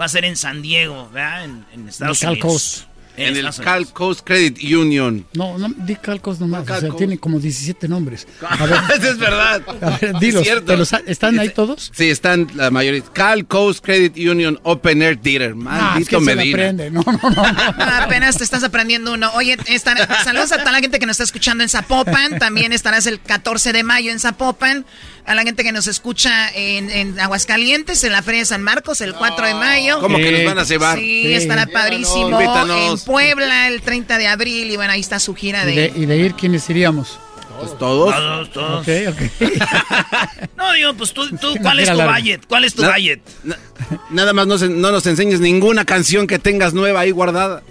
va 0.01 0.05
a 0.05 0.09
ser 0.09 0.25
en 0.25 0.37
San 0.37 0.63
Diego, 0.63 1.11
¿verdad? 1.13 1.45
En, 1.45 1.67
en 1.73 1.89
Estados 1.89 2.19
Unidos. 2.33 2.87
En 3.17 3.37
el 3.37 3.49
Cal. 3.63 3.87
Coast 3.93 4.21
Credit 4.25 4.59
Union. 4.75 5.27
No, 5.35 5.59
no, 5.59 5.69
di 5.77 5.97
Calcos 5.97 6.41
nomás. 6.41 6.65
Cal 6.65 6.77
o 6.77 6.81
sea, 6.81 6.89
Coast. 6.91 6.99
tiene 6.99 7.19
como 7.19 7.39
17 7.39 7.89
nombres. 7.89 8.27
A 8.49 8.57
ver, 8.67 8.79
Eso 8.99 9.11
es 9.11 9.19
verdad. 9.19 9.63
a 9.83 9.99
ver, 9.99 10.19
dilos. 10.19 10.43
Es 10.43 10.49
cierto. 10.49 10.67
¿te 10.73 10.77
los 10.77 10.93
ha- 10.93 11.03
¿Están 11.07 11.39
ahí 11.39 11.51
todos? 11.51 11.91
Sí, 11.95 12.09
están 12.11 12.49
la 12.55 12.71
mayoría. 12.71 13.03
Cal 13.13 13.47
Coast 13.47 13.85
Credit 13.85 14.17
Union 14.17 14.59
Open 14.63 15.03
Air 15.03 15.17
Theater. 15.19 15.51
Ah, 15.67 15.97
es 15.99 16.09
Maldito 16.11 16.19
que 16.19 16.25
se 16.25 16.31
me 16.31 16.37
Medina. 16.37 16.57
aprende. 16.57 16.91
No, 16.91 17.03
no, 17.07 17.31
no. 17.31 17.43
Ah, 17.43 18.03
apenas 18.05 18.37
te 18.39 18.45
estás 18.45 18.63
aprendiendo 18.65 19.13
uno. 19.13 19.31
Oye, 19.35 19.57
están- 19.67 19.99
saludos 20.25 20.53
a 20.53 20.59
toda 20.59 20.73
la 20.73 20.81
gente 20.81 20.99
que 20.99 21.07
nos 21.07 21.15
está 21.15 21.25
escuchando 21.25 21.63
en 21.63 21.69
Zapopan. 21.69 22.39
También 22.39 22.73
estarás 22.73 23.07
el 23.07 23.21
14 23.21 23.73
de 23.73 23.83
mayo 23.83 24.11
en 24.11 24.21
Zapopan. 24.21 24.87
A 25.27 25.35
la 25.35 25.43
gente 25.43 25.63
que 25.63 25.71
nos 25.71 25.87
escucha 25.87 26.49
en, 26.55 26.91
en 26.91 27.21
Aguascalientes, 27.21 28.03
en 28.05 28.11
la 28.13 28.23
Feria 28.23 28.41
de 28.41 28.47
San 28.47 28.63
Marcos, 28.63 29.01
el 29.01 29.15
4 29.15 29.47
de 29.47 29.55
mayo. 29.55 30.01
¿Cómo 30.01 30.17
que 30.17 30.33
nos 30.33 30.45
van 30.45 30.59
a 30.59 30.65
llevar? 30.65 30.99
Sí, 30.99 31.23
Sí. 31.25 31.33
estará 31.35 31.67
padrísimo. 31.67 32.31
Invítanos. 32.41 33.00
En 33.00 33.00
Puebla, 33.05 33.69
el 33.69 33.83
30 33.83 34.19
de 34.19 34.27
abril. 34.27 34.71
Y 34.71 34.77
bueno, 34.77 34.93
ahí 34.93 35.01
está 35.01 35.19
su 35.19 35.35
gira 35.35 35.63
Y 35.71 35.75
de, 35.77 35.93
y 35.97 36.07
de 36.07 36.17
ir, 36.19 36.35
¿quiénes 36.35 36.69
iríamos? 36.71 37.19
Pues 37.59 37.77
todos. 37.79 38.15
Todos, 38.15 38.53
todos. 38.53 38.81
Ok, 38.81 38.89
ok. 39.09 39.51
No, 40.57 40.73
digo, 40.73 40.95
pues 40.95 41.13
tú, 41.13 41.29
tú 41.37 41.55
¿cuál 41.63 41.81
es 41.81 41.91
tu 41.91 42.01
budget? 42.01 42.47
¿Cuál 42.47 42.65
es 42.65 42.75
tu 42.75 42.83
Na- 42.83 42.93
budget? 42.93 43.21
Na- 43.45 43.59
nada 44.11 44.33
más 44.33 44.47
no, 44.47 44.57
se- 44.59 44.69
no 44.69 44.91
nos 44.93 45.07
enseñes 45.07 45.41
ninguna 45.41 45.85
canción 45.85 46.27
que 46.27 46.39
tengas 46.39 46.73
nueva 46.75 47.01
ahí 47.01 47.11
guardada. 47.11 47.63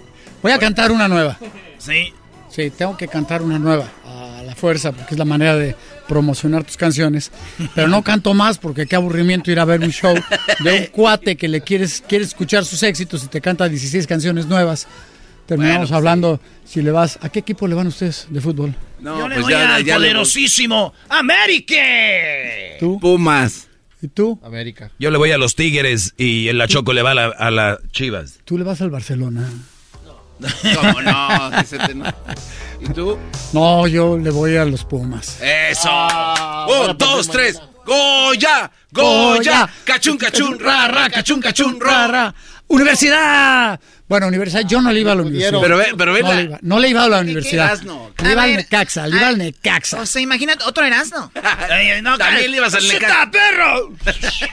Voy 0.42 0.52
a 0.52 0.58
cantar 0.58 0.92
una 0.92 1.08
nueva. 1.08 1.38
Sí. 1.78 2.12
Sí, 2.50 2.70
tengo 2.70 2.96
que 2.96 3.06
cantar 3.08 3.42
una 3.42 3.58
nueva 3.58 3.86
a 4.04 4.42
la 4.42 4.54
fuerza, 4.56 4.90
porque 4.92 5.14
es 5.14 5.18
la 5.18 5.24
manera 5.24 5.56
de 5.56 5.76
promocionar 6.08 6.64
tus 6.64 6.76
canciones. 6.76 7.30
Pero 7.74 7.86
no 7.88 8.02
canto 8.02 8.34
más 8.34 8.58
porque 8.58 8.86
qué 8.86 8.96
aburrimiento 8.96 9.50
ir 9.52 9.60
a 9.60 9.64
ver 9.64 9.80
un 9.80 9.92
show 9.92 10.14
de 10.60 10.72
un 10.72 10.86
cuate 10.86 11.36
que 11.36 11.46
le 11.46 11.60
quieres, 11.60 12.02
quiere 12.06 12.24
escuchar 12.24 12.64
sus 12.64 12.82
éxitos 12.82 13.22
y 13.22 13.28
te 13.28 13.40
canta 13.40 13.68
16 13.68 14.06
canciones 14.06 14.46
nuevas. 14.46 14.88
Terminamos 15.50 15.78
Bueno, 15.78 15.88
pues 15.88 15.96
hablando 15.96 16.40
si 16.64 16.80
le 16.80 16.92
vas. 16.92 17.18
¿A 17.22 17.28
qué 17.28 17.40
equipo 17.40 17.66
le 17.66 17.74
van 17.74 17.88
ustedes 17.88 18.28
de 18.30 18.40
fútbol? 18.40 18.72
No, 19.00 19.18
Yo 19.18 19.26
le 19.28 19.34
pues 19.34 19.46
voy 19.46 19.52
ya, 19.52 19.74
al 19.74 19.84
ya 19.84 19.98
le- 19.98 20.06
poderosísimo 20.06 20.94
América. 21.08 21.74
¿Tú? 22.78 23.00
Pumas. 23.00 23.66
¿Y 24.00 24.06
tú? 24.06 24.38
América. 24.44 24.92
Yo 25.00 25.10
le 25.10 25.18
voy 25.18 25.32
a 25.32 25.38
los 25.38 25.56
Tigres 25.56 26.14
y 26.16 26.46
el 26.46 26.56
la 26.58 26.68
Choco 26.68 26.92
le 26.92 27.02
va 27.02 27.10
a 27.10 27.14
la, 27.14 27.26
a 27.26 27.50
la 27.50 27.78
Chivas. 27.90 28.38
Tú 28.44 28.56
le 28.58 28.62
vas 28.64 28.80
al 28.80 28.90
Barcelona. 28.90 29.48
¿Cómo 30.38 31.02
no? 31.02 31.50
Te- 31.64 31.94
no. 31.94 32.04
¿Y 32.80 32.88
tú? 32.94 33.18
No, 33.52 33.88
yo 33.88 34.16
le 34.16 34.30
voy 34.30 34.56
a 34.56 34.64
los 34.64 34.84
Pumas. 34.84 35.38
Eso. 35.42 35.88
Ah, 35.90 36.66
Un, 36.88 36.96
dos, 36.96 37.28
tres. 37.28 37.60
Goya, 37.84 38.70
Goya, 38.92 39.68
cachun, 39.84 40.16
cachun, 40.16 40.60
ra, 40.60 40.86
ra, 40.86 41.10
cachun, 41.10 41.40
cachun, 41.40 41.80
ra, 41.80 42.06
ra. 42.06 42.34
¡Universidad! 42.68 43.80
Bueno, 44.10 44.26
universidad, 44.26 44.62
yo 44.66 44.82
no 44.82 44.92
le 44.92 45.00
iba 45.00 45.12
a 45.12 45.14
la 45.14 45.22
universidad. 45.22 45.60
Pero 45.62 45.76
ve, 45.78 45.86
pero 45.96 46.12
ve 46.12 46.20
no, 46.22 46.28
la- 46.28 46.34
le 46.34 46.42
iba, 46.42 46.58
no 46.62 46.78
le 46.80 46.88
iba 46.88 47.04
a 47.04 47.08
la 47.08 47.20
universidad. 47.20 47.66
Erasno? 47.66 48.10
Le 48.22 48.32
iba 48.32 48.42
al 48.42 48.56
Necaxa, 48.56 49.06
le 49.06 49.16
iba 49.16 49.28
al 49.28 49.38
Necaxa. 49.38 50.00
O 50.00 50.06
sea, 50.06 50.20
imagínate, 50.20 50.64
otro 50.64 50.84
Erasmo. 50.84 51.30
Eh, 51.70 52.02
no, 52.02 52.18
También 52.18 52.50
le 52.50 52.56
ibas 52.58 52.74
al 52.74 52.82
¡Shut 52.82 52.94
Necaxa. 52.94 53.30
perro! 53.30 53.92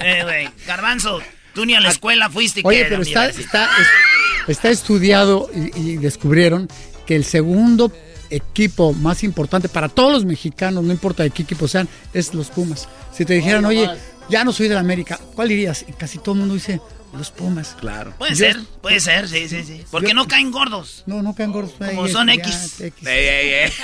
eh, 0.00 0.20
güey, 0.22 0.48
Garbanzo, 0.66 1.20
tú 1.54 1.64
ni 1.64 1.74
a 1.74 1.80
la 1.80 1.88
escuela 1.88 2.28
fuiste. 2.28 2.60
Oye, 2.64 2.80
que 2.82 2.84
pero 2.90 3.02
está, 3.02 3.26
está, 3.28 3.64
es- 3.80 4.48
está 4.48 4.68
estudiado 4.70 5.50
y, 5.54 5.92
y 5.92 5.96
descubrieron 5.96 6.68
que 7.06 7.16
el 7.16 7.24
segundo 7.24 7.92
equipo 8.30 8.92
más 8.92 9.24
importante 9.24 9.68
para 9.68 9.88
todos 9.88 10.12
los 10.12 10.24
mexicanos, 10.24 10.84
no 10.84 10.92
importa 10.92 11.22
de 11.22 11.30
qué 11.30 11.42
equipo 11.42 11.68
sean, 11.68 11.88
es 12.14 12.34
los 12.34 12.48
Pumas. 12.48 12.88
Si 13.12 13.24
te 13.24 13.34
dijeran, 13.34 13.64
oye, 13.64 13.88
ya 14.28 14.44
no 14.44 14.52
soy 14.52 14.68
de 14.68 14.74
la 14.74 14.80
América, 14.80 15.18
¿cuál 15.34 15.48
dirías? 15.48 15.84
Y 15.88 15.92
casi 15.92 16.18
todo 16.18 16.32
el 16.34 16.40
mundo 16.40 16.54
dice, 16.54 16.80
los 17.18 17.30
Pumas. 17.30 17.76
Claro. 17.78 18.14
Puede 18.18 18.32
Yo- 18.34 18.46
ser, 18.46 18.56
puede 18.80 19.00
ser, 19.00 19.28
sí, 19.28 19.48
sí, 19.48 19.62
sí. 19.64 19.82
Porque 19.90 20.08
Yo- 20.08 20.14
no 20.14 20.26
caen 20.28 20.50
gordos. 20.50 21.02
No, 21.06 21.22
no 21.22 21.34
caen 21.34 21.52
gordos. 21.52 21.72
Como 21.78 22.04
Ay, 22.04 22.12
son 22.12 22.28
ya, 22.28 22.34
X. 22.34 22.80
X. 22.80 23.06
Ey, 23.06 23.26
ey, 23.26 23.48
ey. 23.64 23.72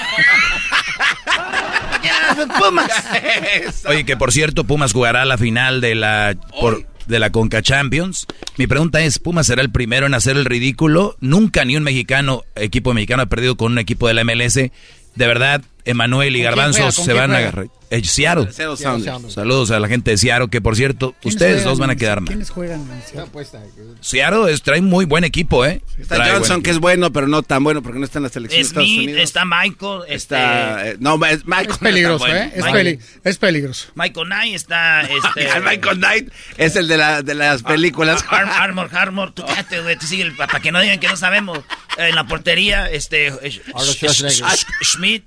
Pumas. 2.59 2.91
Oye, 3.87 4.05
que 4.05 4.17
por 4.17 4.33
cierto, 4.33 4.65
Pumas 4.65 4.93
jugará 4.93 5.25
la 5.25 5.39
final 5.39 5.81
de 5.81 5.95
la, 5.95 6.37
por- 6.61 6.87
de 7.07 7.19
la 7.19 7.31
Conca 7.31 7.63
Champions. 7.63 8.27
Mi 8.57 8.67
pregunta 8.67 9.01
es, 9.01 9.19
¿Pumas 9.19 9.47
será 9.47 9.63
el 9.63 9.71
primero 9.71 10.07
en 10.07 10.15
hacer 10.15 10.37
el 10.37 10.45
ridículo? 10.45 11.17
Nunca 11.21 11.65
ni 11.65 11.77
un 11.77 11.83
mexicano, 11.83 12.45
equipo 12.55 12.93
mexicano 12.95 13.23
ha 13.23 13.27
perdido 13.27 13.57
con 13.57 13.73
un 13.73 13.79
equipo 13.79 14.09
de 14.09 14.15
la 14.15 14.25
MLS. 14.25 14.55
De 14.55 15.27
verdad, 15.27 15.63
Emanuel 15.91 16.37
y 16.37 16.43
¿Con 16.43 16.53
quién 16.53 16.57
Garbanzos 16.57 16.95
se 16.95 17.13
van 17.13 17.33
a 17.33 17.39
agarrar. 17.39 17.67
Eh, 17.91 18.05
Seattle. 18.05 18.53
Seattle 18.53 18.77
Sounders. 18.77 19.33
Saludos 19.33 19.71
a 19.71 19.81
la 19.81 19.89
gente 19.89 20.11
de 20.11 20.19
Seattle, 20.19 20.49
que 20.51 20.61
por 20.61 20.77
cierto, 20.77 21.13
¿Quiénes 21.23 21.35
ustedes 21.37 21.53
juegan 21.55 21.71
dos 21.71 21.79
van 21.79 21.89
a 21.91 21.97
quedar 21.97 22.21
mal. 22.21 22.29
¿Quiénes 22.29 22.51
juegan? 22.51 22.81
en 22.83 23.03
Seattle? 23.03 23.45
Seattle 24.03 24.53
es, 24.53 24.61
trae 24.63 24.83
muy 24.83 25.07
buen 25.07 25.25
equipo, 25.25 25.65
¿eh? 25.65 25.81
Está 25.99 26.17
Trae 26.17 26.33
Johnson, 26.33 26.63
que 26.63 26.71
es 26.71 26.81
bueno, 26.81 27.11
pero 27.13 27.27
no 27.29 27.43
tan 27.43 27.65
bueno 27.65 27.83
porque 27.83 27.99
no 27.99 28.05
está 28.05 28.19
en 28.19 28.25
la 28.25 28.29
selección 28.29 28.61
de 28.61 28.67
Estados 28.69 28.87
Smith, 28.89 29.03
Unidos. 29.05 29.23
está 29.23 29.45
Michael, 29.47 30.01
Está, 30.09 30.81
este, 30.83 30.91
eh, 30.91 30.97
no, 31.01 31.15
es 31.25 31.47
Michael. 31.47 31.71
Es 31.71 31.79
peligroso, 31.79 32.27
¿eh? 32.29 32.53
Es, 32.55 32.61
bueno. 32.61 32.73
peli- 32.77 32.99
es 33.25 33.39
peligroso. 33.39 33.89
Michael 33.95 34.27
Knight 34.27 34.55
está, 34.55 35.01
este... 35.03 35.49
El 35.57 35.63
Michael 35.65 35.97
Knight 35.97 36.29
es 36.59 36.77
el 36.77 36.89
de, 36.89 36.97
la, 36.99 37.23
de 37.23 37.35
las 37.35 37.63
películas. 37.63 38.23
Ar- 38.29 38.45
Armor, 38.51 38.91
Armor, 38.93 39.33
tú 39.33 39.45
cállate, 39.47 39.81
güey, 39.81 39.97
tú 39.97 40.07
sigue, 40.07 40.31
para 40.33 40.61
que 40.61 40.71
no 40.73 40.81
digan 40.83 41.01
que 41.01 41.09
no 41.09 41.17
sabemos. 41.17 41.61
En 41.97 42.15
la 42.15 42.27
portería, 42.27 42.87
este. 42.91 43.33
Sch- 43.33 44.67
Schmidt, 44.83 45.25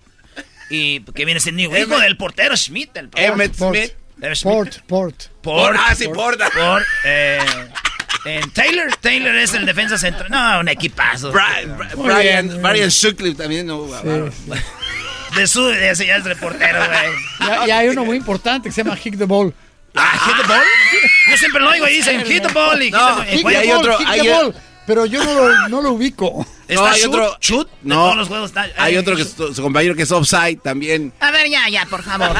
y 0.71 1.01
que 1.01 1.25
viene 1.25 1.39
siendo 1.39 1.61
hijo 1.61 1.77
hijo 1.77 1.99
del 1.99 2.17
portero 2.17 2.55
Schmidt. 2.57 2.95
El 2.97 3.09
Emmett 3.15 3.55
Port. 3.55 3.75
Smith. 3.75 3.91
Schmidt. 4.35 4.43
Port, 4.43 4.77
Port. 4.87 5.23
Port, 5.41 5.77
Ah, 5.79 5.93
sí, 5.95 6.07
Port. 6.07 6.39
Port, 6.53 6.85
eh, 7.05 7.39
en 8.25 8.51
Taylor, 8.51 8.95
Taylor 9.01 9.35
es 9.35 9.53
el 9.55 9.65
defensa 9.65 9.97
central. 9.97 10.29
No, 10.29 10.59
un 10.59 10.67
equipazo. 10.69 11.31
Brian, 11.31 11.77
Brian, 11.97 12.61
Brian. 12.61 12.91
Sutcliffe 12.91 13.35
también. 13.41 13.65
No. 13.67 13.87
De 15.35 15.47
su, 15.47 15.69
ese 15.69 16.05
ya 16.05 16.17
es 16.17 16.23
reportero, 16.25 16.79
güey. 16.85 17.11
Ya, 17.39 17.65
ya 17.65 17.77
hay 17.79 17.87
uno 17.89 18.03
muy 18.05 18.17
importante 18.17 18.69
que 18.69 18.73
se 18.73 18.83
llama 18.83 18.97
Hick 19.03 19.17
the 19.17 19.25
Ball. 19.25 19.53
Ah, 19.95 20.17
hit 20.25 20.35
the 20.41 20.47
ball. 20.47 20.63
Yo 21.31 21.37
siempre 21.37 21.61
lo 21.61 21.69
oigo 21.69 21.87
y 21.87 21.95
dicen 21.95 22.23
hit 22.25 22.43
the 22.45 22.53
ball. 22.53 22.81
Y 22.81 22.91
No, 22.91 23.23
hit 23.23 23.45
the- 23.45 23.51
y 23.51 23.55
hay 23.55 23.67
the 23.67 23.73
Ball, 23.73 23.77
otro- 23.79 23.97
hay- 24.07 24.21
the 24.21 24.29
Ball. 24.29 24.55
Pero 24.93 25.05
yo 25.05 25.23
no 25.23 25.33
lo, 25.33 25.69
no 25.69 25.81
lo 25.81 25.91
ubico. 25.93 26.45
Está 26.67 26.81
No, 26.83 26.87
hay 26.89 26.99
shoot, 27.01 27.13
otro- 27.15 27.63
de 27.63 27.67
No. 27.83 27.95
todos 27.95 28.15
los 28.17 28.27
juegos 28.27 28.49
está- 28.49 28.65
Hay 28.77 28.95
eh, 28.95 28.99
otro 28.99 29.15
que 29.15 29.21
es 29.21 29.33
tu- 29.35 29.53
su 29.53 29.61
compañero 29.61 29.95
que 29.95 30.03
es 30.03 30.11
offside 30.11 30.57
también. 30.61 31.13
A 31.21 31.31
ver, 31.31 31.49
ya, 31.49 31.67
ya, 31.69 31.85
por 31.85 32.03
favor. 32.03 32.35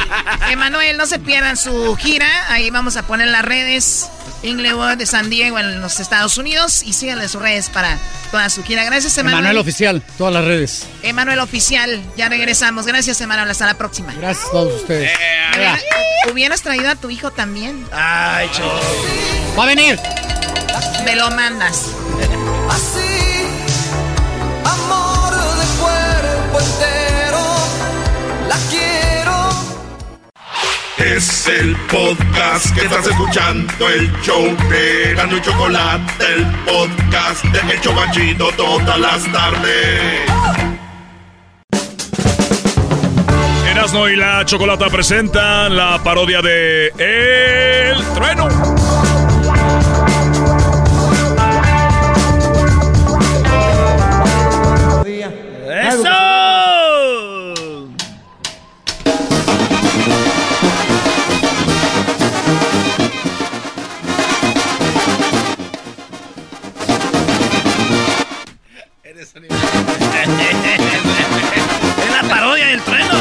Emanuel, 0.49 0.98
no 0.98 1.06
se 1.06 1.19
pierdan 1.19 1.56
su 1.57 1.95
gira. 1.98 2.28
Ahí 2.49 2.69
vamos 2.69 2.98
a 2.98 3.03
poner 3.07 3.28
las 3.30 3.44
redes. 3.45 4.10
Inglewood 4.44 4.98
de 4.98 5.06
San 5.06 5.30
Diego 5.30 5.60
en 5.60 5.80
los 5.82 5.99
Estados 6.02 6.38
Unidos. 6.38 6.82
Y 6.84 6.91
síganle 6.94 7.28
sus 7.30 7.41
redes 7.41 7.69
para 7.69 7.98
toda 8.32 8.49
su 8.49 8.64
gira. 8.64 8.84
Gracias, 8.84 9.18
Emanuel. 9.18 9.40
Emanuel 9.44 9.57
Oficial, 9.61 10.02
todas 10.18 10.34
las 10.34 10.44
redes. 10.45 10.88
Emanuel 11.03 11.40
Oficial. 11.40 12.02
Ya 12.18 12.28
regresamos. 12.30 12.86
Gracias, 12.86 13.19
Emanuel. 13.22 13.49
Hasta 13.49 13.65
la 13.65 13.78
próxima. 13.78 14.14
Gracias 14.14 14.45
a 14.48 14.52
todos 14.52 14.82
ustedes. 14.82 15.11
Hubiera- 15.56 15.80
Hubieras 16.32 16.61
traído 16.61 16.90
a 16.90 16.95
tu 16.95 17.10
hijo 17.10 17.32
también. 17.32 17.86
Ay, 17.94 18.49
cho. 18.56 18.64
¡Va 19.57 19.64
a 19.64 19.68
venir! 19.68 19.99
Me 21.06 21.15
lo 21.18 21.30
mandas. 21.32 21.88
Así, 22.72 23.48
amor 24.64 25.34
de 25.60 25.65
cuerpo 25.81 26.60
entero, 26.60 27.43
la 28.48 28.57
quiero. 28.69 29.38
Es 30.98 31.48
el 31.48 31.76
podcast 31.91 32.73
que 32.73 32.81
estás 32.85 33.07
escuchando, 33.07 33.89
el 33.89 34.11
show 34.22 34.43
de 34.69 35.14
Gano 35.15 35.38
y 35.38 35.41
Chocolate, 35.41 36.26
el 36.34 36.45
podcast 36.65 37.43
de 37.45 37.73
El 37.73 37.81
Chobachito 37.81 38.52
todas 38.56 38.99
las 38.99 39.31
tardes. 39.31 40.31
Erasmo 43.69 44.07
y 44.10 44.15
la 44.15 44.45
Chocolata 44.45 44.88
presentan 44.89 45.76
la 45.76 45.99
parodia 46.03 46.41
de 46.41 46.88
El 46.98 48.03
Trueno. 48.14 48.70
Es 69.22 69.35
la 72.11 72.23
parodia 72.27 72.65
del 72.65 72.81
trueno. 72.81 73.14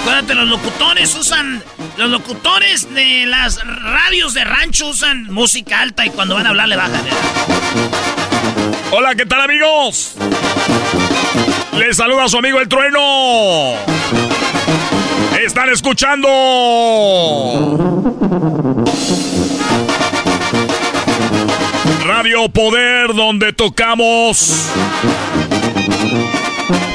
Acuérdate, 0.00 0.34
los 0.34 0.48
locutores 0.48 1.14
usan. 1.14 1.62
Los 1.96 2.10
locutores 2.10 2.92
de 2.92 3.26
las 3.26 3.64
radios 3.64 4.34
de 4.34 4.42
rancho 4.42 4.88
usan 4.88 5.32
música 5.32 5.78
alta 5.80 6.04
y 6.04 6.10
cuando 6.10 6.34
van 6.34 6.46
a 6.46 6.48
hablar 6.48 6.66
le 6.66 6.74
bajan. 6.74 7.06
¿eh? 7.06 7.10
Hola, 8.90 9.14
¿qué 9.14 9.24
tal 9.24 9.42
amigos? 9.42 10.16
Les 11.78 11.96
saluda 11.96 12.28
su 12.28 12.38
amigo 12.38 12.58
El 12.58 12.68
Trueno. 12.68 13.76
Están 15.40 15.68
escuchando. 15.70 16.26
Radio 22.26 22.48
Poder, 22.48 23.14
donde 23.14 23.52
tocamos 23.52 24.68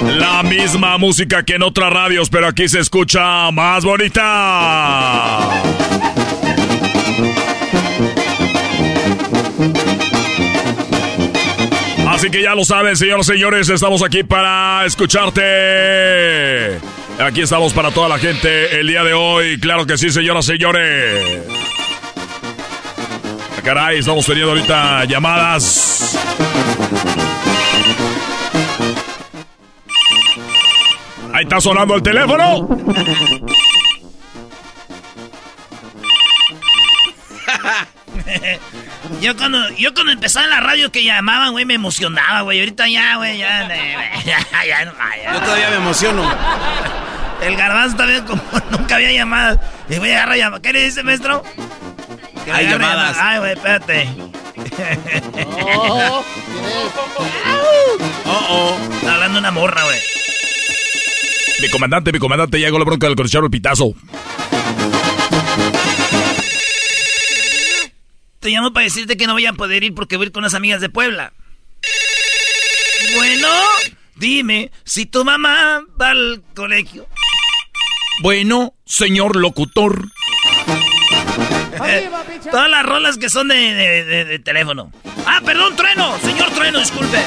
la 0.04 0.44
misma 0.44 0.98
música 0.98 1.44
que 1.44 1.56
en 1.56 1.64
otras 1.64 1.94
radios, 1.94 2.30
pero 2.30 2.48
aquí 2.48 2.68
se 2.68 2.82
escucha 2.82 3.50
más 3.52 3.86
bonita. 3.86 5.40
Así 12.10 12.30
que 12.30 12.42
ya 12.44 12.54
lo 12.54 12.66
saben, 12.66 12.98
señoras 12.98 13.30
y 13.30 13.32
señores, 13.32 13.70
estamos 13.70 14.04
aquí 14.04 14.24
para 14.24 14.84
escucharte. 14.86 16.78
Aquí 17.26 17.40
estamos 17.40 17.72
para 17.72 17.92
toda 17.92 18.10
la 18.10 18.20
gente 18.20 18.82
el 18.82 18.88
día 18.88 19.06
de 19.06 19.14
hoy. 19.14 19.58
Claro 19.62 19.86
que 19.86 19.98
sí, 19.98 20.10
señoras 20.10 20.44
y 20.50 20.52
señores. 20.58 21.42
Caray, 23.64 24.00
estamos 24.00 24.26
teniendo 24.26 24.52
ahorita 24.52 25.06
llamadas. 25.06 26.18
Ahí 31.34 31.44
está 31.44 31.62
sonando 31.62 31.96
el 31.96 32.02
teléfono. 32.02 32.68
Yo 39.22 39.36
cuando, 39.38 39.70
yo 39.78 39.94
cuando 39.94 40.14
empezaba 40.14 40.46
en 40.46 40.50
la 40.50 40.60
radio 40.62 40.92
que 40.92 41.04
llamaban, 41.04 41.52
güey, 41.52 41.66
me 41.66 41.76
emocionaba, 41.76 42.42
güey. 42.42 42.60
Ahorita 42.60 42.88
ya, 42.88 43.18
güey, 43.18 43.38
ya, 43.38 43.68
ya, 44.26 44.40
ya. 44.66 44.84
Yo 45.34 45.40
todavía 45.42 45.70
me 45.70 45.76
emociono. 45.76 46.24
El 47.42 47.56
garbanzo 47.56 47.98
también 47.98 48.26
como 48.26 48.42
nunca 48.72 48.96
había 48.96 49.12
llamadas. 49.12 49.60
Y 49.90 50.00
voy 50.00 50.10
a 50.12 50.18
agarrar 50.18 50.38
llamadas. 50.38 50.62
¿Qué 50.62 50.74
le 50.74 50.84
dice, 50.86 51.04
maestro? 51.04 51.44
Que 52.46 52.52
Hay 52.52 52.68
llamadas. 52.68 53.18
Ay, 53.20 53.40
güey, 53.40 53.54
espérate. 53.54 54.10
Oh, 55.76 56.26
Oh, 58.26 58.46
oh. 58.50 58.94
Está 58.96 59.14
hablando 59.16 59.40
una 59.40 59.52
morra, 59.52 59.84
güey. 59.84 60.00
Mi 61.62 61.70
comandante, 61.70 62.12
mi 62.12 62.20
comandante, 62.20 62.60
llegó 62.60 62.80
la 62.80 62.86
bronca 62.86 63.08
del 63.08 63.16
corchero 63.16 63.46
el 63.46 63.52
pitazo. 63.52 63.94
Te 68.40 68.50
llamo 68.50 68.74
para 68.74 68.86
decirte 68.86 69.18
que 69.18 69.28
no 69.28 69.34
voy 69.34 69.46
a 69.46 69.54
poder 69.54 69.84
ir 69.84 69.94
porque 69.94 70.18
voy 70.18 70.26
a 70.26 70.28
ir 70.28 70.32
con 70.32 70.42
unas 70.42 70.56
amigas 70.56 70.82
de 70.82 70.90
Puebla. 70.90 71.34
Bueno, 73.16 73.48
dime 74.16 74.72
si 74.84 75.06
tu 75.06 75.24
mamá 75.24 75.84
va 76.00 76.10
al 76.10 76.44
colegio. 76.56 77.08
Bueno, 78.22 78.74
señor 78.86 79.36
locutor. 79.36 80.08
Todas 82.52 82.70
las 82.70 82.86
rolas 82.86 83.18
que 83.18 83.30
son 83.30 83.48
de, 83.48 83.56
de- 83.56 84.04
de- 84.04 84.26
de 84.26 84.40
teléfono. 84.40 84.92
Ah, 85.26 85.40
perdón, 85.46 85.76
trueno. 85.76 86.18
Señor 86.20 86.50
trueno, 86.52 86.80
disculpe. 86.80 87.18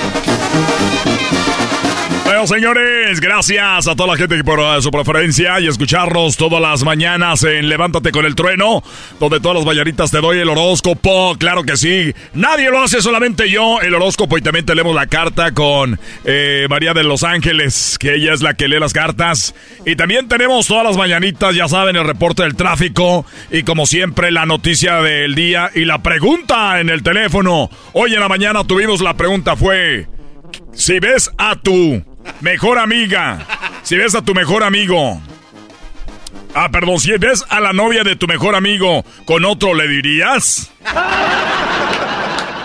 Bueno, 2.24 2.46
señores, 2.46 3.20
gracias 3.20 3.86
a 3.86 3.94
toda 3.94 4.12
la 4.12 4.16
gente 4.16 4.42
por 4.42 4.58
uh, 4.58 4.80
su 4.80 4.90
preferencia 4.90 5.60
y 5.60 5.66
escucharnos 5.66 6.38
todas 6.38 6.58
las 6.58 6.82
mañanas 6.82 7.42
en 7.44 7.68
Levántate 7.68 8.12
con 8.12 8.24
el 8.24 8.34
Trueno, 8.34 8.82
donde 9.20 9.40
todas 9.40 9.58
las 9.58 9.66
mañanitas 9.66 10.10
te 10.10 10.22
doy 10.22 10.38
el 10.38 10.48
horóscopo. 10.48 11.36
Claro 11.38 11.64
que 11.64 11.76
sí. 11.76 12.14
Nadie 12.32 12.70
lo 12.70 12.80
hace, 12.80 13.02
solamente 13.02 13.50
yo, 13.50 13.78
el 13.82 13.94
horóscopo. 13.94 14.38
Y 14.38 14.42
también 14.42 14.64
tenemos 14.64 14.94
la 14.94 15.06
carta 15.06 15.52
con 15.52 16.00
eh, 16.24 16.66
María 16.70 16.94
de 16.94 17.04
los 17.04 17.24
Ángeles, 17.24 17.98
que 17.98 18.14
ella 18.14 18.32
es 18.32 18.40
la 18.40 18.54
que 18.54 18.68
lee 18.68 18.80
las 18.80 18.94
cartas. 18.94 19.54
Y 19.84 19.94
también 19.94 20.26
tenemos 20.26 20.66
todas 20.66 20.84
las 20.84 20.96
mañanitas, 20.96 21.54
ya 21.54 21.68
saben, 21.68 21.94
el 21.96 22.06
reporte 22.06 22.42
del 22.42 22.56
tráfico. 22.56 23.26
Y 23.50 23.64
como 23.64 23.84
siempre, 23.84 24.30
la 24.32 24.46
noticia 24.46 25.02
del 25.02 25.34
día 25.34 25.70
y 25.74 25.84
la 25.84 26.02
pregunta 26.02 26.80
en 26.80 26.88
el 26.88 27.02
teléfono. 27.02 27.68
Hoy 27.92 28.14
en 28.14 28.20
la 28.20 28.28
mañana 28.30 28.64
tuvimos 28.64 29.02
la 29.02 29.14
pregunta, 29.14 29.56
fue... 29.56 30.08
Si 30.72 30.98
ves 31.00 31.30
a 31.36 31.56
tu 31.56 32.02
mejor 32.40 32.78
amiga, 32.78 33.38
si 33.82 33.96
ves 33.96 34.14
a 34.14 34.22
tu 34.22 34.34
mejor 34.34 34.62
amigo, 34.62 35.20
ah, 36.54 36.68
perdón, 36.70 37.00
si 37.00 37.12
ves 37.12 37.44
a 37.48 37.60
la 37.60 37.72
novia 37.72 38.04
de 38.04 38.16
tu 38.16 38.26
mejor 38.26 38.54
amigo 38.54 39.04
con 39.24 39.44
otro, 39.44 39.74
¿le 39.74 39.88
dirías? 39.88 40.70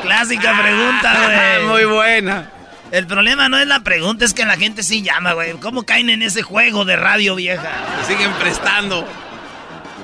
Clásica 0.02 0.61
pregunta, 0.61 1.14
güey. 1.26 1.68
Muy 1.68 1.86
buena. 1.86 2.52
El 2.91 3.06
problema 3.06 3.49
no 3.49 3.60
es 3.60 3.68
la 3.68 3.81
pregunta, 3.81 4.26
es 4.26 4.34
que 4.34 4.45
la 4.45 4.57
gente 4.57 4.81
sí 4.81 5.03
llama, 5.03 5.34
güey. 5.34 5.53
¿Cómo 5.53 5.84
caen 5.84 6.10
en 6.10 6.23
ese 6.23 6.41
juego 6.41 6.86
de 6.86 6.95
radio 6.95 7.36
vieja? 7.36 7.69
Se 8.02 8.14
siguen 8.14 8.31
prestando. 8.34 9.07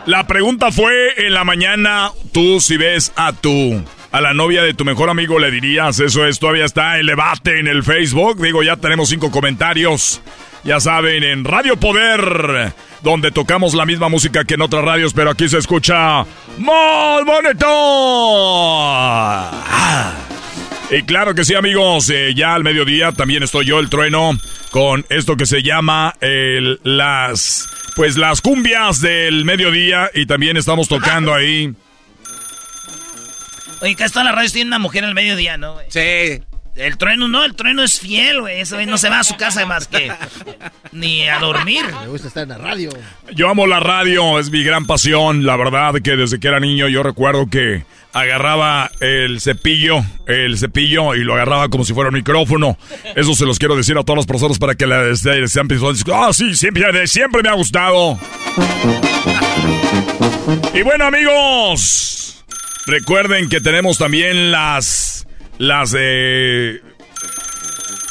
La 0.05 0.27
pregunta 0.27 0.71
fue 0.71 1.25
en 1.25 1.33
la 1.33 1.43
mañana, 1.43 2.11
tú 2.31 2.61
si 2.61 2.77
ves 2.77 3.11
a 3.15 3.33
tu 3.33 3.83
a 4.15 4.21
la 4.21 4.33
novia 4.33 4.63
de 4.63 4.73
tu 4.73 4.85
mejor 4.85 5.09
amigo 5.09 5.39
le 5.39 5.51
dirías, 5.51 5.99
eso 5.99 6.25
es, 6.25 6.39
todavía 6.39 6.63
está 6.63 6.97
el 6.97 7.07
debate 7.07 7.59
en 7.59 7.67
el 7.67 7.83
Facebook. 7.83 8.41
Digo, 8.41 8.63
ya 8.63 8.77
tenemos 8.77 9.09
cinco 9.09 9.29
comentarios. 9.29 10.21
Ya 10.63 10.79
saben, 10.79 11.21
en 11.25 11.43
Radio 11.43 11.75
Poder, 11.75 12.73
donde 13.03 13.31
tocamos 13.31 13.73
la 13.73 13.85
misma 13.85 14.07
música 14.07 14.45
que 14.45 14.53
en 14.53 14.61
otras 14.61 14.85
radios, 14.85 15.11
pero 15.13 15.31
aquí 15.31 15.49
se 15.49 15.57
escucha 15.57 16.25
más 16.59 17.25
bonito. 17.25 17.67
Y 20.91 21.01
claro 21.03 21.35
que 21.35 21.43
sí, 21.43 21.53
amigos, 21.53 22.09
eh, 22.09 22.33
ya 22.33 22.55
al 22.55 22.63
mediodía 22.63 23.11
también 23.11 23.43
estoy 23.43 23.65
yo, 23.65 23.79
el 23.79 23.89
trueno, 23.89 24.31
con 24.71 25.05
esto 25.09 25.35
que 25.35 25.45
se 25.45 25.61
llama 25.61 26.15
el, 26.21 26.79
las, 26.83 27.67
pues 27.97 28.15
las 28.15 28.39
cumbias 28.39 29.01
del 29.01 29.43
mediodía 29.43 30.09
y 30.13 30.25
también 30.25 30.55
estamos 30.55 30.87
tocando 30.87 31.33
ahí. 31.33 31.75
Oye, 33.81 33.95
casi 33.95 34.13
todas 34.13 34.25
las 34.25 34.35
radios 34.35 34.53
tienen 34.53 34.67
una 34.69 34.79
mujer 34.79 35.03
el 35.03 35.13
mediodía, 35.13 35.57
¿no, 35.57 35.73
güey? 35.73 35.87
Sí. 35.89 36.41
El 36.75 36.97
trueno 36.97 37.29
no, 37.29 37.45
el 37.45 37.55
trueno 37.55 37.83
es 37.83 37.99
fiel, 38.01 38.41
güey. 38.41 38.59
Ese 38.59 38.75
güey 38.75 38.85
no 38.85 38.97
se 38.97 39.09
va 39.09 39.19
a 39.19 39.23
su 39.23 39.37
casa 39.37 39.65
más 39.65 39.87
que 39.87 40.11
ni 40.91 41.27
a 41.27 41.39
dormir. 41.39 41.85
Me 42.01 42.07
gusta 42.07 42.27
estar 42.27 42.43
en 42.43 42.49
la 42.49 42.57
radio. 42.57 42.89
Yo 43.33 43.49
amo 43.49 43.65
la 43.65 43.79
radio, 43.79 44.39
es 44.39 44.49
mi 44.49 44.61
gran 44.61 44.85
pasión. 44.85 45.45
La 45.45 45.55
verdad 45.55 45.93
que 46.03 46.17
desde 46.17 46.37
que 46.37 46.49
era 46.49 46.59
niño 46.59 46.89
yo 46.89 47.01
recuerdo 47.01 47.49
que 47.49 47.85
agarraba 48.11 48.91
el 48.99 49.41
cepillo, 49.41 50.03
el 50.25 50.57
cepillo 50.57 51.15
y 51.15 51.23
lo 51.23 51.35
agarraba 51.35 51.69
como 51.69 51.85
si 51.85 51.93
fuera 51.93 52.09
un 52.09 52.15
micrófono. 52.15 52.77
Eso 53.15 53.35
se 53.35 53.45
los 53.45 53.57
quiero 53.57 53.75
decir 53.75 53.97
a 53.97 54.03
todas 54.03 54.17
las 54.17 54.25
personas 54.25 54.57
para 54.57 54.75
que 54.75 54.85
les 54.85 55.21
sean 55.51 55.67
Ah, 56.13 56.29
sí, 56.33 56.55
siempre, 56.55 57.07
siempre 57.07 57.41
me 57.41 57.49
ha 57.49 57.53
gustado. 57.53 58.17
Y 60.73 60.81
bueno, 60.81 61.05
amigos, 61.05 62.43
recuerden 62.85 63.49
que 63.49 63.61
tenemos 63.61 63.97
también 63.97 64.51
las 64.51 65.27
las 65.57 65.95
eh, 65.97 66.81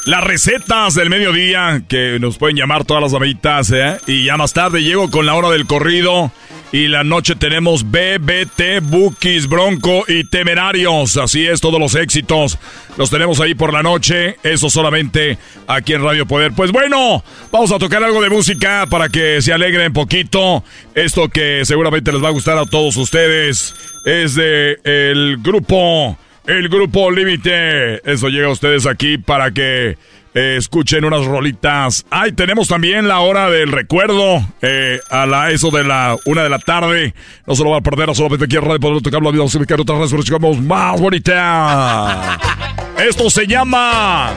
las 0.05 0.23
recetas 0.23 0.93
del 0.93 1.09
mediodía 1.09 1.83
que 1.87 2.19
nos 2.19 2.37
pueden 2.37 2.55
llamar 2.55 2.85
todas 2.85 3.01
las 3.01 3.13
amiguitas, 3.13 3.71
¿eh? 3.71 3.97
Y 4.07 4.25
ya 4.25 4.37
más 4.37 4.53
tarde 4.53 4.83
llego 4.83 5.09
con 5.09 5.25
la 5.25 5.33
hora 5.33 5.49
del 5.49 5.65
corrido. 5.65 6.31
Y 6.75 6.89
la 6.89 7.05
noche 7.05 7.37
tenemos 7.37 7.89
BBT, 7.89 8.81
Bookies, 8.81 9.47
Bronco 9.47 10.03
y 10.09 10.25
Temerarios. 10.25 11.15
Así 11.15 11.47
es, 11.47 11.61
todos 11.61 11.79
los 11.79 11.95
éxitos 11.95 12.59
los 12.97 13.09
tenemos 13.09 13.39
ahí 13.39 13.55
por 13.55 13.71
la 13.71 13.81
noche. 13.81 14.35
Eso 14.43 14.69
solamente 14.69 15.37
aquí 15.67 15.93
en 15.93 16.03
Radio 16.03 16.25
Poder. 16.25 16.51
Pues 16.51 16.73
bueno, 16.73 17.23
vamos 17.49 17.71
a 17.71 17.79
tocar 17.79 18.03
algo 18.03 18.21
de 18.21 18.29
música 18.29 18.87
para 18.89 19.07
que 19.07 19.41
se 19.41 19.53
alegren 19.53 19.93
poquito. 19.93 20.65
Esto 20.95 21.29
que 21.29 21.63
seguramente 21.63 22.11
les 22.11 22.21
va 22.21 22.27
a 22.27 22.31
gustar 22.31 22.57
a 22.57 22.65
todos 22.65 22.97
ustedes 22.97 23.73
es 24.05 24.35
de 24.35 24.77
el 24.83 25.37
grupo 25.37 26.17
el 26.45 26.67
grupo 26.67 27.09
Límite. 27.09 28.01
Eso 28.11 28.27
llega 28.27 28.47
a 28.47 28.51
ustedes 28.51 28.85
aquí 28.85 29.17
para 29.17 29.51
que 29.51 29.97
eh, 30.35 30.57
escuchen 30.57 31.05
unas 31.05 31.25
rolitas. 31.25 32.05
Ay, 32.09 32.33
tenemos 32.33 32.67
también 32.67 33.07
la 33.07 33.21
hora 33.21 33.49
del 33.49 33.71
recuerdo 33.71 34.45
eh, 34.61 34.99
a 35.09 35.25
la 35.25 35.49
eso 35.51 35.71
de 35.71 35.85
la 35.85 36.17
una 36.25 36.43
de 36.43 36.49
la 36.49 36.59
tarde. 36.59 37.15
No 37.47 37.55
se 37.55 37.63
lo 37.63 37.71
va 37.71 37.77
a 37.77 37.81
perder, 37.81 38.13
solamente 38.13 38.45
aquí 38.45 38.57
en 38.57 38.61
Radio 38.61 38.79
Poder 38.81 39.01
tocar 39.01 39.23
la 39.23 39.31
vida, 39.31 39.39
vamos 39.39 39.55
a 39.55 39.81
otras 39.81 40.11
redes 40.11 40.61
más 40.61 40.99
bonita. 40.99 42.37
Esto 42.97 43.29
se 43.29 43.47
llama 43.47 44.33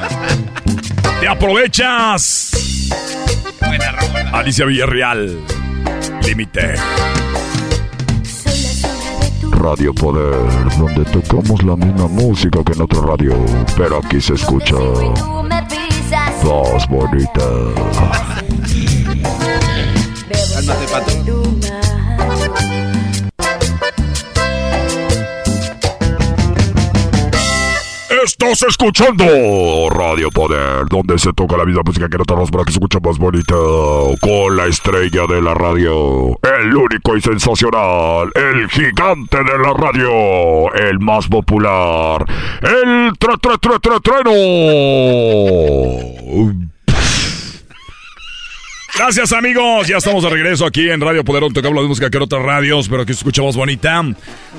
Te 1.21 1.27
aprovechas. 1.27 2.53
Alicia 4.33 4.67
Villarreal. 4.67 5.37
Límite. 6.23 6.75
Radio 9.51 9.93
Poder, 9.93 10.37
donde 10.79 11.05
tocamos 11.07 11.65
la 11.65 11.75
misma 11.75 12.07
música 12.07 12.61
que 12.65 12.75
en 12.75 12.83
otra 12.83 13.01
radio, 13.01 13.35
pero 13.77 13.99
aquí 13.99 14.21
se 14.21 14.35
escucha 14.35 14.77
más 16.45 16.89
bonita. 16.89 18.28
Estás 28.41 28.63
escuchando 28.69 29.25
Radio 29.91 30.31
Poder, 30.31 30.87
donde 30.89 31.19
se 31.19 31.33
toca 31.33 31.57
la 31.57 31.65
misma 31.65 31.83
música 31.85 32.09
que 32.09 32.15
en 32.15 32.23
otras 32.23 32.53
para 32.53 32.63
que 32.63 32.71
se 32.71 32.79
escucha 32.79 33.01
más 33.01 33.19
bonita. 33.19 33.57
Con 34.21 34.57
la 34.57 34.67
estrella 34.67 35.27
de 35.27 35.43
la 35.43 35.55
radio, 35.55 36.39
el 36.61 36.73
único 36.73 37.17
y 37.17 37.21
sensacional, 37.21 38.31
el 38.37 38.69
gigante 38.71 39.39
de 39.39 39.59
la 39.59 39.75
radio, 39.75 40.73
el 40.73 41.01
más 41.01 41.27
popular, 41.27 42.25
el 42.63 43.11
tre 43.19 43.35
tre 43.41 43.59
tre 43.61 43.81
tre 43.81 43.99
treno. 44.05 44.31
Gracias 48.99 49.33
amigos, 49.33 49.87
ya 49.87 49.99
estamos 49.99 50.25
de 50.25 50.31
regreso 50.31 50.67
aquí 50.67 50.91
en 50.91 51.01
Radio 51.01 51.23
Poder, 51.23 51.41
donde 51.43 51.65
hablo 51.65 51.83
de 51.83 51.87
música 51.87 52.11
que 52.11 52.17
en 52.17 52.25
otras 52.25 52.43
radios, 52.43 52.89
pero 52.89 53.03
aquí 53.03 53.13
escuchamos 53.13 53.57
bonita. 53.57 54.03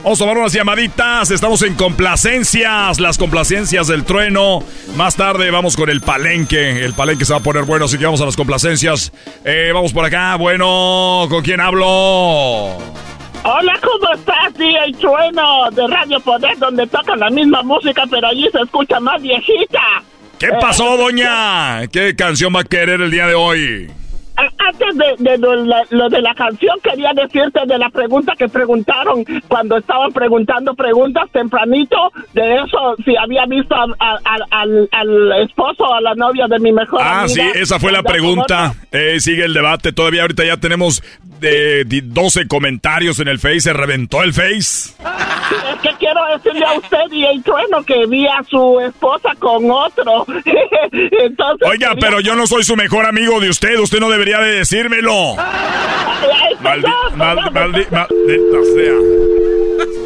Vamos 0.02 0.22
a 0.22 0.24
tomar 0.24 0.38
unas 0.38 0.53
llamaditas, 0.53 1.30
estamos 1.30 1.61
en 1.61 1.76
complacencias, 1.76 3.02
las 3.02 3.18
complacencias 3.18 3.88
del 3.88 4.06
trueno. 4.06 4.64
Más 4.95 5.18
tarde 5.18 5.52
vamos 5.52 5.76
con 5.76 5.90
el 5.90 5.99
palenque, 5.99 6.86
el 6.86 6.94
palenque 6.94 7.26
se 7.26 7.34
va 7.34 7.40
a 7.40 7.44
poner 7.44 7.66
bueno, 7.66 7.84
así 7.84 7.98
que 7.98 8.06
vamos 8.06 8.22
a 8.22 8.26
las 8.26 8.38
complacencias. 8.38 9.11
Eh, 9.44 9.72
vamos 9.74 9.91
por 9.91 10.06
acá, 10.06 10.38
bueno, 10.38 11.28
¿con 11.30 11.44
quién 11.44 11.60
hablo? 11.60 11.86
Hola, 11.86 13.80
¿cómo 13.84 14.14
estás? 14.16 14.53
Sí, 14.57 14.74
el 14.86 14.95
trueno 14.95 15.70
de 15.72 15.86
Radio 15.86 16.22
Poder, 16.22 16.57
donde 16.60 16.88
tocan 16.88 17.20
la 17.20 17.30
misma 17.30 17.61
música, 17.61 18.03
pero 18.10 18.28
allí 18.28 18.48
se 18.53 18.61
escucha 18.61 19.02
más 19.02 19.22
viejita. 19.22 20.02
¿Qué 20.40 20.48
pasó, 20.61 20.95
doña? 20.95 21.86
¿Qué 21.88 22.16
canción 22.16 22.56
va 22.56 22.61
a 22.61 22.64
querer 22.64 23.02
el 23.02 23.11
día 23.11 23.28
de 23.28 23.36
hoy? 23.36 23.99
I, 24.40 24.49
Antes 24.70 24.98
de, 24.98 25.16
de 25.32 25.38
lo, 25.38 25.56
la- 25.66 25.84
lo 25.90 26.10
de 26.10 26.22
la 26.22 26.34
canción, 26.36 26.78
quería 26.84 27.12
decirte 27.14 27.60
de 27.66 27.78
la 27.78 27.90
pregunta 27.90 28.34
que 28.38 28.48
preguntaron 28.48 29.26
cuando 29.48 29.78
estaban 29.78 30.12
preguntando 30.12 30.74
preguntas 30.76 31.30
tempranito, 31.32 32.12
de 32.34 32.56
eso, 32.58 32.96
si 33.04 33.16
había 33.18 33.46
visto 33.46 33.74
a- 33.76 33.88
a- 34.00 34.20
al- 34.26 34.46
al, 34.52 34.90
al 34.91 35.41
esposo 35.44 35.84
o 35.86 35.94
a 35.94 36.02
la 36.02 36.14
novia 36.16 36.48
de 36.48 36.60
mi 36.60 36.72
mejor 36.72 37.02
Ah, 37.04 37.26
sí, 37.28 37.40
amiga. 37.41 37.60
esa 37.60 37.80
fue 37.80 37.91
la 37.91 38.04
pregunta. 38.04 38.74
Eh, 38.91 39.20
sigue 39.20 39.46
el 39.46 39.54
debate. 39.54 39.91
Todavía 39.91 40.22
ahorita 40.22 40.44
ya 40.46 40.58
tenemos 40.58 41.02
de, 41.40 41.84
de 41.86 42.02
12 42.04 42.48
comentarios 42.48 43.20
en 43.20 43.28
el 43.28 43.40
Face. 43.40 43.62
Se 43.62 43.74
reventó 43.74 44.24
el 44.24 44.34
Face. 44.34 44.94
Es 45.00 45.80
que 45.82 45.90
quiero 46.00 46.20
decirle 46.36 46.66
a 46.66 46.74
usted 46.74 47.12
y 47.12 47.26
el 47.26 47.41
trueno 47.44 47.84
que 47.84 48.06
vi 48.08 48.28
a 48.28 48.44
su 48.50 48.80
esposa 48.82 49.30
con 49.40 49.70
otro. 49.72 50.26
Entonces, 50.91 51.68
Oiga, 51.68 51.90
quería- 51.90 51.96
pero 52.00 52.20
yo 52.20 52.36
no 52.36 52.48
soy 52.48 52.64
su 52.64 52.76
mejor 52.76 53.06
amigo 53.06 53.40
de 53.40 53.50
usted. 53.50 53.80
Usted 53.80 54.00
no 54.00 54.10
debería 54.10 54.40
de 54.40 54.59
decírmelo. 54.60 55.36
Maldi, 56.61 56.88
mal- 57.15 57.38
maldi- 57.53 57.90
maldita 57.90 58.57
sea. 58.76 58.94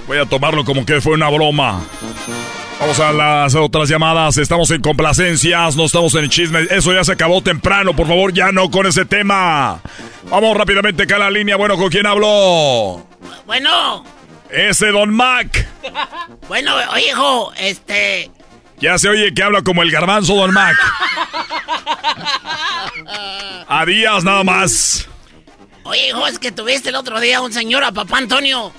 Voy 0.08 0.18
a 0.18 0.26
tomarlo 0.26 0.64
como 0.64 0.86
que 0.86 1.02
fue 1.02 1.14
una 1.14 1.30
broma. 1.30 1.82
Vamos 2.80 3.00
a 3.00 3.12
las 3.12 3.56
otras 3.56 3.90
llamadas. 3.90 4.38
Estamos 4.38 4.70
en 4.72 4.82
complacencias, 4.82 5.76
no 5.76 5.86
estamos 5.86 6.14
en 6.16 6.30
chisme. 6.30 6.68
Eso 6.70 6.94
ya 6.94 7.04
se 7.04 7.14
acabó 7.14 7.42
temprano. 7.42 7.96
Por 7.96 8.08
favor, 8.08 8.34
ya 8.34 8.52
no 8.52 8.70
con 8.70 8.86
ese 8.86 9.06
tema. 9.06 9.80
Vamos 10.30 10.56
rápidamente 10.58 11.04
acá 11.04 11.16
a 11.16 11.20
la 11.20 11.32
línea. 11.32 11.56
Bueno, 11.56 11.78
¿con 11.78 11.90
quién 11.90 12.06
habló? 12.06 13.06
Bueno, 13.46 14.04
Ese 14.50 14.88
Don 14.92 15.14
Mac. 15.14 15.66
bueno, 16.48 16.74
oye, 16.94 17.08
hijo, 17.10 17.52
este. 17.58 18.30
Ya 18.84 18.98
se 18.98 19.08
oye 19.08 19.34
que 19.34 19.42
habla 19.42 19.62
como 19.62 19.82
el 19.82 19.90
garbanzo 19.90 20.36
Don 20.36 20.52
Mac. 20.52 20.76
A 23.70 23.86
días 23.86 24.26
nada 24.26 24.44
más. 24.44 25.08
Oye, 25.84 26.10
hijo, 26.10 26.28
es 26.28 26.38
que 26.38 26.52
tuviste 26.52 26.90
el 26.90 26.96
otro 26.96 27.22
día 27.22 27.40
un 27.40 27.54
señor 27.54 27.86
a 27.86 27.94
papá 27.94 28.18
Antonio, 28.18 28.74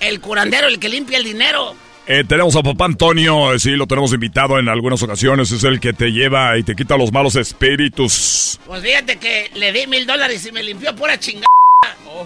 el 0.00 0.22
curandero, 0.22 0.68
el 0.68 0.78
que 0.78 0.88
limpia 0.88 1.18
el 1.18 1.24
dinero. 1.24 1.74
Eh, 2.06 2.24
tenemos 2.26 2.56
a 2.56 2.62
papá 2.62 2.86
Antonio, 2.86 3.52
eh, 3.52 3.58
sí, 3.58 3.72
lo 3.72 3.86
tenemos 3.86 4.14
invitado 4.14 4.58
en 4.58 4.70
algunas 4.70 5.02
ocasiones. 5.02 5.50
Es 5.50 5.64
el 5.64 5.80
que 5.80 5.92
te 5.92 6.12
lleva 6.12 6.56
y 6.56 6.62
te 6.62 6.74
quita 6.74 6.96
los 6.96 7.12
malos 7.12 7.36
espíritus. 7.36 8.58
Pues 8.64 8.82
fíjate 8.82 9.18
que 9.18 9.50
le 9.52 9.70
di 9.70 9.86
mil 9.86 10.06
dólares 10.06 10.46
y 10.46 10.52
me 10.52 10.62
limpió 10.62 10.96
pura 10.96 11.20
chingada. 11.20 11.46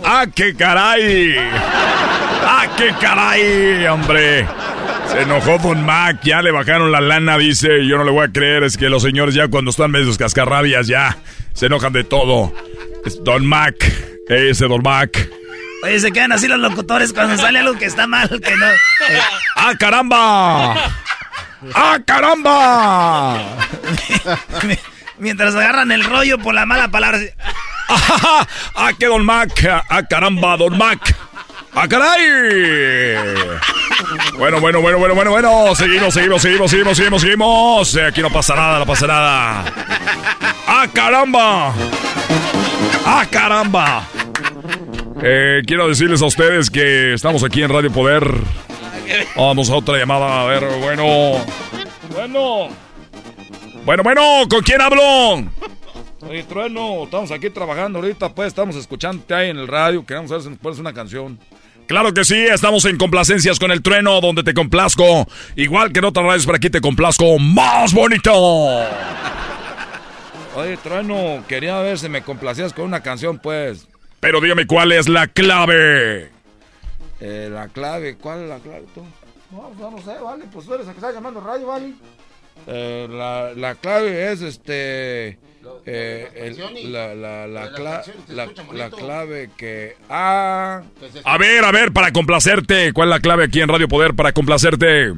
¡Ah, 0.05 0.27
qué 0.33 0.55
caray! 0.55 1.35
¡Ah, 1.41 2.69
qué 2.77 2.95
caray, 3.01 3.85
hombre! 3.87 4.47
Se 5.11 5.23
enojó 5.23 5.59
Don 5.59 5.85
Mac, 5.85 6.21
ya 6.23 6.43
le 6.43 6.51
bajaron 6.51 6.93
la 6.93 7.01
lana, 7.01 7.39
dice. 7.39 7.87
Yo 7.87 7.97
no 7.97 8.05
le 8.05 8.11
voy 8.11 8.25
a 8.25 8.33
creer, 8.33 8.65
es 8.65 8.77
que 8.77 8.89
los 8.89 9.03
señores 9.03 9.35
ya 9.35 9.49
cuando 9.49 9.71
están 9.71 9.91
medios 9.91 10.19
cascarrabias 10.19 10.87
ya 10.87 11.17
se 11.53 11.67
enojan 11.67 11.93
de 11.93 12.05
todo. 12.05 12.53
Es 13.05 13.23
Don 13.25 13.47
Mac, 13.47 13.75
ese 14.29 14.67
Don 14.67 14.83
Mac. 14.83 15.29
Oye, 15.83 16.01
se 16.01 16.11
quedan 16.13 16.33
así 16.33 16.49
los 16.49 16.59
locutores 16.59 17.13
cuando 17.13 17.37
sale 17.37 17.61
algo 17.61 17.79
que 17.79 17.85
está 17.85 18.07
mal, 18.07 18.29
que 18.29 18.57
no. 18.57 18.67
¡Ah, 19.57 19.75
caramba! 19.79 20.75
¡Ah, 21.75 21.99
caramba! 22.05 23.41
Mientras 25.19 25.55
agarran 25.55 25.93
el 25.93 26.05
rollo 26.05 26.39
por 26.39 26.55
la 26.55 26.67
mala 26.67 26.89
palabra. 26.89 27.21
¡Ah, 27.89 28.47
ah 28.75 28.91
qué 28.99 29.07
Don 29.07 29.25
Mac! 29.25 29.53
¡Ah, 29.89 30.03
caramba, 30.03 30.57
Don 30.57 30.77
Mac! 30.77 31.17
¡Ah, 31.79 31.87
caray! 31.87 33.15
Bueno, 34.39 34.61
bueno, 34.61 34.81
bueno, 34.81 34.99
bueno, 34.99 35.15
bueno, 35.15 35.31
bueno. 35.31 35.75
Seguimos, 35.75 36.15
seguimos, 36.15 36.41
seguimos, 36.41 36.71
seguimos, 36.71 36.97
seguimos, 36.97 37.21
seguimos. 37.21 37.97
Aquí 37.99 38.23
no 38.23 38.31
pasa 38.31 38.57
nada, 38.57 38.79
no 38.79 38.87
pasa 38.87 39.07
nada. 39.07 39.65
¡Ah, 40.67 40.87
caramba! 40.91 41.75
¡Ah, 43.05 43.27
caramba! 43.31 44.09
Eh, 45.23 45.61
quiero 45.67 45.87
decirles 45.87 46.23
a 46.23 46.25
ustedes 46.25 46.71
que 46.71 47.13
estamos 47.13 47.45
aquí 47.45 47.63
en 47.63 47.69
Radio 47.69 47.93
Poder. 47.93 48.27
Vamos 49.37 49.69
a 49.69 49.75
otra 49.75 49.99
llamada. 49.99 50.45
A 50.45 50.47
ver, 50.47 50.65
bueno. 50.81 51.45
Bueno. 52.15 52.69
Bueno, 53.85 54.03
bueno, 54.03 54.23
¿con 54.49 54.63
quién 54.63 54.81
hablo? 54.81 55.45
Oye, 56.27 56.43
Trueno, 56.45 57.05
estamos 57.05 57.31
aquí 57.31 57.51
trabajando 57.51 57.99
ahorita, 57.99 58.35
pues 58.35 58.49
estamos 58.49 58.77
escuchándote 58.77 59.35
ahí 59.35 59.51
en 59.51 59.59
el 59.59 59.69
radio. 59.69 60.07
Queremos 60.07 60.31
ver 60.31 60.41
si 60.41 60.49
nos 60.49 60.59
pones 60.59 60.79
una 60.79 60.95
canción. 60.95 61.39
Claro 61.87 62.13
que 62.13 62.25
sí, 62.25 62.35
estamos 62.35 62.85
en 62.85 62.99
complacencias 62.99 63.59
con 63.61 63.71
el 63.71 63.81
trueno, 63.81 64.21
donde 64.21 64.43
te 64.43 64.55
complazco. 64.55 65.29
Igual 65.55 65.93
que 65.93 66.01
en 66.01 66.07
otras 66.07 66.27
radios, 66.27 66.47
por 66.47 66.57
aquí 66.57 66.69
te 66.69 66.81
complazco 66.81 67.39
más 67.39 67.95
bonito. 67.95 68.33
Oye, 70.57 70.77
trueno, 70.83 71.45
quería 71.47 71.79
ver 71.81 71.99
si 71.99 72.09
me 72.09 72.23
complacías 72.23 72.73
con 72.73 72.87
una 72.87 73.03
canción, 73.03 73.39
pues. 73.39 73.87
Pero 74.21 74.41
dígame 74.41 74.67
cuál 74.67 74.91
es 74.91 75.09
la 75.09 75.29
clave. 75.29 76.31
Eh, 77.21 77.49
la 77.53 77.69
clave, 77.69 78.17
¿cuál 78.17 78.43
es 78.43 78.49
la 78.49 78.59
clave 78.59 78.85
tú? 78.95 79.03
No, 79.53 79.71
pues, 79.79 79.93
no 79.93 79.99
sé, 80.03 80.21
vale, 80.21 80.45
pues 80.53 80.67
tú 80.67 80.75
eres 80.75 80.87
el 80.87 80.93
que 80.93 80.99
está 80.99 81.13
llamando 81.13 81.41
radio, 81.41 81.67
vale. 81.67 81.93
Eh, 82.67 83.07
la, 83.11 83.53
la 83.55 83.75
clave 83.77 84.33
es 84.33 84.43
este. 84.43 85.39
Eh, 85.85 86.31
el, 86.35 86.93
la, 86.93 87.15
la, 87.15 87.47
la, 87.47 87.73
cla 87.73 88.03
la, 88.29 88.49
la, 88.73 88.91
clave 88.91 89.51
que. 89.57 89.97
Ah. 90.09 90.83
A 91.25 91.39
ver, 91.39 91.65
a 91.65 91.73
ver, 91.73 91.93
para 91.93 92.13
complacerte. 92.13 92.93
¿Cuál 92.93 93.09
es 93.09 93.15
la 93.17 93.21
clave 93.21 93.45
aquí 93.45 93.61
en 93.61 93.69
Radio 93.69 93.89
Poder 93.89 94.15
para 94.15 94.33
complacerte? 94.33 95.15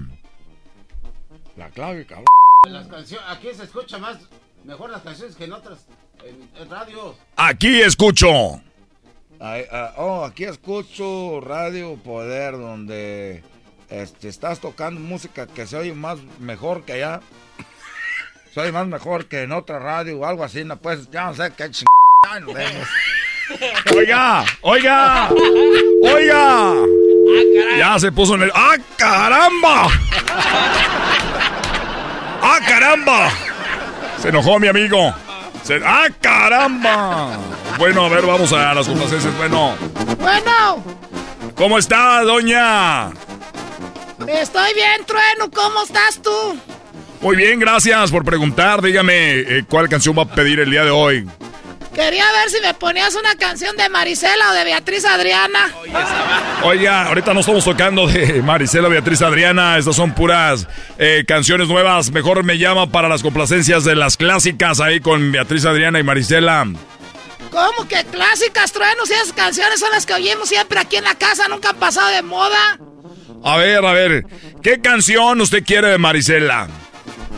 La 1.56 1.70
clave, 1.70 2.06
cabrón. 2.06 2.26
Las 2.68 2.86
canciones, 2.86 3.26
aquí 3.28 3.48
se 3.54 3.64
escucha 3.64 3.98
más. 3.98 4.18
Mejor 4.64 4.90
las 4.90 5.02
canciones 5.02 5.36
que 5.36 5.44
en 5.44 5.52
otras. 5.52 5.86
En, 6.24 6.62
en 6.62 6.70
radio. 6.70 7.14
Aquí 7.36 7.80
escucho. 7.80 8.60
Ay, 9.40 9.64
ah, 9.70 9.94
oh, 9.96 10.24
aquí 10.24 10.44
escucho 10.44 11.40
Radio 11.40 11.96
Poder, 11.96 12.52
donde 12.52 13.44
este, 13.88 14.28
estás 14.28 14.60
tocando 14.60 15.00
música 15.00 15.46
que 15.46 15.66
se 15.66 15.76
oye 15.76 15.94
más 15.94 16.18
mejor 16.40 16.84
que 16.84 16.94
allá. 16.94 17.20
Se 18.52 18.60
oye 18.60 18.72
más 18.72 18.86
mejor 18.86 19.26
que 19.26 19.42
en 19.42 19.52
otra 19.52 19.78
radio 19.78 20.18
o 20.18 20.26
algo 20.26 20.44
así, 20.44 20.64
no 20.64 20.76
pues, 20.78 21.10
ya 21.10 21.26
no 21.26 21.34
sé 21.34 21.52
qué 21.56 21.70
chingada 21.70 22.40
nos 22.40 22.54
vemos. 22.54 22.88
Oiga, 23.96 24.44
oiga, 24.60 25.30
oiga. 26.02 26.74
ya 27.78 27.98
se 27.98 28.12
puso 28.12 28.34
en 28.34 28.42
el. 28.42 28.52
¡Ah, 28.54 28.76
caramba! 28.96 29.88
¡Ah, 32.42 32.58
caramba! 32.66 33.30
Se 34.20 34.28
enojó 34.28 34.58
mi 34.58 34.68
amigo. 34.68 35.14
Se... 35.62 35.80
¡Ah, 35.84 36.08
caramba! 36.20 37.38
Bueno, 37.78 38.04
a 38.04 38.08
ver, 38.10 38.26
vamos 38.26 38.52
a 38.52 38.74
las 38.74 38.86
complacencias. 38.86 39.34
Bueno. 39.38 39.74
Bueno. 40.18 40.84
¿Cómo 41.54 41.78
está, 41.78 42.22
doña? 42.22 43.10
Estoy 44.26 44.74
bien, 44.74 45.04
Trueno. 45.06 45.50
¿Cómo 45.50 45.84
estás 45.84 46.20
tú? 46.20 46.58
Muy 47.20 47.36
bien, 47.36 47.59
gracias 47.59 48.11
por 48.11 48.24
preguntar. 48.24 48.81
Dígame, 48.81 49.40
eh, 49.40 49.65
¿cuál 49.69 49.89
canción 49.89 50.16
va 50.16 50.23
a 50.23 50.35
pedir 50.35 50.61
el 50.61 50.70
día 50.70 50.85
de 50.85 50.90
hoy? 50.90 51.27
Quería 51.95 52.31
ver 52.31 52.49
si 52.49 52.61
me 52.61 52.74
ponías 52.74 53.16
una 53.16 53.35
canción 53.35 53.77
de 53.77 53.89
Marisela 53.89 54.51
o 54.51 54.55
de 54.55 54.62
Beatriz 54.62 55.05
Adriana. 55.05 55.73
Oiga, 56.62 57.07
ahorita 57.07 57.35
no 57.35 57.40
estamos 57.40 57.65
tocando 57.65 58.07
de 58.07 58.40
Marisela 58.40 58.86
o 58.86 58.90
Beatriz 58.90 59.20
Adriana. 59.20 59.77
Estas 59.77 59.97
son 59.97 60.15
puras 60.15 60.69
eh, 60.97 61.24
canciones 61.27 61.66
nuevas. 61.66 62.12
Mejor 62.12 62.45
me 62.45 62.57
llama 62.57 62.89
para 62.93 63.09
las 63.09 63.24
complacencias 63.24 63.82
de 63.82 63.97
las 63.97 64.16
clásicas 64.16 64.78
ahí 64.78 65.01
con 65.01 65.32
Beatriz 65.32 65.65
Adriana 65.65 65.99
y 65.99 66.05
Marisela. 66.05 66.69
¿Cómo 67.51 67.89
que 67.89 68.05
clásicas, 68.05 68.70
truenos? 68.70 69.11
Esas 69.11 69.32
canciones 69.32 69.81
son 69.81 69.90
las 69.90 70.07
que 70.07 70.15
oímos 70.15 70.49
siempre 70.49 70.78
aquí 70.78 70.97
en 70.99 71.05
la 71.05 71.16
casa. 71.16 71.49
Nunca 71.49 71.70
han 71.70 71.78
pasado 71.78 72.11
de 72.11 72.23
moda. 72.23 72.78
A 73.43 73.57
ver, 73.57 73.85
a 73.85 73.93
ver. 73.93 74.24
¿Qué 74.62 74.81
canción 74.81 75.40
usted 75.40 75.65
quiere 75.65 75.89
de 75.89 75.99
Marisela? 75.99 76.69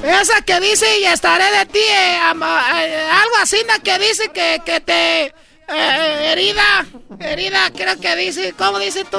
Esa 0.03 0.41
que 0.43 0.61
dice 0.61 0.87
y 1.01 1.05
estaré 1.05 1.45
de 1.59 1.67
ti, 1.67 1.79
eh, 1.79 2.17
eh, 2.17 3.09
algo 3.13 3.37
así, 3.43 3.59
que 3.85 3.99
dice 3.99 4.31
que, 4.33 4.61
que 4.65 4.81
te... 4.81 5.35
Eh, 5.73 6.33
herida, 6.33 6.87
herida, 7.21 7.71
creo 7.71 8.01
que 8.01 8.17
dice, 8.17 8.55
¿cómo 8.57 8.79
dice 8.79 9.05
tú? 9.05 9.19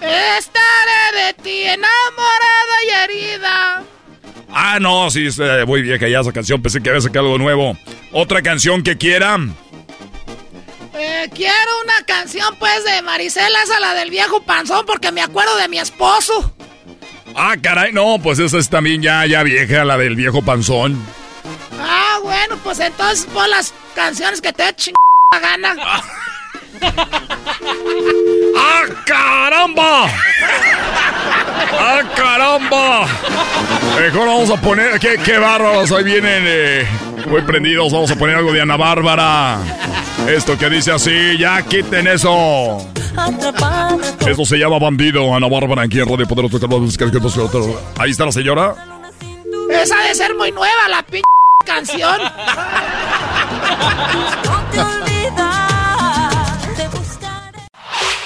Estaré 0.00 1.26
de 1.26 1.34
ti 1.34 1.62
enamorada 1.62 2.82
y 2.84 2.90
herida. 2.90 3.84
Ah, 4.50 4.78
no, 4.80 5.10
sí, 5.10 5.28
muy 5.66 5.82
vieja 5.82 6.08
ya 6.08 6.20
esa 6.20 6.32
canción, 6.32 6.60
pensé 6.60 6.82
que 6.82 6.88
había 6.88 7.00
sacado 7.00 7.26
algo 7.26 7.38
nuevo. 7.38 7.78
¿Otra 8.12 8.42
canción 8.42 8.82
que 8.82 8.96
quiera? 8.96 9.38
quiero 11.32 11.70
una 11.82 12.04
canción, 12.06 12.54
pues, 12.58 12.84
de 12.84 13.02
Marisela, 13.02 13.62
esa 13.62 13.80
la 13.80 13.94
del 13.94 14.10
viejo 14.10 14.42
panzón, 14.42 14.84
porque 14.86 15.12
me 15.12 15.22
acuerdo 15.22 15.56
de 15.56 15.68
mi 15.68 15.78
esposo. 15.78 16.53
Ah, 17.34 17.56
caray, 17.60 17.92
no, 17.92 18.18
pues 18.22 18.38
esa 18.38 18.58
es 18.58 18.68
también 18.68 19.02
ya, 19.02 19.26
ya 19.26 19.42
vieja, 19.42 19.84
la 19.84 19.98
del 19.98 20.14
viejo 20.14 20.42
panzón. 20.42 21.04
Ah, 21.80 22.18
bueno, 22.22 22.56
pues 22.62 22.78
entonces 22.78 23.26
pon 23.32 23.50
las 23.50 23.74
canciones 23.94 24.40
que 24.40 24.52
te 24.52 24.74
ching 24.74 24.94
la 25.32 25.40
gana. 25.40 25.76
¡Ah, 28.56 28.82
caramba! 29.06 30.06
¡Ah, 31.78 32.02
caramba! 32.16 33.06
Mejor 34.00 34.26
vamos 34.26 34.50
a 34.50 34.60
poner. 34.60 34.98
¡Qué, 34.98 35.18
qué 35.24 35.38
bárbaros! 35.38 35.90
Hoy 35.90 36.04
vienen 36.04 36.44
eh, 36.46 36.86
muy 37.28 37.42
prendidos. 37.42 37.92
Vamos 37.92 38.10
a 38.10 38.16
poner 38.16 38.36
algo 38.36 38.52
de 38.52 38.60
Ana 38.60 38.76
Bárbara. 38.76 39.58
Esto 40.28 40.56
que 40.56 40.70
dice 40.70 40.92
así, 40.92 41.36
ya 41.38 41.62
quiten 41.62 42.06
eso. 42.06 42.78
Eso 44.26 44.44
se 44.44 44.56
llama 44.56 44.78
bandido, 44.78 45.34
Ana 45.34 45.48
Bárbara, 45.48 45.82
aquí 45.82 46.00
en 46.00 46.08
Radio 46.08 46.26
Poder. 46.26 46.46
Ahí 47.98 48.10
está 48.10 48.24
la 48.24 48.32
señora. 48.32 48.74
Esa 49.70 49.98
de 50.00 50.14
ser 50.14 50.34
muy 50.34 50.52
nueva, 50.52 50.88
la 50.88 51.02
p 51.02 51.22
canción. 51.64 52.20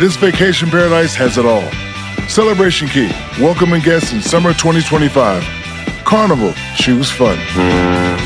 This 0.00 0.16
vacation 0.16 0.70
paradise 0.70 1.14
has 1.16 1.36
it 1.36 1.44
all. 1.44 1.60
Celebration 2.26 2.88
Key, 2.88 3.10
welcoming 3.38 3.82
guests 3.82 4.14
in 4.14 4.22
summer 4.22 4.54
2025. 4.54 5.44
Carnival, 6.06 6.54
choose 6.74 7.10
fun. 7.10 7.36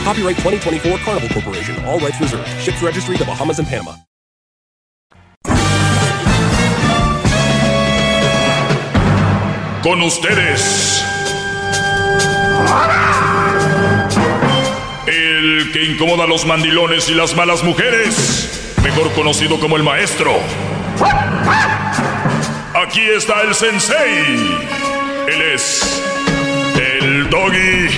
Copyright 0.05 0.37
2024 0.37 0.99
Carnival 0.99 1.29
Corporation. 1.31 1.85
All 1.85 1.99
rights 1.99 2.21
reserved. 2.21 2.47
Ships 2.61 2.81
registry 2.81 3.17
the 3.17 3.25
Bahamas 3.25 3.59
and 3.59 3.67
Panama. 3.67 3.97
Con 9.83 10.01
ustedes. 10.03 11.03
El 15.09 15.73
que 15.73 15.85
incomoda 15.91 16.23
a 16.23 16.27
los 16.29 16.47
mandilones 16.47 17.09
y 17.09 17.15
las 17.15 17.35
malas 17.35 17.65
mujeres. 17.65 18.64
Mejor 18.85 19.11
conocido 19.15 19.59
como 19.59 19.79
el 19.79 19.83
maestro. 19.83 20.39
Aquí 22.75 23.01
está 23.01 23.41
el 23.41 23.55
sensei. 23.55 24.59
Él 25.27 25.43
es 25.55 26.03
el 26.79 27.31
doggy. 27.31 27.89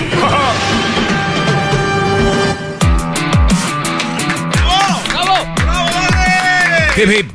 Hip 6.97 7.11
hip. 7.11 7.33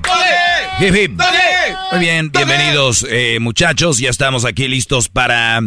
Hip 0.80 0.96
hip. 0.96 1.22
Muy 1.92 2.00
bien, 2.00 2.32
bienvenidos 2.32 3.06
eh, 3.10 3.38
muchachos. 3.42 4.00
Ya 4.00 4.10
estamos 4.10 4.46
aquí 4.46 4.70
listos 4.70 5.10
para, 5.10 5.60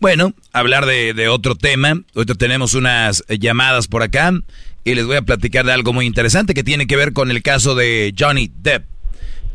bueno, 0.00 0.34
hablar 0.52 0.84
de, 0.84 1.14
de 1.14 1.28
otro 1.28 1.54
tema. 1.54 1.98
Ahorita 2.14 2.34
tenemos 2.34 2.74
unas 2.74 3.24
llamadas 3.28 3.88
por 3.88 4.02
acá 4.02 4.32
y 4.84 4.94
les 4.94 5.06
voy 5.06 5.16
a 5.16 5.22
platicar 5.22 5.64
de 5.64 5.72
algo 5.72 5.92
muy 5.92 6.06
interesante 6.06 6.54
que 6.54 6.64
tiene 6.64 6.86
que 6.86 6.96
ver 6.96 7.12
con 7.12 7.30
el 7.30 7.42
caso 7.42 7.74
de 7.74 8.12
Johnny 8.18 8.50
Depp, 8.60 8.84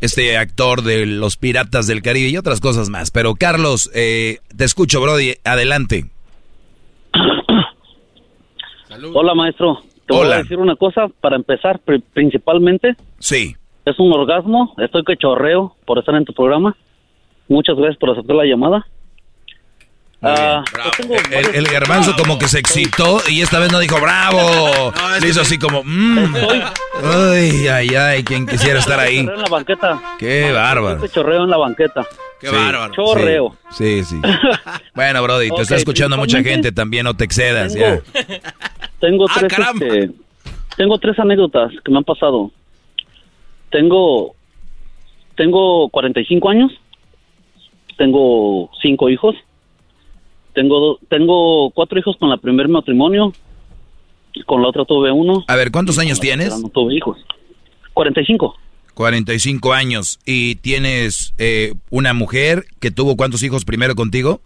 este 0.02 0.38
actor 0.38 0.84
de 0.84 1.06
Los 1.06 1.38
Piratas 1.38 1.88
del 1.88 2.02
Caribe 2.02 2.30
y 2.30 2.38
otras 2.38 2.60
cosas 2.62 2.90
más. 2.90 3.12
Pero 3.12 3.36
Carlos, 3.36 3.90
eh, 3.94 4.40
te 4.56 4.64
escucho, 4.64 5.02
Brody. 5.02 5.34
Adelante. 5.44 6.06
Hola, 9.14 9.36
maestro. 9.36 9.82
Te 10.08 10.14
voy 10.14 10.28
a 10.32 10.38
decir 10.38 10.58
una 10.58 10.76
cosa 10.76 11.08
para 11.22 11.36
empezar, 11.36 11.80
pri- 11.80 12.02
principalmente. 12.14 12.96
Sí. 13.20 13.56
Es 13.86 14.00
un 14.00 14.12
orgasmo. 14.14 14.74
Estoy 14.78 15.04
que 15.04 15.18
chorreo 15.18 15.76
por 15.86 16.00
estar 16.00 16.16
en 16.16 16.26
tu 16.26 16.34
programa. 16.34 16.76
Muchas 17.50 17.76
gracias 17.76 17.98
por 17.98 18.12
aceptar 18.12 18.36
la 18.36 18.46
llamada. 18.46 18.86
Ah, 20.22 20.64
pues 20.72 20.98
tengo 20.98 21.16
El, 21.16 21.56
el 21.56 21.68
garbanzo 21.68 22.16
como 22.16 22.40
que 22.40 22.48
se 22.48 22.58
excitó 22.60 23.22
y 23.30 23.42
esta 23.42 23.60
vez 23.60 23.72
no 23.72 23.80
dijo 23.80 24.00
bravo. 24.02 24.92
Le 25.22 25.28
hizo 25.28 25.42
así 25.42 25.60
como, 25.60 25.84
mm. 25.84 26.36
ay, 27.04 27.68
ay, 27.68 27.96
ay, 27.96 28.24
quien 28.24 28.48
quisiera 28.48 28.80
estar 28.80 29.00
ahí. 29.00 29.18
Chorreo 29.26 29.36
en 29.36 29.42
la 29.42 29.50
banqueta. 29.50 30.02
Qué 30.18 30.52
bárbaro. 30.52 30.96
Este 30.96 31.10
chorreo 31.10 31.44
en 31.44 31.50
la 31.52 31.58
banqueta. 31.58 32.08
Qué 32.40 32.50
bárbaro. 32.50 32.94
Chorreo. 32.94 33.56
Sí, 33.72 34.04
sí. 34.04 34.20
sí. 34.22 34.22
Bueno, 34.96 35.22
Brody, 35.22 35.52
te 35.52 35.62
está 35.62 35.76
escuchando 35.76 36.18
mucha 36.18 36.42
gente 36.42 36.72
también, 36.72 37.04
no 37.04 37.16
te 37.16 37.24
excedas, 37.24 37.74
Tengo- 37.74 38.02
ya. 38.04 38.42
Tengo 39.00 39.26
Ah, 39.30 39.36
tres, 39.40 39.54
este, 39.76 40.12
tengo 40.76 40.98
tres 40.98 41.20
anécdotas 41.20 41.72
que 41.86 41.92
me 41.92 42.00
han 42.00 42.04
pasado. 42.04 42.50
Tengo, 43.70 44.36
tengo 45.36 45.90
45 45.90 46.50
años. 46.50 46.72
Tengo 47.98 48.72
cinco 48.82 49.10
hijos. 49.10 49.36
Tengo, 50.58 50.98
tengo 51.08 51.70
cuatro 51.70 52.00
hijos 52.00 52.18
con 52.18 52.32
la 52.32 52.38
primer 52.38 52.68
matrimonio. 52.68 53.32
Con 54.48 54.64
la 54.64 54.70
otra 54.70 54.86
tuve 54.86 55.12
uno. 55.12 55.44
A 55.48 55.56
ver, 55.56 55.70
¿cuántos 55.72 56.00
años 56.00 56.20
tienes? 56.20 56.60
No 56.60 56.70
tuve 56.70 56.96
hijos. 56.96 57.20
45. 57.94 58.56
45 58.96 59.74
años. 59.74 60.18
¿Y 60.26 60.56
tienes 60.56 61.36
eh, 61.38 61.76
una 61.92 62.16
mujer 62.16 62.66
que 62.80 62.90
tuvo 62.90 63.16
cuántos 63.16 63.44
hijos 63.44 63.66
primero 63.66 63.94
contigo? 63.94 64.42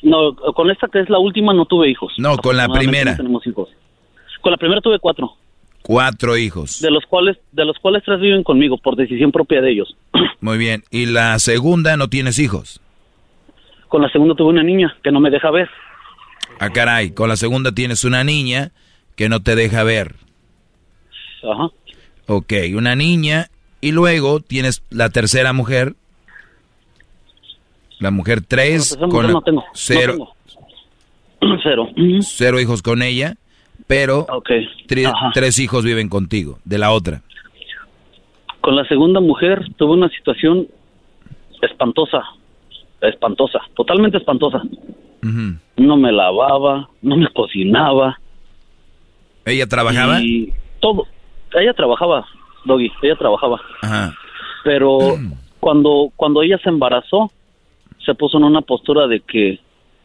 No, 0.00 0.34
con 0.34 0.70
esta 0.70 0.88
que 0.88 1.00
es 1.00 1.10
la 1.10 1.18
última 1.18 1.52
no 1.52 1.66
tuve 1.66 1.90
hijos. 1.90 2.14
No, 2.16 2.38
con 2.38 2.56
la 2.56 2.66
primera. 2.70 3.10
no 3.10 3.16
tenemos 3.18 3.46
hijos. 3.46 3.68
Con 4.40 4.50
la 4.50 4.56
primera 4.56 4.80
tuve 4.80 4.98
cuatro, 4.98 5.36
Cuatro 5.82 6.38
hijos. 6.38 6.80
de 6.80 6.90
los 6.90 7.04
cuales 7.04 7.36
de 7.52 7.66
los 7.66 7.76
cuales 7.80 8.02
tres 8.06 8.18
viven 8.18 8.42
conmigo 8.44 8.78
por 8.78 8.96
decisión 8.96 9.30
propia 9.30 9.60
de 9.60 9.72
ellos. 9.72 9.94
Muy 10.40 10.56
bien. 10.56 10.84
¿Y 10.90 11.04
la 11.04 11.38
segunda 11.38 11.98
no 11.98 12.08
tienes 12.08 12.38
hijos? 12.38 12.79
Con 13.90 14.02
la 14.02 14.08
segunda 14.08 14.36
tuve 14.36 14.50
una 14.50 14.62
niña 14.62 14.96
que 15.02 15.10
no 15.10 15.18
me 15.18 15.30
deja 15.30 15.50
ver. 15.50 15.68
Ah, 16.60 16.70
caray. 16.70 17.10
Con 17.10 17.28
la 17.28 17.36
segunda 17.36 17.72
tienes 17.72 18.04
una 18.04 18.22
niña 18.22 18.70
que 19.16 19.28
no 19.28 19.42
te 19.42 19.56
deja 19.56 19.82
ver. 19.82 20.14
Ajá. 21.42 21.70
Ok, 22.28 22.52
una 22.76 22.94
niña. 22.94 23.48
Y 23.80 23.90
luego 23.90 24.38
tienes 24.38 24.84
la 24.90 25.10
tercera 25.10 25.52
mujer. 25.52 25.94
La 27.98 28.12
mujer 28.12 28.42
tres. 28.46 28.96
Con 28.96 29.08
la 29.08 29.08
tercera 29.08 29.08
con 29.10 29.12
mujer 29.16 29.32
no 29.32 29.42
tengo, 29.42 29.60
no 29.60 29.66
cero, 29.74 30.12
tengo. 31.40 31.58
Cero. 31.64 31.88
cero 32.20 32.60
hijos 32.60 32.82
con 32.82 33.02
ella. 33.02 33.34
Pero 33.88 34.24
tres 35.34 35.58
hijos 35.58 35.84
viven 35.84 36.08
contigo, 36.08 36.60
de 36.64 36.78
la 36.78 36.92
otra. 36.92 37.22
Con 38.60 38.76
la 38.76 38.84
segunda 38.84 39.18
mujer 39.18 39.66
tuve 39.76 39.94
una 39.94 40.08
situación 40.10 40.68
espantosa, 41.60 42.22
espantosa, 43.00 43.60
totalmente 43.74 44.18
espantosa. 44.18 44.62
No 45.76 45.96
me 45.96 46.12
lavaba, 46.12 46.88
no 47.02 47.16
me 47.16 47.28
cocinaba. 47.28 48.18
¿Ella 49.44 49.66
trabajaba? 49.66 50.20
Y 50.22 50.52
todo. 50.80 51.06
Ella 51.54 51.74
trabajaba, 51.74 52.26
Doggy, 52.64 52.90
ella 53.02 53.16
trabajaba. 53.16 53.60
Ajá. 53.82 54.14
Pero 54.64 54.98
cuando, 55.58 56.10
cuando 56.16 56.42
ella 56.42 56.58
se 56.58 56.68
embarazó, 56.68 57.30
se 58.04 58.14
puso 58.14 58.38
en 58.38 58.44
una 58.44 58.62
postura 58.62 59.06
de 59.06 59.20
que 59.20 59.60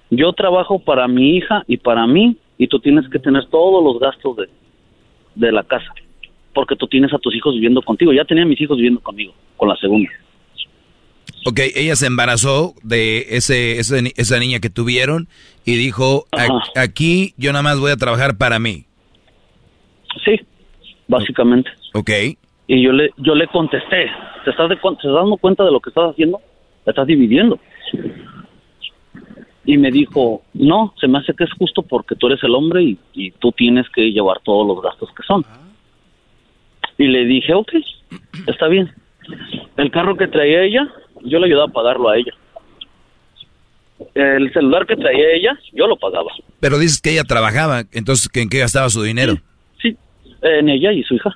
yo 0.09 0.33
trabajo 0.33 0.79
para 0.79 1.07
mi 1.07 1.37
hija 1.37 1.63
y 1.67 1.77
para 1.77 2.07
mí, 2.07 2.37
y 2.57 2.67
tú 2.67 2.79
tienes 2.79 3.07
que 3.09 3.19
tener 3.19 3.45
todos 3.47 3.83
los 3.83 3.99
gastos 3.99 4.37
de, 4.37 4.49
de 5.35 5.51
la 5.51 5.63
casa, 5.63 5.93
porque 6.53 6.75
tú 6.75 6.87
tienes 6.87 7.13
a 7.13 7.19
tus 7.19 7.35
hijos 7.35 7.53
viviendo 7.53 7.81
contigo. 7.81 8.13
Ya 8.13 8.25
tenía 8.25 8.43
a 8.43 8.47
mis 8.47 8.59
hijos 8.59 8.77
viviendo 8.77 9.01
conmigo, 9.01 9.33
con 9.57 9.69
la 9.69 9.75
segunda. 9.75 10.09
Ok, 11.47 11.59
ella 11.75 11.95
se 11.95 12.07
embarazó 12.07 12.73
de 12.81 13.25
ese, 13.37 13.79
ese 13.79 14.11
esa 14.17 14.39
niña 14.39 14.59
que 14.59 14.69
tuvieron 14.71 15.27
y 15.63 15.75
dijo, 15.75 16.25
"A- 16.31 16.41
Ajá. 16.43 16.59
aquí 16.75 17.33
yo 17.37 17.51
nada 17.51 17.61
más 17.63 17.79
voy 17.79 17.91
a 17.91 17.97
trabajar 17.97 18.37
para 18.37 18.57
mí. 18.59 18.85
Sí, 20.23 20.39
básicamente. 21.07 21.69
Ok. 21.93 22.09
Y 22.67 22.81
yo 22.83 22.91
le, 22.91 23.11
yo 23.17 23.35
le 23.35 23.45
contesté, 23.47 24.07
¿te 24.43 24.49
estás, 24.49 24.69
de, 24.69 24.75
¿te 24.75 24.87
estás 24.89 25.13
dando 25.13 25.37
cuenta 25.37 25.63
de 25.63 25.71
lo 25.71 25.79
que 25.79 25.89
estás 25.91 26.09
haciendo? 26.11 26.41
Te 26.83 26.89
estás 26.91 27.05
dividiendo. 27.05 27.59
Y 29.65 29.77
me 29.77 29.91
dijo, 29.91 30.43
no, 30.53 30.93
se 30.99 31.07
me 31.07 31.19
hace 31.19 31.33
que 31.33 31.43
es 31.43 31.51
justo 31.57 31.81
porque 31.83 32.15
tú 32.15 32.27
eres 32.27 32.43
el 32.43 32.53
hombre 32.55 32.83
y, 32.83 32.97
y 33.13 33.31
tú 33.31 33.51
tienes 33.51 33.87
que 33.89 34.11
llevar 34.11 34.39
todos 34.43 34.65
los 34.67 34.81
gastos 34.83 35.09
que 35.15 35.23
son. 35.23 35.43
Y 36.97 37.05
le 37.07 37.25
dije, 37.25 37.53
ok, 37.53 37.71
está 38.47 38.67
bien. 38.67 38.91
El 39.77 39.91
carro 39.91 40.15
que 40.17 40.27
traía 40.27 40.63
ella, 40.63 40.87
yo 41.25 41.39
le 41.39 41.47
ayudaba 41.47 41.65
a 41.65 41.73
pagarlo 41.73 42.09
a 42.09 42.17
ella. 42.17 42.33
El 44.13 44.51
celular 44.53 44.85
que 44.85 44.95
traía 44.95 45.33
ella, 45.33 45.59
yo 45.73 45.87
lo 45.87 45.95
pagaba. 45.95 46.31
Pero 46.59 46.77
dices 46.77 47.01
que 47.01 47.11
ella 47.11 47.23
trabajaba, 47.23 47.83
entonces 47.91 48.29
¿en 48.33 48.49
qué 48.49 48.59
gastaba 48.59 48.89
su 48.89 49.01
dinero? 49.03 49.35
Sí, 49.81 49.95
en 50.41 50.69
ella 50.69 50.91
y 50.91 51.03
su 51.03 51.15
hija. 51.15 51.31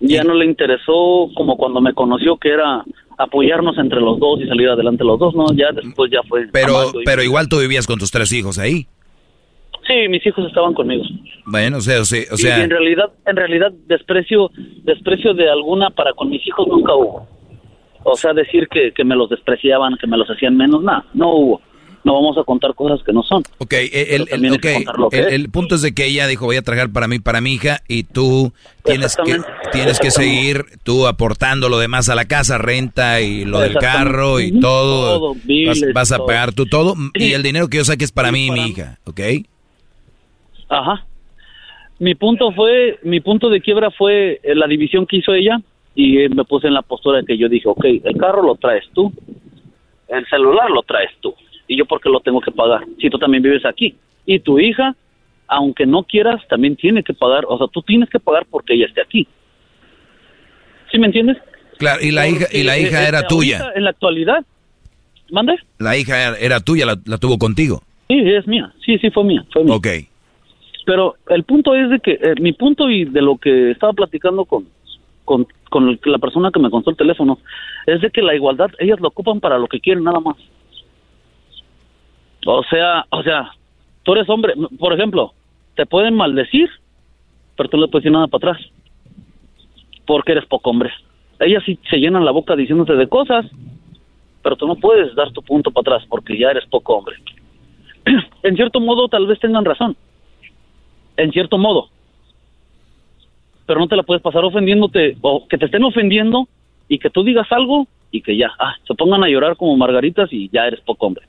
Ya 0.00 0.22
no 0.22 0.34
le 0.34 0.44
interesó 0.44 1.30
como 1.34 1.56
cuando 1.56 1.80
me 1.80 1.92
conoció 1.92 2.36
que 2.36 2.50
era 2.50 2.84
apoyarnos 3.18 3.78
entre 3.78 4.00
los 4.00 4.18
dos 4.18 4.40
y 4.40 4.46
salir 4.46 4.68
adelante 4.68 5.04
los 5.04 5.18
dos, 5.18 5.34
¿no? 5.34 5.46
Ya 5.54 5.72
después 5.72 6.10
ya 6.12 6.22
fue. 6.28 6.46
Pero, 6.52 6.92
pero 7.04 7.22
igual 7.22 7.48
tú 7.48 7.58
vivías 7.58 7.86
con 7.86 7.98
tus 7.98 8.10
tres 8.10 8.32
hijos 8.32 8.58
ahí. 8.58 8.86
Sí, 9.86 10.08
mis 10.08 10.24
hijos 10.26 10.44
estaban 10.46 10.74
conmigo. 10.74 11.04
Bueno, 11.44 11.78
o 11.78 11.80
sea, 11.80 12.00
o 12.00 12.04
sea, 12.04 12.58
Y 12.58 12.60
en 12.60 12.70
realidad, 12.70 13.12
en 13.24 13.36
realidad 13.36 13.72
desprecio, 13.86 14.50
desprecio 14.82 15.32
de 15.32 15.48
alguna 15.48 15.90
para 15.90 16.12
con 16.12 16.28
mis 16.28 16.44
hijos 16.46 16.66
nunca 16.66 16.94
hubo. 16.94 17.26
O 18.08 18.14
sea, 18.16 18.32
decir 18.32 18.68
que, 18.68 18.92
que 18.92 19.04
me 19.04 19.16
los 19.16 19.28
despreciaban, 19.28 19.96
que 20.00 20.06
me 20.06 20.16
los 20.16 20.28
hacían 20.30 20.56
menos, 20.56 20.80
nada, 20.82 21.04
no 21.12 21.28
hubo. 21.34 21.62
No 22.04 22.14
vamos 22.14 22.38
a 22.38 22.44
contar 22.44 22.72
cosas 22.76 23.04
que 23.04 23.12
no 23.12 23.24
son. 23.24 23.42
ok, 23.58 23.72
el, 23.72 23.90
el- 24.22 24.28
también 24.28 24.52
hay 24.52 24.58
que 24.60 24.68
ok, 24.68 24.74
contar 24.76 24.98
lo 25.00 25.10
que 25.10 25.18
el- 25.18 25.26
el 25.34 25.50
punto 25.50 25.74
es 25.74 25.82
de 25.82 25.92
que 25.92 26.06
ella 26.06 26.28
dijo 26.28 26.44
voy 26.46 26.54
a 26.54 26.62
trabajar 26.62 26.92
para 26.92 27.08
mí, 27.08 27.18
para 27.18 27.40
mi 27.40 27.54
hija, 27.54 27.80
y 27.88 28.04
tú 28.04 28.52
tienes 28.84 29.16
que, 29.16 29.40
tienes 29.72 29.98
que 29.98 30.12
seguir 30.12 30.66
tú 30.84 31.08
aportando 31.08 31.68
lo 31.68 31.78
demás 31.80 32.08
a 32.08 32.14
la 32.14 32.26
casa, 32.26 32.58
renta 32.58 33.20
y 33.22 33.44
lo 33.44 33.58
del 33.58 33.74
carro 33.74 34.38
y 34.38 34.60
todo. 34.60 35.18
Todo, 35.18 35.34
vas, 35.34 35.44
biles, 35.46 35.92
vas 35.92 36.12
a 36.12 36.18
todo. 36.18 36.26
pagar 36.28 36.52
tú 36.52 36.66
todo 36.66 36.94
y 37.14 37.20
Sí. 37.24 37.32
el 37.32 37.42
dinero 37.42 37.66
que 37.66 37.78
yo 37.78 37.84
saque 37.84 38.04
es 38.04 38.12
para 38.12 38.30
mí 38.30 38.46
y 38.46 38.50
mi 38.52 38.68
hija, 38.68 38.98
¿ok? 39.04 39.20
Ajá. 40.68 41.04
Mi 41.98 42.14
punto 42.14 42.52
fue, 42.52 42.98
mi 43.02 43.20
punto 43.20 43.48
de 43.48 43.60
quiebra 43.60 43.90
fue 43.90 44.40
eh, 44.44 44.54
la 44.54 44.66
división 44.68 45.06
que 45.06 45.16
hizo 45.16 45.32
ella 45.34 45.60
y 45.96 46.28
me 46.28 46.44
puse 46.44 46.68
en 46.68 46.74
la 46.74 46.82
postura 46.82 47.18
de 47.18 47.24
que 47.24 47.36
yo 47.36 47.48
dije, 47.48 47.68
ok, 47.68 47.84
el 48.04 48.16
carro 48.16 48.42
lo 48.42 48.54
traes 48.54 48.84
tú, 48.92 49.12
el 50.06 50.24
celular 50.26 50.70
lo 50.70 50.82
traes 50.82 51.10
tú 51.20 51.34
y 51.66 51.76
yo 51.76 51.86
porque 51.86 52.08
lo 52.08 52.20
tengo 52.20 52.40
que 52.40 52.52
pagar 52.52 52.84
si 53.00 53.10
tú 53.10 53.18
también 53.18 53.42
vives 53.42 53.64
aquí 53.64 53.96
y 54.24 54.38
tu 54.38 54.60
hija, 54.60 54.94
aunque 55.48 55.86
no 55.86 56.04
quieras, 56.04 56.46
también 56.48 56.76
tiene 56.76 57.02
que 57.02 57.14
pagar, 57.14 57.44
o 57.48 57.58
sea, 57.58 57.66
tú 57.68 57.82
tienes 57.82 58.08
que 58.10 58.20
pagar 58.20 58.46
porque 58.48 58.74
ella 58.74 58.86
esté 58.86 59.00
aquí. 59.00 59.26
¿Sí 60.92 60.98
me 60.98 61.06
entiendes? 61.06 61.38
Claro, 61.78 62.00
y 62.02 62.10
la 62.10 62.28
hija 62.28 62.46
y 62.52 62.62
la 62.62 62.78
hija 62.78 63.08
era 63.08 63.26
tuya. 63.26 63.72
En 63.74 63.84
la 63.84 63.90
actualidad, 63.90 64.44
¿Mande? 65.30 65.56
La 65.78 65.96
hija 65.96 66.28
era, 66.28 66.36
era 66.38 66.60
tuya, 66.60 66.86
la, 66.86 66.96
la 67.04 67.18
tuvo 67.18 67.38
contigo. 67.38 67.82
Sí, 68.08 68.18
es 68.18 68.46
mía. 68.46 68.72
Sí, 68.84 68.98
sí, 68.98 69.10
fue 69.10 69.24
mía. 69.24 69.44
Fue 69.52 69.64
mía. 69.64 69.74
Ok. 69.74 69.86
Pero 70.84 71.16
el 71.30 71.42
punto 71.42 71.74
es 71.74 71.90
de 71.90 71.98
que, 71.98 72.12
eh, 72.12 72.34
mi 72.40 72.52
punto 72.52 72.88
y 72.88 73.04
de 73.04 73.20
lo 73.20 73.38
que 73.38 73.72
estaba 73.72 73.92
platicando 73.92 74.44
con, 74.44 74.68
con, 75.26 75.46
con 75.68 75.98
la 76.04 76.18
persona 76.18 76.50
que 76.50 76.60
me 76.60 76.70
contó 76.70 76.90
el 76.90 76.96
teléfono, 76.96 77.38
es 77.86 78.00
de 78.00 78.10
que 78.10 78.22
la 78.22 78.34
igualdad, 78.34 78.70
ellas 78.78 78.98
lo 79.00 79.08
ocupan 79.08 79.40
para 79.40 79.58
lo 79.58 79.66
que 79.66 79.80
quieren 79.80 80.04
nada 80.04 80.20
más. 80.20 80.36
O 82.46 82.62
sea, 82.62 83.04
o 83.10 83.22
sea, 83.22 83.50
tú 84.04 84.12
eres 84.12 84.28
hombre, 84.30 84.54
por 84.78 84.94
ejemplo, 84.94 85.34
te 85.74 85.84
pueden 85.84 86.14
maldecir, 86.14 86.70
pero 87.56 87.68
tú 87.68 87.76
no 87.76 87.84
le 87.84 87.88
puedes 87.90 88.04
decir 88.04 88.12
nada 88.12 88.28
para 88.28 88.52
atrás. 88.52 88.70
Porque 90.06 90.32
eres 90.32 90.46
poco 90.46 90.70
hombre. 90.70 90.90
Ellas 91.40 91.62
sí 91.66 91.78
se 91.90 91.98
llenan 91.98 92.24
la 92.24 92.30
boca 92.30 92.54
diciéndote 92.56 92.94
de 92.94 93.08
cosas, 93.08 93.44
pero 94.42 94.56
tú 94.56 94.66
no 94.66 94.76
puedes 94.76 95.14
dar 95.16 95.32
tu 95.32 95.42
punto 95.42 95.70
para 95.72 95.96
atrás 95.96 96.08
porque 96.08 96.38
ya 96.38 96.50
eres 96.50 96.64
poco 96.66 96.94
hombre. 96.94 97.16
en 98.44 98.56
cierto 98.56 98.80
modo, 98.80 99.08
tal 99.08 99.26
vez 99.26 99.40
tengan 99.40 99.64
razón. 99.64 99.96
En 101.16 101.32
cierto 101.32 101.58
modo. 101.58 101.88
Pero 103.66 103.80
no 103.80 103.88
te 103.88 103.96
la 103.96 104.02
puedes 104.02 104.22
pasar 104.22 104.44
ofendiéndote 104.44 105.16
o 105.20 105.46
que 105.48 105.58
te 105.58 105.66
estén 105.66 105.84
ofendiendo 105.84 106.48
y 106.88 106.98
que 106.98 107.10
tú 107.10 107.24
digas 107.24 107.46
algo 107.50 107.86
y 108.10 108.22
que 108.22 108.36
ya, 108.36 108.50
ah, 108.58 108.74
se 108.86 108.94
pongan 108.94 109.24
a 109.24 109.28
llorar 109.28 109.56
como 109.56 109.76
margaritas 109.76 110.32
y 110.32 110.48
ya 110.52 110.66
eres 110.66 110.80
poco 110.80 111.06
hombre. 111.06 111.24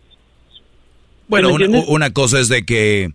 Bueno, 1.27 1.53
¿Me 1.57 1.83
una, 1.87 2.11
cosa 2.13 2.39
es 2.39 2.47
de 2.47 2.63
que, 2.63 3.09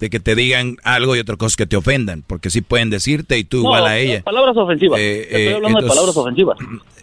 de 0.00 0.08
que 0.10 0.20
te 0.20 0.34
digan 0.34 0.76
algo 0.84 1.14
y 1.16 1.18
otra 1.18 1.36
cosa 1.36 1.52
es 1.52 1.56
que 1.56 1.66
te 1.66 1.76
ofendan, 1.76 2.24
porque 2.26 2.48
sí 2.48 2.62
pueden 2.62 2.88
decirte 2.88 3.36
y 3.38 3.44
tú 3.44 3.58
igual 3.58 3.84
a 3.86 3.98
ella. 3.98 4.22
Palabras 4.22 4.56
ofensivas. 4.56 4.98
Eh, 4.98 5.22
Estoy 5.22 5.42
eh, 5.42 5.54
hablando 5.54 5.82
de 5.82 5.88
palabras 5.88 6.16
ofensivas. 6.16 6.58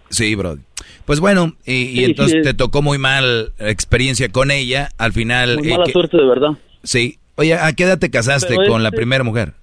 Sí, 0.09 0.33
bro. 0.35 0.57
Pues 1.05 1.19
bueno, 1.19 1.55
y, 1.65 2.03
entonces 2.03 2.37
sí, 2.37 2.41
te 2.41 2.53
tocó 2.53 2.81
muy 2.81 2.97
mal 2.97 3.53
experiencia 3.59 4.29
con 4.29 4.49
ella. 4.49 4.89
Al 4.97 5.13
final. 5.13 5.57
Muy 5.57 5.67
eh, 5.67 5.71
mala 5.71 5.85
que- 5.85 5.91
suerte, 5.91 6.17
de 6.17 6.25
verdad. 6.25 6.49
Sí. 6.83 7.19
Oye, 7.35 7.53
¿a 7.53 7.73
qué 7.73 7.83
edad 7.83 7.99
te 7.99 8.09
casaste 8.09 8.55
Pero 8.55 8.71
con 8.71 8.81
la 8.81 8.91
primera 8.91 9.23
mujer? 9.23 9.53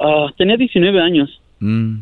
Ah, 0.00 0.26
tenía 0.36 0.56
19 0.56 1.00
años. 1.00 1.30
Mm. 1.60 1.96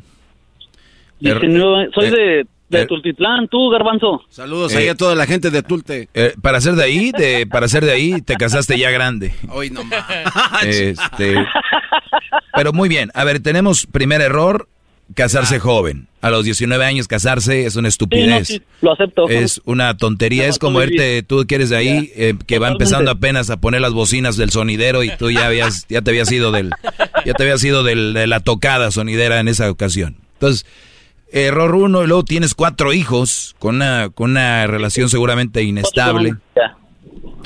Er- 1.23 1.41
19, 1.41 1.91
soy 1.95 2.07
eh, 2.07 2.11
de, 2.11 2.47
de 2.71 2.83
er- 2.83 2.87
Tultitlán, 2.89 3.49
tú, 3.49 3.69
Garbanzo. 3.71 4.23
Saludos 4.31 4.73
Eh, 4.75 4.79
ahí 4.79 4.89
a 4.89 4.95
toda 4.95 5.15
la 5.15 5.27
gente 5.27 5.51
de 5.51 5.63
Tulte. 5.63 6.09
Eh, 6.15 6.35
para 6.41 6.61
ser 6.61 6.75
de 6.75 6.85
ahí, 6.85 7.13
de, 7.13 7.47
para 7.47 7.69
ser 7.69 7.85
de 7.85 7.93
ahí, 7.93 8.23
te 8.23 8.37
casaste 8.37 8.79
ya 8.79 8.91
grande. 8.91 9.35
Hoy 9.51 9.71
no 9.71 9.85
más. 9.85 10.05
Este, 10.65 11.35
pero 12.55 12.73
muy 12.73 12.89
bien. 12.89 13.11
A 13.15 13.25
ver, 13.25 13.41
tenemos 13.41 13.87
primer 13.87 14.21
error, 14.21 14.69
casarse 15.15 15.59
joven. 15.59 16.07
A 16.23 16.29
los 16.31 16.45
19 16.45 16.85
años 16.85 17.09
casarse 17.09 17.65
es 17.65 17.77
una 17.77 17.89
estupidez. 17.89 18.47
Sí, 18.49 18.59
no, 18.59 18.61
sí, 18.61 18.65
lo 18.83 18.93
acepto. 18.93 19.29
Es 19.31 19.61
una 19.65 19.97
tontería, 19.97 20.47
es 20.49 20.59
como 20.59 20.83
irte, 20.83 21.23
tú 21.23 21.47
que 21.47 21.55
eres 21.55 21.71
de 21.71 21.77
ahí, 21.79 22.13
eh, 22.15 22.35
que 22.47 22.59
va 22.59 22.69
empezando 22.69 23.11
apenas 23.11 23.49
a 23.49 23.59
poner 23.59 23.81
las 23.81 23.95
bocinas 23.95 24.37
del 24.37 24.51
sonidero 24.51 25.03
y 25.03 25.11
tú 25.17 25.31
ya 25.31 25.47
habías, 25.47 25.87
ya 25.89 26.03
te 26.03 26.11
habías 26.11 26.31
ido 26.31 26.53
del, 26.53 26.71
ya 27.25 27.35
te 27.35 27.43
habías 27.43 27.63
ido 27.65 27.83
del- 27.83 28.15
de 28.15 28.27
la 28.27 28.41
tocada 28.41 28.91
sonidera 28.91 29.41
en 29.41 29.49
esa 29.49 29.71
ocasión. 29.71 30.17
Entonces, 30.35 30.67
error 31.33 31.75
uno, 31.75 32.03
y 32.03 32.07
luego 32.07 32.25
tienes 32.25 32.55
cuatro 32.55 32.93
hijos 32.93 33.55
con 33.59 33.77
una, 33.77 34.09
con 34.11 34.31
una 34.33 34.67
relación 34.67 35.09
seguramente 35.09 35.63
inestable. 35.63 36.31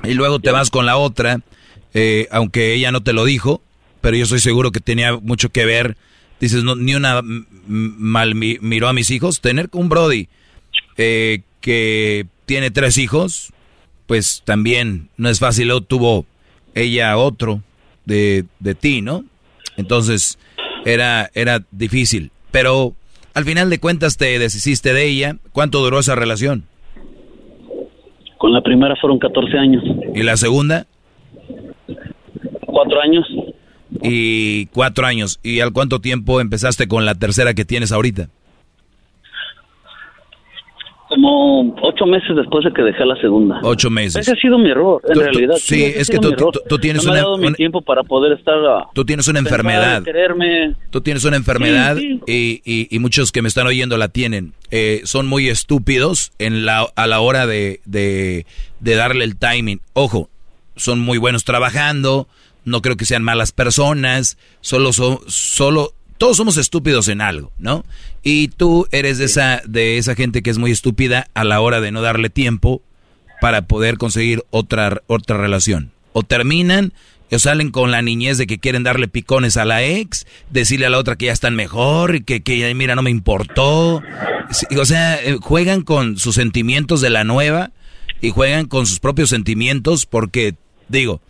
Y 0.05 0.15
luego 0.15 0.39
te 0.39 0.51
vas 0.51 0.71
con 0.71 0.87
la 0.87 0.97
otra, 0.97 1.41
eh, 1.95 2.29
aunque 2.31 2.75
ella 2.75 2.93
no 2.93 3.03
te 3.03 3.13
lo 3.13 3.25
dijo, 3.25 3.63
pero 4.01 4.17
yo 4.17 4.25
estoy 4.25 4.41
seguro 4.41 4.71
que 4.73 4.81
tenía 4.81 5.17
mucho 5.17 5.49
que 5.51 5.65
ver. 5.65 5.97
Dices, 6.41 6.63
no, 6.65 6.75
ni 6.77 6.95
una 6.95 7.23
mal 7.67 8.35
mi- 8.35 8.59
miró 8.61 8.89
a 8.89 8.93
mis 8.93 9.11
hijos. 9.11 9.41
Tener 9.41 9.69
un 9.73 9.89
Brody 9.89 10.29
eh, 10.97 11.41
que 11.61 12.27
tiene 12.47 12.71
tres 12.71 12.99
hijos, 12.99 13.53
pues 14.07 14.43
también 14.45 15.09
no 15.17 15.29
es 15.31 15.39
fácil. 15.41 15.69
Luego 15.69 15.81
tuvo 15.83 16.27
ella 16.75 17.17
otro 17.17 17.63
de, 18.05 18.45
de 18.61 18.75
ti, 18.75 19.01
¿no? 19.01 19.25
Entonces 19.77 20.39
era, 20.85 21.31
era 21.35 21.61
difícil. 21.71 22.31
Pero 22.51 22.95
al 23.35 23.45
final 23.45 23.71
de 23.71 23.81
cuentas 23.81 24.17
te 24.17 24.39
deshiciste 24.39 24.93
de 24.93 25.07
ella. 25.07 25.37
¿Cuánto 25.53 25.81
duró 25.81 25.99
esa 25.99 26.15
relación? 26.15 26.65
Con 28.39 28.53
la 28.53 28.61
primera 28.61 28.95
fueron 29.01 29.19
14 29.19 29.59
años. 29.59 29.83
¿Y 30.15 30.23
la 30.23 30.37
segunda? 30.37 30.87
Cuatro 32.67 33.01
años. 33.01 33.27
Y 34.03 34.67
cuatro 34.67 35.07
años. 35.07 35.41
¿Y 35.43 35.61
al 35.61 35.73
cuánto 35.73 36.01
tiempo 36.01 36.41
empezaste 36.41 36.87
con 36.89 37.05
la 37.05 37.15
tercera 37.15 37.55
que 37.55 37.65
tienes 37.65 37.93
ahorita? 37.93 38.29
Como 41.09 41.75
ocho 41.83 42.07
meses 42.07 42.35
después 42.35 42.65
de 42.65 42.73
que 42.73 42.83
dejé 42.83 43.05
la 43.05 43.15
segunda. 43.21 43.61
Ocho 43.63 43.91
meses. 43.91 44.17
Ese 44.17 44.33
ha 44.33 44.41
sido 44.41 44.59
mi 44.59 44.71
error, 44.71 45.03
en 45.07 45.13
Tú- 45.13 45.21
tú- 45.21 45.25
realidad. 45.27 45.55
sí, 45.59 45.85
es 45.85 46.09
que 46.09 46.19
tú- 46.19 46.33
tú- 46.69 46.79
tienes 46.79 47.05
no 47.05 47.13
me 47.13 47.19
una- 47.19 47.23
dado 47.25 47.39
mi 47.39 47.47
una- 47.49 47.57
tiempo 47.57 47.83
para 47.83 48.03
poder 48.03 48.33
estar... 48.39 48.55
ah, 48.67 48.87
Tú 48.95 49.05
tienes 49.05 49.29
una 49.29 49.39
enfermedad. 49.39 50.03
quererme. 50.03 50.75
Tú 50.91 51.01
tienes 51.03 51.25
una 51.25 51.37
enfermedad 51.37 51.97
Sí, 51.97 52.21
Y, 52.27 52.63
y- 52.65 52.89
y 52.91 52.99
muchos 52.99 53.33
que 53.33 53.43
me 53.43 53.49
están 53.49 53.67
oyendo 53.67 53.97
la 53.99 54.09
tienen. 54.09 54.55
Eh, 54.71 55.03
son 55.05 55.27
muy 55.27 55.49
estúpidos 55.49 56.33
en 56.39 56.65
la, 56.65 56.87
a 56.97 57.07
la 57.07 57.21
hora 57.21 57.47
de, 57.47 57.81
de, 57.85 58.47
de 58.81 58.95
darle 58.97 59.25
el 59.25 59.37
timing. 59.37 59.81
Ojo, 59.93 60.31
son 60.75 61.01
muy 61.01 61.19
buenos 61.19 61.45
trabajando, 61.45 62.27
no 62.65 62.81
creo 62.81 62.97
que 62.97 63.05
sean 63.05 63.23
malas 63.23 63.53
personas, 63.53 64.39
solo 64.63 64.93
son, 64.93 65.19
solo, 65.27 65.93
todos 66.19 66.37
somos 66.37 66.57
estúpidos 66.57 67.09
en 67.09 67.21
algo, 67.21 67.53
¿no? 67.59 67.85
Y 68.23 68.49
tú 68.49 68.87
eres 68.93 69.19
de 69.19 69.25
esa, 69.27 69.63
de 69.67 69.99
esa 69.99 70.15
gente 70.15 70.43
que 70.43 70.51
es 70.51 70.59
muy 70.59 70.71
estúpida 70.71 71.29
a 71.35 71.45
la 71.45 71.61
hora 71.61 71.81
de 71.81 71.93
no 71.93 72.03
darle 72.03 72.31
tiempo 72.31 72.83
para 73.41 73.63
poder 73.67 73.99
conseguir 73.99 74.45
otra, 74.51 75.03
otra 75.07 75.37
relación. 75.37 75.93
O 76.13 76.23
terminan 76.23 76.93
o 77.33 77.39
salen 77.39 77.71
con 77.71 77.91
la 77.91 78.01
niñez 78.01 78.39
de 78.39 78.47
que 78.47 78.59
quieren 78.59 78.85
darle 78.85 79.09
picones 79.09 79.57
a 79.57 79.65
la 79.65 79.83
ex, 79.83 80.27
decirle 80.51 80.87
a 80.87 80.91
la 80.91 80.99
otra 80.99 81.17
que 81.17 81.27
ya 81.27 81.33
están 81.33 81.57
mejor, 81.57 82.15
y 82.15 82.21
que, 82.23 82.43
que 82.43 82.65
"Ay, 82.65 82.75
mira, 82.75 82.95
no 82.95 83.03
me 83.03 83.11
importó. 83.11 84.03
O 84.79 84.85
sea, 84.85 85.17
eh, 85.17 85.39
juegan 85.41 85.83
con 85.83 86.17
sus 86.17 86.37
sentimientos 86.37 87.01
de 87.01 87.11
la 87.11 87.25
nueva 87.25 87.73
y 88.21 88.31
juegan 88.31 88.67
con 88.67 88.87
sus 88.87 89.01
propios 89.01 89.31
sentimientos 89.31 90.07
porque, 90.07 90.55
digo, 90.89 91.21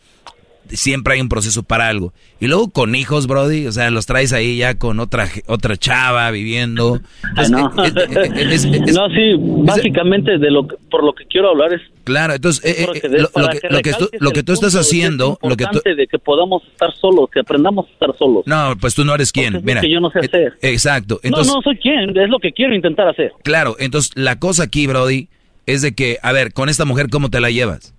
siempre 0.77 1.15
hay 1.15 1.21
un 1.21 1.29
proceso 1.29 1.63
para 1.63 1.89
algo. 1.89 2.13
Y 2.41 2.47
luego 2.47 2.71
con 2.71 2.95
hijos, 2.95 3.27
Brody, 3.27 3.67
o 3.67 3.73
sea, 3.73 3.91
los 3.91 4.07
traes 4.07 4.33
ahí 4.33 4.59
ya 4.59 4.75
con 4.79 5.01
otra 5.01 5.29
otra 5.47 5.77
chava 5.77 6.31
viviendo. 6.31 7.01
Ah, 7.37 7.45
no. 7.51 7.73
Es- 7.85 8.65
es- 8.65 8.65
es- 8.65 8.95
no, 8.95 9.09
sí, 9.09 9.35
básicamente 9.39 10.39
de 10.39 10.51
lo 10.51 10.67
que- 10.69 10.77
por 10.91 11.05
lo 11.05 11.13
que 11.15 11.25
quiero 11.27 11.51
hablar 11.51 11.73
es 11.73 11.81
Claro, 12.05 12.35
entonces, 12.35 12.63
eh, 12.67 12.85
eh, 13.03 13.19
lo, 13.35 13.49
que, 13.49 13.61
lo 13.71 13.81
que 13.81 13.93
tú, 13.95 14.11
lo 14.21 14.31
que 14.33 14.43
tú 14.43 14.53
estás 14.53 14.75
haciendo, 14.77 15.39
es 15.43 15.49
lo 15.49 15.57
que 15.57 15.65
tú... 15.73 15.81
de 15.85 16.07
que 16.07 16.19
podamos 16.19 16.63
estar 16.65 16.95
solos, 16.97 17.31
que 17.33 17.41
aprendamos 17.41 17.87
a 17.89 17.91
estar 17.93 18.15
solos. 18.19 18.43
No, 18.47 18.75
pues 18.79 18.95
tú 18.95 19.07
no 19.07 19.15
eres 19.15 19.33
quien, 19.33 19.63
mira. 19.65 19.81
que 19.81 19.91
yo 19.91 20.01
no 20.01 20.11
sé 20.11 20.19
eh, 20.19 20.27
hacer. 20.27 20.59
Exacto. 20.61 21.19
Entonces, 21.23 21.47
no, 21.51 21.61
no 21.61 21.63
soy 21.63 21.79
quien, 21.79 22.11
es 22.15 22.29
lo 22.29 22.39
que 22.41 22.53
quiero 22.53 22.75
intentar 22.75 23.09
hacer. 23.09 23.33
Claro, 23.43 23.77
entonces 23.79 24.13
la 24.17 24.39
cosa 24.39 24.65
aquí, 24.65 24.87
Brody, 24.87 25.29
es 25.65 25.81
de 25.81 25.95
que, 25.95 26.19
a 26.23 26.33
ver, 26.33 26.53
con 26.53 26.69
esta 26.69 26.85
mujer, 26.85 27.09
¿cómo 27.11 27.31
te 27.31 27.41
la 27.41 27.51
llevas? 27.51 27.95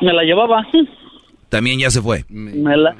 Me 0.00 0.12
la 0.12 0.22
llevaba, 0.22 0.64
También 1.48 1.78
ya 1.78 1.90
se 1.90 2.00
fue. 2.02 2.24
me 2.28 2.76
la... 2.76 2.96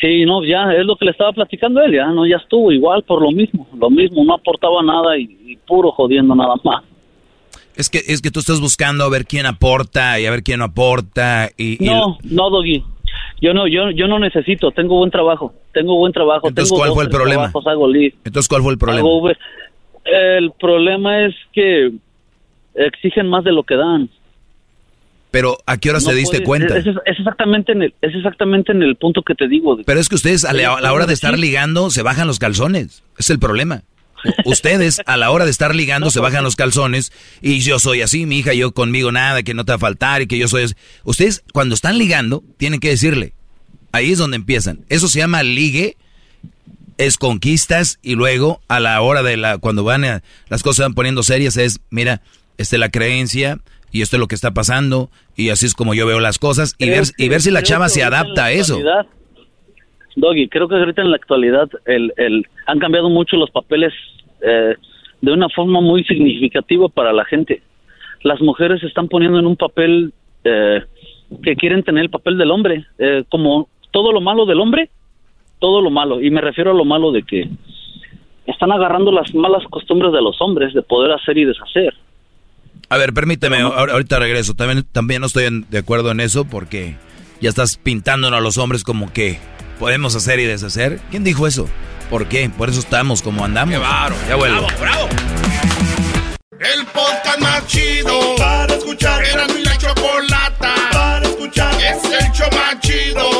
Sí, 0.00 0.24
no, 0.24 0.44
ya, 0.44 0.72
es 0.72 0.84
lo 0.84 0.96
que 0.96 1.04
le 1.04 1.12
estaba 1.12 1.32
platicando 1.32 1.80
a 1.80 1.84
él, 1.84 1.92
ya, 1.94 2.06
no, 2.08 2.26
ya 2.26 2.36
estuvo 2.36 2.72
igual 2.72 3.04
por 3.04 3.22
lo 3.22 3.30
mismo, 3.30 3.68
lo 3.78 3.88
mismo, 3.88 4.24
no 4.24 4.34
aportaba 4.34 4.82
nada 4.82 5.16
y, 5.16 5.38
y 5.46 5.56
puro 5.56 5.92
jodiendo 5.92 6.34
nada 6.34 6.54
más. 6.64 6.82
Es 7.76 7.88
que, 7.88 7.98
es 7.98 8.20
que 8.20 8.32
tú 8.32 8.40
estás 8.40 8.60
buscando 8.60 9.04
a 9.04 9.08
ver 9.08 9.26
quién 9.26 9.46
aporta 9.46 10.18
y 10.18 10.26
a 10.26 10.30
ver 10.32 10.42
quién 10.42 10.58
no 10.58 10.64
aporta 10.64 11.50
y... 11.56 11.82
y- 11.82 11.86
No, 11.88 12.18
no, 12.24 12.50
Doggy. 12.50 12.82
Yo 13.40 13.54
no, 13.54 13.66
yo, 13.68 13.90
yo 13.90 14.08
no 14.08 14.18
necesito. 14.18 14.70
Tengo 14.72 14.96
buen 14.98 15.10
trabajo. 15.10 15.52
Tengo 15.72 15.96
buen 15.96 16.12
trabajo. 16.12 16.48
Entonces, 16.48 16.70
tengo 16.70 16.80
¿cuál 16.80 16.88
dos, 16.88 16.94
fue 16.96 17.04
el 17.04 17.10
problema? 17.10 17.42
trabajos, 17.50 17.66
hago 17.66 17.88
lead, 17.88 18.12
Entonces, 18.24 18.48
¿cuál 18.48 18.62
fue 18.62 18.72
el 18.72 18.78
problema? 18.78 19.08
hago. 19.08 19.30
El 20.04 20.50
problema 20.58 21.24
es 21.26 21.34
que 21.52 21.92
exigen 22.74 23.28
más 23.28 23.44
de 23.44 23.52
lo 23.52 23.62
que 23.62 23.76
dan. 23.76 24.08
Pero, 25.32 25.58
¿a 25.66 25.78
qué 25.78 25.90
horas 25.90 26.04
No 26.04 26.10
te 26.10 26.16
diste 26.16 26.44
cuenta? 26.44 26.76
Es, 26.76 26.84
exactamente 27.06 27.72
en 27.72 27.82
el, 27.82 27.94
es 28.02 28.14
exactamente 28.14 28.70
en 28.70 28.82
el 28.82 28.96
punto 28.96 29.22
que 29.22 29.34
te 29.34 29.48
digo. 29.48 29.78
Pero 29.84 29.98
es 29.98 30.08
que 30.08 30.14
ustedes 30.14 30.44
a 30.44 30.52
la, 30.52 30.74
a 30.74 30.80
la 30.80 30.92
hora 30.92 31.06
de 31.06 31.14
estar 31.14 31.38
ligando 31.38 31.90
se 31.90 32.02
bajan 32.02 32.26
los 32.26 32.38
calzones. 32.38 33.02
Es 33.18 33.30
el 33.30 33.38
problema. 33.38 33.82
Ustedes 34.44 35.00
a 35.06 35.16
la 35.16 35.30
hora 35.30 35.44
de 35.46 35.50
estar 35.50 35.74
ligando 35.74 36.10
se 36.10 36.20
bajan 36.20 36.44
los 36.44 36.54
calzones 36.54 37.12
y 37.40 37.60
yo 37.60 37.78
soy 37.78 38.02
así, 38.02 38.26
mi 38.26 38.38
hija, 38.38 38.52
yo 38.52 38.72
conmigo 38.72 39.10
nada, 39.10 39.42
que 39.42 39.54
no 39.54 39.64
te 39.64 39.72
va 39.72 39.76
a 39.76 39.80
faltar 39.80 40.22
y 40.22 40.26
que 40.26 40.38
yo 40.38 40.48
soy 40.48 40.64
así. 40.64 40.74
Ustedes 41.04 41.42
cuando 41.52 41.74
están 41.74 41.98
ligando 41.98 42.44
tienen 42.58 42.78
que 42.78 42.90
decirle. 42.90 43.32
Ahí 43.90 44.12
es 44.12 44.18
donde 44.18 44.36
empiezan. 44.36 44.84
Eso 44.88 45.08
se 45.08 45.18
llama 45.18 45.42
ligue, 45.42 45.96
es 46.98 47.18
conquistas 47.18 47.98
y 48.02 48.14
luego 48.14 48.60
a 48.68 48.80
la 48.80 49.00
hora 49.00 49.22
de 49.22 49.36
la 49.36 49.58
cuando 49.58 49.82
van 49.82 50.04
a, 50.04 50.22
las 50.48 50.62
cosas 50.62 50.76
se 50.76 50.82
van 50.82 50.94
poniendo 50.94 51.22
serias 51.22 51.56
es, 51.56 51.80
mira, 51.90 52.22
esta 52.58 52.76
es 52.76 52.80
la 52.80 52.90
creencia 52.90 53.58
y 53.92 54.02
esto 54.02 54.16
es 54.16 54.20
lo 54.20 54.26
que 54.26 54.34
está 54.34 54.52
pasando 54.52 55.10
y 55.36 55.50
así 55.50 55.66
es 55.66 55.74
como 55.74 55.94
yo 55.94 56.06
veo 56.06 56.18
las 56.18 56.38
cosas 56.38 56.74
y 56.78 56.88
ver 56.88 57.04
y 57.18 57.28
ver 57.28 57.40
si 57.40 57.50
la 57.50 57.62
chava 57.62 57.88
se 57.88 58.02
adapta 58.02 58.46
a 58.46 58.52
eso. 58.52 58.80
Doggy, 60.16 60.48
creo 60.48 60.68
que 60.68 60.74
ahorita 60.74 61.02
en 61.02 61.10
la 61.10 61.16
actualidad 61.16 61.70
el, 61.86 62.12
el, 62.16 62.46
han 62.66 62.78
cambiado 62.78 63.08
mucho 63.08 63.36
los 63.36 63.50
papeles 63.50 63.92
eh, 64.42 64.74
de 65.20 65.32
una 65.32 65.48
forma 65.48 65.80
muy 65.80 66.04
significativa 66.04 66.88
para 66.88 67.12
la 67.12 67.24
gente. 67.24 67.62
las 68.22 68.40
mujeres 68.40 68.80
se 68.80 68.86
están 68.86 69.08
poniendo 69.08 69.38
en 69.38 69.46
un 69.46 69.56
papel 69.56 70.12
eh, 70.44 70.82
que 71.42 71.56
quieren 71.56 71.82
tener 71.82 72.04
el 72.04 72.10
papel 72.10 72.36
del 72.36 72.50
hombre, 72.50 72.84
eh, 72.98 73.24
como 73.30 73.68
todo 73.90 74.12
lo 74.12 74.20
malo 74.20 74.46
del 74.46 74.60
hombre, 74.60 74.90
todo 75.58 75.80
lo 75.80 75.90
malo, 75.90 76.20
y 76.20 76.30
me 76.30 76.40
refiero 76.40 76.72
a 76.72 76.74
lo 76.74 76.84
malo 76.84 77.12
de 77.12 77.22
que 77.22 77.48
están 78.46 78.72
agarrando 78.72 79.12
las 79.12 79.32
malas 79.34 79.64
costumbres 79.70 80.12
de 80.12 80.20
los 80.20 80.40
hombres 80.40 80.74
de 80.74 80.82
poder 80.82 81.12
hacer 81.12 81.38
y 81.38 81.44
deshacer. 81.44 81.94
A 82.88 82.96
ver, 82.98 83.12
permíteme, 83.12 83.62
ahor- 83.62 83.90
ahorita 83.90 84.18
regreso. 84.18 84.54
También, 84.54 84.86
también 84.92 85.20
no 85.20 85.26
estoy 85.26 85.44
en- 85.44 85.66
de 85.70 85.78
acuerdo 85.78 86.10
en 86.10 86.20
eso 86.20 86.44
porque 86.44 86.96
ya 87.40 87.48
estás 87.48 87.76
pintándonos 87.76 88.38
a 88.38 88.42
los 88.42 88.58
hombres 88.58 88.84
como 88.84 89.12
que 89.12 89.38
podemos 89.78 90.14
hacer 90.14 90.38
y 90.40 90.44
deshacer. 90.44 91.00
¿Quién 91.10 91.24
dijo 91.24 91.46
eso? 91.46 91.68
¿Por 92.10 92.26
qué? 92.26 92.50
Por 92.50 92.68
eso 92.68 92.80
estamos 92.80 93.22
como 93.22 93.44
andamos. 93.44 93.74
Ya 94.28 94.36
vuelvo. 94.36 94.66
El 96.60 96.86
podcast 96.86 97.38
más 97.40 97.66
chido 97.66 98.36
para 98.36 98.74
escuchar. 98.74 99.24
Era 99.24 99.46
mi 99.48 99.62
la 99.64 99.76
chocolata 99.78 100.74
para 100.92 101.26
escuchar. 101.26 101.74
Es 101.82 102.04
el 102.04 102.30
show 102.32 102.46
más 102.52 102.78
chido 102.80 103.31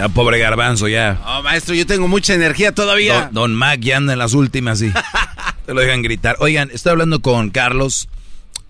Ya, 0.00 0.08
pobre 0.08 0.38
garbanzo, 0.38 0.88
ya. 0.88 1.20
Oh, 1.26 1.42
maestro, 1.42 1.74
yo 1.74 1.84
tengo 1.84 2.08
mucha 2.08 2.32
energía 2.32 2.72
todavía. 2.72 3.24
Don, 3.24 3.34
don 3.34 3.54
Mac 3.54 3.80
ya 3.80 3.98
anda 3.98 4.14
en 4.14 4.18
las 4.18 4.32
últimas 4.32 4.80
y 4.80 4.90
te 5.66 5.74
lo 5.74 5.82
dejan 5.82 6.00
gritar. 6.00 6.36
Oigan, 6.38 6.70
estoy 6.72 6.92
hablando 6.92 7.20
con 7.20 7.50
Carlos 7.50 8.08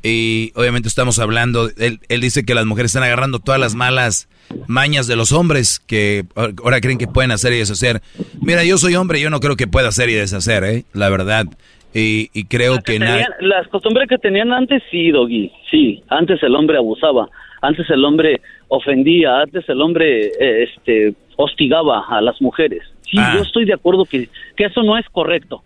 y 0.03 0.51
obviamente 0.57 0.89
estamos 0.89 1.21
hablando, 1.21 1.71
él, 1.77 2.01
él 2.09 2.21
dice 2.21 2.45
que 2.45 2.53
las 2.53 2.67
mujeres 2.67 2.91
están 2.91 3.05
agarrando 3.05 3.39
todas 3.39 3.61
las 3.61 3.77
malas 3.77 4.27
mañas 4.67 5.07
de 5.07 5.15
los 5.15 5.31
hombres 5.31 5.81
que 5.87 6.27
ahora 6.35 6.81
creen 6.81 6.99
que 6.99 7.07
pueden 7.07 7.31
hacer 7.31 7.53
y 7.53 7.59
deshacer. 7.59 8.03
Mira, 8.41 8.65
yo 8.65 8.77
soy 8.77 8.97
hombre, 8.97 9.21
yo 9.21 9.31
no 9.31 9.39
creo 9.39 9.55
que 9.55 9.69
pueda 9.69 9.87
hacer 9.87 10.09
y 10.11 10.15
deshacer, 10.15 10.65
¿eh? 10.65 10.85
La 10.95 11.11
verdad. 11.11 11.47
Y, 11.95 12.31
y 12.33 12.45
creo 12.45 12.79
que 12.83 12.99
nadie... 12.99 13.25
Tenían- 13.39 13.49
las 13.49 13.69
costumbres 13.69 14.09
que 14.09 14.19
tenían 14.19 14.53
antes, 14.53 14.83
sí, 14.91 15.11
Doggy, 15.11 15.51
sí. 15.71 16.03
Antes 16.09 16.43
el 16.43 16.55
hombre 16.55 16.77
abusaba, 16.79 17.29
antes 17.63 17.89
el 17.91 18.05
hombre 18.05 18.41
ofendía, 18.69 19.41
antes 19.41 19.69
el 19.69 19.81
hombre 19.83 20.27
eh, 20.41 20.65
este, 20.65 21.15
hostigaba 21.37 22.05
a 22.09 22.21
las 22.21 22.41
mujeres. 22.41 22.83
Sí, 23.11 23.17
Ah. 23.19 23.33
yo 23.37 23.43
estoy 23.43 23.65
de 23.65 23.75
acuerdo 23.75 24.05
que, 24.05 24.29
que 24.57 24.65
eso 24.67 24.83
no 24.85 24.97
es 24.97 25.05
correcto. 25.11 25.63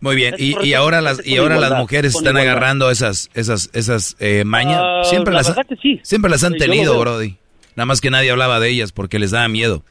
Muy 0.00 0.14
bien, 0.16 0.34
y, 0.38 0.54
y 0.64 0.74
ahora 0.74 0.98
que 0.98 1.04
las 1.04 1.26
y 1.26 1.36
ahora 1.38 1.56
las 1.58 1.76
mujeres 1.76 2.14
están 2.14 2.36
agarrando 2.36 2.88
esas 2.90 3.30
esas 3.34 3.68
esas 3.74 4.16
eh, 4.20 4.44
mañas. 4.44 4.80
Ah, 4.80 5.00
siempre 5.04 5.32
la 5.34 5.40
las 5.42 5.54
que 5.66 5.76
sí. 5.76 5.98
siempre 6.02 6.30
las 6.30 6.44
han 6.44 6.52
yo 6.52 6.58
tenido. 6.58 6.98
Brody. 7.00 7.34
Nada 7.74 7.86
más 7.86 8.00
que 8.00 8.08
nadie 8.10 8.30
hablaba 8.30 8.60
de 8.60 8.68
ellas 8.70 8.92
porque 8.92 9.18
les 9.18 9.32
daba 9.32 9.48
miedo. 9.48 9.82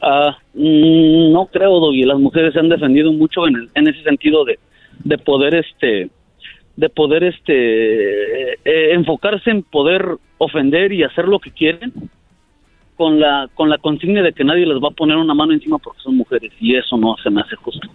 Ah, 0.00 0.36
mm, 0.54 1.32
no 1.32 1.46
creo, 1.46 1.80
Doggy. 1.80 2.04
Las 2.04 2.18
mujeres 2.18 2.52
se 2.52 2.60
han 2.60 2.68
defendido 2.68 3.12
mucho 3.12 3.46
en, 3.46 3.56
el- 3.56 3.70
en 3.74 3.88
ese 3.88 4.02
sentido 4.02 4.44
de, 4.44 4.58
de 5.04 5.18
poder, 5.18 5.54
este, 5.54 6.10
de 6.76 6.88
poder, 6.88 7.24
este, 7.24 8.52
eh, 8.52 8.58
eh, 8.64 8.90
enfocarse 8.92 9.50
en 9.50 9.62
poder 9.62 10.04
ofender 10.38 10.92
y 10.92 11.02
hacer 11.02 11.26
lo 11.26 11.38
que 11.40 11.50
quieren 11.50 11.92
con 12.96 13.18
la, 13.20 13.48
con 13.54 13.68
la 13.68 13.78
consigna 13.78 14.22
de 14.22 14.32
que 14.32 14.44
nadie 14.44 14.66
les 14.66 14.78
va 14.78 14.88
a 14.88 14.92
poner 14.92 15.16
una 15.16 15.34
mano 15.34 15.52
encima 15.52 15.78
porque 15.78 16.00
son 16.00 16.16
mujeres 16.16 16.52
y 16.60 16.74
eso 16.76 16.96
no 16.96 17.16
se 17.22 17.30
me 17.30 17.40
hace 17.40 17.56
justo. 17.56 17.88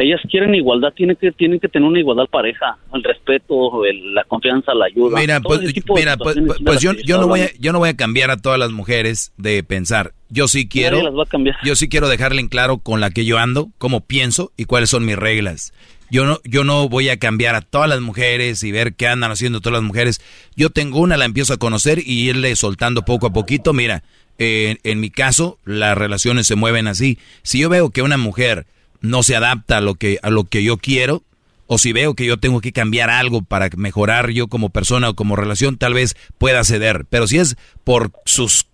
Ellas 0.00 0.20
quieren 0.30 0.54
igualdad, 0.54 0.92
tienen 0.96 1.16
que, 1.16 1.30
tienen 1.32 1.60
que 1.60 1.68
tener 1.68 1.86
una 1.88 1.98
igualdad 2.00 2.24
pareja, 2.30 2.78
el 2.94 3.02
respeto, 3.04 3.84
el- 3.84 4.14
la 4.14 4.24
confianza, 4.24 4.74
la 4.74 4.86
ayuda. 4.86 5.18
Mira, 5.20 5.40
pues, 5.40 5.60
mira, 5.94 6.16
pues, 6.16 6.36
pues 6.64 6.80
de 6.80 6.84
yo, 6.84 6.92
yo 7.04 7.18
no 7.20 7.28
voy 7.28 7.40
a, 7.42 7.50
yo 7.58 7.72
no 7.72 7.78
voy 7.78 7.90
a 7.90 7.96
cambiar 7.96 8.30
a 8.30 8.36
todas 8.38 8.58
las 8.58 8.70
mujeres 8.72 9.32
de 9.36 9.62
pensar. 9.62 10.12
Yo 10.28 10.48
sí 10.48 10.68
quiero, 10.68 11.02
las 11.02 11.14
va 11.14 11.24
a 11.24 11.26
cambiar. 11.26 11.56
yo 11.64 11.76
sí 11.76 11.88
quiero 11.88 12.08
dejarle 12.08 12.40
en 12.40 12.48
claro 12.48 12.78
con 12.78 13.00
la 13.00 13.10
que 13.10 13.24
yo 13.24 13.38
ando, 13.38 13.68
cómo 13.78 14.00
pienso 14.00 14.52
y 14.56 14.64
cuáles 14.64 14.90
son 14.90 15.04
mis 15.04 15.16
reglas. 15.16 15.72
Yo 16.12 16.24
no, 16.24 16.40
yo 16.44 16.64
no 16.64 16.88
voy 16.88 17.08
a 17.08 17.18
cambiar 17.18 17.54
a 17.54 17.60
todas 17.60 17.88
las 17.88 18.00
mujeres 18.00 18.64
y 18.64 18.72
ver 18.72 18.94
qué 18.94 19.06
andan 19.06 19.30
haciendo 19.30 19.60
todas 19.60 19.74
las 19.74 19.82
mujeres. 19.86 20.20
Yo 20.56 20.70
tengo 20.70 20.98
una, 20.98 21.16
la 21.16 21.24
empiezo 21.24 21.52
a 21.54 21.56
conocer 21.58 22.00
y 22.04 22.28
irle 22.28 22.56
soltando 22.56 23.02
poco 23.02 23.28
a 23.28 23.32
poquito. 23.32 23.72
Mira, 23.72 24.02
eh, 24.38 24.78
en 24.82 24.98
mi 24.98 25.10
caso, 25.10 25.58
las 25.64 25.96
relaciones 25.96 26.48
se 26.48 26.56
mueven 26.56 26.88
así. 26.88 27.18
Si 27.42 27.60
yo 27.60 27.68
veo 27.68 27.90
que 27.90 28.02
una 28.02 28.16
mujer 28.16 28.66
no 29.00 29.22
se 29.22 29.36
adapta 29.36 29.78
a 29.78 29.80
lo 29.80 29.94
que, 29.94 30.18
a 30.22 30.30
lo 30.30 30.44
que 30.44 30.62
yo 30.62 30.76
quiero, 30.76 31.22
o 31.66 31.78
si 31.78 31.92
veo 31.92 32.14
que 32.14 32.26
yo 32.26 32.38
tengo 32.38 32.60
que 32.60 32.72
cambiar 32.72 33.10
algo 33.10 33.42
para 33.42 33.68
mejorar 33.76 34.30
yo 34.30 34.48
como 34.48 34.70
persona 34.70 35.10
o 35.10 35.14
como 35.14 35.36
relación, 35.36 35.78
tal 35.78 35.94
vez 35.94 36.16
pueda 36.36 36.64
ceder. 36.64 37.06
Pero 37.08 37.28
si 37.28 37.38
es 37.38 37.56
por 37.84 38.12
sus 38.24 38.66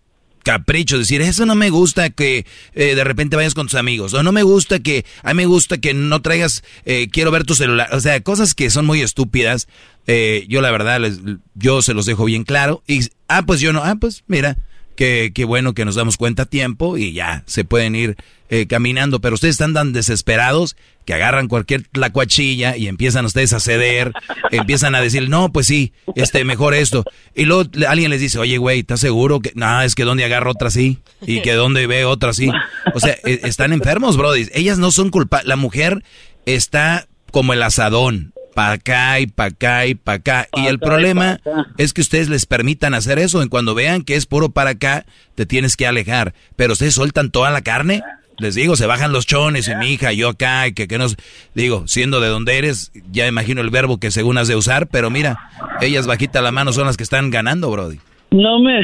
caprichos, 0.46 1.00
decir, 1.00 1.20
eso 1.22 1.44
no 1.44 1.56
me 1.56 1.70
gusta 1.70 2.08
que 2.08 2.46
eh, 2.72 2.94
de 2.94 3.02
repente 3.02 3.34
vayas 3.34 3.54
con 3.54 3.66
tus 3.66 3.74
amigos, 3.74 4.14
o 4.14 4.22
no 4.22 4.30
me 4.30 4.44
gusta 4.44 4.78
que, 4.78 5.04
a 5.24 5.34
mí 5.34 5.38
me 5.38 5.46
gusta 5.46 5.78
que 5.78 5.92
no 5.92 6.22
traigas, 6.22 6.62
eh, 6.84 7.08
quiero 7.10 7.32
ver 7.32 7.42
tu 7.42 7.56
celular, 7.56 7.88
o 7.92 7.98
sea, 7.98 8.20
cosas 8.20 8.54
que 8.54 8.70
son 8.70 8.86
muy 8.86 9.02
estúpidas, 9.02 9.66
eh, 10.06 10.46
yo 10.48 10.60
la 10.60 10.70
verdad, 10.70 11.00
les, 11.00 11.18
yo 11.56 11.82
se 11.82 11.94
los 11.94 12.06
dejo 12.06 12.26
bien 12.26 12.44
claro, 12.44 12.84
y, 12.86 13.00
ah, 13.26 13.42
pues 13.44 13.60
yo 13.60 13.72
no, 13.72 13.82
ah, 13.82 13.96
pues 14.00 14.22
mira, 14.28 14.56
que, 14.96 15.32
bueno 15.46 15.74
que 15.74 15.84
nos 15.84 15.94
damos 15.94 16.16
cuenta 16.16 16.44
a 16.44 16.46
tiempo 16.46 16.98
y 16.98 17.12
ya 17.12 17.44
se 17.46 17.64
pueden 17.64 17.94
ir 17.94 18.16
eh, 18.48 18.66
caminando, 18.66 19.20
pero 19.20 19.34
ustedes 19.34 19.54
están 19.54 19.74
tan 19.74 19.92
desesperados 19.92 20.76
que 21.04 21.14
agarran 21.14 21.48
cualquier 21.48 21.82
tlacuachilla 21.82 22.76
y 22.76 22.88
empiezan 22.88 23.24
ustedes 23.24 23.52
a 23.52 23.60
ceder, 23.60 24.12
empiezan 24.50 24.94
a 24.94 25.00
decir, 25.00 25.28
no, 25.28 25.52
pues 25.52 25.66
sí, 25.66 25.92
este, 26.14 26.44
mejor 26.44 26.74
esto. 26.74 27.04
Y 27.34 27.44
luego 27.44 27.70
alguien 27.88 28.10
les 28.10 28.20
dice, 28.20 28.38
oye, 28.38 28.58
güey, 28.58 28.80
¿estás 28.80 29.00
seguro 29.00 29.40
que, 29.40 29.52
no, 29.54 29.82
es 29.82 29.94
que 29.94 30.04
dónde 30.04 30.24
agarro 30.24 30.50
otra 30.50 30.68
así? 30.68 30.98
Y 31.26 31.42
que 31.42 31.52
dónde 31.52 31.86
ve 31.86 32.04
otra 32.04 32.30
así. 32.30 32.50
O 32.94 33.00
sea, 33.00 33.16
e- 33.24 33.40
están 33.44 33.72
enfermos, 33.72 34.16
brody. 34.16 34.48
Ellas 34.52 34.78
no 34.78 34.90
son 34.90 35.10
culpables. 35.10 35.46
La 35.46 35.56
mujer 35.56 36.02
está 36.46 37.06
como 37.30 37.52
el 37.52 37.62
asadón, 37.62 38.32
pa' 38.56 38.72
acá 38.72 39.20
y 39.20 39.26
pa' 39.26 39.44
acá 39.44 39.86
y 39.86 39.94
pa' 39.94 40.14
acá. 40.14 40.48
Y 40.56 40.66
el 40.66 40.76
acá 40.76 40.86
problema 40.86 41.40
es 41.76 41.92
que 41.92 42.00
ustedes 42.00 42.30
les 42.30 42.46
permitan 42.46 42.94
hacer 42.94 43.18
eso. 43.18 43.42
Y 43.42 43.48
cuando 43.50 43.74
vean 43.74 44.00
que 44.00 44.16
es 44.16 44.24
puro 44.24 44.48
para 44.48 44.70
acá, 44.70 45.04
te 45.34 45.44
tienes 45.44 45.76
que 45.76 45.86
alejar. 45.86 46.32
Pero 46.56 46.72
ustedes 46.72 46.94
sueltan 46.94 47.30
toda 47.30 47.50
la 47.50 47.60
carne. 47.60 48.02
Les 48.38 48.54
digo, 48.54 48.74
se 48.74 48.86
bajan 48.86 49.12
los 49.12 49.26
chones 49.26 49.68
y 49.68 49.74
mi 49.74 49.92
hija, 49.92 50.12
yo 50.12 50.30
acá, 50.30 50.66
y 50.66 50.72
que, 50.72 50.88
que 50.88 50.96
nos... 50.96 51.16
Digo, 51.54 51.86
siendo 51.86 52.20
de 52.20 52.28
donde 52.28 52.56
eres, 52.56 52.92
ya 53.10 53.26
imagino 53.26 53.60
el 53.60 53.68
verbo 53.68 53.98
que 53.98 54.10
según 54.10 54.38
has 54.38 54.48
de 54.48 54.56
usar, 54.56 54.86
pero 54.88 55.10
mira, 55.10 55.38
ellas 55.82 56.06
bajita 56.06 56.40
la 56.40 56.50
mano 56.50 56.72
son 56.72 56.86
las 56.86 56.96
que 56.96 57.02
están 57.02 57.30
ganando, 57.30 57.70
Brody. 57.70 57.98
No 58.30 58.58
me. 58.58 58.80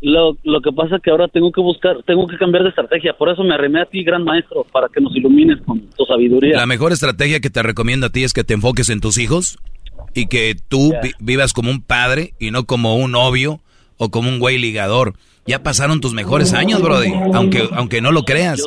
Lo, 0.00 0.36
lo 0.42 0.60
que 0.60 0.70
pasa 0.72 0.96
es 0.96 1.02
que 1.02 1.10
ahora 1.10 1.28
tengo 1.28 1.50
que 1.50 1.60
buscar, 1.60 2.02
tengo 2.06 2.26
que 2.26 2.36
cambiar 2.36 2.62
de 2.64 2.68
estrategia. 2.70 3.14
Por 3.16 3.28
eso 3.30 3.42
me 3.42 3.54
arremé 3.54 3.80
a 3.80 3.86
ti, 3.86 4.02
gran 4.04 4.22
maestro, 4.24 4.64
para 4.72 4.88
que 4.88 5.00
nos 5.00 5.14
ilumines 5.16 5.58
con 5.66 5.80
tu 5.96 6.04
sabiduría. 6.04 6.56
La 6.56 6.66
mejor 6.66 6.92
estrategia 6.92 7.40
que 7.40 7.50
te 7.50 7.62
recomiendo 7.62 8.06
a 8.06 8.10
ti 8.10 8.24
es 8.24 8.32
que 8.32 8.44
te 8.44 8.54
enfoques 8.54 8.90
en 8.90 9.00
tus 9.00 9.16
hijos 9.18 9.58
y 10.14 10.26
que 10.26 10.54
tú 10.68 10.92
vi- 11.02 11.12
vivas 11.20 11.52
como 11.52 11.70
un 11.70 11.80
padre 11.82 12.34
y 12.38 12.50
no 12.50 12.64
como 12.64 12.96
un 12.96 13.12
novio 13.12 13.60
o 13.96 14.10
como 14.10 14.28
un 14.28 14.38
güey 14.40 14.58
ligador. 14.58 15.14
Ya 15.46 15.62
pasaron 15.62 16.00
tus 16.00 16.14
mejores 16.14 16.54
años, 16.54 16.80
Brody, 16.80 17.12
aunque, 17.34 17.68
aunque 17.72 18.00
no 18.00 18.12
lo 18.12 18.24
creas. 18.24 18.62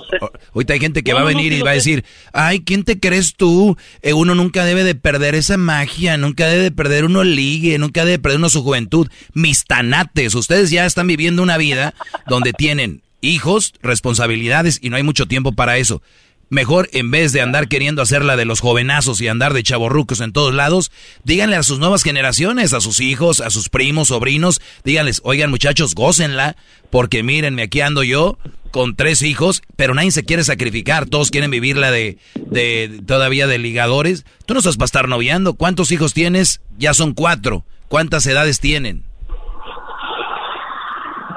Ahorita 0.54 0.74
hay 0.74 0.80
gente 0.80 1.04
que 1.04 1.14
va 1.14 1.22
a 1.22 1.26
venir 1.26 1.52
y 1.54 1.62
va 1.62 1.72
a 1.72 1.76
decir, 1.76 2.06
ay, 2.34 2.60
¿quién 2.60 2.84
te 2.84 3.00
crees 3.00 3.34
tú? 3.36 3.78
Eh, 4.04 4.14
uno 4.14 4.36
nunca 4.36 4.64
debe 4.64 4.84
de 4.84 4.94
perder 4.94 5.34
esa 5.34 5.58
magia, 5.58 6.18
nunca 6.18 6.48
debe 6.48 6.64
de 6.64 6.72
perder 6.72 7.06
uno 7.06 7.24
ligue, 7.24 7.78
nunca 7.80 8.02
debe 8.02 8.12
de 8.12 8.20
perder 8.20 8.38
uno 8.38 8.50
su 8.50 8.64
juventud. 8.64 9.08
Mis 9.34 9.66
tanates, 9.66 10.36
ustedes 10.36 10.70
ya 10.70 10.86
están 10.86 11.08
viviendo 11.08 11.42
una 11.42 11.58
vida 11.58 11.96
donde 12.28 12.54
tienen 12.54 13.02
hijos, 13.22 13.74
responsabilidades 13.82 14.80
y 14.82 14.90
no 14.90 14.98
hay 14.98 15.04
mucho 15.04 15.26
tiempo 15.26 15.54
para 15.54 15.78
eso. 15.78 16.02
Mejor, 16.50 16.88
en 16.94 17.12
vez 17.12 17.34
de 17.34 17.42
andar 17.42 17.68
queriendo 17.68 18.02
hacer 18.02 18.24
la 18.24 18.38
de 18.38 18.46
los 18.46 18.62
jovenazos 18.62 19.20
y 19.20 19.28
andar 19.28 19.54
de 19.54 19.64
chavorrucos 19.64 20.22
en 20.22 20.32
todos 20.32 20.54
lados, 20.54 20.92
díganle 21.26 21.58
a 21.58 21.64
sus 21.64 21.80
nuevas 21.80 22.04
generaciones, 22.04 22.74
a 22.74 22.80
sus 22.80 23.02
hijos, 23.02 23.42
a 23.42 23.50
sus 23.50 23.68
primos, 23.68 24.08
sobrinos, 24.08 24.62
díganles, 24.86 25.22
oigan 25.26 25.50
muchachos, 25.50 25.94
gócenla, 25.94 26.56
porque 26.90 27.22
mírenme, 27.22 27.64
aquí 27.64 27.82
ando 27.82 28.02
yo 28.02 28.38
con 28.72 28.96
tres 28.96 29.24
hijos, 29.24 29.62
pero 29.76 29.94
nadie 29.94 30.12
se 30.12 30.24
quiere 30.24 30.44
sacrificar, 30.44 31.06
todos 31.08 31.32
quieren 31.32 31.52
vivir 31.52 31.78
la 31.78 31.92
de, 31.92 32.18
de 32.36 33.02
todavía 33.06 33.48
de 33.48 33.58
ligadores. 33.58 34.26
Tú 34.46 34.54
no 34.54 34.60
estás 34.60 34.78
para 34.78 34.86
estar 34.86 35.10
noviando, 35.10 35.56
¿cuántos 35.56 35.92
hijos 35.92 36.14
tienes? 36.14 36.62
Ya 36.78 36.94
son 36.94 37.14
cuatro. 37.14 37.66
¿Cuántas 37.90 38.26
edades 38.28 38.60
tienen? 38.60 39.04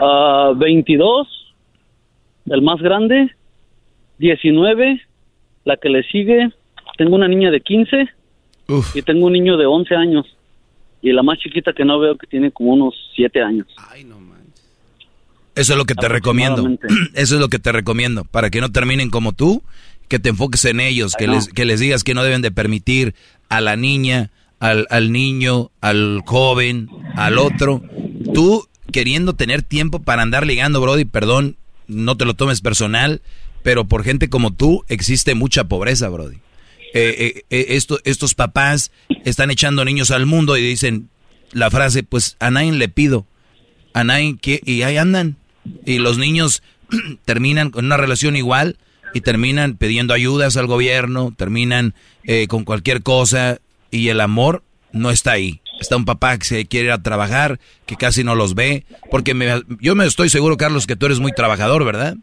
Ah, 0.01 0.53
22, 0.57 1.29
el 2.47 2.63
más 2.63 2.81
grande, 2.81 3.31
19, 4.21 5.01
la 5.65 5.77
que 5.79 5.89
le 5.89 6.03
sigue, 6.05 6.51
tengo 6.99 7.17
una 7.17 7.27
niña 7.27 7.51
de 7.51 7.61
15 7.61 8.09
y 8.95 9.03
tengo 9.03 9.27
un 9.27 9.33
niño 9.33 9.57
de 9.57 9.67
11 9.67 9.95
años. 9.97 10.27
Y 11.03 11.13
la 11.13 11.23
más 11.23 11.39
chiquita 11.39 11.73
que 11.73 11.85
no 11.85 11.99
veo 11.99 12.17
que 12.17 12.27
tiene 12.27 12.51
como 12.53 12.75
unos 12.75 12.95
7 13.17 13.43
años. 13.43 13.67
Eso 15.55 15.73
es 15.73 15.79
lo 15.79 15.87
que 15.87 15.95
te 15.95 16.09
recomiendo. 16.09 16.69
Eso 17.15 17.35
es 17.35 17.41
lo 17.41 17.49
que 17.49 17.59
te 17.59 17.73
recomiendo. 17.73 18.25
Para 18.25 18.51
que 18.51 18.61
no 18.61 18.71
terminen 18.71 19.09
como 19.09 19.33
tú, 19.33 19.63
que 20.09 20.19
te 20.19 20.29
enfoques 20.29 20.67
en 20.67 20.81
ellos, 20.81 21.15
que 21.15 21.25
Ay, 21.25 21.29
no. 21.29 21.35
les, 21.37 21.49
que 21.49 21.65
les 21.65 21.81
digas 21.81 22.05
que 22.05 22.13
no 22.13 22.23
deben 22.23 22.43
de 22.43 22.51
permitir 22.51 23.15
a 23.49 23.63
la 23.63 23.77
niña, 23.77 24.31
al, 24.59 24.87
al 24.91 25.11
niño, 25.13 25.71
al 25.81 26.21
joven, 26.27 26.89
al 27.17 27.39
otro. 27.39 27.83
Tú 28.35 28.69
queriendo 28.93 29.33
tener 29.33 29.63
tiempo 29.63 30.01
para 30.01 30.21
andar 30.21 30.47
ligando, 30.47 30.83
Brody, 30.83 31.07
perdón, 31.07 31.57
no 31.89 32.17
te 32.19 32.27
lo 32.27 32.35
tomes 32.35 32.61
personal, 32.61 33.23
pero 33.63 33.85
por 33.85 34.05
gente 34.05 34.29
como 34.29 34.53
tú 34.53 34.85
existe 34.89 35.35
mucha 35.35 35.65
pobreza, 35.65 36.09
Brody. 36.09 36.37
Eh, 36.93 37.15
eh, 37.19 37.45
eh, 37.51 37.67
esto, 37.71 38.01
estos 38.05 38.35
papás 38.35 38.91
están 39.25 39.51
echando 39.51 39.85
niños 39.85 40.11
al 40.11 40.27
mundo 40.27 40.57
y 40.57 40.63
dicen 40.63 41.09
la 41.53 41.71
frase, 41.71 42.03
pues 42.03 42.37
a 42.41 42.51
nadie 42.51 42.73
le 42.73 42.89
pido, 42.89 43.27
a 43.93 44.03
nadie 44.03 44.37
que, 44.41 44.61
y 44.65 44.83
ahí 44.83 44.97
andan. 44.97 45.37
Y 45.85 45.99
los 45.99 46.19
niños 46.19 46.63
terminan 47.25 47.71
con 47.71 47.85
una 47.85 47.97
relación 47.97 48.37
igual 48.37 48.77
y 49.15 49.21
terminan 49.21 49.77
pidiendo 49.77 50.15
ayudas 50.15 50.57
al 50.57 50.67
gobierno, 50.67 51.35
terminan 51.37 51.95
con 52.49 52.65
cualquier 52.65 53.03
cosa 53.03 53.59
y 53.91 54.07
el 54.09 54.21
amor 54.21 54.63
no 54.93 55.11
está 55.11 55.33
ahí. 55.33 55.61
Está 55.81 55.97
un 55.97 56.05
papá 56.05 56.39
que 56.39 56.45
se 56.45 56.67
quiere 56.67 56.87
ir 56.87 56.93
a 56.93 57.03
trabajar, 57.03 57.59
que 57.87 57.97
casi 57.97 58.23
no 58.23 58.35
los 58.35 58.55
ve, 58.55 58.85
porque 59.11 59.35
me, 59.35 59.63
yo 59.81 59.97
me 59.97 60.07
estoy 60.07 60.29
seguro, 60.29 60.57
Carlos, 60.57 60.87
que 60.87 60.95
tú 60.95 61.07
eres 61.07 61.19
muy 61.19 61.33
trabajador, 61.33 61.85
¿verdad? 61.85 62.17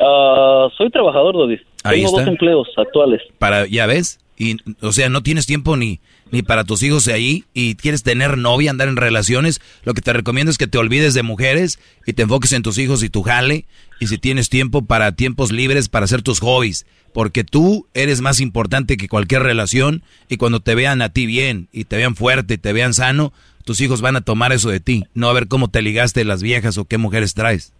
Ah, 0.00 0.68
soy 0.76 0.90
trabajador, 0.90 1.34
Dodi. 1.34 1.58
Ahí 1.84 1.98
Tengo 1.98 2.08
está. 2.08 2.20
dos 2.22 2.28
empleos 2.28 2.68
actuales. 2.76 3.22
Para, 3.38 3.66
ya 3.66 3.86
ves, 3.86 4.18
y, 4.36 4.56
o 4.80 4.92
sea, 4.92 5.08
no 5.08 5.22
tienes 5.22 5.46
tiempo 5.46 5.76
ni, 5.76 6.00
ni 6.30 6.42
para 6.42 6.64
tus 6.64 6.82
hijos 6.82 7.04
de 7.04 7.12
ahí 7.12 7.44
y 7.54 7.76
quieres 7.76 8.02
tener 8.02 8.36
novia, 8.36 8.70
andar 8.70 8.88
en 8.88 8.96
relaciones, 8.96 9.60
lo 9.84 9.94
que 9.94 10.02
te 10.02 10.12
recomiendo 10.12 10.50
es 10.50 10.58
que 10.58 10.66
te 10.66 10.78
olvides 10.78 11.14
de 11.14 11.22
mujeres 11.22 11.78
y 12.06 12.12
te 12.12 12.22
enfoques 12.22 12.52
en 12.52 12.62
tus 12.62 12.78
hijos 12.78 13.02
y 13.02 13.08
tu 13.08 13.22
jale 13.22 13.64
y 14.00 14.08
si 14.08 14.18
tienes 14.18 14.48
tiempo 14.48 14.82
para 14.82 15.12
tiempos 15.12 15.52
libres 15.52 15.88
para 15.88 16.04
hacer 16.04 16.22
tus 16.22 16.40
hobbies, 16.40 16.86
porque 17.14 17.44
tú 17.44 17.86
eres 17.94 18.20
más 18.20 18.40
importante 18.40 18.96
que 18.96 19.08
cualquier 19.08 19.42
relación 19.42 20.02
y 20.28 20.36
cuando 20.36 20.60
te 20.60 20.74
vean 20.74 21.00
a 21.02 21.10
ti 21.10 21.26
bien 21.26 21.68
y 21.72 21.84
te 21.84 21.96
vean 21.96 22.16
fuerte 22.16 22.54
y 22.54 22.58
te 22.58 22.72
vean 22.72 22.92
sano, 22.92 23.32
tus 23.64 23.80
hijos 23.80 24.00
van 24.00 24.16
a 24.16 24.20
tomar 24.20 24.52
eso 24.52 24.68
de 24.68 24.80
ti, 24.80 25.04
no 25.14 25.28
a 25.28 25.32
ver 25.32 25.48
cómo 25.48 25.68
te 25.68 25.82
ligaste 25.82 26.24
las 26.24 26.42
viejas 26.42 26.78
o 26.78 26.84
qué 26.84 26.98
mujeres 26.98 27.34
traes. 27.34 27.72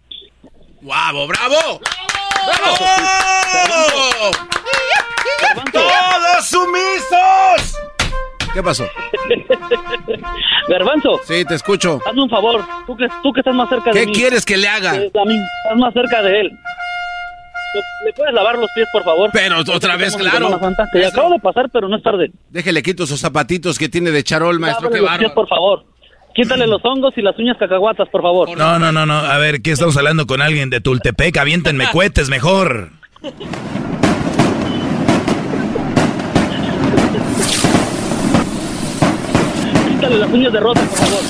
¡Bravo, 0.87 1.27
bravo! 1.27 1.81
¡Todos 5.73 6.47
sumisos! 6.47 7.77
¿Qué 8.53 8.63
pasó? 8.63 8.87
Garbanzo. 10.69 11.19
Sí, 11.27 11.43
te 11.43 11.55
escucho. 11.55 11.99
Hazme 12.07 12.23
un 12.23 12.29
favor. 12.29 12.63
Tú 12.87 12.95
que, 12.95 13.07
tú 13.21 13.33
que 13.33 13.41
estás 13.41 13.53
más 13.53 13.67
cerca 13.67 13.91
de 13.91 13.99
¿Qué 13.99 14.05
mí. 14.07 14.13
quieres 14.13 14.45
que 14.45 14.55
le 14.55 14.69
haga? 14.69 14.95
Eh, 14.95 15.11
a 15.13 15.25
mí, 15.25 15.35
estás 15.63 15.77
más 15.77 15.93
cerca 15.93 16.21
de 16.21 16.39
él. 16.39 16.51
¿Le 18.05 18.13
puedes 18.13 18.33
lavar 18.33 18.57
los 18.57 18.71
pies, 18.73 18.87
por 18.93 19.03
favor? 19.03 19.29
Pero 19.33 19.59
otra 19.59 19.97
vez, 19.97 20.15
claro. 20.15 20.57
Santa. 20.57 20.87
Que 20.93 21.05
acabo 21.05 21.31
de 21.31 21.39
pasar, 21.39 21.69
pero 21.71 21.89
no 21.89 21.97
es 21.97 22.03
tarde. 22.03 22.31
Déjele 22.49 22.81
quito 22.81 23.03
esos 23.03 23.19
zapatitos 23.19 23.77
que 23.77 23.89
tiene 23.89 24.09
de 24.11 24.23
charol, 24.23 24.57
maestro. 24.57 24.89
Lávale 24.89 25.05
Qué 25.05 25.11
los 25.11 25.17
pies, 25.19 25.31
por 25.33 25.47
favor. 25.49 25.83
Quítale 26.37 26.67
los 26.67 26.85
hongos 26.85 27.17
y 27.17 27.23
las 27.23 27.35
uñas 27.39 27.57
cacahuatas, 27.57 28.07
por 28.09 28.21
favor. 28.21 28.55
No, 28.55 28.77
no, 28.77 28.91
no, 28.91 29.07
no. 29.07 29.17
A 29.17 29.39
ver, 29.39 29.63
¿qué 29.63 29.71
estamos 29.71 29.97
hablando 29.97 30.27
con 30.27 30.39
alguien 30.39 30.69
de 30.69 30.79
Tultepec? 30.79 31.35
Aviéntenme 31.35 31.89
cohetes 31.91 32.29
mejor. 32.29 32.91
Quítale 39.89 40.17
las 40.19 40.31
uñas 40.31 40.53
de 40.53 40.59
rosa, 40.59 40.81
por 40.81 40.97
favor. 40.99 41.23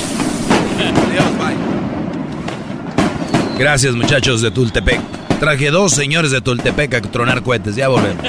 Gracias, 3.57 3.95
muchachos 3.95 4.41
de 4.41 4.51
Tultepec. 4.51 4.99
Traje 5.39 5.71
dos 5.71 5.93
señores 5.93 6.31
de 6.31 6.41
Tultepec 6.41 6.95
a 6.95 7.01
tronar 7.01 7.43
cohetes. 7.43 7.77
Ya 7.77 7.87
volvemos. 7.87 8.25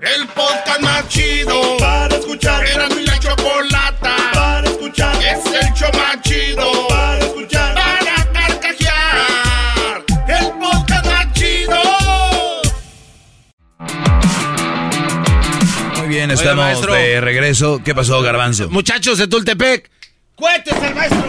El 0.00 0.26
podcast 0.28 0.80
más 0.80 1.06
chido 1.08 1.76
show 5.78 5.90
más 5.92 6.20
chido 6.22 6.88
para 6.88 7.18
escuchar. 7.18 7.74
Para 7.74 8.32
carcajear. 8.32 10.04
El 10.26 10.46
podcast 10.58 11.06
más 11.06 11.32
chido. 11.34 11.76
Muy 15.98 16.08
bien, 16.08 16.30
estamos 16.32 16.64
maestro. 16.64 16.94
de 16.94 17.20
regreso. 17.20 17.80
¿Qué 17.84 17.94
pasó, 17.94 18.20
Garbanzo? 18.22 18.68
Muchachos 18.70 19.18
de 19.18 19.28
Tultepec. 19.28 19.88
¡Cuentes 20.34 20.74
al 20.74 20.94
maestro! 20.94 21.24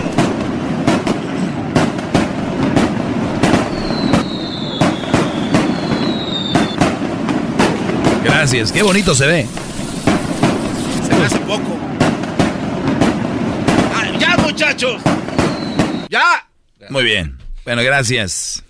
Gracias, 8.24 8.72
qué 8.72 8.82
bonito 8.84 9.14
se 9.16 9.28
ve. 9.28 9.48
Se 11.08 11.16
me 11.16 11.26
hace 11.26 11.40
poco. 11.40 11.89
¡Ya, 14.60 14.66
muchachos! 14.66 15.02
¡Ya! 16.10 16.20
Muy 16.90 17.06
bien. 17.06 17.38
Bueno, 17.64 17.82
gracias. 17.82 18.66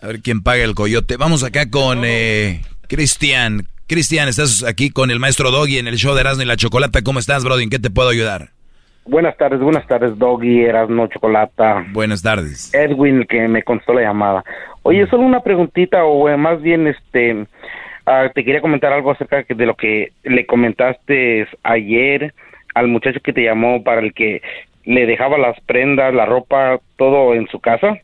A 0.00 0.06
ver 0.06 0.20
quién 0.20 0.40
paga 0.40 0.62
el 0.62 0.76
coyote. 0.76 1.16
Vamos 1.16 1.42
acá 1.42 1.68
con 1.68 2.02
eh, 2.04 2.60
Cristian. 2.86 3.62
Cristian, 3.88 4.28
estás 4.28 4.62
aquí 4.62 4.90
con 4.90 5.10
el 5.10 5.18
maestro 5.18 5.50
Doggy 5.50 5.78
en 5.78 5.88
el 5.88 5.96
show 5.96 6.14
de 6.14 6.20
Erasmo 6.20 6.44
y 6.44 6.46
la 6.46 6.54
Chocolata. 6.54 7.02
¿Cómo 7.02 7.18
estás, 7.18 7.42
Brody? 7.42 7.64
¿En 7.64 7.70
qué 7.70 7.80
te 7.80 7.90
puedo 7.90 8.08
ayudar? 8.08 8.50
Buenas 9.04 9.36
tardes, 9.36 9.58
buenas 9.58 9.84
tardes, 9.88 10.16
Doggy, 10.16 10.60
Erasno, 10.60 11.08
Chocolata. 11.08 11.84
Buenas 11.90 12.22
tardes. 12.22 12.72
Edwin, 12.72 13.22
el 13.22 13.26
que 13.26 13.48
me 13.48 13.64
contestó 13.64 13.94
la 13.94 14.02
llamada. 14.02 14.44
Oye, 14.82 15.08
solo 15.08 15.24
una 15.24 15.40
preguntita, 15.40 16.04
o 16.04 16.28
eh, 16.28 16.36
más 16.36 16.62
bien, 16.62 16.86
este, 16.86 17.46
ah, 18.06 18.30
te 18.32 18.44
quería 18.44 18.60
comentar 18.60 18.92
algo 18.92 19.10
acerca 19.10 19.44
de 19.48 19.66
lo 19.66 19.74
que 19.74 20.12
le 20.22 20.46
comentaste 20.46 21.48
ayer 21.64 22.32
al 22.74 22.86
muchacho 22.86 23.18
que 23.20 23.32
te 23.32 23.42
llamó 23.42 23.82
para 23.82 24.00
el 24.00 24.14
que 24.14 24.40
le 24.90 25.06
dejaba 25.06 25.38
las 25.38 25.58
prendas, 25.60 26.12
la 26.12 26.26
ropa, 26.26 26.80
todo 26.96 27.34
en 27.34 27.46
su 27.48 27.60
casa. 27.60 27.98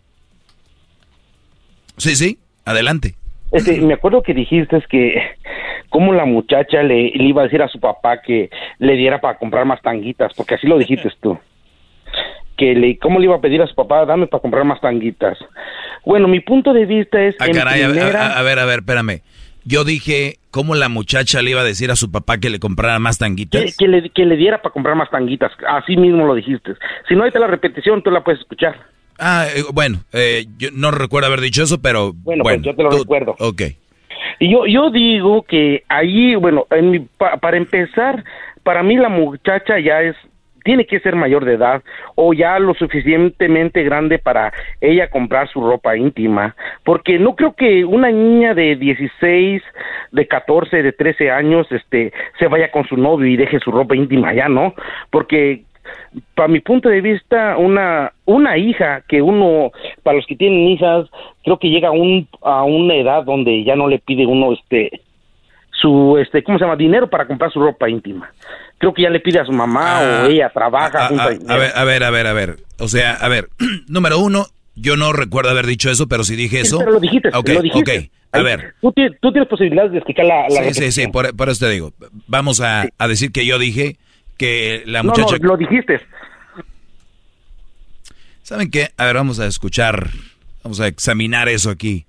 Sí, 1.96 2.14
sí, 2.14 2.38
adelante. 2.64 3.14
Este, 3.52 3.80
me 3.80 3.94
acuerdo 3.94 4.22
que 4.22 4.34
dijiste 4.34 4.78
que 4.88 5.14
como 5.88 6.12
la 6.12 6.24
muchacha 6.24 6.82
le, 6.82 7.10
le 7.14 7.24
iba 7.24 7.42
a 7.42 7.44
decir 7.44 7.62
a 7.62 7.68
su 7.68 7.80
papá 7.80 8.20
que 8.20 8.50
le 8.78 8.96
diera 8.96 9.20
para 9.20 9.38
comprar 9.38 9.64
más 9.64 9.80
tanguitas, 9.82 10.32
porque 10.34 10.56
así 10.56 10.66
lo 10.66 10.78
dijiste 10.78 11.10
tú. 11.20 11.38
Que 12.56 12.74
le, 12.74 12.98
¿cómo 12.98 13.18
le 13.18 13.26
iba 13.26 13.36
a 13.36 13.40
pedir 13.40 13.62
a 13.62 13.66
su 13.66 13.74
papá, 13.74 14.04
dame 14.04 14.26
para 14.26 14.40
comprar 14.40 14.64
más 14.64 14.80
tanguitas? 14.80 15.38
Bueno, 16.04 16.28
mi 16.28 16.40
punto 16.40 16.72
de 16.72 16.86
vista 16.86 17.22
es, 17.22 17.34
Ah, 17.38 17.46
caray, 17.52 17.84
primera- 17.84 18.26
a- 18.34 18.38
a 18.38 18.42
ver, 18.42 18.58
a 18.58 18.64
ver, 18.64 18.80
espérame. 18.80 19.20
Yo 19.64 19.84
dije, 19.84 20.36
¿cómo 20.56 20.74
la 20.74 20.88
muchacha 20.88 21.42
le 21.42 21.50
iba 21.50 21.60
a 21.60 21.64
decir 21.64 21.90
a 21.90 21.96
su 21.96 22.10
papá 22.10 22.38
que 22.38 22.48
le 22.48 22.58
comprara 22.58 22.98
más 22.98 23.18
tanguitas? 23.18 23.62
que, 23.62 23.72
que 23.76 23.88
le, 23.88 24.08
que 24.08 24.24
le 24.24 24.36
diera 24.38 24.62
para 24.62 24.72
comprar 24.72 24.96
más 24.96 25.10
tanguitas, 25.10 25.52
así 25.68 25.98
mismo 25.98 26.26
lo 26.26 26.34
dijiste. 26.34 26.72
Si 27.06 27.14
no, 27.14 27.24
ahí 27.24 27.28
está 27.28 27.40
la 27.40 27.46
repetición, 27.46 28.02
tú 28.02 28.10
la 28.10 28.24
puedes 28.24 28.40
escuchar. 28.40 28.74
Ah, 29.18 29.44
eh, 29.54 29.62
bueno, 29.74 29.98
eh, 30.14 30.46
yo 30.56 30.70
no 30.72 30.90
recuerdo 30.92 31.26
haber 31.26 31.42
dicho 31.42 31.62
eso, 31.62 31.82
pero 31.82 32.14
Bueno, 32.14 32.42
pues 32.42 32.62
yo 32.62 32.74
te 32.74 32.82
lo 32.82 32.88
tú- 32.88 32.98
recuerdo. 33.00 33.36
Ok. 33.38 33.62
Y 34.40 34.50
yo, 34.50 34.66
yo 34.66 34.90
digo 34.90 35.42
que 35.42 35.84
ahí, 35.88 36.34
bueno, 36.36 36.66
en 36.70 36.90
mi- 36.90 37.00
pa- 37.00 37.36
para 37.36 37.58
empezar, 37.58 38.24
para 38.62 38.82
mí 38.82 38.96
la 38.96 39.10
muchacha 39.10 39.78
ya 39.78 40.00
es, 40.00 40.16
tiene 40.66 40.84
que 40.84 40.98
ser 40.98 41.14
mayor 41.14 41.44
de 41.44 41.54
edad 41.54 41.80
o 42.16 42.34
ya 42.34 42.58
lo 42.58 42.74
suficientemente 42.74 43.84
grande 43.84 44.18
para 44.18 44.52
ella 44.80 45.08
comprar 45.08 45.48
su 45.48 45.60
ropa 45.60 45.96
íntima, 45.96 46.56
porque 46.82 47.20
no 47.20 47.36
creo 47.36 47.54
que 47.54 47.84
una 47.84 48.10
niña 48.10 48.52
de 48.52 48.74
16, 48.74 49.62
de 50.10 50.26
14, 50.26 50.82
de 50.82 50.92
13 50.92 51.30
años, 51.30 51.70
este, 51.70 52.12
se 52.40 52.48
vaya 52.48 52.72
con 52.72 52.84
su 52.84 52.96
novio 52.96 53.28
y 53.28 53.36
deje 53.36 53.60
su 53.60 53.70
ropa 53.70 53.94
íntima 53.94 54.34
ya, 54.34 54.48
¿no? 54.48 54.74
Porque 55.10 55.62
para 56.34 56.48
mi 56.48 56.58
punto 56.58 56.88
de 56.88 57.00
vista, 57.00 57.56
una, 57.58 58.12
una 58.24 58.58
hija 58.58 59.04
que 59.06 59.22
uno, 59.22 59.70
para 60.02 60.16
los 60.16 60.26
que 60.26 60.34
tienen 60.34 60.66
hijas, 60.66 61.06
creo 61.44 61.60
que 61.60 61.70
llega 61.70 61.88
a, 61.88 61.92
un, 61.92 62.26
a 62.42 62.64
una 62.64 62.96
edad 62.96 63.22
donde 63.22 63.62
ya 63.62 63.76
no 63.76 63.86
le 63.86 64.00
pide 64.00 64.26
uno, 64.26 64.52
este, 64.52 65.00
su, 65.70 66.18
este, 66.18 66.42
¿cómo 66.42 66.58
se 66.58 66.64
llama? 66.64 66.74
Dinero 66.74 67.08
para 67.08 67.28
comprar 67.28 67.52
su 67.52 67.60
ropa 67.60 67.88
íntima. 67.88 68.32
Creo 68.78 68.92
que 68.92 69.02
ya 69.02 69.10
le 69.10 69.20
pide 69.20 69.40
a 69.40 69.44
su 69.46 69.52
mamá 69.52 70.00
o 70.00 70.26
ella 70.26 70.50
trabaja. 70.52 70.90
Ah, 70.94 71.06
ah, 71.18 71.30
dinero. 71.30 71.50
a 71.52 71.56
ver, 71.56 71.72
a 71.74 71.84
ver, 71.84 72.04
a 72.04 72.10
ver, 72.10 72.26
a 72.26 72.32
ver. 72.34 72.56
O 72.78 72.88
sea, 72.88 73.14
a 73.14 73.28
ver, 73.28 73.48
número 73.88 74.18
uno, 74.18 74.46
yo 74.74 74.96
no 74.96 75.12
recuerdo 75.14 75.50
haber 75.50 75.66
dicho 75.66 75.90
eso, 75.90 76.06
pero 76.08 76.24
si 76.24 76.36
dije 76.36 76.56
Sí, 76.58 76.66
eso. 76.66 76.78
pero 76.78 76.90
lo 76.92 77.00
dijiste, 77.00 77.30
Ok, 77.32 77.48
lo 77.48 77.62
dijiste. 77.62 77.98
ok. 77.98 78.10
A 78.32 78.38
Ahí, 78.38 78.44
ver. 78.44 78.74
Tú, 78.82 78.92
ti- 78.92 79.08
tú 79.22 79.32
tienes 79.32 79.48
posibilidades 79.48 79.92
de 79.92 79.98
explicar 79.98 80.26
la, 80.26 80.48
la 80.50 80.74
Sí, 80.74 80.92
sí, 80.92 81.06
por, 81.06 81.34
por 81.34 81.48
eso 81.48 81.64
te 81.64 81.72
digo. 81.72 81.94
Vamos 82.26 82.60
a, 82.60 82.86
a 82.98 83.08
decir 83.08 83.32
que 83.32 83.46
yo 83.46 83.58
dije 83.58 83.96
que 84.36 84.82
la 84.84 85.02
muchacha... 85.02 85.38
no, 85.38 85.48
lo 85.48 85.56
dijiste. 85.56 86.00
¿Saben 88.42 88.70
qué? 88.70 88.90
A 88.96 89.04
ver, 89.06 89.14
vamos 89.16 89.40
a 89.40 89.46
escuchar, 89.46 90.10
vamos 90.62 90.80
a 90.80 90.86
examinar 90.86 91.48
eso 91.48 91.70
aquí. 91.70 92.06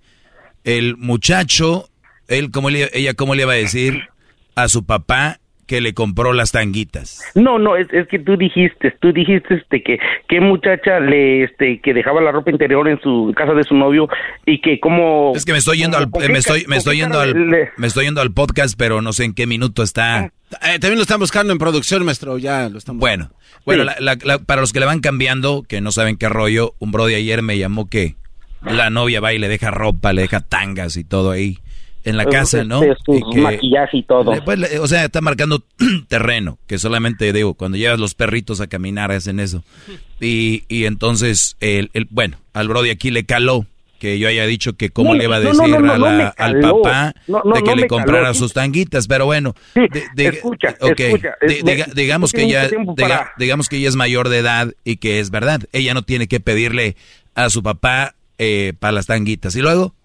El 0.63 0.97
muchacho, 0.97 1.89
él, 2.27 2.51
¿cómo 2.51 2.69
le, 2.69 2.89
ella, 2.93 3.13
¿cómo 3.13 3.33
le 3.33 3.43
iba 3.43 3.53
a 3.53 3.57
decir 3.57 4.03
a 4.55 4.67
su 4.67 4.85
papá 4.85 5.39
que 5.67 5.81
le 5.81 5.93
compró 5.93 6.33
las 6.33 6.51
tanguitas. 6.51 7.21
No, 7.35 7.59
no, 7.59 7.75
es, 7.75 7.87
es 7.93 8.07
que 8.07 8.17
tú 8.19 8.37
dijiste, 8.37 8.91
tú 8.99 9.13
dijiste 9.13 9.55
este 9.55 9.83
que 9.83 9.99
qué 10.27 10.39
muchacha 10.41 10.99
le 10.99 11.43
este 11.43 11.79
que 11.81 11.93
dejaba 11.93 12.21
la 12.21 12.31
ropa 12.31 12.49
interior 12.51 12.87
en 12.87 12.99
su 13.01 13.33
casa 13.35 13.53
de 13.53 13.63
su 13.63 13.75
novio 13.75 14.07
y 14.45 14.59
que 14.61 14.79
como 14.79 15.33
Es 15.35 15.45
que 15.45 15.51
me 15.51 15.59
estoy 15.59 15.77
yendo 15.77 15.97
al 15.97 16.09
¿con 16.09 16.23
eh, 16.23 16.29
me 16.29 16.39
estoy 16.39 16.65
me 16.67 16.77
estoy 16.77 16.97
yendo 16.97 17.19
al 17.19 17.49
le- 17.51 17.69
me 17.77 17.87
estoy 17.87 18.05
yendo 18.05 18.21
al 18.21 18.31
podcast, 18.31 18.75
pero 18.77 19.01
no 19.01 19.13
sé 19.13 19.25
en 19.25 19.33
qué 19.33 19.45
minuto 19.45 19.83
está. 19.83 20.31
Eh, 20.63 20.79
también 20.79 20.95
lo 20.95 21.01
están 21.01 21.19
buscando 21.19 21.51
en 21.51 21.59
producción, 21.59 22.05
maestro. 22.05 22.37
Ya 22.37 22.69
lo 22.69 22.77
están 22.77 22.97
Bueno, 22.99 23.29
bueno, 23.65 23.83
Sí. 23.83 23.89
la- 23.99 24.15
la- 24.15 24.17
la- 24.23 24.39
para 24.39 24.61
los 24.61 24.71
que 24.71 24.79
le 24.79 24.85
van 24.85 25.01
cambiando, 25.01 25.63
que 25.67 25.81
no 25.81 25.91
saben 25.91 26.15
qué 26.17 26.29
rollo, 26.29 26.73
un 26.79 26.91
brody 26.93 27.15
ayer 27.15 27.41
me 27.41 27.57
llamó 27.57 27.89
que 27.89 28.15
la 28.61 28.89
novia 28.89 29.19
va 29.19 29.33
y 29.33 29.37
le 29.39 29.49
deja 29.49 29.69
ropa, 29.71 30.13
le 30.13 30.21
deja 30.23 30.39
tangas 30.39 30.95
y 30.97 31.03
todo 31.03 31.31
ahí 31.31 31.59
en 32.09 32.17
la 32.17 32.25
casa, 32.25 32.63
¿no? 32.63 32.81
Este, 32.83 32.95
su 33.05 33.13
Y 33.17 33.33
que- 33.35 33.41
maquillaje 33.41 33.97
y 33.97 34.03
todo. 34.03 34.33
pues, 34.45 34.79
o 34.79 34.87
sea, 34.87 35.05
está 35.05 35.21
marcando 35.21 35.63
terreno, 36.07 36.57
que 36.67 36.77
solamente 36.79 37.31
digo, 37.33 37.53
cuando 37.53 37.77
llevas 37.77 37.99
los 37.99 38.15
perritos 38.15 38.61
a 38.61 38.67
caminar 38.67 39.11
hacen 39.11 39.39
eso. 39.39 39.63
Y, 40.19 40.63
y 40.69 40.85
entonces, 40.85 41.55
el, 41.59 41.89
el- 41.93 42.07
bueno, 42.09 42.37
al 42.53 42.67
brody 42.67 42.89
aquí 42.89 43.11
le 43.11 43.25
caló 43.25 43.65
que 43.99 44.19
yo 44.19 44.27
haya 44.27 44.45
dicho 44.45 44.73
que 44.73 44.91
cómo 44.91 45.13
No, 45.13 45.17
le 45.17 45.23
iba 45.23 45.37
a 45.37 45.39
no, 45.39 45.49
decir 45.49 45.69
no, 45.69 45.79
no, 45.79 45.93
a 45.93 45.97
no 45.97 46.05
la- 46.05 46.11
me 46.37 46.43
al 46.43 46.59
papá 46.59 47.15
No, 47.27 47.41
no, 47.43 47.55
de 47.55 47.63
que 47.63 47.69
no 47.71 47.75
le 47.77 47.87
comprara 47.87 48.21
caló. 48.25 48.33
sus 48.35 48.53
tanguitas, 48.53 49.07
pero 49.07 49.25
bueno, 49.25 49.55
de- 49.73 50.03
de- 50.15 50.27
escucha, 50.27 50.75
me- 51.41 51.85
digamos 51.95 52.31
no 52.33 52.39
que 52.39 52.47
ya 52.47 52.69
para- 52.95 53.31
digamos 53.39 53.69
que 53.69 53.77
ella 53.77 53.89
es 53.89 53.95
mayor 53.95 54.29
de 54.29 54.37
edad 54.37 54.71
y 54.83 54.97
que 54.97 55.19
es 55.19 55.31
verdad, 55.31 55.61
ella 55.73 55.95
no 55.95 56.03
tiene 56.03 56.27
que 56.27 56.39
pedirle 56.39 56.95
a 57.33 57.49
su 57.49 57.63
papá 57.63 58.13
eh, 58.37 58.73
para 58.79 58.91
las 58.91 59.07
tanguitas 59.07 59.55
y 59.55 59.61
luego 59.61 59.95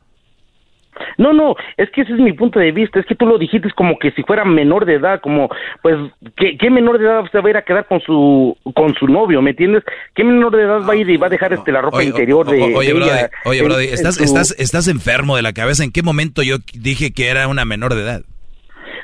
No, 1.19 1.33
no, 1.33 1.55
es 1.77 1.91
que 1.91 2.03
ese 2.03 2.13
es 2.13 2.19
mi 2.19 2.33
punto 2.33 2.59
de 2.59 2.71
vista, 2.73 3.01
es 3.01 3.07
que 3.07 3.15
tú 3.15 3.27
lo 3.27 3.39
dijiste 3.39 3.71
como 3.75 3.99
que 3.99 4.11
si 4.13 4.23
fuera 4.23 4.45
menor 4.45 4.85
de 4.85 4.95
edad, 4.95 5.21
como 5.21 5.49
pues 5.83 5.97
¿qué, 6.37 6.57
qué 6.59 6.71
menor 6.71 6.99
de 6.99 7.07
edad 7.07 7.23
se 7.31 7.41
va 7.41 7.47
a 7.47 7.51
ir 7.51 7.57
a 7.57 7.63
quedar 7.63 7.87
con 7.87 8.01
su 8.01 8.57
con 8.75 8.95
su 8.95 9.07
novio, 9.09 9.41
¿me 9.43 9.51
entiendes? 9.51 9.83
¿Qué 10.15 10.23
menor 10.25 10.55
de 10.55 10.63
edad 10.63 10.81
va 10.87 10.93
a 10.93 10.97
ir 10.97 11.09
y 11.09 11.17
va 11.17 11.27
a 11.29 11.31
dejar 11.31 11.53
este 11.53 11.73
la 11.73 11.81
ropa 11.81 11.99
Oye, 11.99 12.07
interior 12.09 12.47
de, 12.49 12.63
oye, 12.63 12.89
de 12.89 12.95
Brody, 12.95 13.11
ella 13.11 13.31
oye, 13.45 13.63
Brody, 13.63 13.87
en 13.89 13.95
estás, 13.95 14.17
su- 14.17 14.25
estás, 14.25 14.55
estás 14.59 14.89
enfermo 14.89 15.37
de 15.37 15.43
la 15.43 15.53
cabeza. 15.53 15.83
¿En 15.85 15.93
qué 15.93 16.03
momento 16.03 16.43
yo 16.43 16.57
dije 16.75 17.13
que 17.13 17.29
era 17.29 17.49
una 17.49 17.65
menor 17.65 17.95
de 17.95 18.03
edad? 18.03 18.23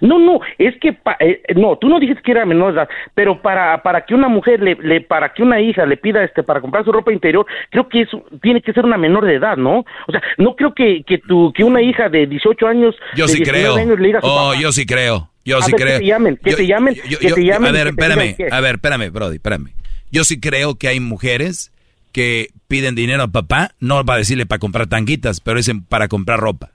No, 0.01 0.19
no, 0.19 0.41
es 0.59 0.75
que 0.81 0.93
pa- 0.93 1.17
eh, 1.21 1.43
no, 1.57 1.77
tú 1.79 1.89
no 1.89 1.99
dijiste 2.01 2.23
que 2.23 2.33
era 2.33 2.45
menor 2.47 2.73
de 2.73 2.81
edad, 2.81 2.89
pero 3.15 3.41
para 3.43 3.83
para 3.83 4.05
que 4.05 4.15
una 4.15 4.29
mujer 4.29 4.61
le, 4.61 4.75
le 4.77 5.01
para 5.01 5.33
que 5.33 5.43
una 5.43 5.61
hija 5.61 5.87
le 5.87 5.97
pida 5.97 6.23
este 6.25 6.43
para 6.43 6.61
comprar 6.61 6.85
su 6.85 6.93
ropa 6.93 7.13
interior, 7.13 7.47
creo 7.71 7.89
que 7.89 8.03
eso 8.03 8.25
tiene 8.43 8.61
que 8.63 8.73
ser 8.73 8.85
una 8.85 8.97
menor 8.99 9.25
de 9.25 9.35
edad, 9.35 9.57
¿no? 9.57 9.79
O 10.07 10.13
sea, 10.13 10.23
no 10.39 10.55
creo 10.57 10.75
que 10.75 11.03
que 11.05 11.19
tu 11.19 11.53
que 11.53 11.65
una 11.65 11.83
hija 11.83 12.09
de 12.09 12.27
18 12.27 12.67
años 12.67 12.95
Yo 13.17 13.27
de 13.27 13.33
sí 13.33 13.39
19 13.39 13.65
creo. 13.65 13.77
años 13.77 13.99
le 14.01 14.07
diga 14.07 14.19
a 14.19 14.23
su 14.23 14.27
Oh, 14.29 14.51
papá, 14.51 14.61
yo 14.61 14.73
sí 14.73 14.87
creo. 14.87 15.31
Yo 15.45 15.59
A 15.59 15.63
sí 15.63 15.73
ver, 15.73 15.79
que 15.79 15.85
creo. 15.85 15.99
te 16.01 16.05
llamen, 16.07 16.37
que 16.37 16.51
Yo- 16.51 16.57
te 16.59 16.67
llamen, 16.67 16.95
yo- 17.09 17.19
que 17.19 17.33
te 17.33 17.45
llamen 17.45 17.69
A 17.69 17.73
ver, 17.73 17.87
espérame, 17.89 18.37
a 18.51 18.61
ver, 18.61 18.75
espérame, 18.75 19.11
Brody, 19.11 19.37
espérame. 19.37 19.69
Yo 20.11 20.25
sí 20.25 20.39
creo 20.41 20.75
que 20.77 20.89
hay 20.89 21.01
mujeres 21.01 21.73
que 22.13 22.49
piden 22.69 22.95
dinero 22.95 23.23
a 23.23 23.29
papá, 23.29 23.71
no 23.81 24.05
para 24.05 24.19
decirle 24.19 24.45
para 24.47 24.59
comprar 24.59 24.87
tanguitas, 24.89 25.41
pero 25.41 25.57
dicen 25.59 25.85
para 25.85 26.09
comprar 26.09 26.39
ropa. 26.41 26.71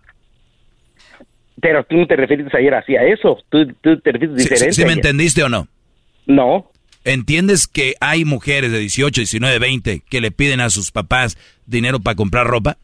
Pero 1.63 1.83
tú 1.85 1.95
no 1.95 2.05
te 2.05 2.15
refieres 2.17 2.53
ayer 2.53 2.73
así 2.73 2.95
a 2.97 3.03
eso, 3.03 3.37
tú, 3.49 3.65
tú 3.81 3.97
te 4.01 4.11
refieres 4.11 4.35
¿Sí, 4.37 4.43
diferente. 4.43 4.73
sí- 4.73 4.81
sí 4.81 4.85
me 4.85 4.93
entendiste 4.93 5.41
o 5.43 5.49
no? 5.49 5.67
No. 6.27 6.69
¿Entiendes 7.05 7.67
que 7.67 7.95
hay 8.01 8.25
mujeres 8.25 8.71
de 8.71 8.79
18, 8.79 9.21
19, 9.21 9.59
20 9.59 10.01
que 10.09 10.19
le 10.21 10.31
piden 10.31 10.59
a 10.59 10.69
sus 10.69 10.91
papás 10.91 11.37
dinero 11.65 11.99
para 12.01 12.15
comprar 12.15 12.45
ropa? 12.47 12.77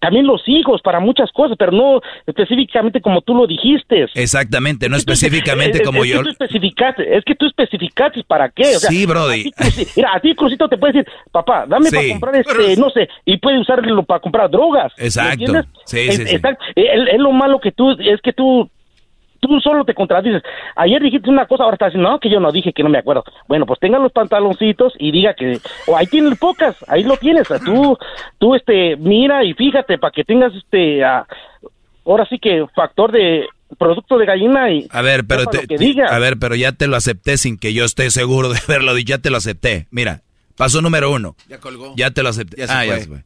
También 0.00 0.26
los 0.26 0.42
hijos 0.46 0.80
para 0.82 1.00
muchas 1.00 1.30
cosas, 1.32 1.56
pero 1.58 1.72
no 1.72 2.00
específicamente 2.26 3.00
como 3.00 3.20
tú 3.22 3.34
lo 3.34 3.46
dijiste. 3.46 4.06
Exactamente, 4.14 4.88
no 4.88 4.96
Es 4.96 5.02
específicamente 5.02 5.78
es- 5.78 5.84
como 5.84 6.04
es 6.04 6.10
yo. 6.10 6.18
Que 6.18 6.24
tú 6.24 6.30
especificaste, 6.30 7.16
es 7.16 7.24
que 7.24 7.34
tú 7.34 7.46
especificaste 7.46 8.24
para 8.24 8.48
qué. 8.50 8.62
O 8.76 8.78
sea, 8.80 8.90
Sí, 8.90 9.06
Brody. 9.06 9.50
a 9.56 9.64
ti, 9.70 9.86
mira, 9.96 10.10
a 10.14 10.20
ti, 10.20 10.34
Crucito, 10.34 10.68
te 10.68 10.76
puede 10.78 10.94
decir, 10.94 11.12
papá, 11.32 11.64
dame 11.68 11.88
Sí. 11.90 11.96
para 11.96 12.08
comprar 12.10 12.36
este, 12.36 12.76
no 12.80 12.90
sé, 12.90 13.08
y 13.24 13.36
puede 13.38 13.60
usarlo 13.60 14.02
para 14.04 14.20
comprar 14.20 14.50
drogas. 14.50 14.92
¿me 14.98 15.04
Exacto. 15.04 15.32
entiendes? 15.32 15.66
Sí, 15.84 15.98
Es- 16.00 16.16
sí, 16.16 16.26
sí. 16.26 16.34
está- 16.36 16.58
Es, 16.74 17.08
es 17.12 17.18
lo 17.20 17.32
malo 17.32 17.60
que 17.60 17.72
tú, 17.72 17.90
es 17.92 18.20
que 18.22 18.32
tú, 18.32 18.68
tú 19.46 19.60
solo 19.60 19.84
te 19.84 19.94
contradices. 19.94 20.42
Ayer 20.76 21.02
dijiste 21.02 21.28
una 21.30 21.46
cosa, 21.46 21.64
ahora 21.64 21.74
estás 21.74 21.88
diciendo, 21.92 22.10
no, 22.10 22.18
que 22.20 22.30
yo 22.30 22.40
no 22.40 22.50
dije, 22.52 22.72
que 22.72 22.82
no 22.82 22.88
me 22.88 22.98
acuerdo. 22.98 23.24
Bueno, 23.48 23.66
pues 23.66 23.78
tenga 23.80 23.98
los 23.98 24.12
pantaloncitos 24.12 24.92
y 24.98 25.10
diga 25.12 25.34
que, 25.34 25.58
o 25.86 25.96
ahí 25.96 26.06
tienes 26.06 26.38
pocas, 26.38 26.76
ahí 26.88 27.02
lo 27.04 27.16
tienes. 27.16 27.46
Tú, 27.64 27.96
tú, 28.38 28.54
este, 28.54 28.96
mira 28.96 29.44
y 29.44 29.54
fíjate 29.54 29.98
para 29.98 30.10
que 30.12 30.24
tengas, 30.24 30.54
este, 30.54 31.04
ah, 31.04 31.26
ahora 32.06 32.26
sí 32.28 32.38
que 32.38 32.66
factor 32.74 33.12
de 33.12 33.46
producto 33.78 34.18
de 34.18 34.26
gallina 34.26 34.70
y 34.70 34.86
A 34.90 35.02
ver, 35.02 35.24
pero 35.26 35.46
te- 35.46 35.56
lo 35.62 35.68
que 35.68 35.76
te- 35.76 35.84
diga. 35.84 36.06
a 36.06 36.18
ver, 36.18 36.38
pero 36.38 36.54
ya 36.54 36.72
te 36.72 36.86
lo 36.86 36.96
acepté 36.96 37.38
sin 37.38 37.58
que 37.58 37.72
yo 37.72 37.84
esté 37.84 38.10
seguro 38.10 38.48
de 38.48 38.58
haberlo 38.68 38.94
dicho. 38.94 39.10
Ya 39.16 39.18
te 39.18 39.30
lo 39.30 39.36
acepté. 39.38 39.86
Mira, 39.90 40.20
paso 40.56 40.80
número 40.80 41.10
uno. 41.12 41.34
Ya 41.48 41.58
colgó. 41.58 41.92
Ya 41.96 42.10
te 42.12 42.22
lo 42.22 42.28
acepté. 42.28 42.56
Ya 42.58 42.66
se 42.68 42.72
ah, 42.72 42.84
ya 42.84 42.92
fue. 42.92 43.00
se 43.00 43.08
fue. 43.08 43.18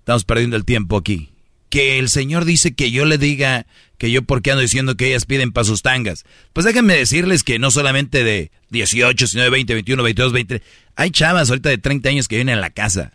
Estamos 0.00 0.24
perdiendo 0.24 0.56
el 0.56 0.64
tiempo 0.64 0.96
aquí. 0.96 1.30
Que 1.70 1.98
el 1.98 2.08
señor 2.08 2.44
dice 2.44 2.74
que 2.74 2.90
yo 2.90 3.04
le 3.04 3.18
diga 3.18 3.66
que 3.98 4.10
yo 4.10 4.22
por 4.22 4.42
qué 4.42 4.52
ando 4.52 4.62
diciendo 4.62 4.96
que 4.96 5.08
ellas 5.08 5.26
piden 5.26 5.52
para 5.52 5.64
sus 5.64 5.82
tangas. 5.82 6.24
Pues 6.52 6.64
déjenme 6.64 6.96
decirles 6.96 7.42
que 7.42 7.58
no 7.58 7.70
solamente 7.70 8.24
de 8.24 8.50
18, 8.70 9.16
19, 9.16 9.50
20, 9.50 9.74
21, 9.74 10.02
22, 10.02 10.32
20. 10.32 10.62
Hay 10.96 11.10
chavas 11.10 11.50
ahorita 11.50 11.68
de 11.68 11.78
30 11.78 12.08
años 12.08 12.28
que 12.28 12.36
vienen 12.36 12.58
a 12.58 12.60
la 12.60 12.70
casa 12.70 13.12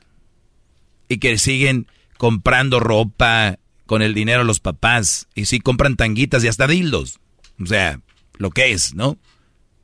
y 1.08 1.18
que 1.18 1.38
siguen 1.38 1.88
comprando 2.18 2.80
ropa 2.80 3.60
con 3.86 4.02
el 4.02 4.14
dinero 4.14 4.40
de 4.40 4.46
los 4.46 4.60
papás. 4.60 5.28
Y 5.36 5.46
sí 5.46 5.60
compran 5.60 5.96
tanguitas 5.96 6.44
y 6.44 6.48
hasta 6.48 6.68
dildos. 6.68 7.20
O 7.62 7.66
sea, 7.66 8.00
lo 8.38 8.52
que 8.52 8.72
es, 8.72 8.94
¿no? 8.94 9.18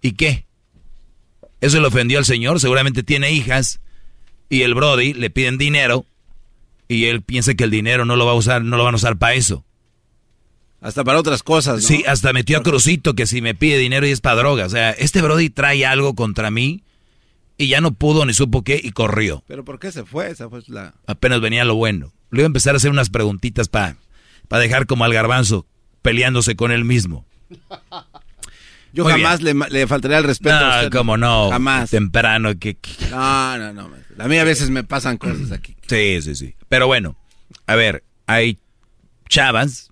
¿Y 0.01 0.13
qué? 0.13 0.45
Eso 1.61 1.79
le 1.79 1.87
ofendió 1.87 2.19
al 2.19 2.25
señor, 2.25 2.59
seguramente 2.59 3.03
tiene 3.03 3.31
hijas 3.31 3.79
y 4.49 4.63
el 4.63 4.73
Brody 4.73 5.13
le 5.13 5.29
piden 5.29 5.57
dinero 5.57 6.05
y 6.89 7.05
él 7.05 7.21
piensa 7.21 7.53
que 7.53 7.63
el 7.63 7.71
dinero 7.71 8.03
no 8.03 8.17
lo 8.17 8.25
va 8.25 8.33
a 8.33 8.35
usar, 8.35 8.61
no 8.63 8.75
lo 8.75 8.83
van 8.83 8.95
a 8.95 8.97
usar 8.97 9.17
para 9.17 9.35
eso. 9.35 9.63
Hasta 10.81 11.03
para 11.03 11.19
otras 11.19 11.43
cosas, 11.43 11.81
¿no? 11.81 11.87
Sí, 11.87 12.03
hasta 12.07 12.33
metió 12.33 12.57
a 12.57 12.63
Crucito 12.63 13.13
que 13.13 13.27
si 13.27 13.41
me 13.41 13.53
pide 13.55 13.77
dinero 13.77 14.07
y 14.07 14.11
es 14.11 14.21
para 14.21 14.35
droga. 14.37 14.65
O 14.65 14.69
sea, 14.69 14.91
este 14.91 15.21
Brody 15.21 15.49
trae 15.49 15.85
algo 15.85 16.15
contra 16.15 16.51
mí 16.51 16.83
y 17.57 17.67
ya 17.67 17.79
no 17.81 17.91
pudo 17.93 18.25
ni 18.25 18.33
supo 18.33 18.63
qué 18.63 18.79
y 18.81 18.91
corrió. 18.91 19.43
Pero 19.47 19.63
¿por 19.65 19.79
qué 19.79 19.91
se 19.91 20.05
fue? 20.05 20.31
Esa 20.31 20.49
fue 20.49 20.61
la... 20.67 20.93
Apenas 21.05 21.41
venía 21.41 21.65
lo 21.65 21.75
bueno. 21.75 22.11
Le 22.31 22.39
iba 22.41 22.45
a 22.45 22.47
empezar 22.47 22.75
a 22.75 22.77
hacer 22.77 22.91
unas 22.91 23.09
preguntitas 23.09 23.67
para 23.67 23.95
dejar 24.51 24.85
como 24.85 25.03
al 25.03 25.13
garbanzo 25.13 25.67
peleándose 26.01 26.55
con 26.55 26.71
él 26.71 26.85
mismo. 26.85 27.25
Yo 28.93 29.03
Muy 29.03 29.11
jamás 29.13 29.41
le, 29.41 29.53
le 29.53 29.85
faltaría 29.85 30.17
el 30.17 30.23
respeto 30.23 30.55
a 30.55 30.81
No, 30.83 30.87
usted. 30.87 31.17
no. 31.19 31.49
Jamás. 31.51 31.89
Temprano 31.91 32.57
que... 32.57 32.75
que- 32.75 33.09
No, 33.11 33.57
no, 33.57 33.73
no. 33.73 33.89
A 34.19 34.27
mí 34.27 34.37
a 34.37 34.43
veces 34.43 34.69
me 34.69 34.83
pasan 34.83 35.17
cosas 35.17 35.51
aquí. 35.51 35.75
Sí, 35.87 36.21
sí, 36.21 36.35
sí. 36.35 36.55
Pero 36.67 36.87
bueno, 36.87 37.15
a 37.67 37.75
ver, 37.75 38.03
hay 38.27 38.57
chavas 39.27 39.91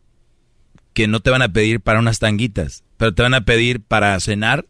que 0.93 1.07
no 1.07 1.19
te 1.21 1.29
van 1.29 1.41
a 1.41 1.53
pedir 1.53 1.79
para 1.79 1.99
unas 1.99 2.19
tanguitas, 2.19 2.83
pero 2.97 3.13
te 3.13 3.21
van 3.23 3.33
a 3.33 3.45
pedir 3.45 3.81
para 3.81 4.19
cenar, 4.19 4.65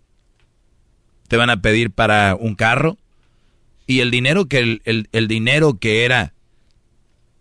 te 1.27 1.37
van 1.37 1.49
a 1.49 1.61
pedir 1.61 1.91
para 1.91 2.35
un 2.35 2.55
carro, 2.55 2.97
y 3.85 4.01
el 4.01 4.11
dinero 4.11 4.45
que 4.47 4.59
el, 4.59 4.81
el- 4.85 5.09
el 5.13 5.27
dinero 5.27 5.77
que 5.79 6.03
era 6.05 6.33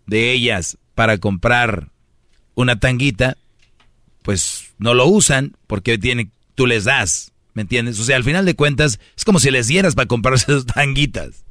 de 0.05 0.31
ellas 0.31 0.77
para 0.95 1.17
comprar 1.17 1.89
una 2.55 2.79
tanguita, 2.79 3.37
pues 4.23 4.71
no 4.79 4.93
lo 4.93 5.05
usan 5.07 5.55
porque 5.67 5.97
tiene, 5.97 6.29
tú 6.55 6.65
les 6.65 6.85
das, 6.85 7.33
¿me 7.53 7.61
entiendes? 7.63 7.99
O 7.99 8.03
sea, 8.03 8.15
al 8.15 8.23
final 8.23 8.45
de 8.45 8.55
cuentas, 8.55 8.99
es 9.17 9.25
como 9.25 9.39
si 9.39 9.51
les 9.51 9.67
dieras 9.67 9.95
para 9.95 10.07
comprarse 10.07 10.51
esas 10.51 10.65
tanguitas. 10.65 11.43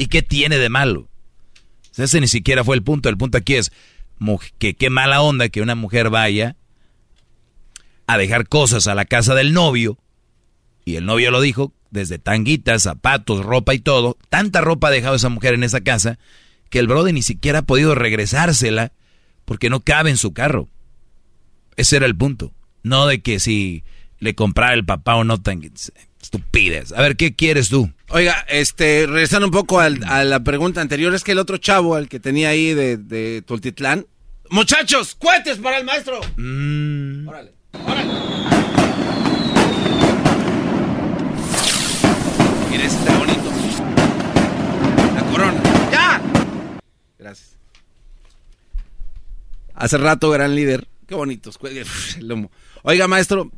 ¿Y 0.00 0.06
qué 0.06 0.22
tiene 0.22 0.56
de 0.56 0.70
malo? 0.70 1.10
Ese 1.94 2.22
ni 2.22 2.26
siquiera 2.26 2.64
fue 2.64 2.74
el 2.74 2.82
punto. 2.82 3.10
El 3.10 3.18
punto 3.18 3.36
aquí 3.36 3.56
es 3.56 3.70
que 4.58 4.72
qué 4.72 4.88
mala 4.88 5.20
onda 5.20 5.50
que 5.50 5.60
una 5.60 5.74
mujer 5.74 6.08
vaya 6.08 6.56
a 8.06 8.16
dejar 8.16 8.48
cosas 8.48 8.86
a 8.86 8.94
la 8.94 9.04
casa 9.04 9.34
del 9.34 9.52
novio. 9.52 9.98
Y 10.86 10.96
el 10.96 11.04
novio 11.04 11.30
lo 11.30 11.42
dijo, 11.42 11.74
desde 11.90 12.18
tanguitas, 12.18 12.84
zapatos, 12.84 13.44
ropa 13.44 13.74
y 13.74 13.78
todo. 13.78 14.16
Tanta 14.30 14.62
ropa 14.62 14.88
ha 14.88 14.90
dejado 14.90 15.16
esa 15.16 15.28
mujer 15.28 15.52
en 15.52 15.64
esa 15.64 15.82
casa 15.82 16.18
que 16.70 16.78
el 16.78 16.86
brother 16.86 17.12
ni 17.12 17.20
siquiera 17.20 17.58
ha 17.58 17.66
podido 17.66 17.94
regresársela 17.94 18.92
porque 19.44 19.68
no 19.68 19.80
cabe 19.80 20.08
en 20.08 20.16
su 20.16 20.32
carro. 20.32 20.70
Ese 21.76 21.96
era 21.96 22.06
el 22.06 22.16
punto. 22.16 22.54
No 22.82 23.06
de 23.06 23.20
que 23.20 23.38
si 23.38 23.84
le 24.18 24.34
comprara 24.34 24.72
el 24.72 24.86
papá 24.86 25.16
o 25.16 25.24
no 25.24 25.42
tanguitas. 25.42 25.92
Estupidez. 26.22 26.92
A 26.92 27.00
ver, 27.02 27.16
¿qué 27.16 27.34
quieres 27.34 27.68
tú? 27.68 27.90
Oiga, 28.10 28.44
este, 28.48 29.06
regresando 29.06 29.46
un 29.46 29.52
poco 29.52 29.80
al- 29.80 30.02
a 30.04 30.24
la 30.24 30.40
pregunta 30.40 30.80
anterior, 30.80 31.14
es 31.14 31.24
que 31.24 31.32
el 31.32 31.38
otro 31.38 31.56
chavo, 31.58 31.96
el 31.98 32.08
que 32.08 32.20
tenía 32.20 32.50
ahí 32.50 32.74
de, 32.74 32.96
de 32.98 33.42
Tultitlán. 33.46 34.06
Muchachos, 34.50 35.14
cohetes 35.14 35.58
para 35.58 35.78
el 35.78 35.84
maestro. 35.84 36.20
Mm. 36.36 37.28
Órale. 37.28 37.52
Mira, 42.70 42.84
ese 42.84 42.96
está 42.98 43.18
bonito. 43.18 43.50
La 45.14 45.22
corona. 45.30 45.62
¡Ya! 45.92 46.22
Gracias. 47.18 47.56
Hace 49.74 49.98
rato, 49.98 50.30
gran 50.30 50.54
líder. 50.54 50.86
Qué 51.06 51.14
bonitos. 51.14 51.58
cue- 51.58 51.84
El 52.18 52.28
lomo. 52.28 52.50
Oiga, 52.82 53.08
maestro. 53.08 53.50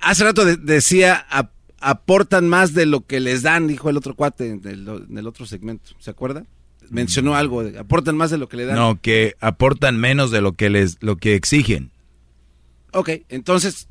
hace 0.00 0.24
rato 0.24 0.44
de- 0.44 0.56
decía, 0.56 1.26
ap- 1.30 1.52
aportan 1.90 2.48
más 2.48 2.74
de 2.74 2.86
lo 2.86 3.00
que 3.06 3.20
les 3.20 3.42
dan, 3.42 3.66
dijo 3.68 3.90
el 3.90 3.96
otro 3.96 4.14
cuate 4.14 4.50
en 4.50 4.60
el, 4.64 4.88
en 5.08 5.18
el 5.18 5.26
otro 5.26 5.46
segmento. 5.46 5.90
¿Se 5.98 6.10
acuerda? 6.10 6.44
Mencionó 6.90 7.34
algo, 7.34 7.62
de, 7.64 7.78
aportan 7.78 8.16
más 8.16 8.30
de 8.30 8.38
lo 8.38 8.48
que 8.48 8.56
le 8.58 8.66
dan. 8.66 8.76
No, 8.76 9.00
que 9.00 9.34
aportan 9.40 9.98
menos 9.98 10.30
de 10.30 10.40
lo 10.40 10.52
que 10.52 10.68
les 10.70 10.98
lo 11.00 11.16
que 11.16 11.34
exigen. 11.34 11.90
Ok, 12.92 13.10
entonces, 13.28 13.88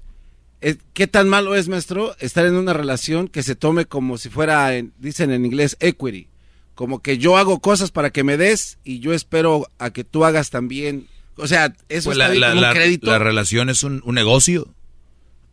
eh, 0.61 0.77
¿qué 0.93 1.07
tan 1.07 1.27
malo 1.27 1.55
es, 1.55 1.67
maestro, 1.67 2.15
estar 2.19 2.45
en 2.45 2.55
una 2.55 2.73
relación 2.73 3.27
que 3.27 3.43
se 3.43 3.55
tome 3.55 3.85
como 3.85 4.17
si 4.17 4.29
fuera, 4.29 4.75
en- 4.77 4.93
dicen 4.99 5.31
en 5.31 5.45
inglés, 5.45 5.75
equity? 5.79 6.27
Como 6.75 7.01
que 7.01 7.17
yo 7.17 7.37
hago 7.37 7.59
cosas 7.59 7.91
para 7.91 8.11
que 8.11 8.23
me 8.23 8.37
des 8.37 8.77
y 8.83 8.99
yo 8.99 9.13
espero 9.13 9.67
a 9.79 9.89
que 9.91 10.03
tú 10.03 10.23
hagas 10.25 10.49
también. 10.49 11.07
O 11.35 11.47
sea, 11.47 11.73
eso 11.89 12.09
Pues 12.09 12.17
está 12.17 12.27
la, 12.27 12.29
bien 12.29 12.41
la- 12.41 12.47
como 12.49 12.57
un 12.59 12.61
la- 12.67 12.73
crédito. 12.73 13.11
la 13.11 13.19
relación 13.19 13.69
es 13.69 13.83
un, 13.83 14.01
un 14.05 14.15
negocio. 14.15 14.67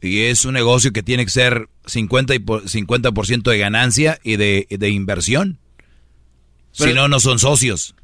Y 0.02 0.22
es 0.22 0.44
un 0.44 0.54
negocio 0.54 0.92
que 0.92 1.02
tiene 1.02 1.24
que 1.24 1.30
ser 1.30 1.68
50%, 1.84 2.34
y 2.34 2.38
por- 2.38 2.68
50 2.68 3.10
de 3.50 3.58
ganancia 3.58 4.18
y 4.22 4.36
de, 4.36 4.66
de 4.70 4.88
inversión. 4.90 5.58
si 6.72 6.92
no, 6.94 7.08
no 7.08 7.20
son 7.20 7.38
socios. 7.38 7.94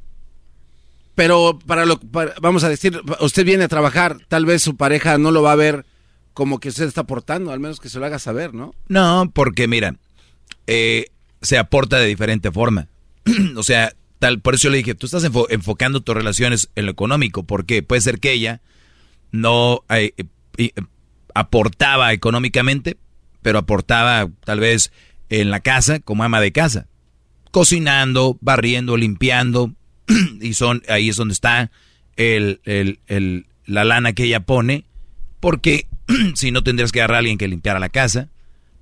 Pero 1.15 1.59
para 1.67 1.87
lo 1.87 1.99
para- 1.99 2.35
vamos 2.43 2.63
a 2.65 2.69
decir, 2.69 3.01
usted 3.21 3.45
viene 3.47 3.65
a 3.65 3.69
trabajar, 3.69 4.19
tal 4.29 4.45
vez 4.45 4.63
su 4.63 4.77
pareja 4.77 5.17
no 5.17 5.31
lo 5.31 5.43
va 5.43 5.53
a 5.53 5.57
ver 5.57 5.87
como 6.35 6.61
que 6.61 6.69
usted 6.69 6.85
está 6.85 7.03
aportando, 7.03 7.53
al 7.53 7.61
menos 7.61 7.81
que 7.81 7.89
se 7.89 7.99
lo 7.99 8.05
haga 8.05 8.19
saber, 8.19 8.53
¿no? 8.53 8.75
No, 8.89 9.31
porque 9.33 9.67
mira, 9.67 9.97
eh, 10.67 11.07
se 11.41 11.57
aporta 11.57 11.99
de 11.99 12.07
diferente 12.07 12.53
forma. 12.53 12.89
o 13.57 13.63
sea, 13.63 13.95
tal, 14.19 14.41
por 14.41 14.55
eso 14.57 14.65
yo 14.65 14.71
le 14.71 14.79
dije, 14.79 14.95
tú 14.95 15.07
estás 15.07 15.25
enfo- 15.25 15.47
enfocando 15.49 16.03
tus 16.03 16.15
relaciones 16.15 16.69
en 16.75 16.85
lo 16.85 16.93
económico, 16.93 17.45
porque 17.45 17.83
puede 17.83 18.03
ser 18.03 18.21
que 18.21 18.33
ella 18.33 18.61
no 19.33 19.85
eh, 19.89 20.13
eh, 20.59 20.73
aportaba 21.39 22.13
económicamente, 22.13 22.97
pero 23.43 23.59
aportaba 23.59 24.29
tal 24.45 24.61
vez 24.61 24.93
en 25.29 25.51
la 25.51 25.61
casa 25.61 26.01
como 26.01 26.25
ama 26.25 26.41
de 26.41 26.53
casa, 26.53 26.87
cocinando, 27.51 28.37
barriendo, 28.41 28.97
limpiando, 28.97 29.73
y 30.41 30.55
son 30.55 30.83
ahí 30.89 31.09
es 31.09 31.17
donde 31.17 31.33
está 31.35 31.71
el, 32.17 32.61
el- 32.65 32.99
el- 33.07 33.47
la 33.67 33.85
lana 33.85 34.13
que 34.13 34.25
ella 34.25 34.41
pone, 34.41 34.85
porque 35.41 35.87
si 36.35 36.51
no 36.53 36.63
tendrías 36.63 36.93
que 36.93 37.01
agarrar 37.01 37.17
a 37.17 37.19
alguien 37.21 37.39
que 37.39 37.49
limpiara 37.49 37.81
la 37.81 37.89
casa, 37.89 38.29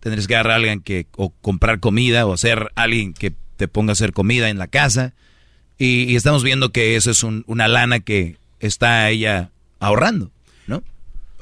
tendrías 0.00 0.26
que 0.26 0.34
agarrar 0.34 0.52
a 0.52 0.56
alguien 0.56 0.80
que 0.80 1.06
o 1.16 1.30
comprar 1.30 1.80
comida 1.80 2.26
o 2.26 2.34
hacer 2.34 2.70
alguien 2.74 3.14
que 3.14 3.32
te 3.56 3.68
ponga 3.68 3.92
a 3.92 3.94
hacer 3.94 4.12
comida 4.12 4.50
en 4.50 4.58
la 4.58 4.66
casa, 4.66 5.14
y, 5.78 6.04
y 6.04 6.16
estamos 6.16 6.42
viendo 6.44 6.70
que 6.72 6.96
eso 6.96 7.10
es 7.10 7.22
un- 7.22 7.44
una 7.46 7.66
lana 7.68 8.00
que 8.00 8.36
está 8.60 9.08
ella 9.10 9.50
ahorrando. 9.80 10.30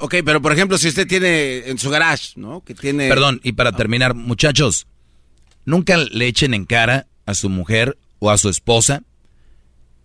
Ok, 0.05 0.15
pero 0.25 0.41
por 0.41 0.51
ejemplo, 0.51 0.77
si 0.77 0.89
usted 0.89 1.07
tiene 1.07 1.69
en 1.69 1.77
su 1.77 1.89
garage, 1.89 2.33
¿no? 2.35 2.61
Que 2.61 2.75
tiene... 2.75 3.07
Perdón, 3.07 3.39
y 3.41 3.53
para 3.53 3.71
terminar, 3.71 4.13
muchachos, 4.15 4.85
nunca 5.63 5.95
le 5.95 6.27
echen 6.27 6.53
en 6.53 6.65
cara 6.65 7.07
a 7.25 7.33
su 7.33 7.47
mujer 7.49 7.97
o 8.19 8.29
a 8.29 8.37
su 8.37 8.49
esposa 8.49 9.03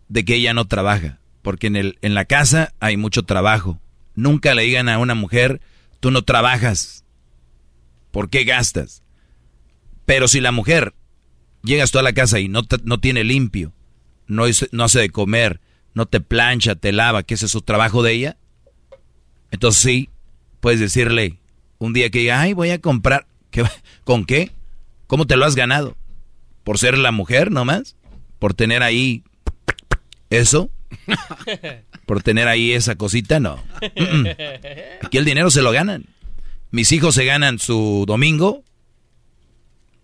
de 0.08 0.24
que 0.24 0.36
ella 0.36 0.54
no 0.54 0.68
trabaja, 0.68 1.18
porque 1.42 1.66
en, 1.66 1.74
el, 1.74 1.98
en 2.00 2.14
la 2.14 2.26
casa 2.26 2.72
hay 2.78 2.96
mucho 2.96 3.24
trabajo. 3.24 3.80
Nunca 4.14 4.54
le 4.54 4.62
digan 4.62 4.88
a 4.88 4.98
una 5.00 5.16
mujer, 5.16 5.60
tú 5.98 6.12
no 6.12 6.22
trabajas, 6.22 7.04
¿por 8.12 8.30
qué 8.30 8.44
gastas? 8.44 9.02
Pero 10.06 10.28
si 10.28 10.40
la 10.40 10.52
mujer 10.52 10.94
llegas 11.64 11.90
tú 11.90 11.98
a 11.98 12.04
la 12.04 12.12
casa 12.12 12.38
y 12.38 12.48
no, 12.48 12.62
te- 12.62 12.78
no 12.84 13.00
tiene 13.00 13.24
limpio, 13.24 13.72
no, 14.28 14.44
no 14.70 14.84
hace 14.84 15.00
de 15.00 15.10
comer, 15.10 15.60
no 15.92 16.06
te 16.06 16.20
plancha, 16.20 16.76
te 16.76 16.92
lava, 16.92 17.24
que 17.24 17.34
ese 17.34 17.46
es 17.46 17.50
su 17.52 17.62
trabajo 17.62 18.04
de 18.04 18.12
ella, 18.12 18.36
entonces 19.50 19.82
sí, 19.82 20.10
puedes 20.60 20.80
decirle 20.80 21.38
un 21.78 21.92
día 21.92 22.10
que 22.10 22.18
diga, 22.20 22.40
ay, 22.40 22.52
voy 22.52 22.70
a 22.70 22.80
comprar. 22.80 23.26
¿Qué 23.50 23.64
¿Con 24.04 24.24
qué? 24.24 24.50
¿Cómo 25.06 25.26
te 25.26 25.36
lo 25.36 25.44
has 25.44 25.54
ganado? 25.54 25.96
¿Por 26.64 26.78
ser 26.78 26.98
la 26.98 27.12
mujer 27.12 27.50
nomás? 27.50 27.96
¿Por 28.38 28.54
tener 28.54 28.82
ahí 28.82 29.22
eso? 30.30 30.70
¿Por 32.06 32.22
tener 32.22 32.46
ahí 32.48 32.72
esa 32.72 32.96
cosita? 32.96 33.40
No. 33.40 33.62
Aquí 35.02 35.18
el 35.18 35.24
dinero 35.24 35.50
se 35.50 35.62
lo 35.62 35.72
ganan. 35.72 36.04
Mis 36.70 36.92
hijos 36.92 37.14
se 37.14 37.24
ganan 37.24 37.58
su 37.58 38.04
domingo 38.06 38.62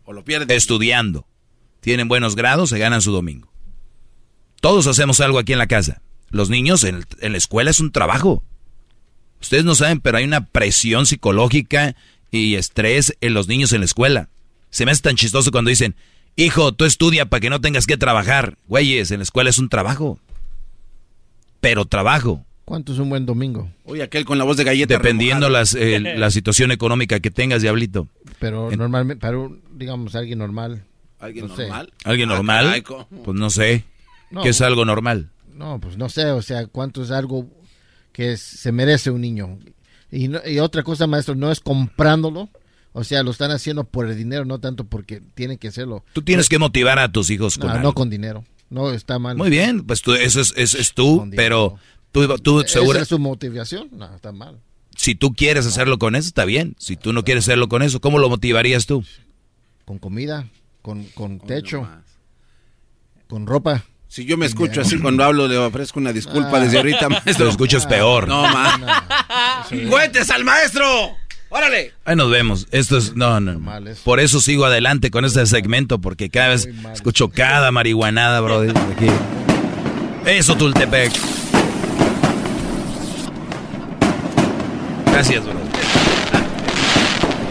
O 0.05 0.13
lo 0.13 0.25
pierden. 0.25 0.51
estudiando. 0.57 1.27
Tienen 1.81 2.09
buenos 2.09 2.35
grados, 2.37 2.71
se 2.71 2.79
ganan 2.79 3.03
su 3.03 3.13
domingo. 3.13 3.53
Todos 4.63 4.87
hacemos 4.87 5.21
algo 5.21 5.39
aquí 5.39 5.53
en 5.53 5.59
la 5.59 5.67
casa. 5.67 6.01
Los 6.31 6.49
niños 6.49 6.85
en, 6.85 6.97
el- 6.97 7.07
en 7.21 7.33
la 7.33 7.39
escuela 7.39 7.71
es 7.71 7.81
un 7.81 7.93
trabajo. 7.93 8.43
Ustedes 9.45 9.65
no 9.67 9.75
saben, 9.75 10.01
pero 10.01 10.17
hay 10.17 10.25
una 10.25 10.47
presión 10.47 11.05
psicológica 11.05 11.95
y 12.31 12.55
estrés 12.55 13.15
en 13.21 13.35
los 13.35 13.47
niños 13.47 13.75
en 13.75 13.81
la 13.81 13.85
escuela. 13.85 14.31
Se 14.71 14.87
me 14.87 14.91
hace 14.91 15.03
tan 15.03 15.17
chistoso 15.17 15.51
cuando 15.51 15.69
dicen, 15.69 15.95
hijo, 16.35 16.73
tú 16.73 16.87
estudia 16.87 17.27
para 17.27 17.41
que 17.43 17.51
no 17.51 17.61
tengas 17.61 17.87
que 17.87 17.99
trabajar. 17.99 18.57
Güeyes, 18.69 19.11
en 19.11 19.19
la 19.19 19.25
escuela 19.25 19.51
es 19.51 19.59
un 19.59 19.69
trabajo. 19.69 20.19
Pero 21.61 21.85
trabajo. 21.85 22.43
¿Cuánto 22.65 22.95
es 22.95 22.99
un 22.99 23.11
buen 23.11 23.27
domingo? 23.27 23.71
Uy, 23.85 24.01
aquel 24.01 24.25
con 24.25 24.39
la 24.39 24.45
voz 24.45 24.57
de 24.57 24.65
galleta. 24.65 24.95
Dependiendo 24.95 25.51
las, 25.51 25.75
eh, 25.75 26.01
la 26.17 26.31
situación 26.31 26.73
económica 26.73 27.21
que 27.21 27.31
tengas, 27.31 27.61
diablito. 27.61 28.09
Pero 28.39 28.71
normalmente, 28.75 29.21
para 29.21 29.37
un, 29.39 29.61
digamos, 29.75 30.15
alguien 30.15 30.39
normal. 30.39 30.85
¿Alguien 31.21 31.49
no 31.49 31.55
sé. 31.55 31.65
normal? 31.69 31.93
¿Alguien 32.05 32.31
Ah, 32.31 32.35
normal? 32.35 32.85
Pues 33.25 33.39
no 33.39 33.51
sé. 33.51 33.85
No. 34.31 34.43
¿Qué 34.43 34.49
es 34.49 34.61
algo 34.63 34.87
normal? 34.87 35.29
No, 35.55 35.79
pues 35.81 35.99
no 35.99 36.09
sé, 36.09 36.25
o 36.31 36.41
sea, 36.41 36.67
cuánto 36.67 37.03
es 37.05 37.11
algo 37.11 37.47
que 38.15 38.33
es- 38.33 38.41
se 38.41 38.73
merece 38.73 39.11
un 39.11 39.21
niño. 39.21 39.59
Y, 40.11 40.29
no- 40.29 40.41
y 40.47 40.61
otra 40.61 40.83
cosa, 40.85 41.07
maestro, 41.07 41.35
no 41.35 41.51
es 41.53 41.61
comprándolo, 41.61 42.49
o 42.93 43.03
sea, 43.05 43.23
lo 43.25 43.33
están 43.33 43.51
haciendo 43.51 43.85
por 43.85 44.09
el 44.09 44.17
dinero, 44.17 44.45
no 44.47 44.61
tanto 44.61 44.85
porque 44.85 45.21
tienen 45.35 45.59
que 45.59 45.69
hacerlo. 45.69 46.05
Tú 46.15 46.23
tienes 46.23 46.49
que 46.49 46.59
motivar 46.61 46.99
a 47.01 47.11
tus 47.13 47.29
hijos 47.31 47.59
con 47.59 47.67
No, 47.67 47.73
algo. 47.75 47.83
no 47.89 47.93
con 47.95 48.09
dinero, 48.09 48.45
no 48.71 48.91
está 48.93 49.19
mal. 49.19 49.37
Muy 49.37 49.51
bien, 49.51 49.85
pues 49.85 50.01
tú, 50.01 50.15
eso 50.15 50.41
es, 50.41 50.55
es, 50.57 50.75
es 50.75 50.95
tú, 50.95 51.29
pero 51.35 51.77
tú, 52.13 52.39
tú 52.39 52.61
¿Esa 52.61 52.79
seguro, 52.79 53.01
es 53.01 53.09
su 53.09 53.19
motivación? 53.19 53.89
No, 53.93 54.15
está 54.15 54.31
mal. 54.31 54.61
si 54.97 55.17
tú 55.17 55.35
quieres 55.35 55.67
hacerlo 55.67 55.99
con 55.99 56.15
eso, 56.15 56.29
está 56.29 56.45
bien. 56.45 56.77
Si 56.79 56.97
tú 56.97 57.13
no 57.13 57.25
quieres 57.25 57.43
hacerlo 57.45 57.69
con 57.69 57.83
eso, 57.83 58.01
¿cómo 58.01 58.19
lo 58.21 58.29
motivarías 58.29 58.87
tú? 58.87 59.05
Con 59.85 59.99
comida, 59.99 60.49
con, 60.83 61.03
con 61.17 61.41
techo, 61.41 61.89
con 63.27 63.47
ropa. 63.47 63.85
Si 64.15 64.25
yo 64.25 64.37
me 64.37 64.47
escucho 64.47 64.81
así 64.81 64.97
cuando 65.01 65.25
hablo, 65.25 65.49
le 65.49 65.59
ofrezco 65.59 65.99
una 65.99 66.13
disculpa 66.13 66.59
Ah. 66.59 66.61
desde 66.61 66.77
ahorita, 66.77 67.09
maestro. 67.09 67.47
Lo 67.47 67.51
escuchas 67.51 67.85
peor. 67.85 68.29
No, 68.29 68.43
ma. 68.43 68.79
¡Cuentes 69.91 70.31
al 70.31 70.45
maestro! 70.45 71.17
¡Órale! 71.49 71.95
Ahí 72.05 72.15
nos 72.15 72.31
vemos. 72.31 72.69
Esto 72.71 72.97
es, 72.97 73.17
no, 73.17 73.41
no. 73.41 73.61
Por 74.05 74.21
eso 74.21 74.41
sigo 74.41 74.67
adelante 74.67 75.11
con 75.11 75.25
este 75.25 75.45
segmento, 75.47 76.01
porque 76.01 76.31
cada 76.31 76.51
vez 76.51 76.69
escucho 76.93 77.31
cada 77.31 77.73
marihuanada, 77.73 78.41
bro, 78.41 78.61
aquí. 78.61 79.09
Eso, 80.27 80.55
Tultepec. 80.57 81.11
Gracias, 85.11 85.43
bro. 85.45 85.55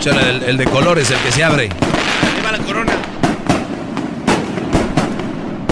El, 0.05 0.43
el 0.43 0.57
de 0.57 0.65
colores, 0.65 1.11
el 1.11 1.17
que 1.19 1.31
se 1.33 1.43
abre. 1.43 1.63
Ahí 1.63 2.41
va 2.45 2.53
la 2.53 2.57
corona. 2.59 2.93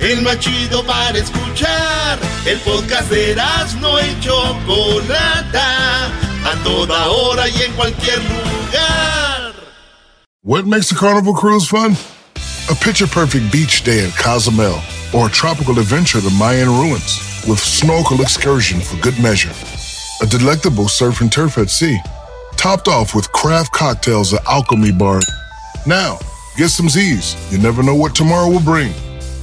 El 0.00 0.22
más 0.22 0.38
chido 0.38 0.84
para 0.84 1.18
escuchar. 1.18 2.18
El 2.46 2.58
podcast 2.60 3.10
de 3.10 3.34
no 3.80 3.98
y 4.00 4.20
Chocolata. 4.20 6.06
A 6.44 6.54
toda 6.62 7.08
hora 7.08 7.48
y 7.48 7.62
en 7.62 7.72
cualquier 7.72 8.18
lugar. 8.18 9.54
What 10.42 10.66
makes 10.66 10.92
a 10.92 10.94
carnival 10.94 11.34
cruise 11.34 11.66
fun? 11.68 11.96
A 12.70 12.74
picture 12.74 13.06
perfect 13.06 13.50
beach 13.50 13.82
day 13.82 14.04
in 14.04 14.10
Cozumel 14.12 14.78
or 15.12 15.26
a 15.26 15.30
tropical 15.30 15.78
adventure 15.78 16.20
to 16.20 16.30
Mayan 16.38 16.68
ruins 16.68 17.18
with 17.48 17.58
snorkel 17.58 18.20
excursion 18.20 18.80
for 18.80 18.96
good 19.02 19.18
measure. 19.20 19.52
A 20.22 20.26
delectable 20.26 20.88
surf 20.88 21.20
and 21.20 21.30
turf 21.30 21.58
at 21.58 21.70
sea, 21.70 21.98
topped 22.56 22.88
off 22.88 23.14
with 23.14 23.30
craft 23.32 23.72
cocktails 23.72 24.32
at 24.34 24.46
Alchemy 24.46 24.92
Bar. 24.92 25.20
Now, 25.86 26.18
get 26.56 26.68
some 26.68 26.88
Z's. 26.88 27.36
You 27.52 27.58
never 27.58 27.82
know 27.82 27.94
what 27.94 28.14
tomorrow 28.14 28.48
will 28.48 28.60
bring. 28.60 28.92